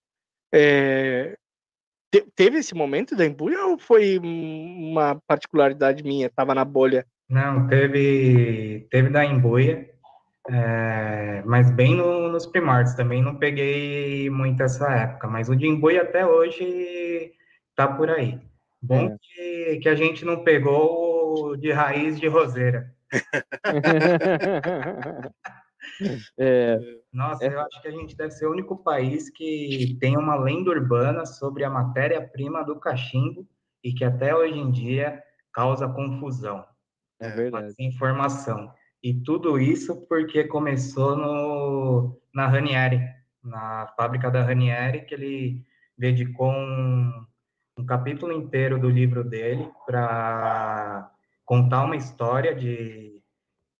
É, 0.53 1.35
te, 2.11 2.21
teve 2.35 2.59
esse 2.59 2.75
momento 2.75 3.15
da 3.15 3.25
embuia 3.25 3.65
ou 3.65 3.79
foi 3.79 4.19
uma 4.19 5.19
particularidade 5.27 6.03
minha? 6.03 6.29
Tava 6.29 6.53
na 6.53 6.63
bolha? 6.63 7.05
Não, 7.27 7.67
teve, 7.67 8.87
teve 8.91 9.09
da 9.09 9.25
embuia, 9.25 9.89
é, 10.49 11.41
mas 11.45 11.71
bem 11.71 11.95
no, 11.95 12.31
nos 12.31 12.45
primórdios 12.45 12.95
também 12.95 13.23
não 13.23 13.37
peguei 13.37 14.29
muito 14.29 14.61
essa 14.61 14.87
época, 14.91 15.27
mas 15.27 15.49
o 15.49 15.55
de 15.55 15.65
embuia 15.65 16.03
até 16.03 16.23
hoje 16.25 17.33
tá 17.75 17.87
por 17.87 18.11
aí. 18.11 18.39
Bom 18.83 19.05
É. 19.07 19.17
que, 19.21 19.79
que 19.81 19.89
a 19.89 19.95
gente 19.95 20.25
não 20.25 20.43
pegou 20.43 21.55
de 21.55 21.71
raiz 21.71 22.19
de 22.19 22.27
roseira. 22.27 22.93
É, 26.37 26.79
Nossa, 27.11 27.45
É. 27.45 27.53
eu 27.53 27.59
acho 27.59 27.81
que 27.81 27.87
a 27.87 27.91
gente 27.91 28.15
deve 28.15 28.31
ser 28.31 28.47
o 28.47 28.51
único 28.51 28.77
país 28.77 29.29
que 29.29 29.97
tem 29.99 30.17
uma 30.17 30.35
lenda 30.35 30.71
urbana 30.71 31.25
sobre 31.25 31.63
a 31.65 31.69
matéria-prima 31.69 32.63
do 32.63 32.79
cachimbo 32.79 33.45
e 33.83 33.93
que 33.93 34.05
até 34.05 34.33
hoje 34.33 34.57
em 34.57 34.71
dia 34.71 35.21
causa 35.51 35.87
confusão, 35.89 36.65
é 37.21 37.27
É, 37.27 37.31
verdade. 37.31 37.73
informação. 37.77 38.71
E 39.03 39.13
tudo 39.13 39.59
isso 39.59 40.07
porque 40.07 40.45
começou 40.45 41.17
no, 41.17 42.17
na 42.33 42.47
Ranieri, 42.47 43.01
na 43.43 43.87
fábrica 43.97 44.31
da 44.31 44.41
Ranieri, 44.41 45.01
que 45.05 45.13
ele 45.13 45.65
dedicou 45.97 46.49
um, 46.49 47.25
um 47.77 47.85
capítulo 47.85 48.31
inteiro 48.31 48.79
do 48.79 48.89
livro 48.89 49.23
dele 49.23 49.69
para 49.85 51.11
contar 51.45 51.83
uma 51.83 51.95
história 51.95 52.53
de, 52.53 53.21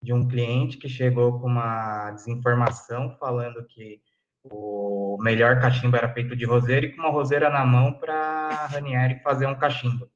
de 0.02 0.14
um 0.14 0.28
cliente 0.28 0.78
que 0.78 0.90
chegou 0.90 1.40
com 1.40 1.48
uma 1.48 2.12
desinformação 2.12 3.16
falando 3.20 3.66
que 3.66 4.02
o 4.44 5.18
melhor 5.22 5.60
cachimbo 5.62 5.96
era 5.96 6.14
feito 6.14 6.36
de 6.36 6.46
roseira 6.46 6.86
e 6.86 6.92
com 6.92 7.02
uma 7.02 7.12
roseira 7.12 7.50
na 7.50 7.66
mão 7.66 7.94
para 7.94 8.68
Ranieri 8.68 9.22
fazer 9.24 9.46
um 9.46 9.56
cachimbo. 9.56 10.10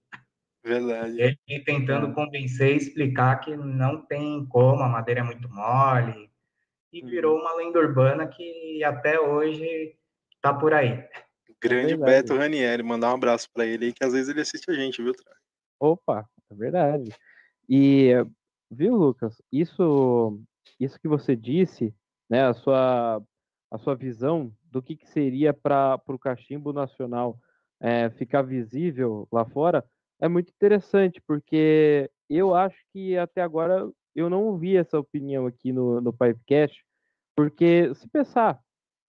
Verdade. 0.64 1.22
Ele 1.22 1.64
tentando 1.64 2.14
convencer 2.14 2.74
e 2.74 2.78
explicar 2.78 3.40
que 3.40 3.56
não 3.56 4.02
tem 4.06 4.46
como, 4.48 4.84
a 4.84 4.90
madeira 4.90 5.22
é 5.22 5.24
muito 5.24 5.48
mole. 5.50 6.30
E 6.92 7.02
virou 7.02 7.40
uma 7.40 7.56
lenda 7.56 7.80
urbana 7.80 8.28
que 8.28 8.84
até 8.84 9.20
hoje 9.20 9.96
tá 10.42 10.54
por 10.54 10.74
aí. 10.74 11.06
Grande 11.62 11.96
verdade. 11.96 12.24
Beto 12.24 12.36
Ranieri, 12.36 12.84
mandar 12.84 13.12
um 13.12 13.16
abraço 13.16 13.50
pra 13.54 13.66
ele 13.66 13.86
aí, 13.86 13.94
que 13.94 14.04
às 14.04 14.14
vezes 14.14 14.30
ele 14.30 14.42
assiste 14.42 14.70
a 14.70 14.74
gente, 14.74 15.02
viu, 15.02 15.14
Tra? 15.14 15.36
Opa, 15.80 16.28
é 16.50 16.56
verdade. 16.56 17.12
E 17.68 18.12
viu, 18.70 18.96
Lucas? 18.96 19.42
Isso, 19.52 20.40
isso 20.80 21.00
que 21.00 21.08
você 21.08 21.36
disse, 21.36 21.94
né? 22.30 22.46
A 22.46 22.54
sua, 22.54 23.24
a 23.72 23.78
sua 23.78 23.96
visão 23.96 24.54
do 24.64 24.82
que, 24.82 24.96
que 24.96 25.08
seria 25.10 25.54
para 25.54 26.00
o 26.08 26.20
cachimbo 26.20 26.72
nacional 26.72 27.40
é, 27.80 28.10
ficar 28.12 28.42
visível 28.42 29.28
lá 29.32 29.46
fora 29.46 29.84
é 30.20 30.28
muito 30.28 30.50
interessante, 30.50 31.22
porque 31.26 32.10
eu 32.30 32.56
acho 32.56 32.78
que 32.92 33.18
até 33.18 33.42
agora 33.42 33.90
eu 34.16 34.30
não 34.30 34.46
ouvi 34.46 34.76
essa 34.76 35.00
opinião 35.00 35.46
aqui 35.46 35.72
no, 35.72 36.02
no 36.02 36.12
Pipecast, 36.12 36.84
porque 37.36 37.94
se 37.94 38.08
pensar 38.10 38.60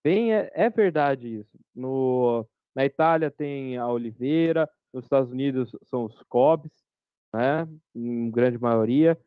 bem, 0.08 0.32
é, 0.32 0.50
é 0.54 0.70
verdade 0.70 1.40
isso. 1.40 1.58
No, 1.74 2.46
na 2.74 2.82
Itália 2.86 3.30
tem 3.30 3.76
a 3.76 3.86
oliveira, 3.86 4.66
nos 4.90 5.04
Estados 5.04 5.30
Unidos 5.30 5.70
são 5.84 6.06
os 6.06 6.22
cobs, 6.22 6.72
né? 7.30 7.68
Em 7.94 8.30
grande 8.30 8.58
maioria. 8.58 9.18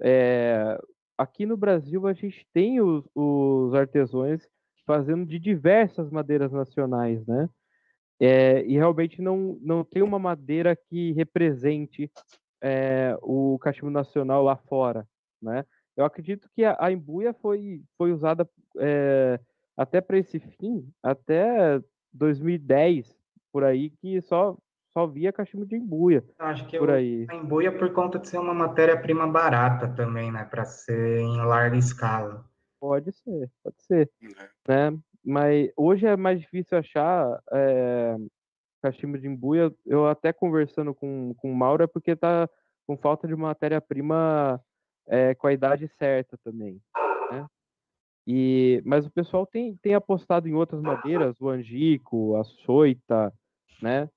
É, 0.00 0.78
aqui 1.16 1.44
no 1.44 1.56
Brasil 1.56 2.06
a 2.06 2.12
gente 2.12 2.46
tem 2.54 2.80
os, 2.80 3.04
os 3.16 3.74
artesãos 3.74 4.48
fazendo 4.86 5.26
de 5.26 5.40
diversas 5.40 6.08
madeiras 6.08 6.52
nacionais, 6.52 7.26
né? 7.26 7.48
É, 8.20 8.64
e 8.64 8.74
realmente 8.74 9.20
não, 9.20 9.58
não 9.60 9.82
tem 9.82 10.02
uma 10.02 10.20
madeira 10.20 10.76
que 10.76 11.12
represente 11.14 12.08
é, 12.62 13.16
o 13.22 13.58
cachimbo 13.58 13.90
nacional 13.90 14.44
lá 14.44 14.56
fora, 14.56 15.04
né? 15.42 15.64
Eu 15.96 16.04
acredito 16.04 16.48
que 16.54 16.64
a, 16.64 16.76
a 16.78 16.92
embuia 16.92 17.34
foi, 17.34 17.82
foi 17.96 18.12
usada 18.12 18.48
é, 18.78 19.40
até 19.78 20.00
para 20.00 20.18
esse 20.18 20.40
fim, 20.40 20.84
até 21.02 21.80
2010, 22.12 23.16
por 23.52 23.62
aí, 23.62 23.90
que 23.90 24.20
só, 24.22 24.56
só 24.92 25.06
via 25.06 25.32
cachimbo 25.32 25.64
de 25.64 25.76
embuia, 25.76 26.24
acho 26.38 26.66
que 26.66 26.76
por 26.78 26.88
eu 26.88 26.94
aí. 26.96 27.26
embuia 27.32 27.70
por 27.70 27.92
conta 27.92 28.18
de 28.18 28.28
ser 28.28 28.38
uma 28.38 28.52
matéria-prima 28.52 29.26
barata 29.28 29.88
também, 29.88 30.32
né? 30.32 30.44
Para 30.44 30.64
ser 30.64 31.20
em 31.20 31.36
larga 31.38 31.76
escala. 31.76 32.44
Pode 32.80 33.12
ser, 33.12 33.50
pode 33.62 33.82
ser, 33.82 34.10
É. 34.68 34.90
né? 34.90 34.98
Mas 35.24 35.70
hoje 35.76 36.06
é 36.06 36.16
mais 36.16 36.40
difícil 36.40 36.76
achar 36.78 37.40
é, 37.52 38.16
cachimbo 38.82 39.18
de 39.18 39.26
embuia. 39.28 39.72
Eu 39.84 40.06
até 40.08 40.32
conversando 40.32 40.94
com, 40.94 41.34
com 41.34 41.52
o 41.52 41.54
Mauro 41.54 41.84
é 41.84 41.86
porque 41.86 42.16
tá 42.16 42.48
com 42.86 42.96
falta 42.96 43.28
de 43.28 43.36
matéria-prima 43.36 44.60
é, 45.06 45.34
com 45.34 45.46
a 45.46 45.52
idade 45.52 45.86
certa 45.98 46.36
também, 46.42 46.74
né? 46.74 46.80
E, 48.30 48.82
mas 48.84 49.06
o 49.06 49.10
pessoal 49.10 49.46
tem, 49.46 49.76
tem 49.78 49.94
apostado 49.94 50.46
em 50.48 50.54
outras 50.54 50.82
madeiras, 50.82 51.40
o 51.40 51.48
angico, 51.48 52.36
a 52.36 52.44
soita, 52.44 53.32
né? 53.82 54.10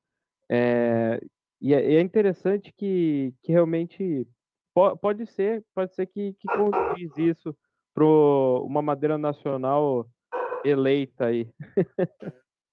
É, 0.50 1.22
e 1.62 1.74
é, 1.74 1.96
é 1.96 2.02
interessante 2.02 2.74
que, 2.74 3.34
que 3.44 3.52
realmente 3.54 4.28
po- 4.74 4.98
pode 4.98 5.26
ser, 5.28 5.66
pode 5.74 5.96
ser 5.96 6.08
que, 6.08 6.34
que 6.34 6.48
condiz 6.50 7.18
isso 7.18 7.58
para 7.94 8.06
uma 8.06 8.82
madeira 8.82 9.18
nacional 9.18 10.10
eleita 10.66 11.28
aí. 11.28 11.50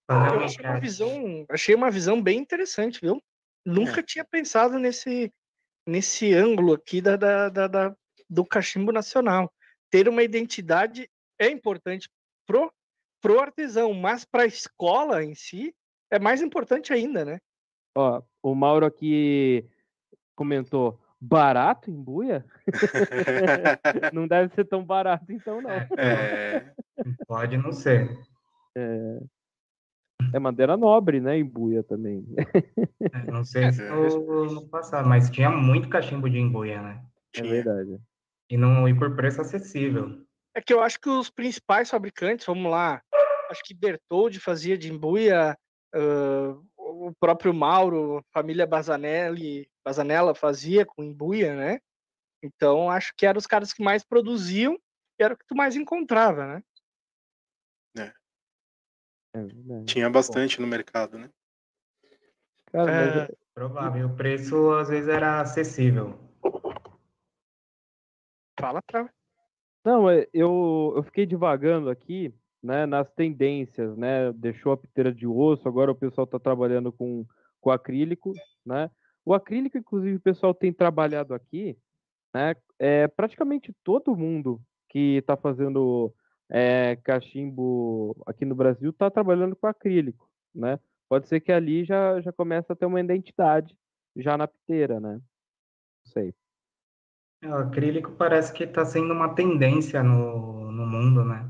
Fazer 0.06 0.34
Eu 0.36 0.44
achei 0.44 0.64
uma 0.64 0.80
visão, 0.80 1.46
achei 1.50 1.74
uma 1.74 1.90
visão 1.90 2.22
bem 2.22 2.38
interessante, 2.38 3.00
viu? 3.00 3.22
Nunca 3.64 4.02
tinha 4.02 4.24
pensado 4.24 4.78
nesse, 4.78 5.32
nesse 5.86 6.34
ângulo 6.34 6.74
aqui 6.74 7.00
da, 7.00 7.16
da, 7.16 7.48
da- 7.48 7.68
da- 7.68 7.96
do 8.30 8.44
cachimbo 8.44 8.92
nacional. 8.92 9.52
Ter 9.90 10.08
uma 10.08 10.22
identidade 10.22 11.10
é 11.38 11.48
importante 11.48 12.10
pro, 12.46 12.72
pro 13.20 13.40
artesão, 13.40 13.92
mas 13.94 14.24
para 14.24 14.42
a 14.42 14.46
escola 14.46 15.22
em 15.22 15.34
si 15.34 15.74
é 16.10 16.18
mais 16.18 16.40
importante 16.40 16.92
ainda, 16.92 17.24
né? 17.24 17.40
Ó, 17.94 18.22
o 18.42 18.54
Mauro 18.54 18.86
aqui 18.86 19.68
comentou 20.34 21.00
barato 21.20 21.90
em 21.90 22.00
buia? 22.00 22.44
não 24.12 24.28
deve 24.28 24.54
ser 24.54 24.64
tão 24.64 24.84
barato 24.84 25.32
então 25.32 25.60
não. 25.60 25.70
É, 25.96 26.72
Pode 27.26 27.56
não 27.56 27.72
ser. 27.72 28.16
É 30.32 30.38
madeira 30.38 30.76
nobre, 30.76 31.20
né, 31.20 31.38
em 31.38 31.44
buia 31.44 31.82
também. 31.82 32.24
É, 33.12 33.30
Não 33.30 33.44
sei 33.44 33.72
se 33.72 33.88
no, 33.88 34.46
no 34.46 34.68
passado, 34.68 35.08
mas 35.08 35.30
tinha 35.30 35.50
muito 35.50 35.88
cachimbo 35.88 36.28
de 36.28 36.38
embuia, 36.38 36.82
né? 36.82 37.02
É 37.34 37.40
tinha. 37.40 37.52
verdade. 37.52 37.98
E, 38.50 38.56
não, 38.56 38.88
e 38.88 38.94
por 38.94 39.14
preço 39.14 39.40
acessível. 39.40 40.26
É 40.58 40.60
que 40.60 40.74
eu 40.74 40.82
acho 40.82 40.98
que 40.98 41.08
os 41.08 41.30
principais 41.30 41.88
fabricantes, 41.88 42.44
vamos 42.44 42.68
lá, 42.68 43.00
acho 43.48 43.62
que 43.62 43.72
Bertoldi 43.72 44.40
fazia 44.40 44.76
de 44.76 44.92
embuia, 44.92 45.56
ah, 45.94 46.58
o 46.76 47.12
próprio 47.20 47.54
Mauro, 47.54 48.24
família 48.34 48.66
Bazanelli, 48.66 49.70
Bazanella 49.84 50.34
fazia 50.34 50.84
com 50.84 51.04
embuia, 51.04 51.54
né? 51.54 51.78
Então 52.42 52.90
acho 52.90 53.12
que 53.16 53.24
eram 53.24 53.38
os 53.38 53.46
caras 53.46 53.72
que 53.72 53.84
mais 53.84 54.02
produziam 54.02 54.74
e 55.16 55.22
era 55.22 55.34
o 55.34 55.36
que 55.36 55.46
tu 55.46 55.54
mais 55.54 55.76
encontrava, 55.76 56.44
né? 56.44 56.62
É 59.32 59.40
verdade. 59.40 59.84
Tinha 59.84 60.10
bastante 60.10 60.60
no 60.60 60.66
mercado, 60.66 61.18
né? 61.18 61.30
Cara, 62.72 62.90
mas 62.90 63.16
É, 63.16 63.28
Provável. 63.54 64.08
O 64.08 64.16
preço 64.16 64.72
às 64.72 64.88
vezes 64.88 65.08
era 65.08 65.40
acessível. 65.40 66.18
Fala 68.58 68.82
pra. 68.82 69.08
Não, 69.84 70.08
é, 70.10 70.26
eu, 70.32 70.92
eu 70.96 71.02
fiquei 71.02 71.24
divagando 71.26 71.88
aqui, 71.88 72.34
né, 72.62 72.86
nas 72.86 73.10
tendências, 73.12 73.96
né? 73.96 74.32
Deixou 74.32 74.72
a 74.72 74.76
piteira 74.76 75.12
de 75.12 75.26
osso, 75.26 75.66
agora 75.68 75.92
o 75.92 75.94
pessoal 75.94 76.24
está 76.24 76.38
trabalhando 76.38 76.92
com, 76.92 77.24
com 77.60 77.70
acrílico, 77.70 78.32
né? 78.64 78.90
O 79.24 79.34
acrílico, 79.34 79.78
inclusive, 79.78 80.16
o 80.16 80.20
pessoal 80.20 80.54
tem 80.54 80.72
trabalhado 80.72 81.34
aqui, 81.34 81.76
né? 82.34 82.54
É, 82.78 83.08
praticamente 83.08 83.74
todo 83.84 84.16
mundo 84.16 84.60
que 84.88 85.16
está 85.18 85.36
fazendo 85.36 86.12
é, 86.50 86.96
cachimbo 86.96 88.16
aqui 88.26 88.44
no 88.44 88.54
Brasil 88.54 88.90
está 88.90 89.10
trabalhando 89.10 89.56
com 89.56 89.66
acrílico, 89.66 90.28
né? 90.54 90.78
Pode 91.08 91.28
ser 91.28 91.40
que 91.40 91.52
ali 91.52 91.84
já, 91.84 92.20
já 92.20 92.32
começa 92.32 92.72
a 92.72 92.76
ter 92.76 92.86
uma 92.86 93.00
identidade 93.00 93.76
já 94.16 94.36
na 94.36 94.46
piteira, 94.48 95.00
né? 95.00 95.14
Não 95.14 96.12
sei. 96.12 96.34
O 97.44 97.54
acrílico 97.54 98.12
parece 98.12 98.52
que 98.52 98.64
está 98.64 98.84
sendo 98.84 99.12
uma 99.12 99.34
tendência 99.34 100.02
no, 100.02 100.72
no 100.72 100.86
mundo, 100.86 101.24
né? 101.24 101.48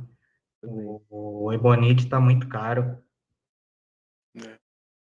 O, 0.62 1.02
o 1.46 1.52
Ebonite 1.52 2.04
está 2.04 2.20
muito 2.20 2.48
caro. 2.48 3.02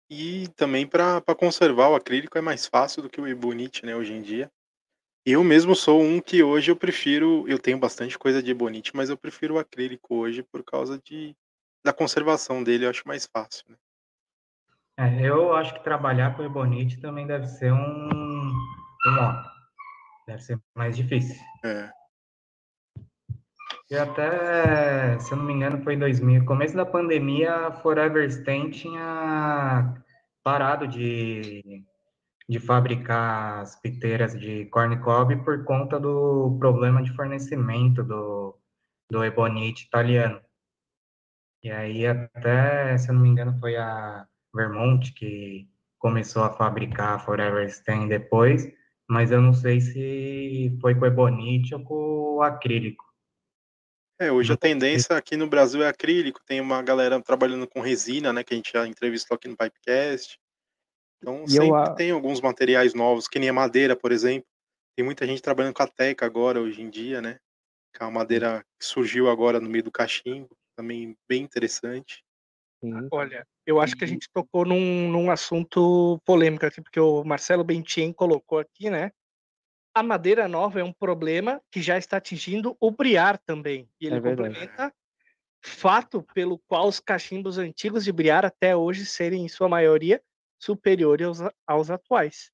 E 0.08 0.48
também 0.56 0.86
para 0.86 1.22
conservar 1.36 1.88
o 1.88 1.94
acrílico 1.94 2.36
é 2.36 2.40
mais 2.40 2.66
fácil 2.66 3.02
do 3.02 3.08
que 3.08 3.20
o 3.20 3.26
Ebonite, 3.26 3.84
né, 3.86 3.94
hoje 3.94 4.12
em 4.12 4.22
dia. 4.22 4.50
Eu 5.24 5.44
mesmo 5.44 5.74
sou 5.74 6.02
um 6.02 6.20
que 6.20 6.42
hoje 6.42 6.70
eu 6.70 6.76
prefiro, 6.76 7.46
eu 7.46 7.58
tenho 7.58 7.78
bastante 7.78 8.18
coisa 8.18 8.42
de 8.42 8.50
Ebonite, 8.50 8.94
mas 8.94 9.10
eu 9.10 9.16
prefiro 9.16 9.54
o 9.54 9.58
acrílico 9.58 10.14
hoje 10.16 10.42
por 10.42 10.64
causa 10.64 10.98
de 10.98 11.36
da 11.84 11.92
conservação 11.92 12.62
dele, 12.62 12.84
eu 12.84 12.90
acho 12.90 13.06
mais 13.06 13.26
fácil, 13.26 13.64
né? 13.68 13.76
É, 14.98 15.26
eu 15.26 15.54
acho 15.54 15.72
que 15.72 15.82
trabalhar 15.82 16.36
com 16.36 16.42
Ebonite 16.42 17.00
também 17.00 17.26
deve 17.26 17.46
ser 17.46 17.72
um, 17.72 17.78
um 19.06 19.20
deve 20.30 20.42
ser 20.42 20.60
mais 20.76 20.96
difícil. 20.96 21.36
É, 21.64 21.90
E 23.90 23.96
até, 23.96 25.18
se 25.18 25.32
eu 25.32 25.38
não 25.38 25.44
me 25.44 25.52
engano, 25.52 25.82
foi 25.82 25.94
em 25.94 25.98
2000, 25.98 26.44
começo 26.44 26.76
da 26.76 26.86
pandemia, 26.86 27.52
a 27.66 27.72
Forever 27.72 28.24
Stain 28.30 28.70
tinha 28.70 29.94
parado 30.44 30.86
de, 30.86 31.84
de 32.48 32.60
fabricar 32.60 33.60
as 33.60 33.80
piteiras 33.80 34.38
de 34.38 34.66
corn 34.66 34.96
cob 35.00 35.36
por 35.44 35.64
conta 35.64 35.98
do 35.98 36.56
problema 36.58 37.02
de 37.02 37.12
fornecimento 37.16 38.04
do, 38.04 38.56
do 39.10 39.24
ebonite 39.24 39.86
italiano. 39.86 40.40
E 41.62 41.70
aí 41.70 42.06
até, 42.06 42.96
se 42.96 43.10
eu 43.10 43.14
não 43.14 43.22
me 43.22 43.28
engano, 43.28 43.58
foi 43.58 43.76
a 43.76 44.24
Vermont 44.54 45.12
que 45.12 45.68
começou 45.98 46.44
a 46.44 46.52
fabricar 46.52 47.16
a 47.16 47.18
Forever 47.18 47.68
Stain 47.68 48.08
depois, 48.08 48.66
mas 49.10 49.32
eu 49.32 49.42
não 49.42 49.52
sei 49.52 49.80
se 49.80 50.78
foi 50.80 50.94
com 50.94 51.04
ebonite 51.04 51.74
ou 51.74 51.82
com 51.82 52.42
acrílico. 52.42 53.04
É, 54.20 54.30
hoje 54.30 54.52
a 54.52 54.56
tendência 54.56 55.16
aqui 55.16 55.36
no 55.36 55.48
Brasil 55.48 55.82
é 55.82 55.88
acrílico, 55.88 56.40
tem 56.46 56.60
uma 56.60 56.82
galera 56.82 57.20
trabalhando 57.22 57.66
com 57.66 57.80
resina, 57.80 58.32
né, 58.32 58.44
que 58.44 58.52
a 58.52 58.56
gente 58.56 58.70
já 58.72 58.86
entrevistou 58.86 59.34
aqui 59.34 59.48
no 59.48 59.56
Pipecast. 59.56 60.38
Então 61.20 61.44
E 61.48 61.56
eu 61.56 61.64
sempre 61.64 61.90
a- 61.90 61.94
tem 61.94 62.10
alguns 62.10 62.40
materiais 62.40 62.94
novos, 62.94 63.26
que 63.26 63.38
nem 63.38 63.48
a 63.48 63.52
madeira, 63.52 63.96
por 63.96 64.12
exemplo. 64.12 64.46
Tem 64.96 65.04
muita 65.04 65.26
gente 65.26 65.42
trabalhando 65.42 65.74
com 65.74 65.82
a 65.82 65.86
teca 65.88 66.26
agora, 66.26 66.60
hoje 66.60 66.82
em 66.82 66.90
dia, 66.90 67.20
né? 67.22 67.38
Que 67.94 68.02
é 68.02 68.06
uma 68.06 68.12
madeira 68.12 68.64
que 68.78 68.86
surgiu 68.86 69.28
agora 69.28 69.58
no 69.58 69.68
meio 69.68 69.84
do 69.84 69.90
cachimbo, 69.90 70.50
também 70.76 71.16
bem 71.28 71.42
interessante. 71.42 72.22
Sim. 72.82 73.08
Olha, 73.10 73.46
eu 73.66 73.80
acho 73.80 73.96
que 73.96 74.04
a 74.04 74.06
Uhum. 74.06 74.14
gente 74.14 74.28
tocou 74.32 74.64
num, 74.64 75.08
num 75.10 75.30
assunto 75.30 76.18
polêmico 76.24 76.64
aqui, 76.66 76.80
porque 76.80 76.98
o 77.00 77.22
Marcelo 77.24 77.62
Bentien 77.64 78.12
colocou 78.12 78.58
aqui, 78.58 78.88
né? 78.90 79.10
A 79.94 80.02
madeira 80.02 80.48
nova 80.48 80.80
é 80.80 80.84
um 80.84 80.92
problema 80.92 81.60
que 81.70 81.82
já 81.82 81.98
está 81.98 82.18
atingindo 82.18 82.76
o 82.80 82.90
briar 82.90 83.38
também. 83.38 83.88
E 84.00 84.06
ele 84.06 84.16
É 84.16 84.20
complementa 84.20 84.92
fato 85.64 86.22
pelo 86.34 86.58
qual 86.60 86.88
os 86.88 87.00
cachimbos 87.00 87.58
antigos 87.58 88.04
de 88.04 88.12
briar 88.12 88.44
até 88.46 88.76
hoje 88.76 89.06
serem, 89.06 89.44
em 89.44 89.48
sua 89.48 89.68
maioria, 89.68 90.22
superiores 90.62 91.26
aos, 91.40 91.52
aos 91.66 91.90
atuais. 91.90 92.50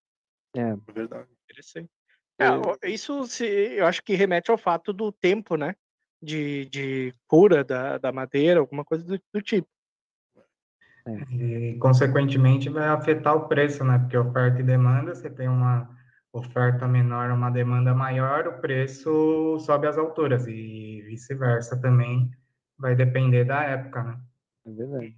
É, 0.56 0.60
É 0.60 0.92
verdade. 0.92 1.28
Interessante. 1.44 1.90
É, 2.38 2.46
Eu- 2.48 2.62
ó, 2.62 2.76
isso 2.84 3.24
se, 3.26 3.46
eu 3.46 3.86
acho 3.86 4.02
que 4.02 4.14
remete 4.14 4.50
ao 4.50 4.58
fato 4.58 4.92
do 4.92 5.12
tempo, 5.12 5.56
né? 5.56 5.74
De, 6.22 6.66
de 6.66 7.14
cura 7.28 7.62
da, 7.62 7.98
da 7.98 8.10
madeira, 8.12 8.60
alguma 8.60 8.84
coisa 8.84 9.04
do, 9.04 9.20
do 9.32 9.42
tipo. 9.42 9.68
E, 11.30 11.76
consequentemente, 11.78 12.68
vai 12.68 12.88
afetar 12.88 13.36
o 13.36 13.48
preço, 13.48 13.84
né? 13.84 13.98
Porque 13.98 14.16
oferta 14.16 14.60
e 14.60 14.64
demanda, 14.64 15.14
você 15.14 15.30
tem 15.30 15.48
uma 15.48 15.88
oferta 16.32 16.86
menor, 16.86 17.30
uma 17.30 17.50
demanda 17.50 17.94
maior, 17.94 18.46
o 18.46 18.60
preço 18.60 19.58
sobe 19.60 19.86
às 19.86 19.96
alturas. 19.96 20.46
E 20.46 21.02
vice-versa 21.06 21.80
também, 21.80 22.30
vai 22.78 22.94
depender 22.94 23.44
da 23.44 23.62
época, 23.62 24.02
né? 24.02 24.20
é 24.66 24.70
verdade. 24.70 25.16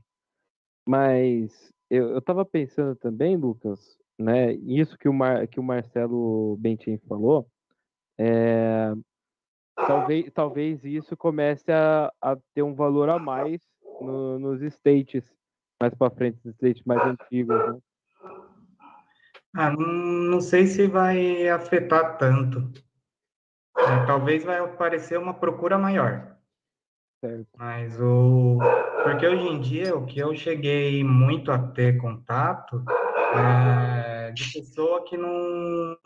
Mas 0.86 1.72
eu, 1.90 2.10
eu 2.10 2.22
tava 2.22 2.44
pensando 2.44 2.94
também, 2.96 3.36
Lucas, 3.36 3.98
né? 4.18 4.52
Isso 4.52 4.98
que 4.98 5.08
o, 5.08 5.12
Mar, 5.12 5.46
que 5.46 5.58
o 5.60 5.62
Marcelo 5.62 6.56
Bentin 6.58 6.98
falou, 7.08 7.48
é, 8.18 8.92
talvez, 9.74 10.30
talvez 10.32 10.84
isso 10.84 11.16
comece 11.16 11.70
a, 11.72 12.12
a 12.20 12.36
ter 12.54 12.62
um 12.62 12.74
valor 12.74 13.08
a 13.08 13.18
mais 13.18 13.60
no- 14.00 14.38
nos 14.38 14.62
states, 14.62 15.24
mais 15.80 15.94
para 15.94 16.10
frente, 16.10 16.38
os 16.44 16.54
states 16.54 16.82
mais 16.84 17.00
antigos, 17.02 17.56
né? 17.56 17.78
Ah, 19.56 19.70
não, 19.70 19.86
não 19.86 20.40
sei 20.40 20.66
se 20.66 20.86
vai 20.86 21.48
afetar 21.48 22.18
tanto. 22.18 22.70
É, 23.76 24.06
talvez 24.06 24.44
vai 24.44 24.58
aparecer 24.58 25.18
uma 25.18 25.34
procura 25.34 25.78
maior. 25.78 26.36
Certo. 27.20 27.48
Mas 27.56 27.98
o. 28.00 28.58
Porque 29.02 29.26
hoje 29.26 29.46
em 29.48 29.60
dia, 29.60 29.96
o 29.96 30.04
que 30.04 30.18
eu 30.18 30.34
cheguei 30.36 31.02
muito 31.02 31.50
a 31.50 31.58
ter 31.58 31.98
contato 31.98 32.84
é 33.34 34.30
de 34.32 34.52
pessoa 34.52 35.04
que 35.04 35.16
não. 35.16 35.96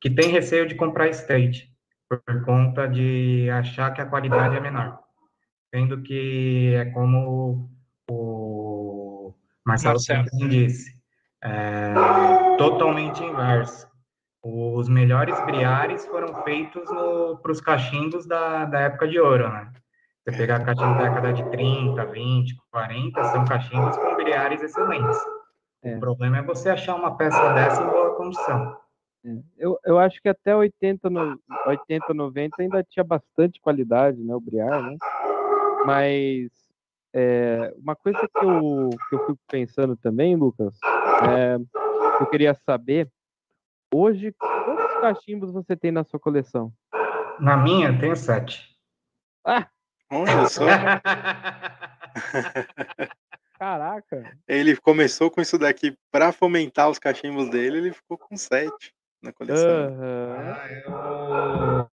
que 0.00 0.08
tem 0.08 0.30
receio 0.30 0.66
de 0.66 0.74
comprar 0.74 1.08
state, 1.08 1.70
por 2.08 2.44
conta 2.44 2.86
de 2.86 3.50
achar 3.50 3.92
que 3.92 4.00
a 4.00 4.06
qualidade 4.06 4.56
é 4.56 4.60
menor. 4.60 5.00
Sendo 5.74 6.02
que 6.02 6.72
é 6.74 6.84
como 6.86 7.68
o 8.10 8.33
Marcelo 9.64 9.94
Marcelo. 9.94 10.18
Marcelo 10.20 10.48
disse, 10.48 10.92
é 11.42 11.94
totalmente 12.56 13.22
inverso. 13.22 13.88
Os 14.42 14.88
melhores 14.88 15.40
briares 15.44 16.06
foram 16.06 16.42
feitos 16.42 16.84
para 17.40 17.52
os 17.52 17.60
cachimbos 17.60 18.26
da, 18.26 18.66
da 18.66 18.80
época 18.80 19.08
de 19.08 19.18
ouro, 19.18 19.48
né? 19.48 19.72
Você 20.26 20.36
pegar 20.36 20.64
cachimbo 20.64 20.94
da 20.98 21.08
década 21.08 21.32
de 21.32 21.50
30, 21.50 22.04
20, 22.06 22.56
40, 22.70 23.24
são 23.24 23.44
cachimbos 23.44 23.96
com 23.96 24.14
briares 24.16 24.62
excelentes. 24.62 25.18
É. 25.82 25.96
O 25.96 26.00
problema 26.00 26.38
é 26.38 26.42
você 26.42 26.70
achar 26.70 26.94
uma 26.94 27.16
peça 27.16 27.52
dessa 27.52 27.82
em 27.82 27.86
boa 27.86 28.16
condição. 28.16 28.76
É, 29.24 29.36
Eu, 29.58 29.78
eu 29.84 29.98
acho 29.98 30.20
que 30.22 30.28
até 30.28 30.56
80, 30.56 31.10
no, 31.10 31.38
80, 31.66 32.14
90 32.14 32.62
ainda 32.62 32.82
tinha 32.82 33.04
bastante 33.04 33.60
qualidade, 33.60 34.22
né? 34.22 34.34
O 34.34 34.40
Briar, 34.40 34.82
né? 34.82 34.96
Mas 35.84 36.50
é, 37.16 37.72
uma 37.78 37.94
coisa 37.94 38.18
que 38.18 38.44
eu, 38.44 38.90
que 39.08 39.14
eu 39.14 39.20
fico 39.20 39.38
pensando 39.48 39.96
também, 39.96 40.34
Lucas, 40.34 40.76
é, 41.30 41.54
eu 42.20 42.26
queria 42.26 42.52
saber, 42.54 43.08
hoje, 43.94 44.34
quantos 44.36 45.00
cachimbos 45.00 45.52
você 45.52 45.76
tem 45.76 45.92
na 45.92 46.02
sua 46.02 46.18
coleção? 46.18 46.72
Na 47.38 47.56
minha, 47.56 47.88
eu 47.88 47.98
tenho 48.00 48.16
sete. 48.16 48.76
Ah, 49.46 49.68
Olha 50.10 50.46
só, 50.50 50.66
caraca! 53.58 54.36
ele 54.48 54.76
começou 54.76 55.30
com 55.30 55.40
isso 55.40 55.56
daqui 55.56 55.96
pra 56.10 56.32
fomentar 56.32 56.90
os 56.90 56.98
cachimbos 56.98 57.48
dele, 57.48 57.78
ele 57.78 57.92
ficou 57.92 58.18
com 58.18 58.36
sete 58.36 58.92
na 59.22 59.32
coleção. 59.32 59.70
Aham. 59.70 60.56
Ah, 60.56 61.88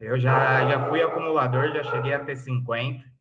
eu, 0.00 0.08
eu 0.08 0.18
já, 0.18 0.66
já 0.66 0.88
fui 0.88 1.02
acumulador, 1.02 1.72
já 1.74 1.84
cheguei 1.84 2.14
a 2.14 2.24
ter 2.24 2.36
50. 2.36 3.17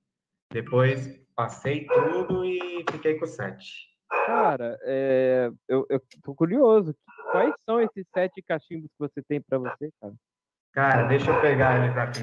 Depois 0.52 1.20
passei 1.36 1.86
tudo 1.86 2.46
e 2.46 2.84
fiquei 2.92 3.20
com 3.20 3.26
sete. 3.28 3.88
Cara, 4.26 4.78
é, 4.84 5.52
eu, 5.68 5.86
eu 5.90 6.02
tô 6.24 6.34
curioso. 6.34 6.96
Quais 7.32 7.54
são 7.66 7.82
esses 7.82 8.06
sete 8.14 8.42
cachimbos 8.42 8.90
que 8.90 8.98
você 9.00 9.22
tem 9.22 9.42
pra 9.42 9.58
você, 9.58 9.92
cara? 10.00 10.14
Cara, 10.72 11.08
deixa 11.08 11.30
eu 11.30 11.42
pegar 11.42 11.84
eles 11.84 11.98
aqui. 11.98 12.20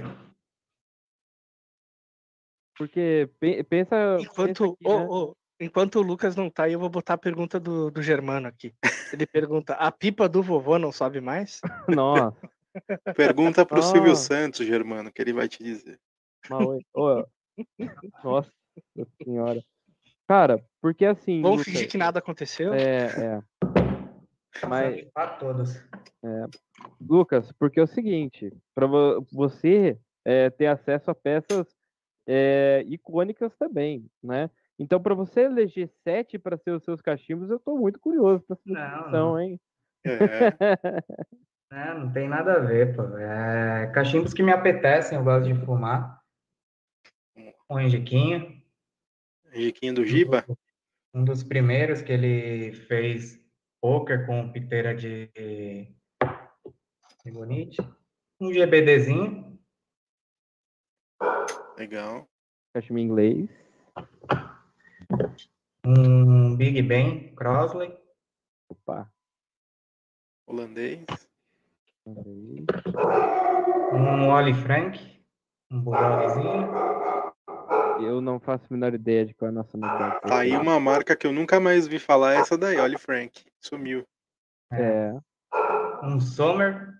Porque 2.76 3.30
pe- 3.38 3.62
pensa. 3.64 4.16
pensa 4.18 4.22
Enquanto, 4.22 4.64
aqui, 4.64 4.88
ô, 4.88 4.98
né? 4.98 5.06
ô, 5.08 5.36
enquanto 5.60 5.96
o 5.98 6.02
Lucas 6.02 6.34
não 6.34 6.50
tá 6.50 6.64
aí, 6.64 6.72
eu 6.72 6.80
vou 6.80 6.88
botar 6.88 7.14
a 7.14 7.18
pergunta 7.18 7.60
do, 7.60 7.90
do 7.90 8.02
Germano 8.02 8.48
aqui. 8.48 8.74
Ele 9.12 9.26
pergunta: 9.26 9.74
a 9.74 9.92
pipa 9.92 10.28
do 10.28 10.42
vovô 10.42 10.78
não 10.78 10.90
sobe 10.90 11.20
mais? 11.20 11.60
Nossa, 11.88 12.50
Pergunta 13.14 13.64
pro 13.64 13.82
Silvio 13.82 14.12
Ah. 14.12 14.16
Santos, 14.16 14.66
Germano, 14.66 15.12
que 15.12 15.22
ele 15.22 15.32
vai 15.32 15.48
te 15.48 15.62
dizer. 15.62 16.00
Maui. 16.50 16.84
Ô, 16.92 17.24
Nossa 18.22 18.50
senhora. 19.22 19.62
Cara, 20.26 20.62
porque 20.80 21.04
assim. 21.04 21.42
Vamos 21.42 21.58
Lucas, 21.58 21.72
fingir 21.72 21.90
que 21.90 21.98
nada 21.98 22.18
aconteceu? 22.18 22.72
É, 22.72 23.06
é. 23.06 23.42
Mas, 24.66 25.04
Para 25.12 25.36
todos. 25.36 25.82
Lucas, 27.00 27.52
porque 27.52 27.80
é 27.80 27.82
o 27.82 27.86
seguinte, 27.86 28.52
para 28.74 28.86
você 29.30 29.98
é, 30.24 30.48
ter 30.48 30.66
acesso 30.66 31.10
a 31.10 31.14
peças 31.14 31.66
é, 32.26 32.82
icônicas 32.86 33.54
também, 33.56 34.06
né? 34.22 34.48
Então, 34.78 35.00
para 35.00 35.14
você 35.14 35.42
eleger 35.42 35.88
sete 36.02 36.38
para 36.38 36.56
ser 36.56 36.70
os 36.70 36.82
seus 36.82 37.00
cachimbos, 37.00 37.50
eu 37.50 37.60
tô 37.60 37.76
muito 37.76 38.00
curioso 38.00 38.42
para 38.46 38.56
essa 38.56 39.10
não. 39.10 39.38
hein? 39.38 39.60
É, 40.04 40.08
É, 41.74 41.92
não 41.92 42.12
tem 42.12 42.28
nada 42.28 42.54
a 42.54 42.58
ver, 42.60 42.94
pô. 42.94 43.02
É, 43.18 43.90
cachimbos 43.92 44.32
que 44.32 44.44
me 44.44 44.52
apetecem, 44.52 45.18
eu 45.18 45.24
gosto 45.24 45.52
de 45.52 45.54
fumar. 45.66 46.20
Um 47.70 47.80
enjiquinho. 47.80 48.62
Riquinho 49.50 49.94
do 49.94 50.04
Giba. 50.04 50.44
Um 51.14 51.24
dos 51.24 51.42
primeiros 51.42 52.02
que 52.02 52.12
ele 52.12 52.72
fez 52.72 53.40
poker 53.80 54.26
com 54.26 54.50
piteira 54.52 54.94
de, 54.94 55.30
de 57.24 57.30
bonite. 57.30 57.80
Um 58.40 58.50
GBDzinho. 58.52 59.58
Legal. 61.78 62.28
Cachimbo 62.74 62.98
inglês. 62.98 63.48
Um 65.86 66.56
Big 66.56 66.82
Ben 66.82 67.34
Crossley. 67.34 67.96
Opa. 68.68 69.10
Holandês. 70.46 71.04
inglês. 72.06 72.64
Um 73.92 74.28
Oli 74.28 74.54
Frank. 74.54 74.98
Um 75.70 75.80
Bulldogzinho. 75.80 77.23
Eu 78.00 78.20
não 78.20 78.40
faço 78.40 78.64
a 78.68 78.72
menor 78.72 78.94
ideia 78.94 79.24
de 79.26 79.34
qual 79.34 79.48
é 79.48 79.50
a 79.50 79.54
nacionalidade. 79.54 80.20
Tá 80.22 80.38
aí 80.40 80.56
uma 80.56 80.78
marca 80.80 81.16
que 81.16 81.26
eu 81.26 81.32
nunca 81.32 81.60
mais 81.60 81.86
vi 81.86 81.98
falar, 81.98 82.34
é 82.34 82.38
essa 82.38 82.56
daí, 82.56 82.78
olha 82.78 82.98
Frank. 82.98 83.44
Sumiu. 83.60 84.06
É, 84.72 85.12
Um 86.02 86.20
Sommer. 86.20 86.94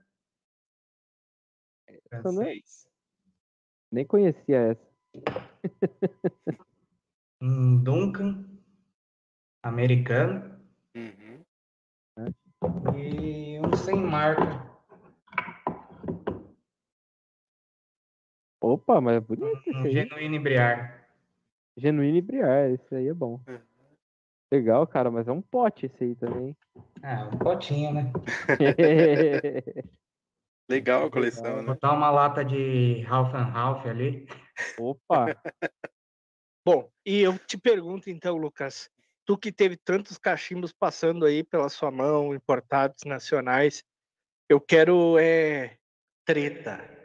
Sommer? 2.22 2.44
Francês. 2.44 2.86
nem 3.90 4.06
conhecia 4.06 4.58
essa. 4.72 4.94
Um 7.42 7.82
Duncan. 7.82 8.44
Americano. 9.62 10.58
Uhum. 10.96 11.44
Opa, 18.64 18.98
mas 18.98 19.16
é 19.16 19.20
bonito 19.20 19.44
Um 19.46 19.58
esse 19.70 19.76
aí. 19.76 19.92
genuíno 19.92 20.40
briar. 20.40 21.06
Genuíno 21.76 22.16
e 22.16 22.22
briar, 22.22 22.70
esse 22.70 22.94
aí 22.94 23.08
é 23.08 23.14
bom. 23.14 23.38
É. 23.46 23.60
Legal, 24.50 24.86
cara, 24.86 25.10
mas 25.10 25.28
é 25.28 25.32
um 25.32 25.42
pote 25.42 25.84
esse 25.86 26.02
aí 26.02 26.14
também. 26.14 26.56
Ah, 27.02 27.28
um 27.30 27.38
potinho, 27.38 27.92
né? 27.92 28.10
Legal 30.70 31.06
a 31.06 31.10
coleção, 31.10 31.42
Legal. 31.44 31.62
né? 31.62 31.66
Botar 31.74 31.92
uma 31.92 32.10
lata 32.10 32.42
de 32.42 33.02
Ralph 33.02 33.34
and 33.34 33.50
Ralph 33.50 33.84
ali. 33.86 34.26
Opa, 34.78 35.36
Bom, 36.66 36.90
e 37.04 37.20
eu 37.20 37.38
te 37.38 37.58
pergunto 37.58 38.08
então, 38.08 38.36
Lucas, 38.36 38.88
tu 39.26 39.36
que 39.36 39.52
teve 39.52 39.76
tantos 39.76 40.16
cachimbos 40.16 40.72
passando 40.72 41.26
aí 41.26 41.44
pela 41.44 41.68
sua 41.68 41.90
mão, 41.90 42.34
importados, 42.34 43.04
nacionais, 43.04 43.84
eu 44.48 44.58
quero 44.58 45.18
é 45.18 45.76
treta. 46.24 47.03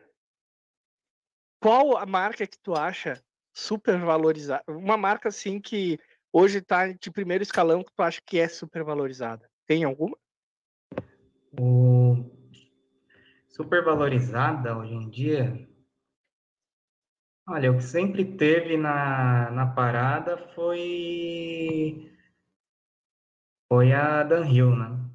Qual 1.60 1.98
a 1.98 2.06
marca 2.06 2.48
que 2.48 2.57
tu 2.57 2.73
acha 2.73 3.22
super 3.53 3.99
valorizada? 3.99 4.64
Uma 4.68 4.95
marca 4.95 5.27
assim 5.27 5.60
que 5.60 5.99
hoje 6.31 6.61
tá 6.61 6.88
de 6.88 7.11
primeiro 7.11 7.44
escalão 7.44 7.84
que 7.84 7.91
tu 7.91 8.02
acha 8.02 8.22
que 8.26 8.40
é 8.40 8.48
super 8.48 8.84
valorizada? 8.84 9.49
Tem 9.68 9.84
alguma? 9.84 10.18
O 11.60 12.31
super 13.49 13.84
valorizada 13.84 14.77
hoje 14.77 14.94
em 14.94 15.10
dia. 15.10 15.69
Olha, 17.45 17.72
o 17.72 17.77
que 17.77 17.84
sempre 17.84 18.23
teve 18.38 18.77
na, 18.77 19.52
na 19.52 19.68
parada 19.68 20.38
foi 20.56 22.15
foi 23.68 23.91
a 23.91 24.23
Dunhill, 24.23 24.76
né? 24.76 25.09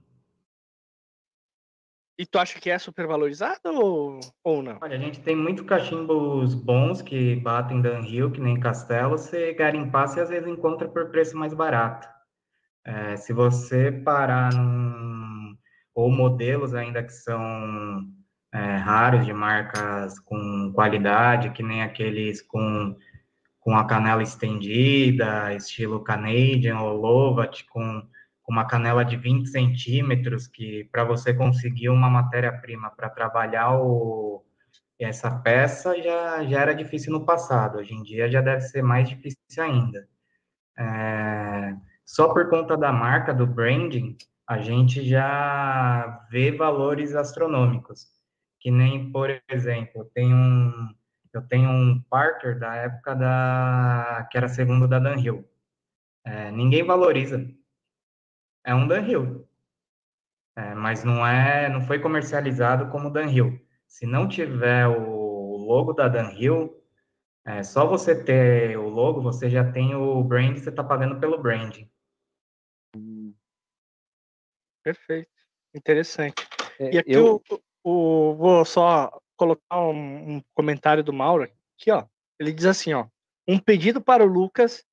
E 2.16 2.24
tu 2.24 2.38
acha 2.38 2.60
que 2.60 2.70
é 2.70 2.78
super 2.78 3.06
valorizada 3.06 3.72
ou, 3.72 4.20
ou 4.44 4.62
não? 4.62 4.78
Olha, 4.80 4.96
a 4.96 5.00
gente 5.00 5.20
tem 5.20 5.34
muito 5.34 5.64
cachimbos 5.64 6.54
bons 6.54 7.02
que 7.02 7.34
batem 7.36 7.80
Dunhill, 7.80 8.30
que 8.30 8.40
nem 8.40 8.60
Castelo. 8.60 9.18
Você 9.18 9.52
garimpar, 9.52 10.06
você 10.06 10.20
às 10.20 10.28
vezes 10.28 10.48
encontra 10.48 10.88
por 10.88 11.10
preço 11.10 11.36
mais 11.36 11.52
barato. 11.52 12.08
É, 12.84 13.16
se 13.16 13.32
você 13.32 13.90
parar 13.90 14.52
num... 14.54 15.56
Ou 15.92 16.10
modelos 16.10 16.74
ainda 16.74 17.02
que 17.02 17.12
são 17.12 17.40
é, 18.52 18.76
raros, 18.76 19.26
de 19.26 19.32
marcas 19.32 20.18
com 20.20 20.72
qualidade, 20.72 21.50
que 21.50 21.62
nem 21.62 21.82
aqueles 21.82 22.42
com, 22.42 22.96
com 23.60 23.76
a 23.76 23.84
canela 23.84 24.22
estendida, 24.22 25.54
estilo 25.54 26.02
Canadian 26.02 26.80
ou 26.80 26.96
Lovat, 26.96 27.64
com, 27.70 28.02
com 28.44 28.52
uma 28.52 28.66
canela 28.66 29.04
de 29.04 29.16
20 29.16 29.48
centímetros, 29.48 30.46
que 30.46 30.84
para 30.92 31.02
você 31.02 31.34
conseguir 31.34 31.88
uma 31.88 32.08
matéria-prima 32.08 32.90
para 32.90 33.10
trabalhar 33.10 33.80
o, 33.80 34.44
essa 35.00 35.30
peça 35.40 36.00
já, 36.00 36.44
já 36.44 36.60
era 36.60 36.74
difícil 36.74 37.12
no 37.12 37.26
passado, 37.26 37.78
hoje 37.78 37.94
em 37.94 38.02
dia 38.02 38.30
já 38.30 38.40
deve 38.40 38.60
ser 38.62 38.82
mais 38.82 39.08
difícil 39.08 39.38
ainda. 39.58 40.08
É, 40.78 41.74
só 42.04 42.32
por 42.32 42.48
conta 42.48 42.76
da 42.76 42.92
marca, 42.92 43.34
do 43.34 43.46
branding, 43.46 44.16
a 44.46 44.58
gente 44.58 45.02
já 45.08 46.26
vê 46.30 46.52
valores 46.52 47.16
astronômicos 47.16 48.14
que 48.64 48.70
nem, 48.70 49.12
por 49.12 49.28
exemplo, 49.46 50.10
tenho 50.14 50.34
um, 50.34 50.94
eu 51.34 51.42
tenho 51.42 51.68
um 51.68 52.02
Parker 52.08 52.58
da 52.58 52.74
época 52.74 53.14
da, 53.14 54.26
que 54.30 54.38
era 54.38 54.48
segundo 54.48 54.88
da 54.88 54.98
Dunhill. 54.98 55.46
É, 56.24 56.50
ninguém 56.50 56.82
valoriza. 56.82 57.46
É 58.64 58.74
um 58.74 58.88
Dunhill. 58.88 59.46
É, 60.56 60.74
mas 60.74 61.02
não 61.04 61.26
é, 61.26 61.68
não 61.68 61.82
foi 61.82 61.98
comercializado 61.98 62.90
como 62.90 63.10
Dunhill. 63.10 63.60
Se 63.86 64.06
não 64.06 64.28
tiver 64.28 64.86
o 64.86 65.56
logo 65.56 65.92
da 65.92 66.08
Dunhill, 66.08 66.80
é, 67.44 67.62
só 67.62 67.86
você 67.86 68.14
ter 68.24 68.78
o 68.78 68.88
logo, 68.88 69.20
você 69.20 69.50
já 69.50 69.70
tem 69.70 69.94
o 69.94 70.22
brand, 70.22 70.56
você 70.56 70.70
está 70.70 70.82
pagando 70.82 71.20
pelo 71.20 71.38
branding. 71.40 71.90
Perfeito. 74.82 75.30
Interessante. 75.74 76.46
É, 76.78 76.94
E 76.94 76.98
aqui 76.98 77.12
eu, 77.12 77.42
o, 77.82 78.30
o- 78.30 78.34
vou 78.36 78.64
só 78.64 79.10
colocar 79.36 79.80
um, 79.80 80.36
um 80.36 80.42
comentário 80.54 81.02
do 81.02 81.12
Mauro 81.12 81.44
aqui, 81.44 81.90
ó. 81.90 82.06
Ele 82.38 82.52
diz 82.52 82.66
assim, 82.66 82.92
ó. 82.92 83.06
Um 83.46 83.58
pedido 83.58 84.00
para 84.00 84.22
o 84.24 84.26
Lucas 84.26 84.84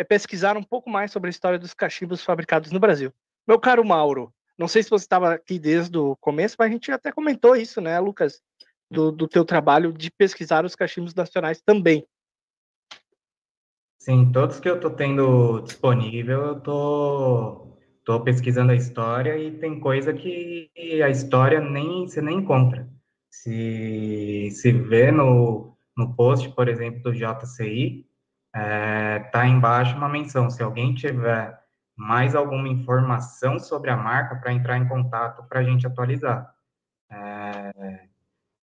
é 0.00 0.04
pesquisar 0.04 0.56
um 0.56 0.62
pouco 0.62 0.88
mais 0.88 1.12
sobre 1.12 1.28
a 1.28 1.30
história 1.30 1.58
dos 1.58 1.74
cachimbos 1.74 2.24
fabricados 2.24 2.72
no 2.72 2.80
Brasil. 2.80 3.12
Meu 3.46 3.60
caro 3.60 3.84
Mauro, 3.84 4.32
não 4.58 4.66
sei 4.66 4.82
se 4.82 4.88
você 4.88 5.04
estava 5.04 5.34
aqui 5.34 5.58
desde 5.58 5.98
o 5.98 6.16
começo, 6.16 6.56
mas 6.58 6.70
a 6.70 6.72
gente 6.72 6.90
até 6.90 7.12
comentou 7.12 7.54
isso, 7.54 7.82
né, 7.82 8.00
Lucas? 8.00 8.40
Do, 8.90 9.12
do 9.12 9.28
teu 9.28 9.44
trabalho 9.44 9.92
de 9.92 10.10
pesquisar 10.10 10.64
os 10.64 10.74
cachimbos 10.74 11.14
nacionais 11.14 11.60
também. 11.60 12.06
Sim, 13.98 14.32
todos 14.32 14.58
que 14.58 14.70
eu 14.70 14.76
estou 14.76 14.90
tendo 14.90 15.60
disponível, 15.60 16.46
eu 16.46 16.60
tô, 16.60 18.20
pesquisando 18.24 18.72
a 18.72 18.76
história 18.76 19.36
e 19.36 19.58
tem 19.58 19.78
coisa 19.78 20.14
que 20.14 20.70
a 21.04 21.10
história 21.10 21.60
nem 21.60 22.08
você 22.08 22.22
nem 22.22 22.38
encontra. 22.38 22.88
Se 23.30 24.48
se 24.50 24.72
vê 24.72 25.12
no, 25.12 25.76
no 25.94 26.16
post, 26.16 26.48
por 26.54 26.68
exemplo, 26.68 27.02
do 27.02 27.12
JCI, 27.12 28.09
é, 28.54 29.20
tá 29.32 29.46
embaixo 29.46 29.96
uma 29.96 30.08
menção. 30.08 30.50
Se 30.50 30.62
alguém 30.62 30.94
tiver 30.94 31.58
mais 31.96 32.34
alguma 32.34 32.68
informação 32.68 33.58
sobre 33.58 33.90
a 33.90 33.96
marca, 33.96 34.36
para 34.36 34.52
entrar 34.52 34.78
em 34.78 34.88
contato 34.88 35.46
para 35.48 35.60
a 35.60 35.62
gente 35.62 35.86
atualizar. 35.86 36.50
É, 37.10 38.00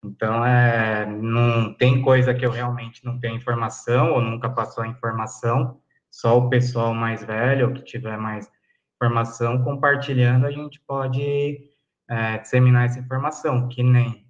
então, 0.03 0.45
é, 0.45 1.05
não 1.05 1.73
tem 1.73 2.01
coisa 2.01 2.33
que 2.33 2.45
eu 2.45 2.51
realmente 2.51 3.05
não 3.05 3.19
tenho 3.19 3.35
informação 3.35 4.13
ou 4.13 4.21
nunca 4.21 4.49
passou 4.49 4.83
a 4.83 4.87
informação. 4.87 5.79
Só 6.09 6.37
o 6.37 6.49
pessoal 6.49 6.93
mais 6.93 7.23
velho, 7.23 7.67
ou 7.67 7.73
que 7.73 7.83
tiver 7.83 8.17
mais 8.17 8.49
informação, 8.95 9.63
compartilhando, 9.63 10.45
a 10.45 10.51
gente 10.51 10.79
pode 10.81 11.69
é, 12.09 12.37
disseminar 12.39 12.85
essa 12.85 12.99
informação. 12.99 13.69
Que 13.69 13.81
nem 13.81 14.25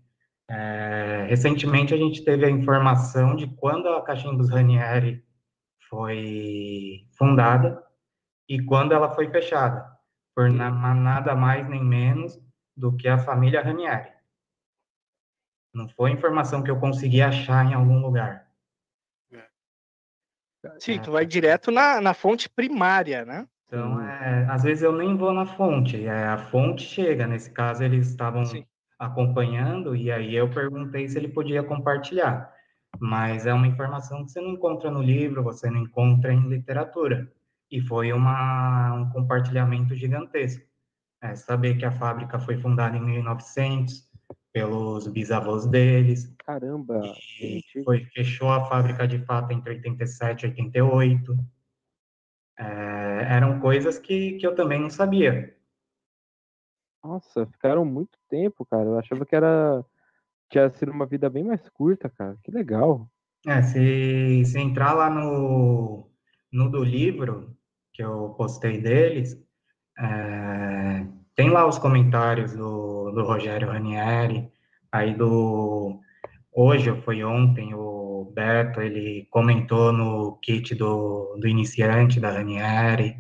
é, 0.50 1.26
recentemente 1.28 1.94
a 1.94 1.98
gente 1.98 2.24
teve 2.24 2.46
a 2.46 2.50
informação 2.50 3.36
de 3.36 3.48
quando 3.48 3.88
a 3.88 4.04
Cachimbos 4.04 4.50
Ranieri 4.50 5.24
foi 5.92 7.06
fundada 7.18 7.86
e 8.48 8.64
quando 8.64 8.94
ela 8.94 9.14
foi 9.14 9.30
fechada, 9.30 9.86
por 10.34 10.50
na- 10.50 10.72
nada 10.96 11.36
mais 11.36 11.68
nem 11.68 11.84
menos 11.84 12.40
do 12.76 12.96
que 12.96 13.10
a 13.10 13.18
família 13.18 13.62
Ranieri. 13.62 14.10
Não 15.74 15.90
foi 15.90 16.12
informação 16.12 16.64
que 16.64 16.72
eu 16.72 16.80
consegui 16.80 17.22
achar 17.22 17.66
em 17.70 17.74
algum 17.74 18.00
lugar. 18.00 18.48
Sim, 20.80 21.02
tu 21.02 21.12
vai 21.12 21.26
direto 21.26 21.72
na, 21.72 22.00
na 22.00 22.14
fonte 22.14 22.48
primária, 22.50 23.26
né? 23.26 23.48
Então, 23.66 23.96
Hum. 23.96 24.02
é, 24.08 24.46
às 24.50 24.64
vezes 24.64 24.84
eu 24.84 24.92
nem 24.94 25.18
vou 25.18 25.34
na 25.34 25.46
fonte, 25.46 26.06
é, 26.06 26.24
a 26.28 26.38
fonte 26.38 26.84
chega. 26.84 27.28
Nesse 27.28 27.52
caso, 27.52 27.84
eles 27.84 28.08
estavam 28.10 28.46
Sim. 28.46 28.66
acompanhando 28.98 29.96
e 29.96 30.12
aí 30.12 30.36
eu 30.36 30.50
perguntei 30.50 31.08
se 31.08 31.18
ele 31.18 31.28
podia 31.30 31.64
compartilhar. 31.64 32.54
Mas 33.00 33.46
é 33.46 33.54
uma 33.54 33.68
informação 33.68 34.26
que 34.26 34.32
você 34.32 34.42
não 34.42 34.52
encontra 34.52 34.92
no 34.92 35.02
livro, 35.02 35.44
você 35.44 35.70
não 35.70 35.82
encontra 35.82 36.34
em 36.34 36.48
literatura. 36.48 37.32
E 37.70 37.82
foi 37.82 38.12
uma, 38.12 38.94
um 38.94 39.10
compartilhamento 39.10 39.96
gigantesco. 39.96 40.64
É, 41.22 41.36
saber 41.36 41.78
que 41.78 41.86
a 41.86 41.92
fábrica 41.92 42.40
foi 42.40 42.58
fundada 42.58 42.98
em 42.98 43.02
1900 43.02 44.12
pelos 44.52 45.08
bisavós 45.08 45.66
deles, 45.66 46.34
caramba, 46.46 47.02
e 47.40 47.62
foi, 47.86 48.04
fechou 48.06 48.50
a 48.50 48.66
fábrica 48.66 49.08
de 49.08 49.20
fato 49.26 49.52
entre 49.52 49.76
87 49.76 50.44
e 50.44 50.50
88. 50.50 51.38
É, 52.58 52.64
eram 53.36 53.60
coisas 53.60 53.98
que, 53.98 54.34
que 54.34 54.46
eu 54.46 54.54
também 54.54 54.80
não 54.80 54.90
sabia. 54.90 55.56
nossa, 57.04 57.46
ficaram 57.46 57.86
muito 57.86 58.20
tempo, 58.30 58.66
cara. 58.66 58.84
Eu 58.84 59.00
achava 59.00 59.26
que 59.26 59.36
era 59.36 59.86
tinha 60.52 60.70
sido 60.70 60.92
uma 60.92 61.06
vida 61.06 61.30
bem 61.30 61.44
mais 61.46 61.68
curta, 61.70 62.10
cara. 62.10 62.38
Que 62.44 62.52
legal. 62.52 63.10
É, 63.48 63.62
se, 63.64 64.44
se 64.46 64.60
entrar 64.60 64.94
lá 64.94 65.10
no, 65.10 66.12
no 66.52 66.70
do 66.70 66.84
livro, 66.84 67.56
que 67.94 68.04
eu 68.04 68.36
postei 68.38 68.80
deles, 68.80 69.42
é, 69.98 71.06
tem 71.36 71.50
lá 71.50 71.66
os 71.66 71.80
comentários 71.80 72.54
do, 72.54 73.12
do 73.12 73.24
Rogério 73.24 73.70
Ranieri, 73.70 74.52
aí 74.92 75.16
do... 75.16 76.00
Hoje, 76.54 76.92
ou 76.92 77.02
foi 77.02 77.24
ontem, 77.24 77.74
o 77.74 78.30
Beto, 78.36 78.82
ele 78.82 79.26
comentou 79.32 79.94
no 79.94 80.38
kit 80.42 80.76
do, 80.76 81.38
do 81.40 81.48
iniciante 81.48 82.20
da 82.20 82.30
Ranieri. 82.30 83.16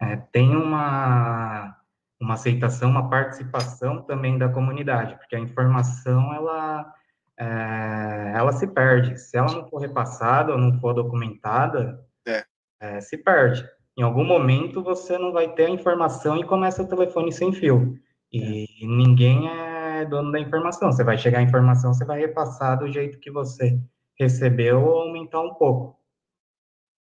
É, 0.00 0.16
tem 0.16 0.56
uma, 0.56 1.76
uma 2.24 2.34
aceitação, 2.34 2.90
uma 2.90 3.08
participação 3.08 4.02
também 4.02 4.38
da 4.38 4.48
comunidade, 4.48 5.16
porque 5.16 5.36
a 5.36 5.40
informação, 5.40 6.32
ela 6.34 6.92
é, 7.38 8.32
ela 8.34 8.52
se 8.52 8.66
perde. 8.66 9.18
Se 9.18 9.36
ela 9.36 9.52
não 9.52 9.68
for 9.68 9.78
repassada 9.78 10.52
ou 10.52 10.58
não 10.58 10.78
for 10.80 10.92
documentada, 10.94 12.00
É. 12.26 12.44
é, 12.80 13.00
se 13.00 13.18
perde. 13.18 13.68
Em 13.96 14.02
algum 14.02 14.24
momento 14.24 14.82
você 14.82 15.16
não 15.18 15.32
vai 15.32 15.52
ter 15.54 15.66
a 15.66 15.70
informação 15.70 16.36
e 16.36 16.44
começa 16.44 16.82
o 16.82 16.88
telefone 16.88 17.32
sem 17.32 17.52
fio. 17.52 17.98
E 18.32 18.66
ninguém 18.82 19.48
é 19.48 19.74
é 19.94 20.04
dono 20.04 20.32
da 20.32 20.40
informação. 20.40 20.92
Você 20.92 21.04
vai 21.04 21.16
chegar 21.16 21.38
a 21.38 21.42
informação, 21.42 21.94
você 21.94 22.04
vai 22.04 22.20
repassar 22.20 22.78
do 22.78 22.90
jeito 22.90 23.18
que 23.18 23.30
você 23.30 23.78
recebeu 24.18 24.82
ou 24.82 25.02
aumentar 25.02 25.40
um 25.40 25.54
pouco. 25.54 25.98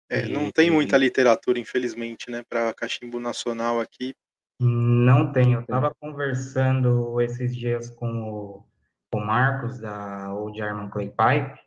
É, 0.10 0.28
não 0.28 0.50
tem 0.52 0.72
muita 0.72 0.98
literatura, 0.98 1.60
infelizmente, 1.60 2.32
né, 2.32 2.44
para 2.48 2.74
cachimbo 2.74 3.20
nacional 3.20 3.80
aqui. 3.80 4.16
Não 4.60 5.32
tem. 5.32 5.54
Eu 5.54 5.62
estava 5.62 5.94
conversando 6.00 7.22
esses 7.22 7.56
dias 7.56 7.90
com 7.90 8.24
o, 8.24 8.66
o 9.14 9.20
Marcos 9.20 9.80
da 9.80 10.34
Old 10.34 10.60
Arman 10.62 10.90
Clay 10.90 11.10
Pipe 11.12 11.60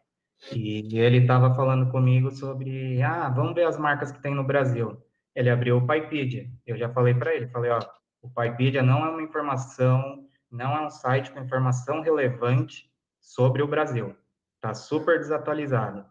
e 0.52 0.98
ele 0.98 1.18
estava 1.18 1.54
falando 1.54 1.90
comigo 1.90 2.30
sobre, 2.30 3.00
ah, 3.02 3.28
vamos 3.28 3.54
ver 3.54 3.64
as 3.64 3.78
marcas 3.78 4.10
que 4.10 4.20
tem 4.20 4.34
no 4.34 4.42
Brasil. 4.42 5.00
Ele 5.34 5.50
abriu 5.50 5.76
o 5.76 5.86
Pipedia. 5.86 6.50
Eu 6.66 6.76
já 6.76 6.88
falei 6.88 7.14
para 7.14 7.34
ele, 7.34 7.46
falei, 7.48 7.70
ó, 7.70 7.80
o 8.22 8.28
Pipedia 8.28 8.82
não 8.82 9.04
é 9.04 9.10
uma 9.10 9.22
informação, 9.22 10.26
não 10.50 10.76
é 10.76 10.86
um 10.86 10.90
site 10.90 11.30
com 11.30 11.40
informação 11.40 12.00
relevante 12.00 12.90
sobre 13.20 13.62
o 13.62 13.68
Brasil. 13.68 14.16
Tá 14.60 14.74
super 14.74 15.18
desatualizado. 15.18 16.04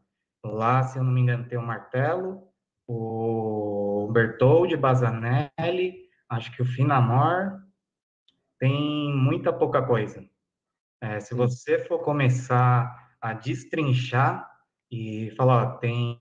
Lá, 0.43 0.83
se 0.83 0.97
eu 0.97 1.03
não 1.03 1.11
me 1.11 1.19
engano, 1.19 1.47
tem 1.47 1.57
o 1.57 1.65
Martelo, 1.65 2.47
o 2.87 4.09
Bertoldi, 4.13 4.77
Bazanelli, 4.77 6.08
acho 6.29 6.51
que 6.51 6.61
o 6.61 6.65
Finamor, 6.65 7.59
tem 8.59 9.13
muita 9.15 9.51
pouca 9.51 9.81
coisa. 9.81 10.23
É, 11.01 11.19
se 11.19 11.33
você 11.33 11.79
for 11.79 11.99
começar 11.99 13.09
a 13.21 13.33
destrinchar 13.33 14.49
e 14.91 15.31
falar, 15.37 15.63
ó, 15.63 15.77
tem, 15.77 16.17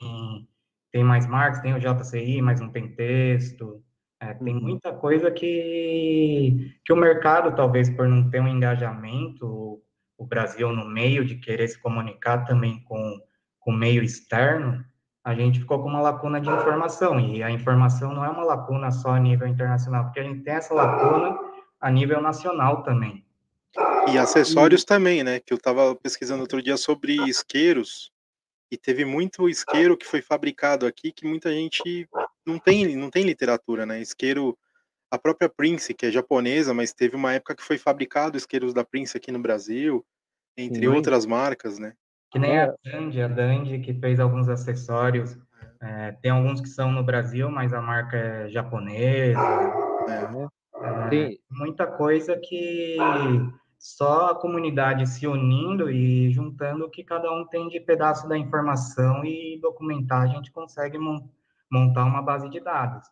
tem 0.93 1.03
mais 1.05 1.27
marcas, 1.27 1.61
tem 1.61 1.75
o 1.75 1.81
JCI, 1.81 2.41
mas 2.41 2.61
não 2.61 2.71
tem 2.71 2.95
texto, 2.95 3.83
é, 4.21 4.35
tem 4.35 4.55
uhum. 4.55 4.63
muita 4.63 4.93
coisa 4.93 5.31
que, 5.31 6.75
que 6.85 6.93
o 6.93 6.97
mercado, 6.97 7.55
talvez 7.55 7.91
por 7.91 8.09
não 8.09 8.31
ter 8.31 8.41
um 8.41 8.49
engajamento, 8.49 9.83
o 10.17 10.27
Brasil 10.27 10.73
no 10.73 10.89
meio 10.89 11.25
de 11.25 11.37
querer 11.37 11.69
se 11.69 11.79
comunicar 11.79 12.45
também 12.45 12.83
com 12.85 13.21
com 13.69 13.75
o 13.75 13.77
meio 13.77 14.03
externo, 14.03 14.83
a 15.29 15.35
gente 15.35 15.61
ficou 15.61 15.83
com 15.83 15.91
uma 15.91 16.01
lacuna 16.01 16.41
de 16.41 16.49
informação. 16.49 17.21
E 17.21 17.43
a 17.43 17.51
informação 17.51 18.15
não 18.15 18.25
é 18.25 18.31
uma 18.31 18.45
lacuna 18.45 18.91
só 18.91 19.11
a 19.11 19.21
nível 19.21 19.47
internacional, 19.47 20.05
porque 20.05 20.21
a 20.21 20.23
gente 20.23 20.43
tem 20.43 20.55
essa 20.55 20.73
lacuna 20.73 21.39
a 21.79 21.91
nível 21.91 22.23
nacional 22.23 22.83
também. 22.83 23.23
E 24.11 24.17
acessórios 24.17 24.83
e... 24.83 24.87
também, 24.87 25.23
né? 25.23 25.39
Que 25.39 25.53
eu 25.53 25.59
estava 25.59 25.95
pesquisando 25.95 26.41
outro 26.41 26.63
dia 26.63 26.79
sobre 26.79 27.15
isqueiros, 27.29 28.11
e 28.71 28.79
teve 28.79 29.05
muito 29.05 29.51
isqueiro 29.51 29.99
que 29.99 30.07
foi 30.07 30.23
fabricado 30.23 30.87
aqui 30.87 31.13
que 31.13 31.27
muita 31.27 31.53
gente 31.53 32.09
não 32.47 32.59
tem, 32.59 32.97
não 32.97 33.11
tem 33.11 33.25
literatura, 33.25 33.85
né? 33.85 34.01
Isqueiro, 34.01 34.57
a 35.11 35.19
própria 35.19 35.49
Prince, 35.51 35.93
que 35.93 36.07
é 36.07 36.11
japonesa, 36.11 36.73
mas 36.73 36.95
teve 36.95 37.17
uma 37.17 37.35
época 37.35 37.55
que 37.55 37.63
foi 37.63 37.77
fabricado 37.77 38.39
isqueiros 38.39 38.73
da 38.73 38.83
Prince 38.83 39.15
aqui 39.15 39.31
no 39.31 39.39
Brasil, 39.39 40.05
entre 40.57 40.81
Sim. 40.81 40.89
outras 40.89 41.27
marcas, 41.27 41.79
né? 41.79 41.93
Que 42.31 42.39
nem 42.39 42.59
a 42.59 42.63
é. 42.65 42.75
Dandy, 42.85 43.23
a 43.23 43.29
Dandy 43.29 43.79
que 43.81 43.95
fez 43.95 44.21
alguns 44.21 44.49
acessórios. 44.49 45.37
É, 45.81 46.13
tem 46.21 46.31
alguns 46.31 46.61
que 46.61 46.69
são 46.69 46.91
no 46.91 47.05
Brasil, 47.05 47.51
mas 47.51 47.73
a 47.73 47.81
marca 47.81 48.17
é 48.17 48.49
japonesa. 48.49 49.41
É, 50.09 51.39
muita 51.51 51.87
coisa 51.87 52.37
que 52.37 52.97
só 53.79 54.31
a 54.31 54.35
comunidade 54.35 55.07
se 55.07 55.27
unindo 55.27 55.91
e 55.91 56.31
juntando 56.31 56.85
o 56.85 56.91
que 56.91 57.05
cada 57.05 57.33
um 57.33 57.47
tem 57.47 57.69
de 57.69 57.79
pedaço 57.79 58.29
da 58.29 58.37
informação 58.37 59.25
e 59.25 59.59
documentar, 59.61 60.23
a 60.23 60.27
gente 60.27 60.51
consegue 60.51 60.99
montar 61.71 62.05
uma 62.05 62.21
base 62.21 62.49
de 62.51 62.61
dados. 62.61 63.07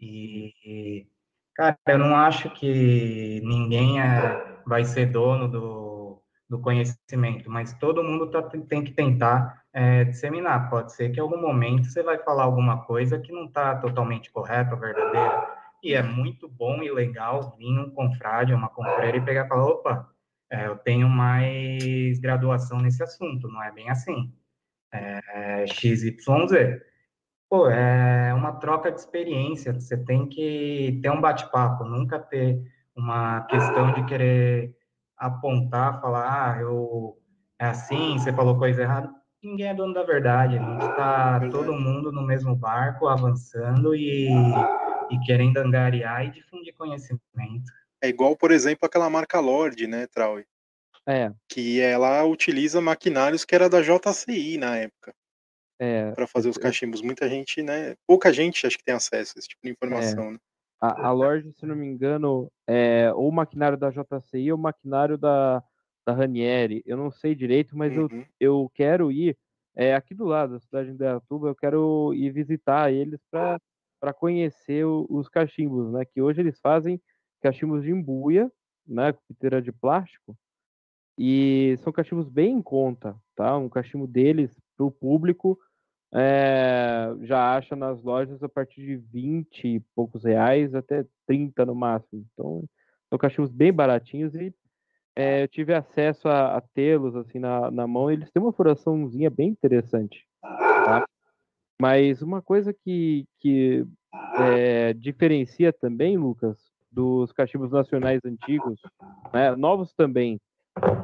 E, 0.00 1.06
cara, 1.54 1.78
eu 1.86 1.98
não 1.98 2.16
acho 2.16 2.50
que 2.50 3.40
ninguém 3.44 4.00
é, 4.00 4.60
vai 4.66 4.84
ser 4.84 5.06
dono 5.06 5.46
do, 5.48 5.89
do 6.50 6.58
conhecimento, 6.58 7.48
mas 7.48 7.72
todo 7.74 8.02
mundo 8.02 8.26
tá, 8.26 8.42
tem 8.42 8.82
que 8.82 8.90
tentar 8.90 9.62
é, 9.72 10.02
disseminar. 10.02 10.68
Pode 10.68 10.92
ser 10.92 11.10
que 11.10 11.20
em 11.20 11.22
algum 11.22 11.40
momento 11.40 11.88
você 11.88 12.02
vai 12.02 12.18
falar 12.18 12.42
alguma 12.42 12.82
coisa 12.84 13.20
que 13.20 13.32
não 13.32 13.44
está 13.44 13.76
totalmente 13.76 14.32
correta, 14.32 14.74
verdadeira, 14.74 15.48
e 15.80 15.94
é 15.94 16.02
muito 16.02 16.48
bom 16.48 16.82
e 16.82 16.90
legal 16.90 17.56
vir 17.56 17.78
um 17.78 17.90
confrade, 17.90 18.52
uma 18.52 18.68
confreira 18.68 19.16
e 19.16 19.24
pegar 19.24 19.46
e 19.46 19.48
falar, 19.48 19.64
opa, 19.64 20.10
é, 20.50 20.66
eu 20.66 20.76
tenho 20.76 21.08
mais 21.08 22.18
graduação 22.18 22.78
nesse 22.78 23.00
assunto, 23.00 23.46
não 23.46 23.62
é 23.62 23.70
bem 23.70 23.88
assim. 23.88 24.34
É, 24.92 25.66
XYZ. 25.68 26.16
Pô, 27.48 27.68
é 27.68 28.34
uma 28.34 28.52
troca 28.54 28.90
de 28.90 28.98
experiência, 28.98 29.72
você 29.72 29.96
tem 29.96 30.28
que 30.28 30.98
ter 31.00 31.10
um 31.10 31.20
bate-papo, 31.20 31.84
nunca 31.84 32.18
ter 32.18 32.60
uma 32.96 33.42
questão 33.42 33.92
de 33.92 34.04
querer 34.04 34.76
apontar, 35.20 36.00
falar, 36.00 36.56
ah, 36.56 36.60
eu 36.60 37.16
é 37.60 37.66
assim, 37.66 38.18
você 38.18 38.32
falou 38.32 38.58
coisa 38.58 38.80
errada. 38.80 39.10
Ninguém 39.42 39.68
é 39.68 39.74
dono 39.74 39.92
da 39.92 40.02
verdade. 40.02 40.56
A 40.56 40.62
gente 40.62 40.84
está 40.84 41.40
todo 41.50 41.74
mundo 41.74 42.10
no 42.10 42.22
mesmo 42.22 42.56
barco, 42.56 43.06
avançando 43.06 43.94
e, 43.94 44.28
e 45.10 45.18
querendo 45.26 45.58
angariar 45.58 46.24
e 46.24 46.30
difundir 46.30 46.74
conhecimento. 46.74 47.70
É 48.02 48.08
igual, 48.08 48.34
por 48.34 48.50
exemplo, 48.50 48.86
aquela 48.86 49.10
marca 49.10 49.38
Lorde, 49.40 49.86
né, 49.86 50.06
Trau? 50.06 50.38
É. 51.06 51.30
Que 51.48 51.80
ela 51.80 52.24
utiliza 52.24 52.80
maquinários 52.80 53.44
que 53.44 53.54
era 53.54 53.68
da 53.68 53.82
JCI 53.82 54.56
na 54.56 54.76
época. 54.76 55.14
É. 55.78 56.12
Para 56.12 56.26
fazer 56.26 56.48
os 56.48 56.58
cachimbos. 56.58 57.02
Muita 57.02 57.28
gente, 57.28 57.62
né? 57.62 57.94
Pouca 58.06 58.32
gente 58.32 58.66
acho 58.66 58.78
que 58.78 58.84
tem 58.84 58.94
acesso 58.94 59.34
a 59.36 59.38
esse 59.38 59.48
tipo 59.48 59.62
de 59.64 59.70
informação, 59.70 60.28
é. 60.28 60.30
né? 60.32 60.38
A, 60.80 61.08
a 61.08 61.12
Lorde, 61.12 61.52
se 61.52 61.66
não 61.66 61.76
me 61.76 61.86
engano, 61.86 62.50
é 62.66 63.12
ou 63.12 63.28
o 63.28 63.32
maquinário 63.32 63.76
da 63.76 63.90
JCI 63.90 64.50
ou 64.50 64.58
o 64.58 64.60
maquinário 64.60 65.18
da, 65.18 65.62
da 66.06 66.12
Ranieri. 66.12 66.82
Eu 66.86 66.96
não 66.96 67.10
sei 67.10 67.34
direito, 67.34 67.76
mas 67.76 67.96
uhum. 67.96 68.08
eu, 68.10 68.64
eu 68.64 68.72
quero 68.74 69.12
ir 69.12 69.36
é, 69.74 69.94
aqui 69.94 70.14
do 70.14 70.24
lado 70.24 70.54
da 70.54 70.60
cidade 70.60 70.88
de 70.88 70.94
Indaiatuba, 70.94 71.48
eu 71.48 71.54
quero 71.54 72.12
ir 72.14 72.30
visitar 72.30 72.92
eles 72.92 73.20
para 73.30 74.12
conhecer 74.14 74.84
o, 74.84 75.06
os 75.08 75.28
cachimbos, 75.28 75.92
né? 75.92 76.04
Que 76.04 76.20
hoje 76.20 76.40
eles 76.40 76.58
fazem 76.60 77.00
cachimbos 77.40 77.82
de 77.82 77.90
embuia, 77.90 78.50
né? 78.86 79.12
Com 79.12 79.20
piteira 79.28 79.62
de 79.62 79.72
plástico. 79.72 80.36
E 81.18 81.76
são 81.78 81.92
cachimbos 81.92 82.28
bem 82.28 82.54
em 82.56 82.62
conta, 82.62 83.16
tá? 83.36 83.56
Um 83.56 83.68
cachimbo 83.68 84.06
deles 84.06 84.58
para 84.76 84.86
o 84.86 84.90
público 84.90 85.58
é, 86.12 87.14
já 87.22 87.56
acha 87.56 87.76
nas 87.76 88.02
lojas 88.02 88.42
a 88.42 88.48
partir 88.48 88.80
de 88.80 88.96
20 88.96 89.68
e 89.68 89.80
poucos 89.94 90.24
reais 90.24 90.74
até 90.74 91.04
30 91.26 91.64
no 91.66 91.74
máximo. 91.74 92.26
Então, 92.32 92.64
são 93.08 93.18
cachimbos 93.18 93.50
bem 93.50 93.72
baratinhos 93.72 94.34
e 94.34 94.52
é, 95.16 95.42
eu 95.42 95.48
tive 95.48 95.74
acesso 95.74 96.28
a, 96.28 96.56
a 96.56 96.60
tê-los 96.60 97.14
assim 97.16 97.38
na, 97.38 97.70
na 97.70 97.86
mão. 97.86 98.10
Eles 98.10 98.30
têm 98.30 98.42
uma 98.42 98.52
furaçãozinha 98.52 99.30
bem 99.30 99.48
interessante. 99.48 100.26
Tá? 100.40 101.04
Mas 101.80 102.22
uma 102.22 102.42
coisa 102.42 102.72
que, 102.72 103.26
que 103.38 103.84
é, 104.38 104.92
diferencia 104.92 105.72
também, 105.72 106.16
Lucas, 106.16 106.58
dos 106.90 107.32
cachimbos 107.32 107.70
nacionais 107.70 108.20
antigos, 108.24 108.80
né, 109.32 109.54
novos 109.56 109.92
também, 109.94 110.40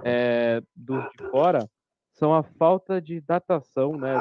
é, 0.04 0.60
dos 0.74 1.04
de 1.16 1.30
fora, 1.30 1.68
são 2.12 2.34
a 2.34 2.42
falta 2.42 3.00
de 3.00 3.20
datação, 3.20 3.96
né? 3.96 4.20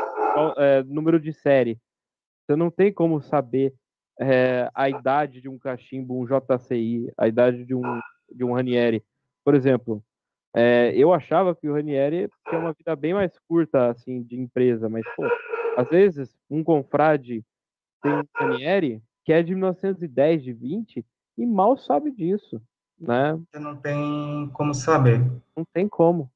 É, 0.57 0.83
número 0.83 1.19
de 1.19 1.33
série. 1.33 1.79
Você 2.45 2.55
não 2.55 2.69
tem 2.69 2.91
como 2.93 3.21
saber 3.21 3.73
é, 4.19 4.69
a 4.73 4.89
idade 4.89 5.41
de 5.41 5.49
um 5.49 5.57
cachimbo, 5.57 6.21
um 6.21 6.25
JCI, 6.25 7.11
a 7.17 7.27
idade 7.27 7.65
de 7.65 7.75
um, 7.75 7.99
de 8.31 8.43
um 8.43 8.53
Ranieri. 8.53 9.03
Por 9.43 9.55
exemplo, 9.55 10.03
é, 10.55 10.93
eu 10.95 11.13
achava 11.13 11.55
que 11.55 11.67
o 11.67 11.73
Ranieri 11.73 12.29
tinha 12.47 12.61
uma 12.61 12.73
vida 12.73 12.95
bem 12.95 13.13
mais 13.13 13.37
curta, 13.47 13.89
assim, 13.89 14.23
de 14.23 14.39
empresa, 14.39 14.87
mas, 14.87 15.03
pô, 15.15 15.23
às 15.77 15.89
vezes, 15.89 16.35
um 16.49 16.63
confrade 16.63 17.43
tem 18.01 18.13
um 18.13 18.23
Ranieri 18.33 19.01
que 19.25 19.33
é 19.33 19.41
de 19.41 19.53
1910, 19.53 20.43
de 20.43 20.53
20, 20.53 21.05
e 21.37 21.45
mal 21.45 21.75
sabe 21.75 22.11
disso, 22.11 22.61
né? 22.99 23.37
Você 23.51 23.59
não 23.59 23.75
tem 23.75 24.49
como 24.53 24.73
saber. 24.73 25.19
Não 25.57 25.65
tem 25.73 25.89
como. 25.89 26.31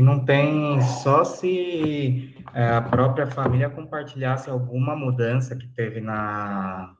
E 0.00 0.02
não 0.02 0.24
tem 0.24 0.80
só 0.80 1.24
se 1.24 2.34
é, 2.54 2.68
a 2.70 2.80
própria 2.80 3.26
família 3.26 3.68
compartilhasse 3.68 4.48
alguma 4.48 4.96
mudança 4.96 5.54
que 5.54 5.68
teve 5.74 6.00
na 6.00 6.96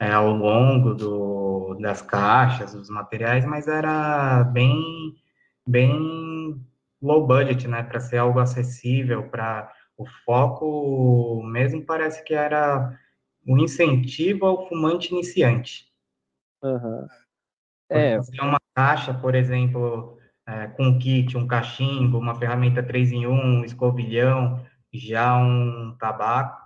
é, 0.00 0.10
ao 0.10 0.32
longo 0.32 0.92
do, 0.92 1.78
das 1.80 2.02
caixas, 2.02 2.74
dos 2.74 2.90
materiais, 2.90 3.44
mas 3.44 3.68
era 3.68 4.42
bem 4.42 4.82
bem 5.64 6.60
low 7.00 7.24
budget, 7.28 7.68
né, 7.68 7.84
para 7.84 8.00
ser 8.00 8.16
algo 8.16 8.40
acessível, 8.40 9.28
para 9.28 9.72
o 9.96 10.04
foco 10.24 11.44
mesmo 11.44 11.86
parece 11.86 12.24
que 12.24 12.34
era 12.34 12.98
o 13.46 13.54
um 13.54 13.58
incentivo 13.58 14.46
ao 14.46 14.68
fumante 14.68 15.12
iniciante. 15.14 15.84
Uhum. 16.60 17.06
É, 17.88 18.18
uma 18.42 18.58
caixa, 18.74 19.14
por 19.14 19.36
exemplo, 19.36 20.19
é, 20.50 20.66
com 20.66 20.84
um 20.88 20.98
kit, 20.98 21.36
um 21.36 21.46
cachimbo, 21.46 22.18
uma 22.18 22.34
ferramenta 22.34 22.82
3 22.82 23.12
em 23.12 23.24
1, 23.26 23.32
um 23.32 23.64
escovilhão, 23.64 24.64
já 24.92 25.36
um 25.36 25.96
tabaco. 25.98 26.58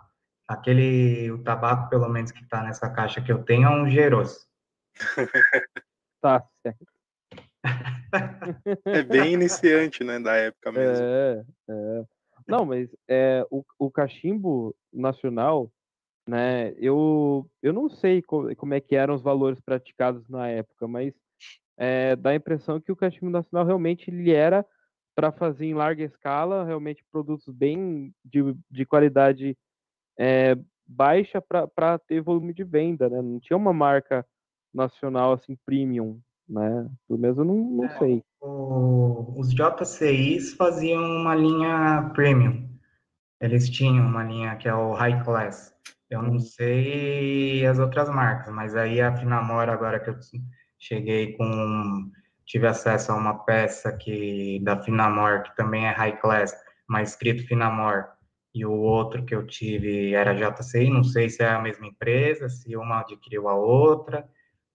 Aquele, 0.49 1.31
o 1.31 1.43
tabaco, 1.43 1.91
pelo 1.91 2.09
menos, 2.09 2.33
que 2.33 2.43
está 2.43 2.63
nessa 2.63 2.89
caixa 2.89 3.21
que 3.21 3.31
eu 3.31 3.43
tenho, 3.43 3.67
é 3.67 3.71
um 3.71 3.89
Geros. 3.89 4.47
tá 6.23 6.43
certo. 6.63 6.87
É 8.87 9.03
bem 9.03 9.33
iniciante, 9.35 10.03
né, 10.03 10.19
da 10.19 10.35
época 10.37 10.73
mesmo. 10.73 11.05
É, 11.05 11.45
é. 11.69 12.05
Não, 12.47 12.65
mas 12.65 12.89
é, 13.09 13.47
o, 13.51 13.65
o 13.79 13.91
cachimbo 13.91 14.75
nacional, 14.93 15.71
né, 16.27 16.75
eu, 16.79 17.49
eu 17.63 17.73
não 17.73 17.89
sei 17.89 18.23
co- 18.23 18.55
como 18.57 18.75
é 18.75 18.81
que 18.81 18.95
eram 18.95 19.15
os 19.15 19.23
valores 19.23 19.61
praticados 19.61 20.29
na 20.29 20.49
época, 20.49 20.87
mas 20.87 21.15
é, 21.77 22.15
dá 22.17 22.31
a 22.31 22.35
impressão 22.35 22.81
que 22.81 22.93
o 22.93 22.97
cachimbo 22.97 23.31
nacional 23.31 23.67
realmente 23.67 24.11
ele 24.11 24.33
era 24.33 24.65
para 25.15 25.31
fazer 25.31 25.67
em 25.67 25.75
larga 25.75 26.03
escala, 26.03 26.65
realmente 26.65 27.05
produtos 27.11 27.53
bem 27.55 28.13
de, 28.25 28.41
de 28.71 28.85
qualidade 28.85 29.57
é, 30.19 30.57
baixa 30.87 31.41
para 31.41 31.99
ter 31.99 32.21
volume 32.21 32.53
de 32.53 32.65
venda, 32.65 33.09
né? 33.09 33.23
Não 33.23 33.39
tinha 33.41 33.57
uma 33.57 33.73
marca 33.73 34.27
nacional 34.73 35.33
assim 35.33 35.57
premium, 35.65 36.21
né? 36.49 36.89
Pelo 37.07 37.19
menos 37.19 37.39
eu 37.39 37.45
não, 37.45 37.57
não 37.57 37.85
É. 37.85 37.99
sei. 37.99 38.23
O- 38.41 39.35
os 39.39 39.55
JCIs 39.55 40.55
faziam 40.55 41.01
uma 41.03 41.35
linha 41.35 42.11
premium. 42.15 42.69
Eles 43.41 43.71
tinham 43.71 44.07
uma 44.07 44.25
linha 44.25 44.57
que 44.57 44.69
é 44.69 44.75
o 44.75 44.93
High 44.93 45.23
Class. 45.25 45.73
Eu 46.11 46.23
não 46.23 46.39
sei 46.39 47.65
as 47.67 47.79
outras 47.79 48.09
marcas, 48.09 48.53
mas 48.53 48.77
aí 48.77 49.01
a 49.01 49.17
Finamor, 49.17 49.69
agora 49.69 49.99
que 49.99 50.11
eu 50.11 50.15
cheguei 50.87 51.37
com. 51.37 52.11
Tive 52.47 52.67
acesso 52.67 53.13
a 53.13 53.17
uma 53.17 53.45
peça 53.45 53.93
que 53.97 54.61
da 54.63 54.83
Finamor, 54.83 55.43
que 55.43 55.57
também 55.57 55.87
é 55.87 55.91
High 55.91 56.21
Class, 56.21 56.55
mas 56.87 57.11
escrito 57.11 57.47
Finamor, 57.47 58.07
e 58.55 58.67
o 58.67 58.73
outro 58.73 59.25
que 59.25 59.35
eu 59.35 59.47
tive 59.47 60.15
era 60.15 60.35
JCI. 60.35 60.91
Não 60.91 61.03
sei 61.03 61.31
se 61.31 61.43
é 61.43 61.49
a 61.49 61.61
mesma 61.61 61.87
empresa, 61.87 62.49
se 62.49 62.77
uma 62.77 63.01
adquiriu 63.01 63.49
a 63.49 63.55
outra 63.55 64.29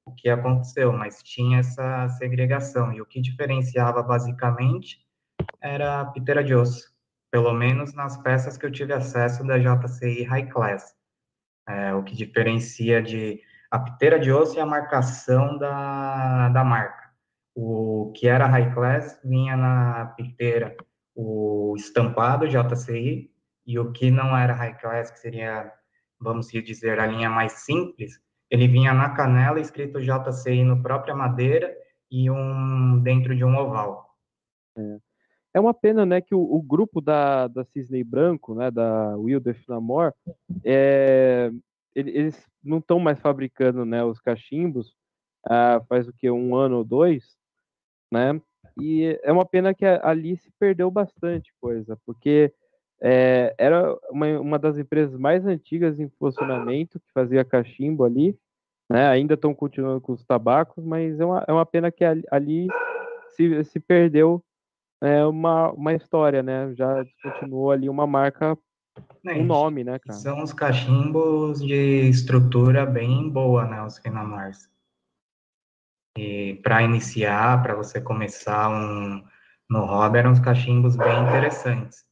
o 0.09 0.15
que 0.15 0.27
aconteceu, 0.27 0.91
mas 0.91 1.21
tinha 1.21 1.59
essa 1.59 2.09
segregação. 2.17 2.91
E 2.91 3.01
o 3.01 3.05
que 3.05 3.21
diferenciava 3.21 4.01
basicamente 4.01 4.99
era 5.61 6.01
a 6.01 6.05
piteira 6.05 6.43
de 6.43 6.55
osso, 6.55 6.91
pelo 7.31 7.53
menos 7.53 7.93
nas 7.93 8.17
peças 8.17 8.57
que 8.57 8.65
eu 8.65 8.71
tive 8.71 8.91
acesso 8.91 9.45
da 9.45 9.57
JCI 9.57 10.23
High 10.23 10.49
Class. 10.49 10.95
É, 11.67 11.93
o 11.93 12.03
que 12.03 12.15
diferencia 12.15 13.01
de 13.01 13.39
a 13.71 13.79
piteira 13.79 14.19
de 14.19 14.31
osso 14.31 14.57
e 14.57 14.59
a 14.59 14.65
marcação 14.65 15.57
da, 15.57 16.49
da 16.49 16.63
marca. 16.63 17.09
O 17.55 18.11
que 18.15 18.27
era 18.27 18.47
High 18.47 18.73
Class 18.73 19.19
vinha 19.23 19.55
na 19.55 20.13
piteira 20.17 20.75
o 21.15 21.75
estampado 21.75 22.47
JCI, 22.47 23.29
e 23.65 23.77
o 23.77 23.91
que 23.91 24.09
não 24.09 24.35
era 24.35 24.53
High 24.53 24.79
Class, 24.79 25.11
que 25.11 25.19
seria, 25.19 25.71
vamos 26.19 26.47
dizer, 26.47 26.99
a 26.99 27.05
linha 27.05 27.29
mais 27.29 27.51
simples, 27.51 28.19
ele 28.49 28.67
vinha 28.67 28.93
na 28.93 29.09
canela 29.09 29.59
escrito 29.59 30.01
JCI 30.01 30.63
no 30.63 30.81
própria 30.81 31.15
madeira 31.15 31.71
e 32.09 32.31
um 32.31 32.99
dentro 32.99 33.35
de 33.35 33.45
um 33.45 33.55
oval. 33.55 34.15
É 35.53 35.59
uma 35.59 35.73
pena, 35.73 36.05
né, 36.05 36.21
que 36.21 36.33
o, 36.33 36.39
o 36.41 36.61
grupo 36.61 37.01
da, 37.01 37.47
da 37.47 37.63
Cisne 37.65 38.03
Branco, 38.03 38.55
né, 38.55 38.71
da 38.71 39.15
Wilder 39.17 39.55
Finamore, 39.55 40.13
é, 40.63 41.51
eles 41.95 42.47
não 42.63 42.79
estão 42.79 42.99
mais 42.99 43.19
fabricando, 43.19 43.85
né, 43.85 44.03
os 44.03 44.19
cachimbos 44.19 44.95
ah, 45.47 45.81
faz 45.87 46.07
o 46.07 46.13
que 46.13 46.29
um 46.29 46.55
ano 46.55 46.77
ou 46.77 46.83
dois, 46.83 47.37
né? 48.11 48.39
E 48.79 49.19
é 49.23 49.31
uma 49.31 49.45
pena 49.45 49.73
que 49.73 49.85
ali 49.85 50.37
se 50.37 50.51
perdeu 50.59 50.89
bastante 50.91 51.53
coisa, 51.59 51.97
porque 52.05 52.53
é, 53.01 53.53
era 53.57 53.97
uma, 54.09 54.39
uma 54.39 54.59
das 54.59 54.77
empresas 54.77 55.17
mais 55.17 55.45
antigas 55.45 55.99
em 55.99 56.09
funcionamento 56.19 56.99
que 56.99 57.11
fazia 57.13 57.45
cachimbo 57.45 58.03
ali, 58.03 58.37
né? 58.89 59.07
Ainda 59.07 59.35
estão 59.35 59.53
continuando 59.53 60.01
com 60.01 60.13
os 60.13 60.25
tabacos, 60.25 60.83
mas 60.83 61.19
é 61.19 61.25
uma, 61.25 61.45
é 61.47 61.51
uma 61.53 61.65
pena 61.65 61.91
que 61.91 62.03
ali, 62.03 62.67
se, 63.31 63.63
se 63.63 63.79
perdeu 63.79 64.43
é, 65.01 65.25
uma, 65.25 65.71
uma 65.71 65.93
história, 65.93 66.43
né? 66.43 66.73
Já 66.75 67.03
descontinuou 67.03 67.71
ali 67.71 67.89
uma 67.89 68.07
marca, 68.07 68.57
um 69.25 69.43
nome, 69.43 69.83
né, 69.83 69.99
cara? 69.99 70.17
São 70.17 70.43
os 70.43 70.53
cachimbos 70.53 71.61
de 71.61 72.09
estrutura 72.09 72.85
bem 72.85 73.29
boa, 73.29 73.65
né, 73.65 73.83
os 73.83 73.97
Finamars. 73.97 74.69
E 76.17 76.59
para 76.63 76.81
iniciar, 76.81 77.61
para 77.61 77.75
você 77.75 78.01
começar 78.01 78.69
um 78.69 79.23
no 79.69 79.85
hobby, 79.85 80.17
eram 80.17 80.31
uns 80.31 80.39
cachimbos 80.39 80.95
bem 80.95 81.23
interessantes. 81.23 82.03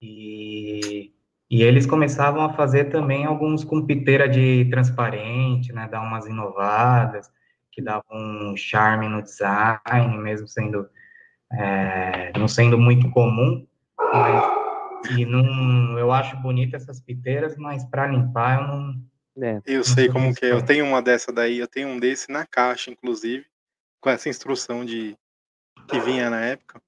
E, 0.00 1.12
e 1.50 1.62
eles 1.62 1.86
começavam 1.86 2.42
a 2.42 2.54
fazer 2.54 2.86
também 2.86 3.24
alguns 3.24 3.62
com 3.62 3.86
piteira 3.86 4.28
de 4.28 4.66
transparente, 4.70 5.72
né, 5.72 5.86
dar 5.88 6.00
umas 6.00 6.26
inovadas, 6.26 7.30
que 7.70 7.82
davam 7.82 8.04
um 8.10 8.56
charme 8.56 9.08
no 9.08 9.22
design, 9.22 10.18
mesmo 10.18 10.48
sendo 10.48 10.88
é, 11.52 12.32
não 12.38 12.48
sendo 12.48 12.78
muito 12.78 13.10
comum, 13.10 13.66
mas 13.98 14.61
e 15.10 15.24
não, 15.26 15.98
eu 15.98 16.12
acho 16.12 16.36
bonita 16.38 16.76
essas 16.76 17.00
piteiras, 17.00 17.56
mas 17.56 17.84
para 17.84 18.06
limpar 18.06 18.60
eu 18.60 18.66
não. 18.68 19.02
É, 19.38 19.62
Eu 19.66 19.82
sei 19.82 20.04
sou 20.04 20.12
como 20.14 20.34
que 20.34 20.44
é. 20.44 20.52
Eu 20.52 20.62
tenho 20.64 20.84
uma 20.84 21.00
dessa 21.02 21.32
daí, 21.32 21.58
eu 21.58 21.66
tenho 21.66 21.88
um 21.88 21.98
desse 21.98 22.30
na 22.30 22.44
caixa, 22.46 22.90
inclusive, 22.90 23.46
com 24.00 24.10
essa 24.10 24.28
instrução 24.28 24.84
de 24.84 25.16
que 25.88 25.98
vinha 26.00 26.28
na 26.28 26.40
época. 26.42 26.80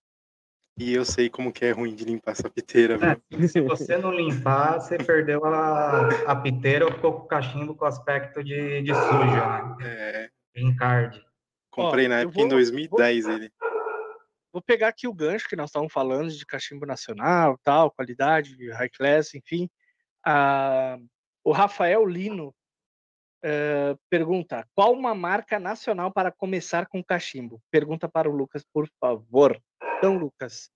E 0.79 0.93
eu 0.93 1.05
sei 1.05 1.31
como 1.31 1.53
que 1.53 1.65
é 1.65 1.71
ruim 1.71 1.95
de 1.95 2.05
limpar 2.05 2.33
essa 2.33 2.51
piteira? 2.51 2.99
É, 3.33 3.47
se 3.47 3.61
você 3.61 3.97
não 3.97 4.13
limpar, 4.13 4.81
você 4.81 4.99
perdeu 4.99 5.45
a, 5.45 6.09
a 6.27 6.37
piteira 6.37 6.85
ou 6.85 6.93
ficou 6.93 7.13
com 7.13 7.25
o 7.25 7.29
cachimbo 7.29 7.75
com 7.77 7.85
aspecto 7.85 8.43
de, 8.43 8.83
de 8.83 8.93
sujo, 8.95 9.37
né? 9.37 9.77
É, 9.83 10.31
Encarde. 10.57 11.25
comprei 11.71 12.07
Ó, 12.07 12.09
na 12.09 12.21
época 12.21 12.39
em 12.39 12.43
vou- 12.43 12.49
2010 12.51 13.27
ele. 13.29 13.53
Vou 14.55 14.63
pegar 14.63 14.87
aqui 14.87 15.09
o 15.09 15.13
gancho 15.13 15.49
que 15.49 15.57
nós 15.57 15.71
estávamos 15.71 15.93
falando 15.93 16.31
de 16.31 16.47
cachimbo 16.47 16.87
nacional, 16.87 17.59
tal, 17.61 17.91
qualidade, 17.91 18.57
high 18.71 18.89
class, 18.89 19.35
enfim. 19.35 19.69
Ah, 20.25 20.97
o 21.43 21.51
Rafael 21.51 22.07
Lino 22.07 22.55
eh, 23.43 23.97
pergunta: 24.09 24.65
qual 24.73 24.93
uma 24.93 25.13
marca 25.13 25.59
nacional 25.59 26.13
para 26.13 26.31
começar 26.31 26.87
com 26.87 27.03
cachimbo? 27.03 27.61
Pergunta 27.69 28.09
para 28.09 28.31
o 28.31 28.33
Lucas, 28.33 28.65
por 28.73 28.89
favor. 29.01 29.61
Então, 29.99 30.17
Lucas, 30.17 30.71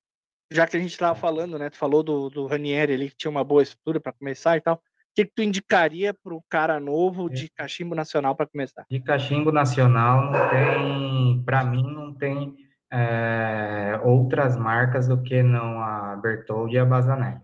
já 0.50 0.66
que 0.66 0.76
a 0.76 0.80
gente 0.80 0.90
estava 0.90 1.14
falando, 1.14 1.56
né? 1.56 1.70
Tu 1.70 1.76
falou 1.76 2.02
do, 2.02 2.28
do 2.28 2.46
Ranieri 2.46 2.94
ali 2.94 3.10
que 3.10 3.16
tinha 3.16 3.30
uma 3.30 3.44
boa 3.44 3.62
estrutura 3.62 4.00
para 4.00 4.12
começar 4.12 4.56
e 4.56 4.60
tal. 4.60 4.74
O 4.74 4.80
que, 5.14 5.24
que 5.24 5.32
tu 5.36 5.42
indicaria 5.42 6.12
para 6.12 6.34
o 6.34 6.42
cara 6.48 6.80
novo 6.80 7.30
de 7.30 7.48
cachimbo 7.48 7.94
nacional 7.94 8.34
para 8.34 8.46
começar? 8.46 8.84
De 8.90 8.98
cachimbo 8.98 9.52
nacional 9.52 10.32
não 10.32 10.50
tem, 10.50 11.42
para 11.44 11.64
mim 11.64 11.82
não 11.82 12.12
tem 12.12 12.67
é, 12.90 14.00
outras 14.02 14.56
marcas 14.56 15.08
do 15.08 15.22
que 15.22 15.42
não 15.42 15.80
a 15.80 16.16
Bertoldi 16.16 16.76
e 16.76 16.78
a 16.78 16.84
Bazanelli. 16.84 17.40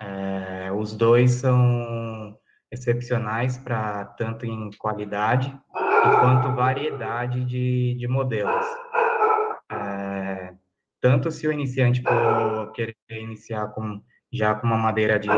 É, 0.00 0.70
os 0.72 0.96
dois 0.96 1.32
são 1.32 2.38
excepcionais 2.70 3.56
para 3.56 4.04
tanto 4.04 4.44
em 4.44 4.70
qualidade 4.78 5.56
quanto 6.20 6.54
variedade 6.54 7.44
de, 7.44 7.94
de 7.94 8.08
modelos. 8.08 8.66
É, 9.70 10.52
tanto 11.00 11.30
se 11.30 11.46
o 11.46 11.52
iniciante 11.52 12.02
for 12.02 12.72
querer 12.72 12.96
iniciar 13.10 13.68
com, 13.68 14.02
já 14.32 14.54
com 14.54 14.66
uma 14.66 14.76
madeira 14.76 15.18
de, 15.18 15.28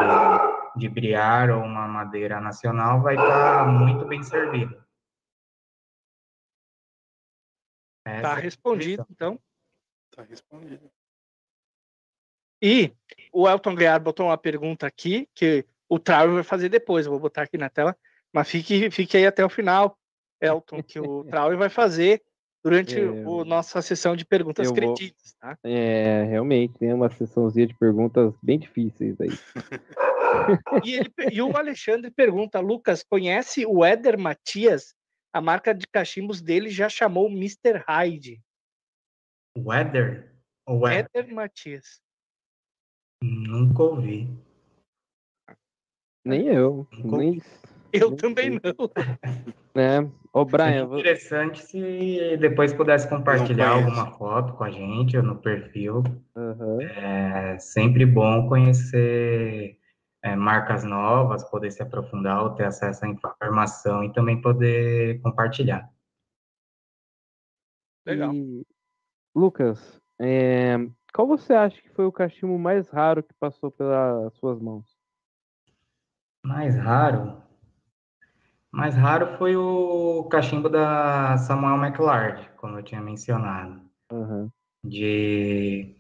de 0.77 0.89
briar 0.89 1.51
ou 1.51 1.63
uma 1.63 1.87
madeira 1.87 2.41
nacional, 2.41 3.03
vai 3.03 3.15
estar 3.15 3.69
muito 3.69 4.05
bem 4.07 4.23
servido. 4.23 4.86
Tá 8.27 8.33
a 8.33 8.41
respondido, 8.41 9.07
então. 9.11 9.41
Tá 10.11 10.23
respondido. 10.23 10.91
E 12.61 12.93
o 13.33 13.49
Elton 13.49 13.75
Guiar 13.75 14.01
botou 14.01 14.27
uma 14.27 14.39
pergunta 14.39 14.87
aqui, 14.87 15.29
que 15.35 15.65
o 15.89 15.99
Trau 15.99 16.33
vai 16.33 16.43
fazer 16.43 16.69
depois, 16.69 17.07
eu 17.07 17.13
vou 17.13 17.21
botar 17.21 17.43
aqui 17.43 17.57
na 17.57 17.69
tela, 17.71 17.97
mas 18.33 18.49
fique, 18.51 18.91
fique 18.91 19.17
aí 19.17 19.27
até 19.27 19.45
o 19.45 19.49
final, 19.49 19.97
Elton, 20.41 20.83
que 20.83 20.99
o 20.99 21.23
Trau 21.31 21.57
vai 21.57 21.69
fazer 21.69 22.23
durante 22.65 22.99
É, 22.99 23.03
a 23.03 23.45
nossa 23.45 23.81
sessão 23.81 24.17
de 24.17 24.25
perguntas 24.25 24.73
creditas, 24.73 25.35
tá? 25.35 25.57
é, 25.63 26.25
realmente, 26.25 26.77
tem 26.79 26.93
uma 26.93 27.09
sessãozinha 27.11 27.69
de 27.69 27.75
perguntas 27.79 28.35
bem 28.43 28.59
difíceis 28.59 29.21
aí. 29.21 29.31
E, 30.85 30.95
ele- 30.95 31.13
e 31.33 31.41
o 31.41 31.57
Alexandre 31.57 32.11
pergunta, 32.11 32.61
Lucas, 32.61 33.03
conhece 33.03 33.65
o 33.65 33.85
Éder 33.85 34.19
Matias? 34.19 34.95
A 35.37 35.41
marca 35.43 35.75
de 35.75 35.87
cachimbos 35.87 36.41
dele 36.41 36.71
já 36.71 36.89
chamou 36.89 37.29
Mr. 37.29 37.85
Hyde. 37.87 38.43
Weather? 39.55 40.35
Ou 40.65 40.81
weather? 40.81 41.31
Matias. 41.31 42.01
Nunca 43.23 43.83
ouvi. 43.83 44.31
Nem 46.25 46.49
eu, 46.49 46.89
Nunca 46.91 47.19
nem... 47.19 47.43
Eu 47.93 48.13
Não 48.13 48.17
também 48.17 48.53
sei. 48.53 48.61
não. 48.65 48.91
né? 49.75 50.11
Ô, 50.33 50.43
Brian, 50.47 50.89
Seria 50.89 51.01
interessante 51.01 51.63
se 51.63 52.37
depois 52.39 52.73
pudesse 52.73 53.07
compartilhar 53.07 53.73
alguma 53.73 54.17
foto 54.17 54.55
com 54.55 54.65
a 54.65 54.71
gente 54.71 55.19
ou 55.19 55.23
no 55.23 55.37
perfil. 55.37 56.03
Aham. 56.35 56.81
É 56.81 57.59
sempre 57.59 58.07
bom 58.07 58.49
conhecer 58.49 59.79
é, 60.27 60.35
marcas 60.35 60.83
novas, 60.83 61.49
poder 61.49 61.71
se 61.71 61.81
aprofundar 61.81 62.43
ou 62.43 62.51
ter 62.51 62.65
acesso 62.65 63.05
à 63.05 63.09
informação 63.09 64.03
e 64.03 64.13
também 64.13 64.41
poder 64.41 65.21
compartilhar. 65.23 65.89
Legal. 68.05 68.35
E, 68.35 68.67
Lucas, 69.35 70.01
é, 70.21 70.79
qual 71.15 71.29
você 71.29 71.55
acha 71.55 71.81
que 71.81 71.91
foi 71.91 72.07
o 72.07 72.13
cachimbo 72.13 72.59
mais 72.59 72.89
raro 72.89 73.23
que 73.23 73.33
passou 73.35 73.71
pelas 73.71 74.35
suas 74.35 74.61
mãos? 74.61 74.85
Mais 76.45 76.77
raro? 76.77 77.41
Mais 78.73 78.97
raro 78.97 79.39
foi 79.39 79.57
o 79.57 80.25
cachimbo 80.25 80.69
da 80.69 81.39
Samuel 81.39 81.77
McLeod, 81.77 82.51
como 82.57 82.79
eu 82.79 82.83
tinha 82.83 83.01
mencionado. 83.01 83.81
Uhum. 84.13 84.51
De, 84.85 85.96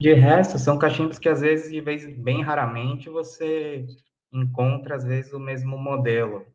de 0.00 0.12
resto, 0.14 0.58
são 0.58 0.78
cachimbos 0.78 1.18
que 1.18 1.28
às 1.28 1.40
vezes, 1.40 1.70
de 1.70 1.80
vez 1.80 2.06
bem 2.18 2.42
raramente, 2.42 3.08
você 3.08 3.86
encontra 4.32 4.96
às 4.96 5.04
vezes 5.04 5.32
o 5.32 5.40
mesmo 5.40 5.76
modelo. 5.76 6.46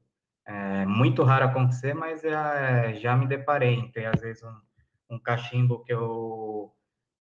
É 0.45 0.85
muito 0.85 1.23
raro 1.23 1.45
acontecer, 1.45 1.93
mas 1.93 2.23
é, 2.23 2.95
já 2.95 3.15
me 3.15 3.27
deparei 3.27 3.75
em 3.75 3.91
ter 3.91 4.05
às 4.05 4.21
vezes 4.21 4.43
um, 4.43 5.15
um 5.15 5.19
cachimbo 5.19 5.83
que 5.83 5.93
eu 5.93 6.71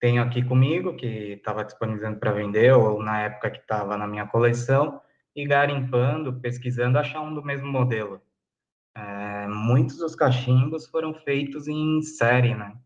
tenho 0.01 0.23
aqui 0.23 0.43
comigo, 0.43 0.97
que 0.97 1.07
estava 1.35 1.65
disponibilizando 1.65 2.19
para 2.19 2.33
vender, 2.33 2.73
ou 2.73 3.03
na 3.03 3.21
época 3.21 3.51
que 3.51 3.59
estava 3.59 3.97
na 3.97 4.07
minha 4.07 4.27
coleção, 4.27 5.01
e 5.37 5.47
garimpando, 5.47 6.41
pesquisando, 6.41 6.99
achar 6.99 7.21
um 7.21 7.35
do 7.35 7.45
mesmo 7.45 7.71
modelo. 7.71 8.21
É, 8.95 9.47
muitos 9.47 9.99
dos 9.99 10.15
cachimbos 10.15 10.87
foram 10.87 11.15
feitos 11.15 11.69
em 11.69 12.03
série, 12.03 12.55
né? 12.55 12.77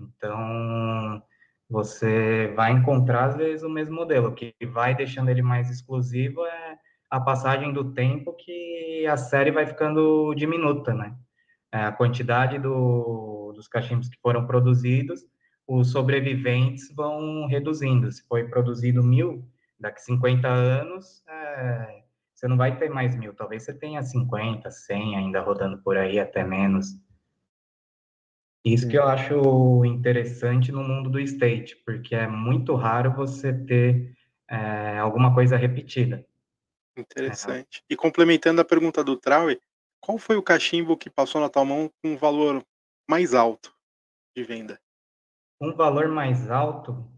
Então, 0.00 1.22
você 1.68 2.52
vai 2.54 2.72
encontrar, 2.72 3.26
às 3.26 3.36
vezes, 3.36 3.62
o 3.62 3.68
mesmo 3.68 3.94
modelo. 3.94 4.28
O 4.28 4.34
que 4.34 4.54
vai 4.66 4.94
deixando 4.94 5.28
ele 5.28 5.42
mais 5.42 5.70
exclusivo 5.70 6.44
é 6.46 6.78
a 7.10 7.20
passagem 7.20 7.72
do 7.72 7.92
tempo 7.92 8.32
que 8.34 9.06
a 9.06 9.16
série 9.16 9.50
vai 9.50 9.66
ficando 9.66 10.34
diminuta, 10.34 10.94
né? 10.94 11.16
É, 11.72 11.84
a 11.84 11.92
quantidade 11.92 12.58
do, 12.58 13.52
dos 13.54 13.68
cachimbos 13.68 14.08
que 14.08 14.18
foram 14.20 14.46
produzidos, 14.46 15.20
os 15.66 15.90
sobreviventes 15.90 16.94
vão 16.94 17.46
reduzindo. 17.46 18.10
Se 18.10 18.26
foi 18.28 18.44
produzido 18.48 19.02
mil, 19.02 19.44
daqui 19.78 20.00
50 20.02 20.48
anos, 20.48 21.22
é, 21.28 22.02
você 22.32 22.46
não 22.46 22.56
vai 22.56 22.78
ter 22.78 22.88
mais 22.88 23.16
mil. 23.16 23.34
Talvez 23.34 23.64
você 23.64 23.74
tenha 23.74 24.02
50, 24.02 24.70
100 24.70 25.16
ainda 25.16 25.40
rodando 25.40 25.78
por 25.78 25.96
aí, 25.96 26.20
até 26.20 26.44
menos. 26.44 26.88
Isso 28.66 28.88
que 28.88 28.98
eu 28.98 29.04
acho 29.04 29.84
interessante 29.84 30.72
no 30.72 30.82
mundo 30.82 31.08
do 31.08 31.20
state, 31.20 31.76
porque 31.86 32.16
é 32.16 32.26
muito 32.26 32.74
raro 32.74 33.14
você 33.14 33.52
ter 33.52 34.12
é, 34.50 34.98
alguma 34.98 35.32
coisa 35.32 35.56
repetida. 35.56 36.26
Interessante. 36.98 37.84
E 37.88 37.94
complementando 37.94 38.60
a 38.60 38.64
pergunta 38.64 39.04
do 39.04 39.16
Traue, 39.16 39.60
qual 40.00 40.18
foi 40.18 40.34
o 40.34 40.42
cachimbo 40.42 40.96
que 40.96 41.08
passou 41.08 41.40
na 41.40 41.48
tua 41.48 41.64
mão 41.64 41.88
com 42.02 42.14
um 42.14 42.16
valor 42.16 42.60
mais 43.08 43.34
alto 43.34 43.72
de 44.36 44.42
venda? 44.42 44.80
Um 45.60 45.72
valor 45.72 46.08
mais 46.08 46.50
alto 46.50 47.08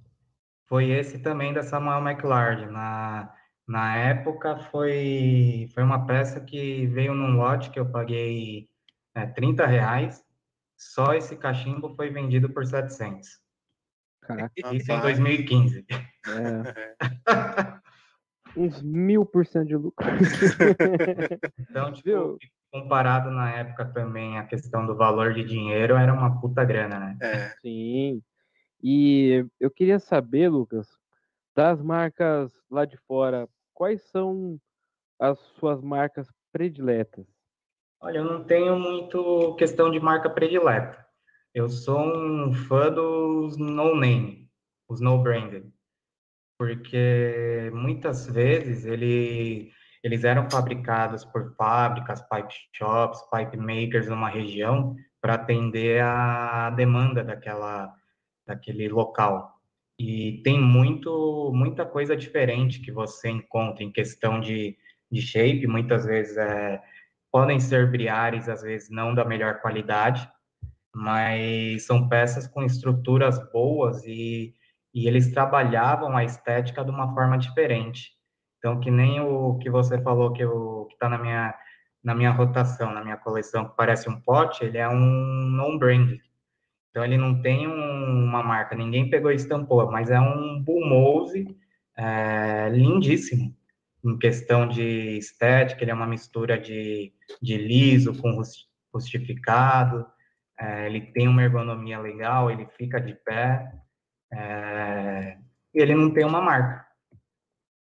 foi 0.67 0.91
esse 0.91 1.19
também 1.19 1.55
da 1.55 1.63
Samuel 1.63 2.07
McLeod. 2.07 2.67
Na, 2.67 3.35
na 3.67 3.97
época 3.97 4.59
foi, 4.71 5.67
foi 5.73 5.83
uma 5.83 6.07
peça 6.07 6.43
que 6.43 6.87
veio 6.89 7.15
num 7.15 7.39
lote 7.39 7.71
que 7.71 7.81
eu 7.81 7.91
paguei 7.91 8.69
é, 9.15 9.25
30 9.25 9.65
reais 9.65 10.28
só 10.79 11.13
esse 11.13 11.37
cachimbo 11.37 11.95
foi 11.97 12.09
vendido 12.09 12.49
por 12.49 12.65
700. 12.65 13.29
Caraca. 14.23 14.53
Isso 14.73 14.93
em 14.93 15.01
2015. 15.01 15.85
É. 16.29 17.79
Uns 18.57 18.81
mil 18.83 19.27
por 19.27 19.47
cento 19.47 19.67
de 19.67 19.77
lucro. 19.77 20.07
então, 21.59 21.93
tipo, 21.93 22.39
comparado 22.71 23.31
na 23.31 23.51
época 23.51 23.85
também 23.87 24.39
a 24.39 24.45
questão 24.45 24.87
do 24.87 24.97
valor 24.97 25.35
de 25.35 25.45
dinheiro, 25.45 25.97
era 25.97 26.13
uma 26.13 26.41
puta 26.41 26.65
grana, 26.65 26.99
né? 26.99 27.19
É. 27.21 27.49
Sim. 27.61 28.23
E 28.83 29.45
eu 29.59 29.71
queria 29.71 29.99
saber, 29.99 30.49
Lucas, 30.49 30.89
das 31.55 31.83
marcas 31.83 32.53
lá 32.71 32.85
de 32.85 32.97
fora, 32.97 33.49
quais 33.75 34.03
são 34.11 34.61
as 35.19 35.39
suas 35.59 35.81
marcas 35.83 36.29
prediletas? 36.53 37.27
Olha, 38.01 38.19
eu 38.19 38.25
não 38.25 38.45
tenho 38.45 38.79
muito 38.79 39.55
questão 39.57 39.91
de 39.91 39.99
marca 39.99 40.31
predileta. 40.31 41.05
Eu 41.53 41.69
sou 41.69 41.99
um 41.99 42.55
fã 42.55 42.93
dos 42.93 43.57
no-name, 43.57 44.49
os 44.89 45.01
no-branded, 45.01 45.65
porque 46.57 47.71
muitas 47.75 48.27
vezes 48.29 48.85
ele, 48.85 49.73
eles 50.05 50.23
eram 50.23 50.49
fabricados 50.49 51.25
por 51.25 51.57
fábricas, 51.57 52.23
pipe 52.29 52.55
shops, 52.73 53.21
pipe 53.31 53.57
makers 53.57 54.07
numa 54.07 54.29
região 54.29 54.95
para 55.21 55.35
atender 55.35 56.01
a 56.01 56.71
demanda 56.71 57.25
daquela, 57.25 57.93
daquele 58.47 58.89
local. 58.89 59.59
E 59.99 60.41
tem 60.45 60.61
muito, 60.61 61.51
muita 61.53 61.85
coisa 61.85 62.17
diferente 62.17 62.81
que 62.81 62.93
você 62.93 63.29
encontra 63.29 63.83
em 63.83 63.91
questão 63.91 64.39
de, 64.39 64.77
de 65.11 65.21
shape, 65.21 65.67
muitas 65.67 66.05
vezes 66.05 66.37
é 66.37 66.81
podem 67.39 67.61
ser 67.61 67.89
briares, 67.89 68.49
às 68.49 68.63
vezes 68.63 68.91
não 68.91 69.15
da 69.15 69.25
melhor 69.25 69.61
qualidade, 69.61 70.29
mas 70.93 71.87
são 71.87 72.09
peças 72.09 72.49
com 72.49 72.65
estruturas 72.65 73.39
boas 73.53 74.05
e, 74.05 74.57
e 74.93 75.07
eles 75.07 75.33
trabalhavam 75.33 76.17
a 76.17 76.25
estética 76.25 76.85
de 76.85 76.91
uma 76.91 77.15
forma 77.15 77.39
diferente. 77.39 78.11
Então, 78.59 78.81
que 78.81 78.91
nem 78.91 79.21
o 79.21 79.57
que 79.59 79.71
você 79.71 80.03
falou 80.03 80.33
que 80.33 80.43
está 80.93 81.09
na 81.09 81.17
minha, 81.17 81.55
na 82.03 82.13
minha 82.13 82.33
rotação, 82.33 82.93
na 82.93 83.05
minha 83.05 83.17
coleção, 83.17 83.69
que 83.69 83.77
parece 83.77 84.11
um 84.11 84.21
pote, 84.21 84.65
ele 84.65 84.79
é 84.79 84.89
um 84.89 84.99
non-brand. 84.99 86.19
Então, 86.91 87.05
ele 87.05 87.17
não 87.17 87.41
tem 87.41 87.69
um, 87.69 88.25
uma 88.25 88.43
marca, 88.43 88.75
ninguém 88.75 89.09
pegou 89.09 89.31
e 89.31 89.37
estampou, 89.37 89.89
mas 89.93 90.11
é 90.11 90.19
um 90.19 90.61
Bullmose 90.61 91.57
é, 91.97 92.69
lindíssimo 92.71 93.57
em 94.05 94.19
questão 94.19 94.69
de 94.69 95.19
estética, 95.19 95.83
ele 95.83 95.91
é 95.91 95.95
uma 95.95 96.07
mistura 96.07 96.59
de, 96.59 97.13
de 97.43 97.57
liso 97.57 98.21
com 98.21 98.41
rustificado, 98.93 100.07
é, 100.59 100.87
ele 100.87 101.13
tem 101.13 101.29
uma 101.29 101.43
ergonomia 101.43 101.99
legal, 102.01 102.51
ele 102.51 102.67
fica 102.77 103.01
de 103.01 103.15
pé, 103.15 103.73
é, 104.33 105.39
e 105.75 105.81
ele 105.81 105.95
não 105.95 106.13
tem 106.13 106.25
uma 106.25 106.41
marca. 106.41 106.87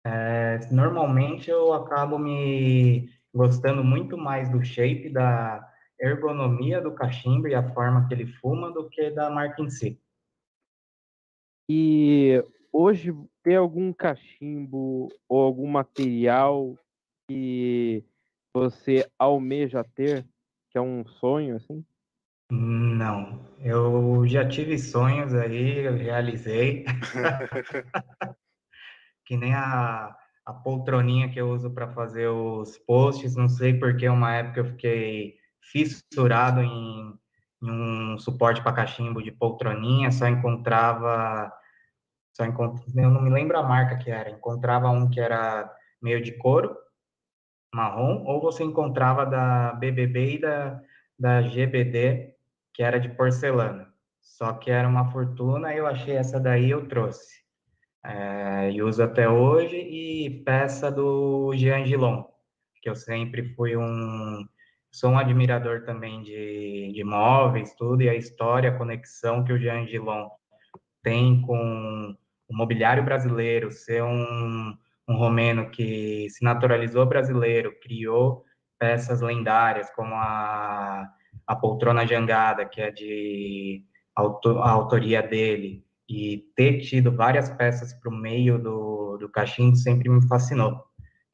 É, 0.07 0.61
normalmente 0.71 1.51
eu 1.51 1.73
acabo 1.73 2.19
me 2.19 3.09
gostando 3.35 3.85
muito 3.85 4.17
mais 4.17 4.49
do 4.49 4.65
shape, 4.65 5.11
da 5.11 5.69
ergonomia 6.01 6.81
do 6.81 6.95
cachimbo 6.95 7.49
e 7.49 7.55
a 7.55 7.73
forma 7.75 8.07
que 8.07 8.15
ele 8.15 8.27
fuma 8.27 8.73
do 8.73 8.89
que 8.89 9.11
da 9.11 9.29
marca 9.29 9.61
em 9.61 9.69
si. 9.69 10.01
E 11.69 12.43
hoje 12.73 13.15
tem 13.49 13.57
algum 13.57 13.95
cachimbo 13.95 15.09
ou 15.27 15.41
algum 15.41 15.67
material 15.67 16.77
que 17.27 18.05
você 18.53 19.11
almeja 19.19 19.83
ter, 19.83 20.23
que 20.69 20.77
é 20.77 20.81
um 20.83 21.03
sonho, 21.07 21.57
assim? 21.57 21.83
Não, 22.53 23.41
eu 23.61 24.23
já 24.27 24.47
tive 24.47 24.79
sonhos 24.79 25.33
aí, 25.33 25.79
eu 25.79 25.97
realizei. 25.97 26.85
que 29.25 29.35
nem 29.35 29.55
a, 29.55 30.15
a 30.45 30.53
poltroninha 30.53 31.31
que 31.31 31.41
eu 31.41 31.49
uso 31.49 31.71
para 31.71 31.89
fazer 31.95 32.29
os 32.29 32.77
posts, 32.77 33.35
não 33.35 33.49
sei 33.49 33.73
porque 33.73 34.07
uma 34.11 34.35
época 34.35 34.61
eu 34.61 34.67
fiquei 34.67 35.39
fissurado 35.63 36.61
em, 36.61 37.19
em 37.63 37.71
um 37.71 38.19
suporte 38.19 38.63
para 38.63 38.75
cachimbo 38.75 39.23
de 39.23 39.33
poltroninha, 39.33 40.13
só 40.13 40.29
encontrava 40.29 41.51
só 42.39 42.47
encont... 42.47 42.81
eu 42.95 43.11
não 43.11 43.21
me 43.21 43.31
lembro 43.31 43.59
a 43.59 43.63
marca 43.65 43.97
que 43.97 44.11
era. 44.11 44.31
Encontrava 44.31 44.89
um 44.89 45.11
que 45.11 45.21
era 45.21 45.69
meio 46.01 46.23
de 46.23 46.33
couro, 46.33 46.77
marrom, 47.75 48.23
ou 48.25 48.41
você 48.41 48.63
encontrava 48.63 49.27
da 49.27 49.73
BBB 49.73 50.35
e 50.35 50.39
da, 50.39 50.81
da 51.19 51.43
GBD, 51.43 52.35
que 52.73 52.83
era 52.83 53.01
de 53.01 53.09
porcelana. 53.09 53.93
Só 54.21 54.53
que 54.53 54.71
era 54.71 54.87
uma 54.87 55.11
fortuna, 55.11 55.75
eu 55.75 55.87
achei 55.87 56.15
essa 56.15 56.39
daí 56.39 56.71
eu 56.71 56.87
trouxe. 56.87 57.43
É, 58.05 58.71
e 58.71 58.81
uso 58.83 59.03
até 59.03 59.29
hoje, 59.29 59.77
e 59.77 60.43
peça 60.45 60.93
do 60.93 61.53
Jean 61.57 61.85
Gilon, 61.85 62.23
que 62.81 62.89
eu 62.89 62.95
sempre 62.95 63.53
fui 63.55 63.77
um... 63.77 64.47
Sou 64.91 65.11
um 65.11 65.19
admirador 65.19 65.85
também 65.85 66.23
de, 66.23 66.93
de 66.95 67.05
móveis, 67.05 67.75
tudo, 67.75 68.03
e 68.03 68.09
a 68.09 68.15
história, 68.15 68.71
a 68.71 68.79
conexão 68.79 69.45
que 69.45 69.53
o 69.53 69.59
Jean 69.59 69.87
Gilon 69.87 70.29
tem 71.03 71.43
com 71.43 72.17
o 72.49 72.57
mobiliário 72.57 73.05
brasileiro, 73.05 73.71
ser 73.71 74.03
um, 74.03 74.75
um 75.07 75.17
romeno 75.17 75.71
que 75.71 76.29
se 76.31 76.43
naturalizou 76.43 77.07
brasileiro, 77.07 77.79
criou 77.81 78.45
peças 78.79 79.21
lendárias 79.21 79.91
como 79.91 80.15
a, 80.15 81.09
a 81.47 81.57
poltrona 81.57 82.07
jangada, 82.07 82.65
que 82.65 82.81
é 82.81 82.91
de 82.91 83.85
auto, 84.15 84.59
a 84.59 84.71
autoria 84.71 85.23
dele, 85.23 85.85
e 86.09 86.39
ter 86.57 86.81
tido 86.81 87.13
várias 87.13 87.51
peças 87.51 87.93
para 87.93 88.11
o 88.11 88.17
meio 88.17 88.59
do, 88.59 89.19
do 89.19 89.29
cachimbo 89.29 89.77
sempre 89.77 90.09
me 90.09 90.27
fascinou. 90.27 90.85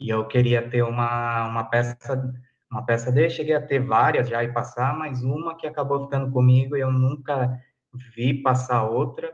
E 0.01 0.09
eu 0.09 0.27
queria 0.27 0.69
ter 0.69 0.83
uma, 0.83 1.47
uma 1.47 1.65
peça, 1.65 1.97
uma 2.71 2.85
peça 2.85 3.13
dele. 3.13 3.31
Cheguei 3.31 3.55
a 3.55 3.65
ter 3.65 3.79
várias 3.79 4.29
já 4.29 4.43
e 4.43 4.53
passar, 4.53 4.99
mas 4.99 5.23
uma 5.23 5.57
que 5.57 5.67
acabou 5.67 6.05
ficando 6.05 6.33
comigo 6.33 6.77
e 6.77 6.81
eu 6.81 6.91
nunca 6.91 7.57
vi 8.17 8.43
passar 8.43 8.83
outra 8.83 9.33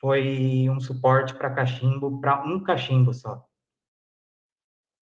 foi 0.00 0.68
um 0.70 0.80
suporte 0.80 1.34
para 1.34 1.54
cachimbo, 1.54 2.20
para 2.20 2.42
um 2.42 2.62
cachimbo 2.62 3.12
só. 3.12 3.44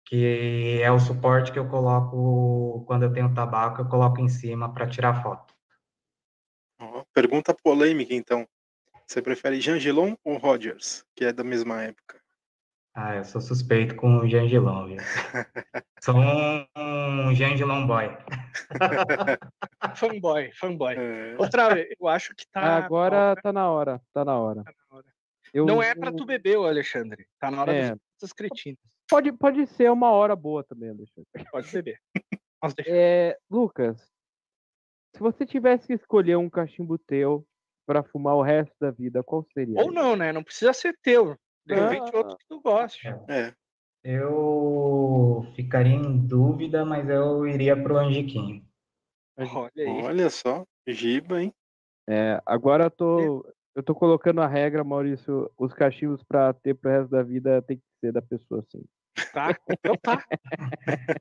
Que 0.06 0.80
é 0.82 0.90
o 0.90 0.98
suporte 0.98 1.52
que 1.52 1.58
eu 1.58 1.68
coloco 1.68 2.84
quando 2.86 3.02
eu 3.02 3.12
tenho 3.12 3.34
tabaco, 3.34 3.82
eu 3.82 3.88
coloco 3.88 4.20
em 4.20 4.28
cima 4.28 4.72
para 4.72 4.88
tirar 4.88 5.22
foto. 5.22 5.54
Pergunta 7.12 7.54
polêmica, 7.54 8.14
então. 8.14 8.46
Você 9.06 9.22
prefere 9.22 9.60
Jangelon 9.60 10.14
ou 10.24 10.36
Rogers, 10.36 11.04
que 11.14 11.24
é 11.24 11.32
da 11.32 11.44
mesma 11.44 11.82
época? 11.82 12.20
Ah, 12.98 13.16
eu 13.16 13.24
sou 13.24 13.42
suspeito 13.42 13.94
com 13.94 14.16
o 14.16 14.26
Jangelon, 14.28 14.86
viu? 14.86 14.96
sou 16.00 16.14
um, 16.16 16.66
um 16.78 17.34
Jangelon 17.34 17.86
boy. 17.86 18.08
Fanboy, 19.96 20.50
fanboy. 20.52 20.94
É, 20.96 21.36
Outra 21.38 21.74
vez, 21.74 21.88
eu 22.00 22.08
acho 22.08 22.34
que 22.34 22.46
tá. 22.50 22.76
Agora 22.78 23.36
tá 23.42 23.52
na 23.52 23.70
hora, 23.70 24.00
tá 24.14 24.24
na 24.24 24.38
hora. 24.38 24.64
tá 24.64 24.72
na 24.90 24.96
hora. 24.96 25.04
Eu- 25.52 25.66
Não 25.66 25.82
é 25.82 25.94
pra 25.94 26.10
tu 26.10 26.24
beber, 26.24 26.56
Alexandre. 26.56 27.26
Tá 27.38 27.50
na 27.50 27.60
hora 27.60 27.74
É. 27.74 27.94
das 28.20 28.32
cretinas. 28.32 28.78
Pode, 29.08 29.30
pode 29.32 29.66
ser 29.66 29.90
uma 29.90 30.10
hora 30.10 30.34
boa 30.34 30.64
também, 30.64 30.88
Alexandre. 30.88 31.28
Pode 31.52 31.70
beber. 31.70 31.98
É, 32.86 33.36
Lucas, 33.50 34.10
se 35.14 35.20
você 35.20 35.44
tivesse 35.46 35.86
que 35.86 35.92
escolher 35.92 36.36
um 36.36 36.48
cachimbo 36.50 36.98
teu 36.98 37.46
pra 37.86 38.02
fumar 38.02 38.34
o 38.36 38.42
resto 38.42 38.74
da 38.80 38.90
vida, 38.90 39.22
qual 39.22 39.46
seria? 39.52 39.80
Ou 39.80 39.92
não, 39.92 40.16
né? 40.16 40.32
Não 40.32 40.42
precisa 40.42 40.72
ser 40.72 40.96
teu. 41.02 41.36
De 41.66 41.74
repente 41.74 42.10
Ah. 42.14 42.18
outro 42.18 42.36
que 42.38 42.46
tu 42.48 42.60
goste. 42.60 43.08
é. 43.28 43.52
Eu 44.04 45.44
ficaria 45.56 45.94
em 45.94 46.16
dúvida, 46.26 46.84
mas 46.84 47.08
eu 47.08 47.44
iria 47.46 47.80
pro 47.80 47.98
Angiquinho. 47.98 48.64
Olha 49.36 49.70
aí. 49.76 50.02
Olha 50.04 50.30
só, 50.30 50.64
Giba, 50.86 51.42
hein? 51.42 51.52
É, 52.08 52.40
agora 52.46 52.84
eu 52.84 52.90
tô, 52.90 53.52
eu 53.74 53.82
tô 53.82 53.94
colocando 53.96 54.40
a 54.40 54.46
regra, 54.46 54.84
Maurício, 54.84 55.50
os 55.58 55.74
cachimbos 55.74 56.22
pra 56.22 56.52
ter 56.52 56.74
pro 56.74 56.88
resto 56.90 57.10
da 57.10 57.22
vida 57.24 57.60
tem 57.62 57.78
que 57.78 57.82
ser 58.00 58.12
da 58.12 58.22
pessoa 58.22 58.60
assim. 58.60 58.84
Tá? 59.32 59.58
Então 59.70 59.96
tá. 60.00 60.24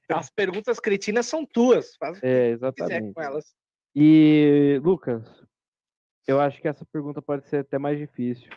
As 0.09 0.29
perguntas 0.29 0.79
cretinas 0.79 1.25
são 1.25 1.43
tuas. 1.43 1.95
Faz 1.95 2.17
o 2.17 2.21
que 2.21 2.27
É, 2.27 2.29
quiser 2.53 2.53
exatamente. 2.53 3.13
com 3.15 3.21
elas. 3.21 3.55
E, 3.95 4.79
Lucas, 4.83 5.23
eu 6.27 6.39
acho 6.39 6.61
que 6.61 6.67
essa 6.67 6.85
pergunta 6.85 7.19
pode 7.21 7.47
ser 7.47 7.57
até 7.61 7.79
mais 7.79 7.97
difícil. 7.97 8.47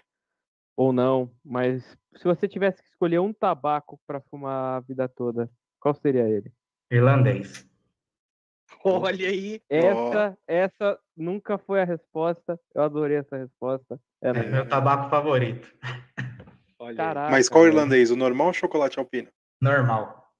Ou 0.79 0.93
não, 0.93 1.29
mas 1.45 1.83
se 2.17 2.23
você 2.23 2.47
tivesse 2.47 2.81
que 2.81 2.89
escolher 2.89 3.19
um 3.19 3.33
tabaco 3.33 3.99
pra 4.07 4.21
fumar 4.21 4.77
a 4.77 4.81
vida 4.81 5.09
toda, 5.09 5.51
qual 5.81 5.93
seria 5.93 6.23
ele? 6.29 6.53
Irlandês. 6.89 7.69
Olha 8.85 9.29
aí. 9.29 9.61
Essa, 9.69 10.39
essa 10.47 10.99
nunca 11.17 11.59
foi 11.59 11.81
a 11.81 11.85
resposta. 11.85 12.61
Eu 12.73 12.83
adorei 12.85 13.17
essa 13.17 13.37
resposta. 13.37 14.01
É, 14.23 14.29
É 14.29 14.33
meu 14.35 14.69
tabaco 14.69 15.11
favorito. 15.11 15.69
Caraca, 16.97 17.33
Mas 17.33 17.49
qual 17.49 17.67
irlandês? 17.67 18.13
O 18.13 18.17
normal 18.17 18.47
ou 18.47 18.51
o 18.53 18.55
chocolate 18.55 19.01
alpino? 19.01 19.29
Normal. 19.61 20.31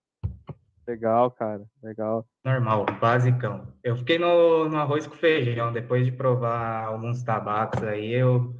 Legal, 0.87 1.33
cara. 1.33 1.67
Legal. 1.83 2.25
Normal, 2.45 2.87
basicão. 3.01 3.67
Eu 3.83 3.97
fiquei 3.97 4.21
no, 4.21 4.69
no 4.69 4.77
arroz 4.79 5.05
com 5.05 5.17
feijão, 5.17 5.73
depois 5.73 6.07
de 6.07 6.13
provar 6.13 6.85
alguns 6.85 7.25
tabacos 7.25 7.83
aí, 7.83 8.13
eu 8.13 8.55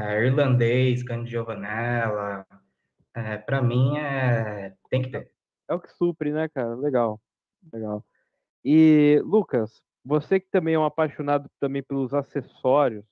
é, 0.00 0.24
irlandês, 0.24 1.04
de 1.04 1.30
giovanella, 1.30 2.46
é, 3.14 3.36
para 3.36 3.60
mim 3.60 3.98
é 3.98 4.74
tem 4.88 5.02
que 5.02 5.10
ter. 5.10 5.30
É 5.68 5.74
o 5.74 5.80
que 5.80 5.92
supre, 5.92 6.32
né, 6.32 6.48
cara? 6.48 6.74
Legal. 6.74 7.20
Legal. 7.72 8.04
E, 8.64 9.20
Lucas, 9.24 9.82
você 10.04 10.40
que 10.40 10.48
também 10.50 10.74
é 10.74 10.78
um 10.78 10.84
apaixonado 10.84 11.48
também 11.60 11.82
pelos 11.82 12.14
acessórios 12.14 13.04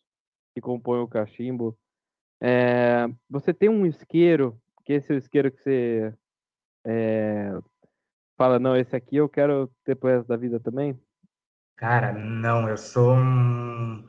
que 0.54 0.60
compõem 0.60 1.00
o 1.00 1.08
cachimbo, 1.08 1.76
é, 2.40 3.06
você 3.28 3.52
tem 3.52 3.68
um 3.68 3.84
isqueiro, 3.84 4.58
que 4.84 4.94
esse 4.94 5.12
é 5.12 5.14
o 5.14 5.18
isqueiro 5.18 5.52
que 5.52 5.62
você 5.62 6.14
é, 6.84 7.50
fala, 8.36 8.58
não, 8.58 8.76
esse 8.76 8.96
aqui 8.96 9.16
eu 9.16 9.28
quero 9.28 9.70
ter 9.84 9.94
pro 9.94 10.08
resto 10.08 10.28
da 10.28 10.36
vida 10.36 10.58
também? 10.58 10.98
Cara, 11.76 12.12
não, 12.12 12.68
eu 12.68 12.76
sou 12.76 13.14
um 13.14 14.07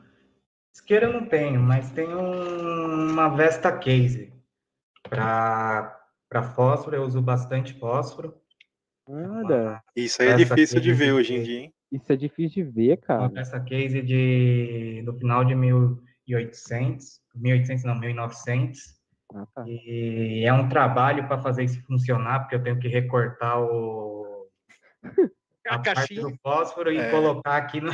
isqueiro 0.90 1.06
eu 1.06 1.12
não 1.20 1.26
tenho, 1.26 1.62
mas 1.62 1.92
tenho 1.92 2.18
um- 2.18 3.10
uma 3.12 3.28
Vesta 3.28 3.70
Case 3.78 4.32
para 5.08 5.96
para 6.28 6.42
fósforo, 6.44 6.94
eu 6.94 7.02
uso 7.02 7.20
bastante 7.20 7.74
fósforo. 7.74 8.34
Nada. 9.08 9.82
Isso 9.96 10.22
aí 10.22 10.28
é 10.28 10.36
difícil 10.36 10.80
de 10.80 10.92
ver 10.92 11.12
hoje 11.12 11.34
em 11.34 11.42
dia, 11.42 11.58
hein? 11.62 11.74
Isso 11.90 12.12
é 12.12 12.14
difícil 12.16 12.64
de 12.66 12.70
ver, 12.70 12.98
Uma 12.98 13.00
cara. 13.06 13.28
peça 13.30 13.60
case 13.60 14.00
de 14.00 15.02
do 15.04 15.12
final 15.18 15.44
de 15.44 15.56
1800, 15.56 17.20
1800 17.34 17.84
não, 17.84 17.98
1900. 17.98 18.80
Ah, 19.34 19.44
tá. 19.52 19.64
E 19.66 20.44
é 20.46 20.52
um 20.52 20.68
trabalho 20.68 21.26
para 21.26 21.42
fazer 21.42 21.64
isso 21.64 21.82
funcionar, 21.84 22.40
porque 22.40 22.54
eu 22.54 22.62
tenho 22.62 22.78
que 22.78 22.86
recortar 22.86 23.60
o 23.60 24.46
A 25.70 25.74
a 25.74 25.78
parte 25.78 25.94
caixinha. 25.94 26.22
do 26.22 26.36
fósforo 26.42 26.92
e 26.92 26.98
É. 26.98 27.10
colocar 27.12 27.56
aqui 27.56 27.80
no 27.80 27.92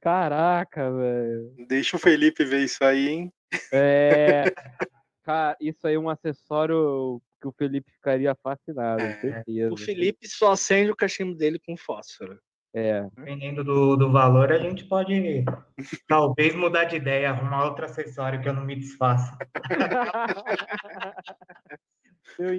Caraca, 0.00 0.90
velho. 0.90 1.54
Deixa 1.68 1.96
o 1.96 2.00
Felipe 2.00 2.42
ver 2.42 2.60
isso 2.64 2.82
aí, 2.82 3.08
hein? 3.08 3.32
É, 3.70 4.44
cara, 5.22 5.54
isso 5.60 5.86
aí 5.86 5.94
é 5.94 5.98
um 5.98 6.08
acessório 6.08 7.20
que 7.40 7.46
o 7.46 7.52
Felipe 7.52 7.92
ficaria 7.92 8.34
fascinado, 8.34 9.02
É. 9.02 9.20
certeza. 9.20 9.72
O 9.74 9.76
Felipe 9.76 10.26
só 10.26 10.52
acende 10.52 10.90
o 10.90 10.96
cachimbo 10.96 11.36
dele 11.36 11.58
com 11.58 11.76
fósforo. 11.76 12.40
É. 12.74 13.06
dependendo 13.14 13.62
do, 13.62 13.96
do 13.96 14.10
valor, 14.10 14.50
a 14.50 14.58
gente 14.58 14.84
pode 14.84 15.44
talvez 16.08 16.54
mudar 16.54 16.84
de 16.84 16.96
ideia, 16.96 17.30
arrumar 17.30 17.66
outro 17.66 17.84
acessório 17.84 18.40
que 18.40 18.48
eu 18.48 18.54
não 18.54 18.64
me 18.64 18.74
desfaça. 18.74 19.36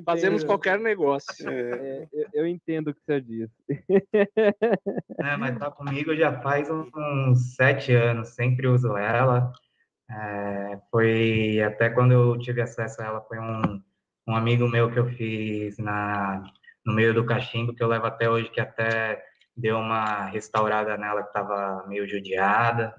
Fazemos 0.06 0.44
qualquer 0.44 0.80
negócio. 0.80 1.50
É, 1.50 1.72
é, 1.72 2.08
eu, 2.14 2.28
eu 2.34 2.48
entendo 2.48 2.90
o 2.90 2.94
que 2.94 3.02
você 3.06 3.20
disse. 3.20 3.54
né? 5.18 5.36
Mas 5.38 5.58
tá 5.58 5.72
comigo 5.72 6.16
já 6.16 6.40
faz 6.42 6.70
uns, 6.70 6.90
uns 6.96 7.56
sete 7.56 7.94
anos, 7.94 8.30
sempre 8.30 8.68
uso 8.68 8.96
ela. 8.96 9.52
É, 10.10 10.80
foi 10.92 11.62
até 11.62 11.90
quando 11.90 12.12
eu 12.12 12.38
tive 12.38 12.62
acesso 12.62 13.02
a 13.02 13.06
ela, 13.06 13.22
foi 13.22 13.40
um, 13.40 13.82
um 14.28 14.36
amigo 14.36 14.68
meu 14.68 14.92
que 14.92 15.00
eu 15.00 15.08
fiz 15.08 15.78
na, 15.78 16.44
no 16.86 16.94
meio 16.94 17.14
do 17.14 17.26
cachimbo, 17.26 17.74
que 17.74 17.82
eu 17.82 17.88
levo 17.88 18.06
até 18.06 18.30
hoje, 18.30 18.52
que 18.52 18.62
até 18.62 19.24
deu 19.56 19.78
uma 19.78 20.26
restaurada 20.26 20.98
nela 20.98 21.22
que 21.22 21.30
estava 21.30 21.86
meio 21.88 22.08
judiada. 22.08 22.96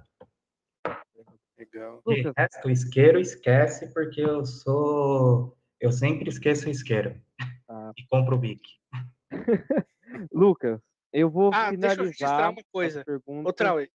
legal. 1.59 2.03
Lucas. 2.07 2.33
resto, 2.37 2.71
isqueiro 2.71 3.21
esquece, 3.21 3.93
porque 3.93 4.21
eu 4.21 4.45
sou. 4.45 5.57
Eu 5.81 5.93
sempre 5.93 6.29
esqueço 6.29 6.67
o 6.67 6.71
isqueiro. 6.71 7.21
Ah. 7.69 7.93
E 7.97 8.07
compro 8.07 8.37
o 8.37 8.39
bic. 8.39 8.63
Lucas, 10.33 10.81
eu 11.13 11.29
vou 11.31 11.51
Ah, 11.53 11.71
deixa 11.71 11.97
eu 11.97 12.05
registrar 12.05 12.29
finalizar 12.29 12.51
uma 12.53 12.63
coisa. 12.73 13.05
perguntas. 13.05 13.47
Outra, 13.47 13.89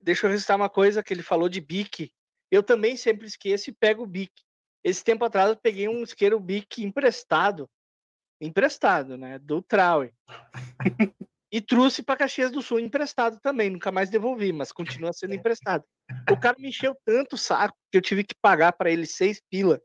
deixa 0.00 0.26
eu 0.26 0.30
registrar 0.30 0.56
uma 0.56 0.70
coisa 0.70 1.02
que 1.02 1.12
ele 1.12 1.22
falou 1.22 1.48
de 1.48 1.60
bique. 1.60 2.12
Eu 2.50 2.62
também 2.62 2.96
sempre 2.96 3.26
esqueço 3.26 3.70
e 3.70 3.74
pego 3.74 4.04
o 4.04 4.06
bique. 4.06 4.42
Esse 4.82 5.04
tempo 5.04 5.24
atrás 5.24 5.50
eu 5.50 5.56
peguei 5.56 5.88
um 5.88 6.02
isqueiro 6.02 6.38
bique 6.38 6.84
emprestado. 6.84 7.68
Emprestado, 8.40 9.16
né? 9.16 9.38
Do 9.38 9.62
Traue. 9.62 10.12
e 11.56 11.60
trouxe 11.60 12.02
para 12.02 12.16
Caxias 12.18 12.50
do 12.50 12.60
Sul 12.60 12.78
emprestado 12.80 13.38
também. 13.40 13.70
Nunca 13.70 13.90
mais 13.90 14.10
devolvi, 14.10 14.52
mas 14.52 14.72
continua 14.72 15.12
sendo 15.12 15.34
emprestado. 15.34 15.84
O 16.30 16.38
cara 16.38 16.56
me 16.58 16.68
encheu 16.68 16.94
tanto 17.04 17.34
o 17.34 17.38
saco 17.38 17.76
que 17.90 17.96
eu 17.98 18.02
tive 18.02 18.22
que 18.24 18.34
pagar 18.42 18.72
para 18.72 18.90
ele 18.90 19.06
seis 19.06 19.40
pila. 19.50 19.78
tá? 19.78 19.82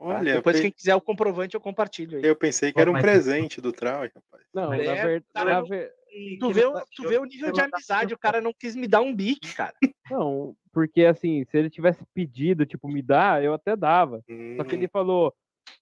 Olha, 0.00 0.34
Depois, 0.34 0.56
pe- 0.56 0.62
quem 0.62 0.70
quiser 0.72 0.94
o 0.94 1.00
comprovante, 1.00 1.54
eu 1.54 1.60
compartilho 1.60 2.18
aí. 2.18 2.24
eu 2.24 2.34
pensei 2.36 2.72
que 2.72 2.80
era 2.80 2.90
um 2.90 2.94
Mas- 2.94 3.02
presente 3.02 3.60
do 3.60 3.72
Trau, 3.72 4.00
rapaz. 4.02 4.44
Não, 4.52 4.68
Mas 4.70 4.84
na 4.86 4.92
é, 4.92 5.02
verdade. 5.04 5.24
cara, 5.32 5.50
na 5.54 5.60
ver- 5.62 5.92
Tu 6.38 6.52
vê, 6.52 6.64
o, 6.64 6.72
tu 6.94 7.08
vê 7.08 7.18
o 7.18 7.24
nível 7.24 7.50
de 7.52 7.60
amizade, 7.60 8.14
o 8.14 8.18
cara 8.18 8.40
não 8.40 8.52
quis 8.52 8.74
me 8.76 8.86
dar 8.86 9.00
um 9.00 9.14
bique, 9.14 9.54
cara. 9.54 9.74
Não, 10.10 10.54
porque 10.72 11.04
assim, 11.06 11.44
se 11.50 11.56
ele 11.58 11.70
tivesse 11.70 12.04
pedido, 12.12 12.66
tipo, 12.66 12.88
me 12.88 13.00
dá, 13.02 13.42
eu 13.42 13.54
até 13.54 13.74
dava. 13.74 14.18
Só 14.56 14.64
que 14.64 14.74
Hum, 14.74 14.78
ele 14.78 14.88
falou, 14.88 15.34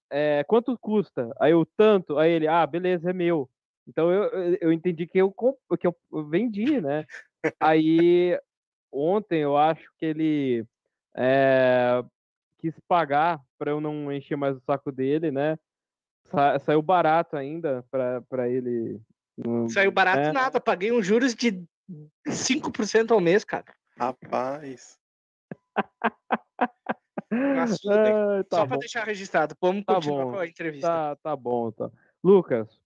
é, 0.09 0.43
quanto 0.45 0.77
custa? 0.79 1.29
Aí 1.39 1.51
eu, 1.51 1.65
tanto. 1.77 2.17
Aí 2.17 2.31
ele, 2.31 2.47
ah, 2.47 2.65
beleza, 2.65 3.09
é 3.09 3.13
meu. 3.13 3.49
Então 3.87 4.11
eu, 4.11 4.55
eu- 4.55 4.71
entendi 4.71 5.05
que 5.05 5.17
eu, 5.17 5.31
comp- 5.31 5.57
que 5.79 5.85
eu 5.87 5.95
vendi, 6.29 6.79
né? 6.79 7.05
Aí 7.59 8.39
ontem 8.91 9.41
eu 9.41 9.57
acho 9.57 9.91
que 9.97 10.05
ele 10.05 10.65
é, 11.15 12.03
quis 12.59 12.73
pagar 12.87 13.41
para 13.57 13.71
eu 13.71 13.81
não 13.81 14.11
encher 14.11 14.37
mais 14.37 14.55
o 14.55 14.61
saco 14.61 14.91
dele, 14.91 15.31
né? 15.31 15.57
Sa- 16.25 16.57
saiu 16.59 16.81
barato 16.81 17.35
ainda 17.35 17.83
para 17.91 18.49
ele. 18.49 19.01
não- 19.37 19.67
Saiu 19.67 19.91
barato 19.91 20.27
né? 20.27 20.31
nada, 20.31 20.61
paguei 20.61 20.91
uns 20.91 21.05
juros 21.05 21.35
de 21.35 21.63
5% 22.27 23.13
ao 23.13 23.19
mês, 23.19 23.43
cara. 23.43 23.65
rapaz. 23.97 24.97
Ah, 27.31 28.43
tá 28.47 28.57
Só 28.57 28.65
pra 28.65 28.75
bom. 28.75 28.79
deixar 28.79 29.03
registrado. 29.05 29.55
Vamos 29.59 29.83
Tá 29.85 29.95
continuar 29.95 30.25
bom. 30.25 30.31
com 30.31 30.37
a 30.37 30.47
entrevista. 30.47 30.87
Tá, 30.87 31.15
tá 31.17 31.35
bom, 31.35 31.71
tá. 31.71 31.89
Lucas, 32.23 32.79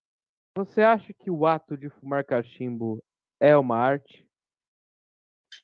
você 0.58 0.82
acha 0.82 1.14
que 1.14 1.30
o 1.30 1.46
ato 1.46 1.78
de 1.78 1.88
fumar 1.90 2.24
cachimbo 2.24 3.00
é 3.40 3.56
uma 3.56 3.78
arte? 3.78 4.26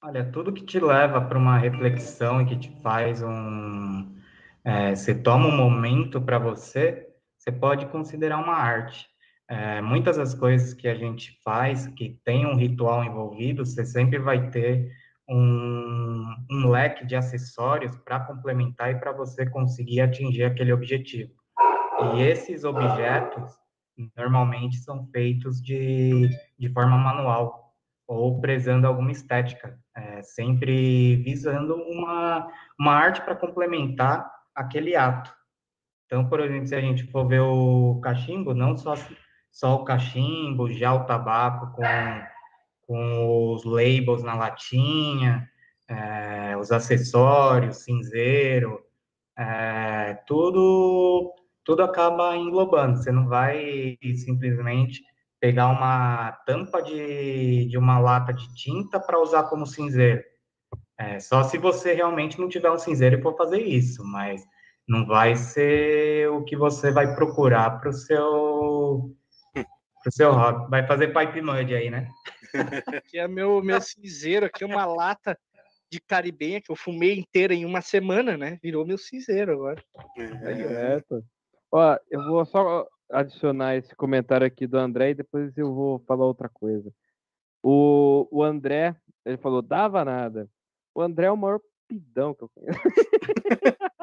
Olha, 0.03 0.23
tudo 0.31 0.53
que 0.53 0.63
te 0.63 0.79
leva 0.79 1.19
para 1.19 1.37
uma 1.37 1.57
reflexão 1.57 2.41
e 2.41 2.45
que 2.45 2.55
te 2.55 2.81
faz 2.81 3.23
um. 3.23 4.15
É, 4.63 4.95
você 4.95 5.15
toma 5.15 5.47
um 5.47 5.57
momento 5.57 6.21
para 6.21 6.37
você, 6.37 7.09
você 7.37 7.51
pode 7.51 7.87
considerar 7.87 8.37
uma 8.37 8.53
arte. 8.53 9.07
É, 9.49 9.81
muitas 9.81 10.17
das 10.17 10.35
coisas 10.35 10.73
que 10.73 10.87
a 10.87 10.95
gente 10.95 11.37
faz, 11.43 11.87
que 11.87 12.19
tem 12.23 12.45
um 12.45 12.55
ritual 12.55 13.03
envolvido, 13.03 13.65
você 13.65 13.85
sempre 13.85 14.19
vai 14.19 14.49
ter 14.51 14.91
um, 15.27 16.35
um 16.51 16.69
leque 16.69 17.05
de 17.05 17.15
acessórios 17.15 17.95
para 17.97 18.19
complementar 18.19 18.91
e 18.91 18.99
para 18.99 19.11
você 19.11 19.49
conseguir 19.49 20.01
atingir 20.01 20.43
aquele 20.43 20.71
objetivo. 20.71 21.33
E 22.15 22.21
esses 22.21 22.63
objetos, 22.63 23.62
normalmente, 24.15 24.77
são 24.77 25.05
feitos 25.07 25.61
de, 25.61 26.29
de 26.57 26.69
forma 26.69 26.97
manual 26.97 27.63
ou 28.07 28.39
prezando 28.39 28.87
alguma 28.87 29.11
estética, 29.11 29.79
é, 29.95 30.21
sempre 30.21 31.17
visando 31.17 31.75
uma, 31.75 32.47
uma 32.79 32.93
arte 32.93 33.21
para 33.21 33.35
complementar 33.35 34.29
aquele 34.53 34.95
ato. 34.95 35.33
Então, 36.05 36.27
por 36.27 36.39
exemplo, 36.39 36.67
se 36.67 36.75
a 36.75 36.81
gente 36.81 37.05
for 37.05 37.27
ver 37.27 37.41
o 37.41 37.99
cachimbo, 38.03 38.53
não 38.53 38.77
só, 38.77 38.93
só 39.51 39.75
o 39.75 39.83
cachimbo, 39.83 40.71
já 40.71 40.93
o 40.93 41.05
tabaco 41.05 41.75
com, 41.75 41.83
com 42.85 43.53
os 43.53 43.63
labels 43.63 44.21
na 44.21 44.35
latinha, 44.35 45.49
é, 45.87 46.55
os 46.57 46.71
acessórios, 46.71 47.77
cinzeiro, 47.77 48.79
é, 49.37 50.13
tudo, 50.27 51.33
tudo 51.63 51.83
acaba 51.83 52.35
englobando. 52.35 52.97
Você 52.97 53.11
não 53.11 53.27
vai 53.27 53.97
simplesmente 54.15 55.01
pegar 55.39 55.67
uma 55.67 56.31
tampa 56.45 56.81
de, 56.81 57.65
de 57.65 57.77
uma 57.77 57.99
lata 57.99 58.33
de 58.33 58.53
tinta 58.55 58.99
para 58.99 59.19
usar 59.19 59.43
como 59.43 59.65
cinzeiro. 59.65 60.23
É, 60.97 61.19
só 61.19 61.43
se 61.43 61.57
você 61.57 61.93
realmente 61.93 62.39
não 62.39 62.47
tiver 62.47 62.71
um 62.71 62.77
cinzeiro 62.77 63.17
e 63.17 63.21
for 63.21 63.35
fazer 63.35 63.61
isso, 63.61 64.03
mas 64.05 64.41
não 64.87 65.05
vai 65.05 65.35
ser 65.35 66.29
o 66.29 66.43
que 66.43 66.55
você 66.55 66.91
vai 66.91 67.15
procurar 67.15 67.79
para 67.79 67.89
o 67.89 67.93
seu 67.93 69.13
pro 70.01 70.11
seu 70.11 70.31
hobby. 70.31 70.69
Vai 70.69 70.85
fazer 70.85 71.13
pipe 71.13 71.41
mud 71.41 71.73
aí, 71.73 71.89
né? 71.89 72.09
Aqui 73.03 73.17
é 73.17 73.27
meu, 73.27 73.61
meu 73.63 73.81
cinzeiro, 73.81 74.45
aqui 74.45 74.63
é 74.63 74.67
uma 74.67 74.85
lata 74.85 75.37
de 75.91 75.99
caribenha 75.99 76.61
que 76.61 76.71
eu 76.71 76.75
fumei 76.75 77.17
inteira 77.17 77.53
em 77.53 77.65
uma 77.65 77.81
semana, 77.81 78.37
né? 78.37 78.59
Virou 78.61 78.85
meu 78.85 78.97
cinzeiro 78.97 79.53
agora. 79.53 79.83
É, 80.17 81.01
Ó, 81.75 81.97
eu 82.11 82.23
vou 82.25 82.45
só 82.45 82.87
adicionar 83.09 83.75
esse 83.75 83.95
comentário 83.95 84.45
aqui 84.45 84.67
do 84.67 84.77
André 84.77 85.09
e 85.09 85.15
depois 85.15 85.57
eu 85.57 85.73
vou 85.73 85.97
falar 86.01 86.23
outra 86.23 86.47
coisa. 86.47 86.93
O, 87.63 88.27
o 88.31 88.43
André, 88.43 88.95
ele 89.25 89.37
falou, 89.37 89.59
dava 89.59 90.05
nada. 90.05 90.47
O 90.93 91.01
André 91.01 91.25
é 91.25 91.31
o 91.31 91.37
maior 91.37 91.59
pidão 91.87 92.35
que 92.35 92.43
eu 92.43 92.49
conheço. 92.49 92.79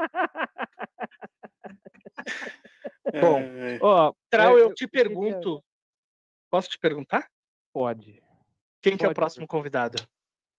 Bom, 3.20 3.38
é. 3.38 3.78
ó, 3.80 4.12
Trau, 4.28 4.58
eu, 4.58 4.70
eu 4.70 4.74
te 4.74 4.88
pergunto. 4.88 5.62
Posso 6.50 6.68
te 6.68 6.78
perguntar? 6.78 7.30
Pode. 7.72 8.20
Quem 8.82 8.94
Pode. 8.94 8.98
que 8.98 9.06
é 9.06 9.08
o 9.08 9.14
próximo 9.14 9.46
convidado? 9.46 10.02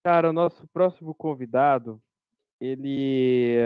Cara, 0.02 0.30
o 0.30 0.34
nosso 0.34 0.66
próximo 0.70 1.14
convidado, 1.14 2.02
ele. 2.60 3.58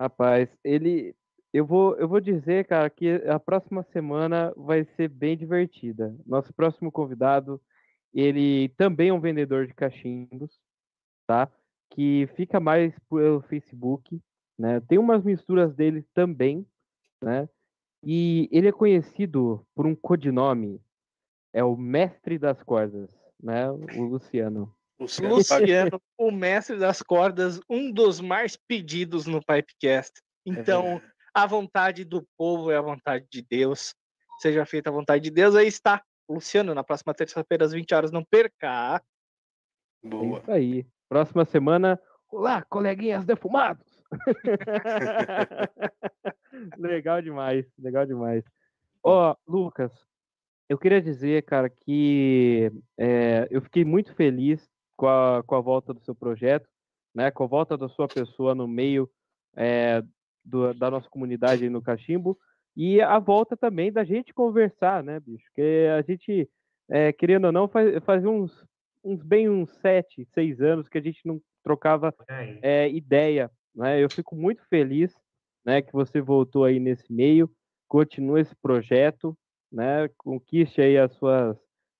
Rapaz, 0.00 0.48
ele. 0.62 1.16
Eu 1.52 1.66
vou, 1.66 1.96
eu 1.96 2.06
vou 2.08 2.20
dizer, 2.20 2.66
cara, 2.66 2.88
que 2.88 3.08
a 3.26 3.38
próxima 3.38 3.82
semana 3.92 4.52
vai 4.56 4.84
ser 4.96 5.08
bem 5.08 5.36
divertida. 5.36 6.14
Nosso 6.24 6.52
próximo 6.54 6.92
convidado, 6.92 7.60
ele 8.14 8.68
também 8.76 9.08
é 9.08 9.12
um 9.12 9.20
vendedor 9.20 9.66
de 9.66 9.74
cachimbos, 9.74 10.60
tá? 11.26 11.50
Que 11.90 12.28
fica 12.36 12.60
mais 12.60 12.96
pelo 13.08 13.42
Facebook, 13.42 14.20
né? 14.56 14.80
Tem 14.80 14.98
umas 14.98 15.24
misturas 15.24 15.74
dele 15.74 16.04
também, 16.14 16.64
né? 17.22 17.48
E 18.02 18.48
ele 18.52 18.68
é 18.68 18.72
conhecido 18.72 19.66
por 19.74 19.86
um 19.86 19.94
codinome, 19.94 20.80
é 21.52 21.64
o 21.64 21.76
mestre 21.76 22.38
das 22.38 22.62
cordas, 22.62 23.10
né? 23.42 23.68
O 23.70 24.04
Luciano. 24.04 24.72
Luciano, 25.00 25.36
Luciano 25.36 26.02
o 26.18 26.30
mestre 26.30 26.78
das 26.78 27.02
cordas, 27.02 27.60
um 27.68 27.90
dos 27.90 28.20
mais 28.20 28.56
pedidos 28.56 29.26
no 29.26 29.40
Pipecast. 29.40 30.12
É 30.46 30.50
então, 30.50 31.00
a 31.34 31.46
vontade 31.46 32.04
do 32.04 32.26
povo 32.36 32.70
é 32.70 32.76
a 32.76 32.82
vontade 32.82 33.26
de 33.30 33.42
Deus. 33.42 33.94
Seja 34.40 34.64
feita 34.64 34.90
a 34.90 34.92
vontade 34.92 35.22
de 35.22 35.30
Deus. 35.30 35.54
Aí 35.54 35.66
está, 35.66 36.02
Luciano, 36.28 36.74
na 36.74 36.84
próxima 36.84 37.14
terça-feira, 37.14 37.64
às 37.64 37.72
20 37.72 37.94
horas. 37.94 38.10
Não 38.10 38.24
perca. 38.24 39.02
Boa. 40.02 40.38
É 40.38 40.40
isso 40.40 40.50
aí. 40.50 40.86
Próxima 41.08 41.44
semana. 41.44 42.00
Olá, 42.30 42.62
coleguinhas 42.62 43.24
defumados. 43.24 43.86
legal 46.78 47.20
demais, 47.20 47.66
legal 47.78 48.06
demais. 48.06 48.44
Ó, 49.02 49.32
oh, 49.32 49.50
Lucas, 49.50 49.92
eu 50.68 50.78
queria 50.78 51.02
dizer, 51.02 51.44
cara, 51.44 51.68
que 51.68 52.70
é, 52.96 53.48
eu 53.50 53.60
fiquei 53.60 53.84
muito 53.84 54.14
feliz 54.14 54.70
com 54.96 55.08
a, 55.08 55.42
com 55.42 55.54
a 55.54 55.60
volta 55.60 55.92
do 55.92 56.00
seu 56.00 56.14
projeto, 56.14 56.68
né? 57.14 57.30
Com 57.30 57.44
a 57.44 57.46
volta 57.46 57.76
da 57.76 57.88
sua 57.88 58.06
pessoa 58.06 58.54
no 58.54 58.68
meio 58.68 59.10
é, 59.56 60.02
do, 60.50 60.74
da 60.74 60.90
nossa 60.90 61.08
comunidade 61.08 61.68
no 61.68 61.80
Cachimbo 61.80 62.38
e 62.76 63.00
a 63.00 63.18
volta 63.18 63.56
também 63.56 63.92
da 63.92 64.04
gente 64.04 64.34
conversar, 64.34 65.02
né, 65.02 65.18
bicho? 65.20 65.44
Que 65.54 65.88
a 65.96 66.02
gente, 66.02 66.48
é, 66.90 67.12
querendo 67.12 67.46
ou 67.46 67.52
não, 67.52 67.68
faz, 67.68 68.02
faz 68.04 68.24
uns, 68.24 68.64
uns 69.04 69.22
bem 69.22 69.48
uns 69.48 69.70
sete, 69.80 70.26
seis 70.34 70.60
anos 70.60 70.88
que 70.88 70.98
a 70.98 71.02
gente 71.02 71.20
não 71.24 71.40
trocava 71.62 72.14
é, 72.62 72.88
ideia 72.90 73.50
né? 73.74 74.02
Eu 74.02 74.10
fico 74.10 74.34
muito 74.34 74.62
feliz 74.68 75.14
né, 75.64 75.82
que 75.82 75.92
você 75.92 76.20
voltou 76.20 76.64
aí 76.64 76.80
nesse 76.80 77.12
meio, 77.12 77.50
continue 77.88 78.40
esse 78.40 78.54
projeto, 78.56 79.36
né, 79.70 80.08
conquiste 80.16 80.80
aí 80.80 80.98
as 80.98 81.12
suas 81.14 81.56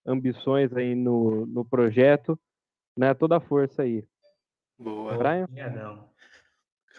ambições 0.06 0.72
aí 0.74 0.94
no, 0.94 1.47
no 1.47 1.64
projeto, 1.64 2.39
né, 2.97 3.14
toda 3.14 3.36
a 3.36 3.40
força 3.40 3.82
aí. 3.82 4.05
Boa. 4.78 5.16
Brian? 5.16 5.47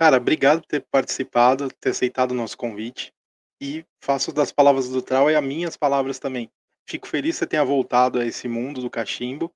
Cara, 0.02 0.18
obrigado 0.18 0.62
por 0.62 0.68
ter 0.68 0.84
participado, 0.90 1.70
ter 1.80 1.92
aceitado 1.92 2.32
o 2.32 2.34
nosso 2.34 2.58
convite. 2.58 3.14
E 3.62 3.86
faço 4.04 4.34
das 4.34 4.52
palavras 4.52 4.90
do 4.90 5.00
Trau 5.00 5.30
e 5.30 5.36
as 5.36 5.44
minhas 5.44 5.78
palavras 5.78 6.18
também. 6.18 6.50
Fico 6.90 7.08
feliz 7.08 7.36
que 7.36 7.40
você 7.42 7.46
tenha 7.46 7.64
voltado 7.64 8.18
a 8.18 8.26
esse 8.26 8.48
mundo 8.48 8.82
do 8.82 8.90
cachimbo 8.90 9.54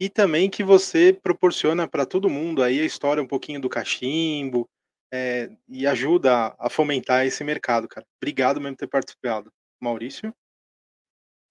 e 0.00 0.08
também 0.08 0.48
que 0.48 0.64
você 0.64 1.12
proporciona 1.12 1.86
para 1.86 2.06
todo 2.06 2.30
mundo 2.30 2.62
aí 2.62 2.80
a 2.80 2.84
história 2.86 3.22
um 3.22 3.26
pouquinho 3.26 3.60
do 3.60 3.68
cachimbo 3.68 4.66
é, 5.12 5.50
e 5.68 5.86
ajuda 5.86 6.56
a, 6.58 6.70
fomentar 6.70 7.26
esse 7.26 7.44
mercado, 7.44 7.86
cara. 7.86 8.06
Obrigado 8.16 8.62
mesmo 8.62 8.78
por 8.78 8.86
ter 8.86 8.88
participado. 8.88 9.52
Maurício? 9.78 10.34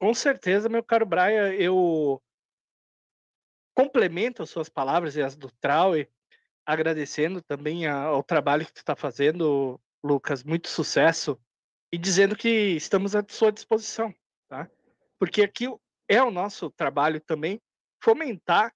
Com 0.01 0.11
certeza, 0.11 0.67
meu 0.67 0.83
caro 0.83 1.05
Brian, 1.05 1.53
eu 1.53 2.19
complemento 3.75 4.41
as 4.41 4.49
suas 4.49 4.69
palavras 4.69 5.15
e 5.15 5.21
as 5.21 5.35
do 5.35 5.51
Trauer, 5.61 6.09
agradecendo 6.65 7.41
também 7.41 7.87
ao 7.87 8.23
trabalho 8.23 8.65
que 8.65 8.73
tu 8.73 8.77
está 8.77 8.95
fazendo, 8.95 9.79
Lucas, 10.03 10.43
muito 10.43 10.69
sucesso, 10.69 11.39
e 11.91 11.97
dizendo 11.97 12.35
que 12.35 12.49
estamos 12.49 13.15
à 13.15 13.23
sua 13.27 13.51
disposição, 13.51 14.13
tá? 14.49 14.69
Porque 15.19 15.41
aqui 15.41 15.67
é 16.07 16.21
o 16.21 16.31
nosso 16.31 16.69
trabalho 16.71 17.21
também 17.21 17.61
fomentar 18.03 18.73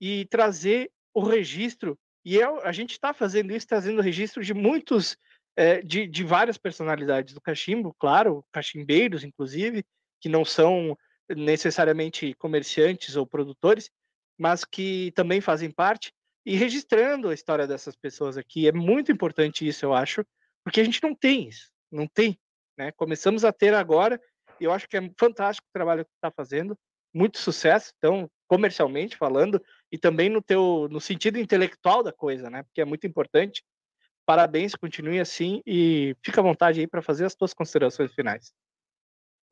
e 0.00 0.26
trazer 0.26 0.90
o 1.14 1.22
registro. 1.22 1.98
E 2.24 2.40
é, 2.40 2.44
a 2.44 2.72
gente 2.72 2.92
está 2.92 3.12
fazendo 3.12 3.52
isso, 3.52 3.66
trazendo 3.66 4.02
registro 4.02 4.44
de 4.44 4.54
muitos, 4.54 5.16
é, 5.56 5.80
de, 5.82 6.06
de 6.06 6.24
várias 6.24 6.58
personalidades 6.58 7.34
do 7.34 7.40
cachimbo, 7.40 7.94
claro, 7.98 8.44
cachimbeiros, 8.52 9.24
inclusive, 9.24 9.84
que 10.20 10.28
não 10.28 10.44
são 10.44 10.96
necessariamente 11.28 12.34
comerciantes 12.34 13.16
ou 13.16 13.26
produtores, 13.26 13.90
mas 14.38 14.64
que 14.64 15.12
também 15.12 15.40
fazem 15.40 15.70
parte, 15.70 16.12
e 16.44 16.56
registrando 16.56 17.28
a 17.28 17.34
história 17.34 17.66
dessas 17.66 17.96
pessoas 17.96 18.36
aqui. 18.36 18.68
É 18.68 18.72
muito 18.72 19.12
importante 19.12 19.66
isso, 19.66 19.84
eu 19.84 19.92
acho, 19.92 20.24
porque 20.64 20.80
a 20.80 20.84
gente 20.84 21.02
não 21.02 21.14
tem 21.14 21.48
isso, 21.48 21.70
não 21.90 22.06
tem. 22.06 22.38
Né? 22.76 22.92
Começamos 22.92 23.44
a 23.44 23.52
ter 23.52 23.74
agora, 23.74 24.20
e 24.60 24.64
eu 24.64 24.72
acho 24.72 24.88
que 24.88 24.96
é 24.96 25.10
fantástico 25.18 25.66
o 25.68 25.72
trabalho 25.72 26.04
que 26.04 26.10
está 26.14 26.30
fazendo, 26.30 26.78
muito 27.12 27.38
sucesso. 27.38 27.92
Então, 27.98 28.30
comercialmente 28.46 29.16
falando 29.16 29.62
e 29.92 29.98
também 29.98 30.28
no 30.28 30.42
teu 30.42 30.88
no 30.90 31.00
sentido 31.00 31.38
intelectual 31.38 32.02
da 32.02 32.12
coisa, 32.12 32.48
né? 32.48 32.62
Porque 32.62 32.80
é 32.80 32.84
muito 32.84 33.06
importante. 33.06 33.62
Parabéns, 34.26 34.74
continue 34.74 35.20
assim 35.20 35.62
e 35.66 36.16
fica 36.22 36.40
à 36.40 36.44
vontade 36.44 36.80
aí 36.80 36.86
para 36.86 37.02
fazer 37.02 37.24
as 37.24 37.34
tuas 37.34 37.54
considerações 37.54 38.12
finais. 38.14 38.52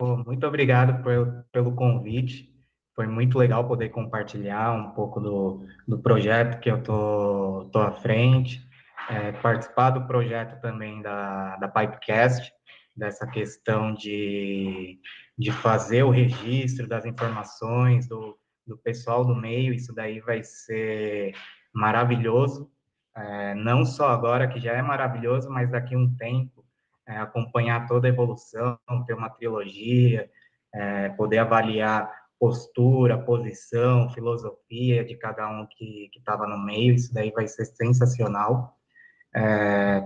Muito 0.00 0.46
obrigado 0.46 1.02
por, 1.02 1.46
pelo 1.50 1.74
convite. 1.74 2.54
Foi 2.96 3.06
muito 3.06 3.38
legal 3.38 3.68
poder 3.68 3.90
compartilhar 3.90 4.72
um 4.72 4.90
pouco 4.90 5.20
do, 5.20 5.64
do 5.86 5.98
projeto 5.98 6.58
que 6.58 6.70
eu 6.70 6.82
tô, 6.82 7.68
tô 7.70 7.78
à 7.78 7.92
frente, 7.92 8.66
é, 9.08 9.30
participar 9.30 9.90
do 9.90 10.06
projeto 10.06 10.60
também 10.60 11.00
da, 11.02 11.56
da 11.56 11.68
Pipecast, 11.68 12.50
dessa 12.96 13.26
questão 13.26 13.94
de 13.94 14.98
de 15.38 15.52
fazer 15.52 16.02
o 16.02 16.10
registro 16.10 16.88
das 16.88 17.04
informações 17.04 18.08
do, 18.08 18.38
do 18.66 18.78
pessoal 18.78 19.24
do 19.24 19.34
meio, 19.34 19.74
isso 19.74 19.94
daí 19.94 20.20
vai 20.20 20.42
ser 20.42 21.34
maravilhoso, 21.72 22.70
é, 23.14 23.54
não 23.54 23.84
só 23.84 24.08
agora, 24.08 24.48
que 24.48 24.58
já 24.58 24.72
é 24.72 24.82
maravilhoso, 24.82 25.50
mas 25.50 25.70
daqui 25.70 25.94
a 25.94 25.98
um 25.98 26.14
tempo, 26.16 26.64
é, 27.06 27.18
acompanhar 27.18 27.86
toda 27.86 28.08
a 28.08 28.10
evolução, 28.10 28.78
ter 29.06 29.14
uma 29.14 29.28
trilogia, 29.28 30.30
é, 30.74 31.10
poder 31.10 31.38
avaliar 31.38 32.10
postura, 32.38 33.18
posição, 33.18 34.10
filosofia 34.10 35.04
de 35.04 35.16
cada 35.16 35.48
um 35.48 35.66
que 35.66 36.10
estava 36.16 36.46
no 36.46 36.58
meio, 36.58 36.94
isso 36.94 37.12
daí 37.12 37.30
vai 37.30 37.48
ser 37.48 37.64
sensacional. 37.64 38.76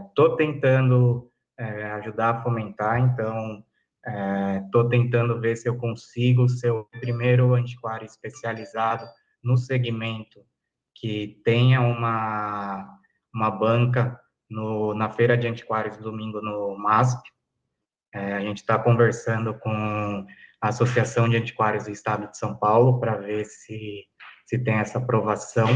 Estou 0.09 0.35
é, 0.35 0.37
tentando 0.37 1.31
é, 1.59 1.85
ajudar 1.93 2.31
a 2.31 2.43
fomentar, 2.43 2.99
então 3.01 3.65
estou 4.65 4.87
é, 4.87 4.89
tentando 4.89 5.41
ver 5.41 5.57
se 5.57 5.69
eu 5.69 5.77
consigo 5.77 6.49
ser 6.49 6.71
o 6.71 6.85
primeiro 7.01 7.55
antiquário 7.55 8.07
especializado 8.07 9.07
no 9.43 9.57
segmento 9.57 10.45
que 10.95 11.41
tenha 11.45 11.81
uma, 11.81 12.99
uma 13.35 13.51
banca 13.51 14.21
no, 14.49 14.95
na 14.95 15.11
Feira 15.11 15.37
de 15.37 15.47
Antiquários 15.47 15.97
domingo 15.99 16.41
no 16.41 16.77
MASP. 16.77 17.23
É, 18.13 18.35
a 18.35 18.41
gente 18.41 18.59
está 18.59 18.79
conversando 18.79 19.55
com 19.55 20.27
Associação 20.61 21.29
de 21.29 21.37
Antiquários 21.37 21.85
do 21.85 21.91
Estado 21.91 22.31
de 22.31 22.37
São 22.37 22.57
Paulo 22.57 23.01
para 23.01 23.17
ver 23.17 23.45
se, 23.47 24.05
se 24.47 24.59
tem 24.59 24.75
essa 24.75 24.99
aprovação. 24.99 25.69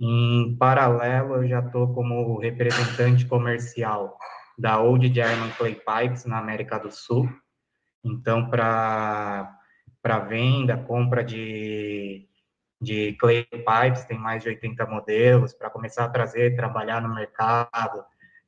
Em 0.00 0.56
paralelo, 0.58 1.36
eu 1.36 1.48
já 1.48 1.60
estou 1.60 1.94
como 1.94 2.38
representante 2.38 3.24
comercial 3.26 4.18
da 4.58 4.78
Old 4.80 5.12
German 5.12 5.50
Clay 5.52 5.74
Pipes 5.74 6.24
na 6.24 6.38
América 6.38 6.78
do 6.78 6.90
Sul. 6.90 7.28
Então, 8.04 8.50
para 8.50 9.58
venda, 10.28 10.76
compra 10.76 11.24
de, 11.24 12.28
de 12.80 13.14
clay 13.14 13.44
pipes, 13.44 14.04
tem 14.04 14.18
mais 14.18 14.42
de 14.42 14.50
80 14.50 14.86
modelos, 14.86 15.54
para 15.54 15.70
começar 15.70 16.04
a 16.04 16.10
trazer, 16.10 16.54
trabalhar 16.54 17.00
no 17.00 17.14
mercado, 17.14 18.04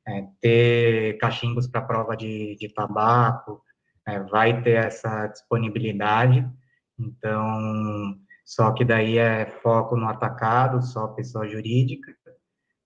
é, 0.07 0.27
ter 0.39 1.17
cachimbos 1.17 1.67
para 1.67 1.81
prova 1.81 2.15
de, 2.15 2.55
de 2.55 2.69
tabaco, 2.69 3.61
é, 4.07 4.19
vai 4.21 4.61
ter 4.63 4.85
essa 4.85 5.27
disponibilidade. 5.27 6.47
Então, 6.97 8.15
só 8.45 8.71
que 8.71 8.85
daí 8.85 9.17
é 9.17 9.45
foco 9.61 9.97
no 9.97 10.07
atacado, 10.07 10.81
só 10.81 11.09
pessoa 11.09 11.47
jurídica, 11.47 12.15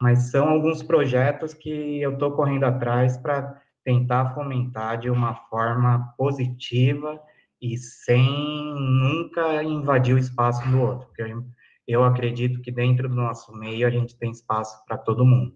mas 0.01 0.31
são 0.31 0.49
alguns 0.49 0.81
projetos 0.81 1.53
que 1.53 2.01
eu 2.01 2.13
estou 2.13 2.31
correndo 2.31 2.63
atrás 2.63 3.15
para 3.17 3.61
tentar 3.85 4.33
fomentar 4.33 4.97
de 4.97 5.09
uma 5.09 5.35
forma 5.47 6.13
positiva 6.17 7.21
e 7.61 7.77
sem 7.77 8.73
nunca 8.73 9.63
invadir 9.63 10.15
o 10.15 10.19
espaço 10.19 10.67
do 10.69 10.81
outro, 10.81 11.07
porque 11.07 11.21
eu, 11.21 11.45
eu 11.87 12.03
acredito 12.03 12.61
que 12.61 12.71
dentro 12.71 13.07
do 13.07 13.15
nosso 13.15 13.53
meio 13.53 13.85
a 13.85 13.91
gente 13.91 14.17
tem 14.17 14.31
espaço 14.31 14.83
para 14.87 14.97
todo 14.97 15.25
mundo. 15.25 15.55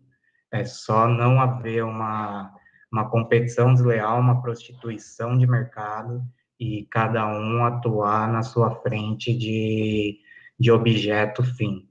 É 0.51 0.63
só 0.63 1.07
não 1.07 1.41
haver 1.41 1.83
uma, 1.83 2.53
uma 2.95 3.09
competição 3.09 3.73
desleal, 3.73 4.21
uma 4.21 4.41
prostituição 4.41 5.37
de 5.37 5.45
mercado 5.45 6.23
e 6.57 6.87
cada 6.89 7.27
um 7.27 7.65
atuar 7.65 8.31
na 8.31 8.41
sua 8.41 8.73
frente 8.81 9.37
de, 9.37 10.17
de 10.57 10.71
objeto 10.71 11.43
fim. 11.43 11.89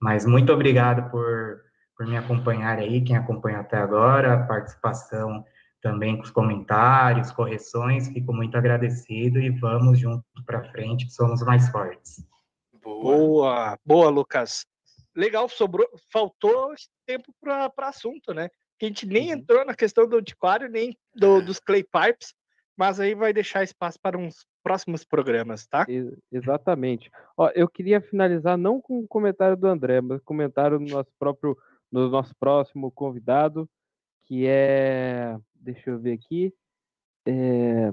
Mas 0.00 0.26
muito 0.26 0.52
obrigado 0.52 1.08
por, 1.08 1.62
por 1.96 2.04
me 2.04 2.16
acompanhar 2.16 2.78
aí, 2.78 3.00
quem 3.00 3.16
acompanha 3.16 3.60
até 3.60 3.76
agora, 3.76 4.34
a 4.34 4.46
participação 4.46 5.44
também 5.80 6.16
com 6.16 6.24
os 6.24 6.30
comentários, 6.30 7.30
correções, 7.30 8.08
fico 8.08 8.32
muito 8.32 8.58
agradecido 8.58 9.38
e 9.38 9.50
vamos 9.50 10.00
junto 10.00 10.24
para 10.44 10.68
frente, 10.72 11.06
que 11.06 11.12
somos 11.12 11.42
mais 11.42 11.68
fortes. 11.68 12.26
Boa, 12.82 13.78
boa, 13.84 14.08
Lucas. 14.10 14.66
Legal, 15.14 15.48
sobrou, 15.48 15.88
faltou 16.12 16.74
tempo 17.06 17.32
para 17.40 17.70
assunto, 17.88 18.34
né? 18.34 18.50
Que 18.78 18.86
a 18.86 18.88
gente 18.88 19.06
nem 19.06 19.32
uhum. 19.32 19.38
entrou 19.38 19.64
na 19.64 19.74
questão 19.74 20.06
do 20.08 20.16
antiquário, 20.16 20.68
nem 20.68 20.96
do, 21.14 21.40
dos 21.40 21.58
clay 21.58 21.82
pipes, 21.82 22.34
mas 22.76 23.00
aí 23.00 23.14
vai 23.14 23.32
deixar 23.32 23.62
espaço 23.62 23.98
para 24.00 24.18
uns 24.18 24.46
próximos 24.62 25.04
programas, 25.04 25.66
tá? 25.66 25.86
exatamente. 26.30 27.10
Ó, 27.36 27.50
eu 27.54 27.68
queria 27.68 28.00
finalizar 28.00 28.58
não 28.58 28.80
com 28.80 28.98
o 28.98 29.08
comentário 29.08 29.56
do 29.56 29.66
André, 29.66 30.00
mas 30.00 30.20
comentário 30.22 30.78
no 30.78 30.88
nosso 30.88 31.10
próprio, 31.18 31.56
no 31.90 32.08
nosso 32.10 32.34
próximo 32.36 32.90
convidado, 32.90 33.68
que 34.24 34.46
é, 34.46 35.38
deixa 35.54 35.90
eu 35.90 35.98
ver 35.98 36.12
aqui, 36.14 36.52
é... 37.26 37.92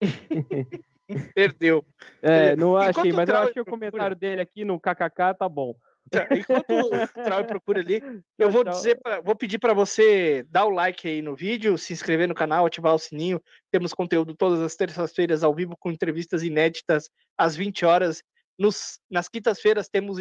Perdeu. 1.34 1.84
É, 2.20 2.54
não 2.54 2.76
achei, 2.76 3.12
mas 3.12 3.28
eu 3.28 3.36
achei 3.36 3.62
o 3.62 3.64
comentário 3.64 4.14
dele 4.14 4.42
aqui 4.42 4.64
no 4.64 4.78
KKK, 4.78 5.34
tá 5.38 5.48
bom. 5.48 5.74
Tá, 6.10 6.26
enquanto 6.30 6.70
o 6.70 7.22
Trau 7.24 7.44
procura 7.44 7.80
ali, 7.80 8.02
eu 8.38 8.50
vou 8.50 8.64
dizer, 8.64 8.98
pra, 9.00 9.20
vou 9.20 9.36
pedir 9.36 9.58
para 9.58 9.74
você 9.74 10.44
dar 10.48 10.64
o 10.64 10.70
like 10.70 11.06
aí 11.06 11.22
no 11.22 11.34
vídeo, 11.34 11.76
se 11.76 11.92
inscrever 11.92 12.28
no 12.28 12.34
canal, 12.34 12.66
ativar 12.66 12.94
o 12.94 12.98
sininho. 12.98 13.40
Temos 13.70 13.92
conteúdo 13.92 14.34
todas 14.34 14.60
as 14.60 14.74
terças-feiras 14.74 15.42
ao 15.42 15.54
vivo 15.54 15.76
com 15.78 15.90
entrevistas 15.90 16.42
inéditas 16.42 17.10
às 17.36 17.56
20 17.56 17.84
horas. 17.84 18.22
Nos, 18.58 18.98
nas 19.10 19.28
quintas-feiras 19.28 19.88
temos 19.88 20.18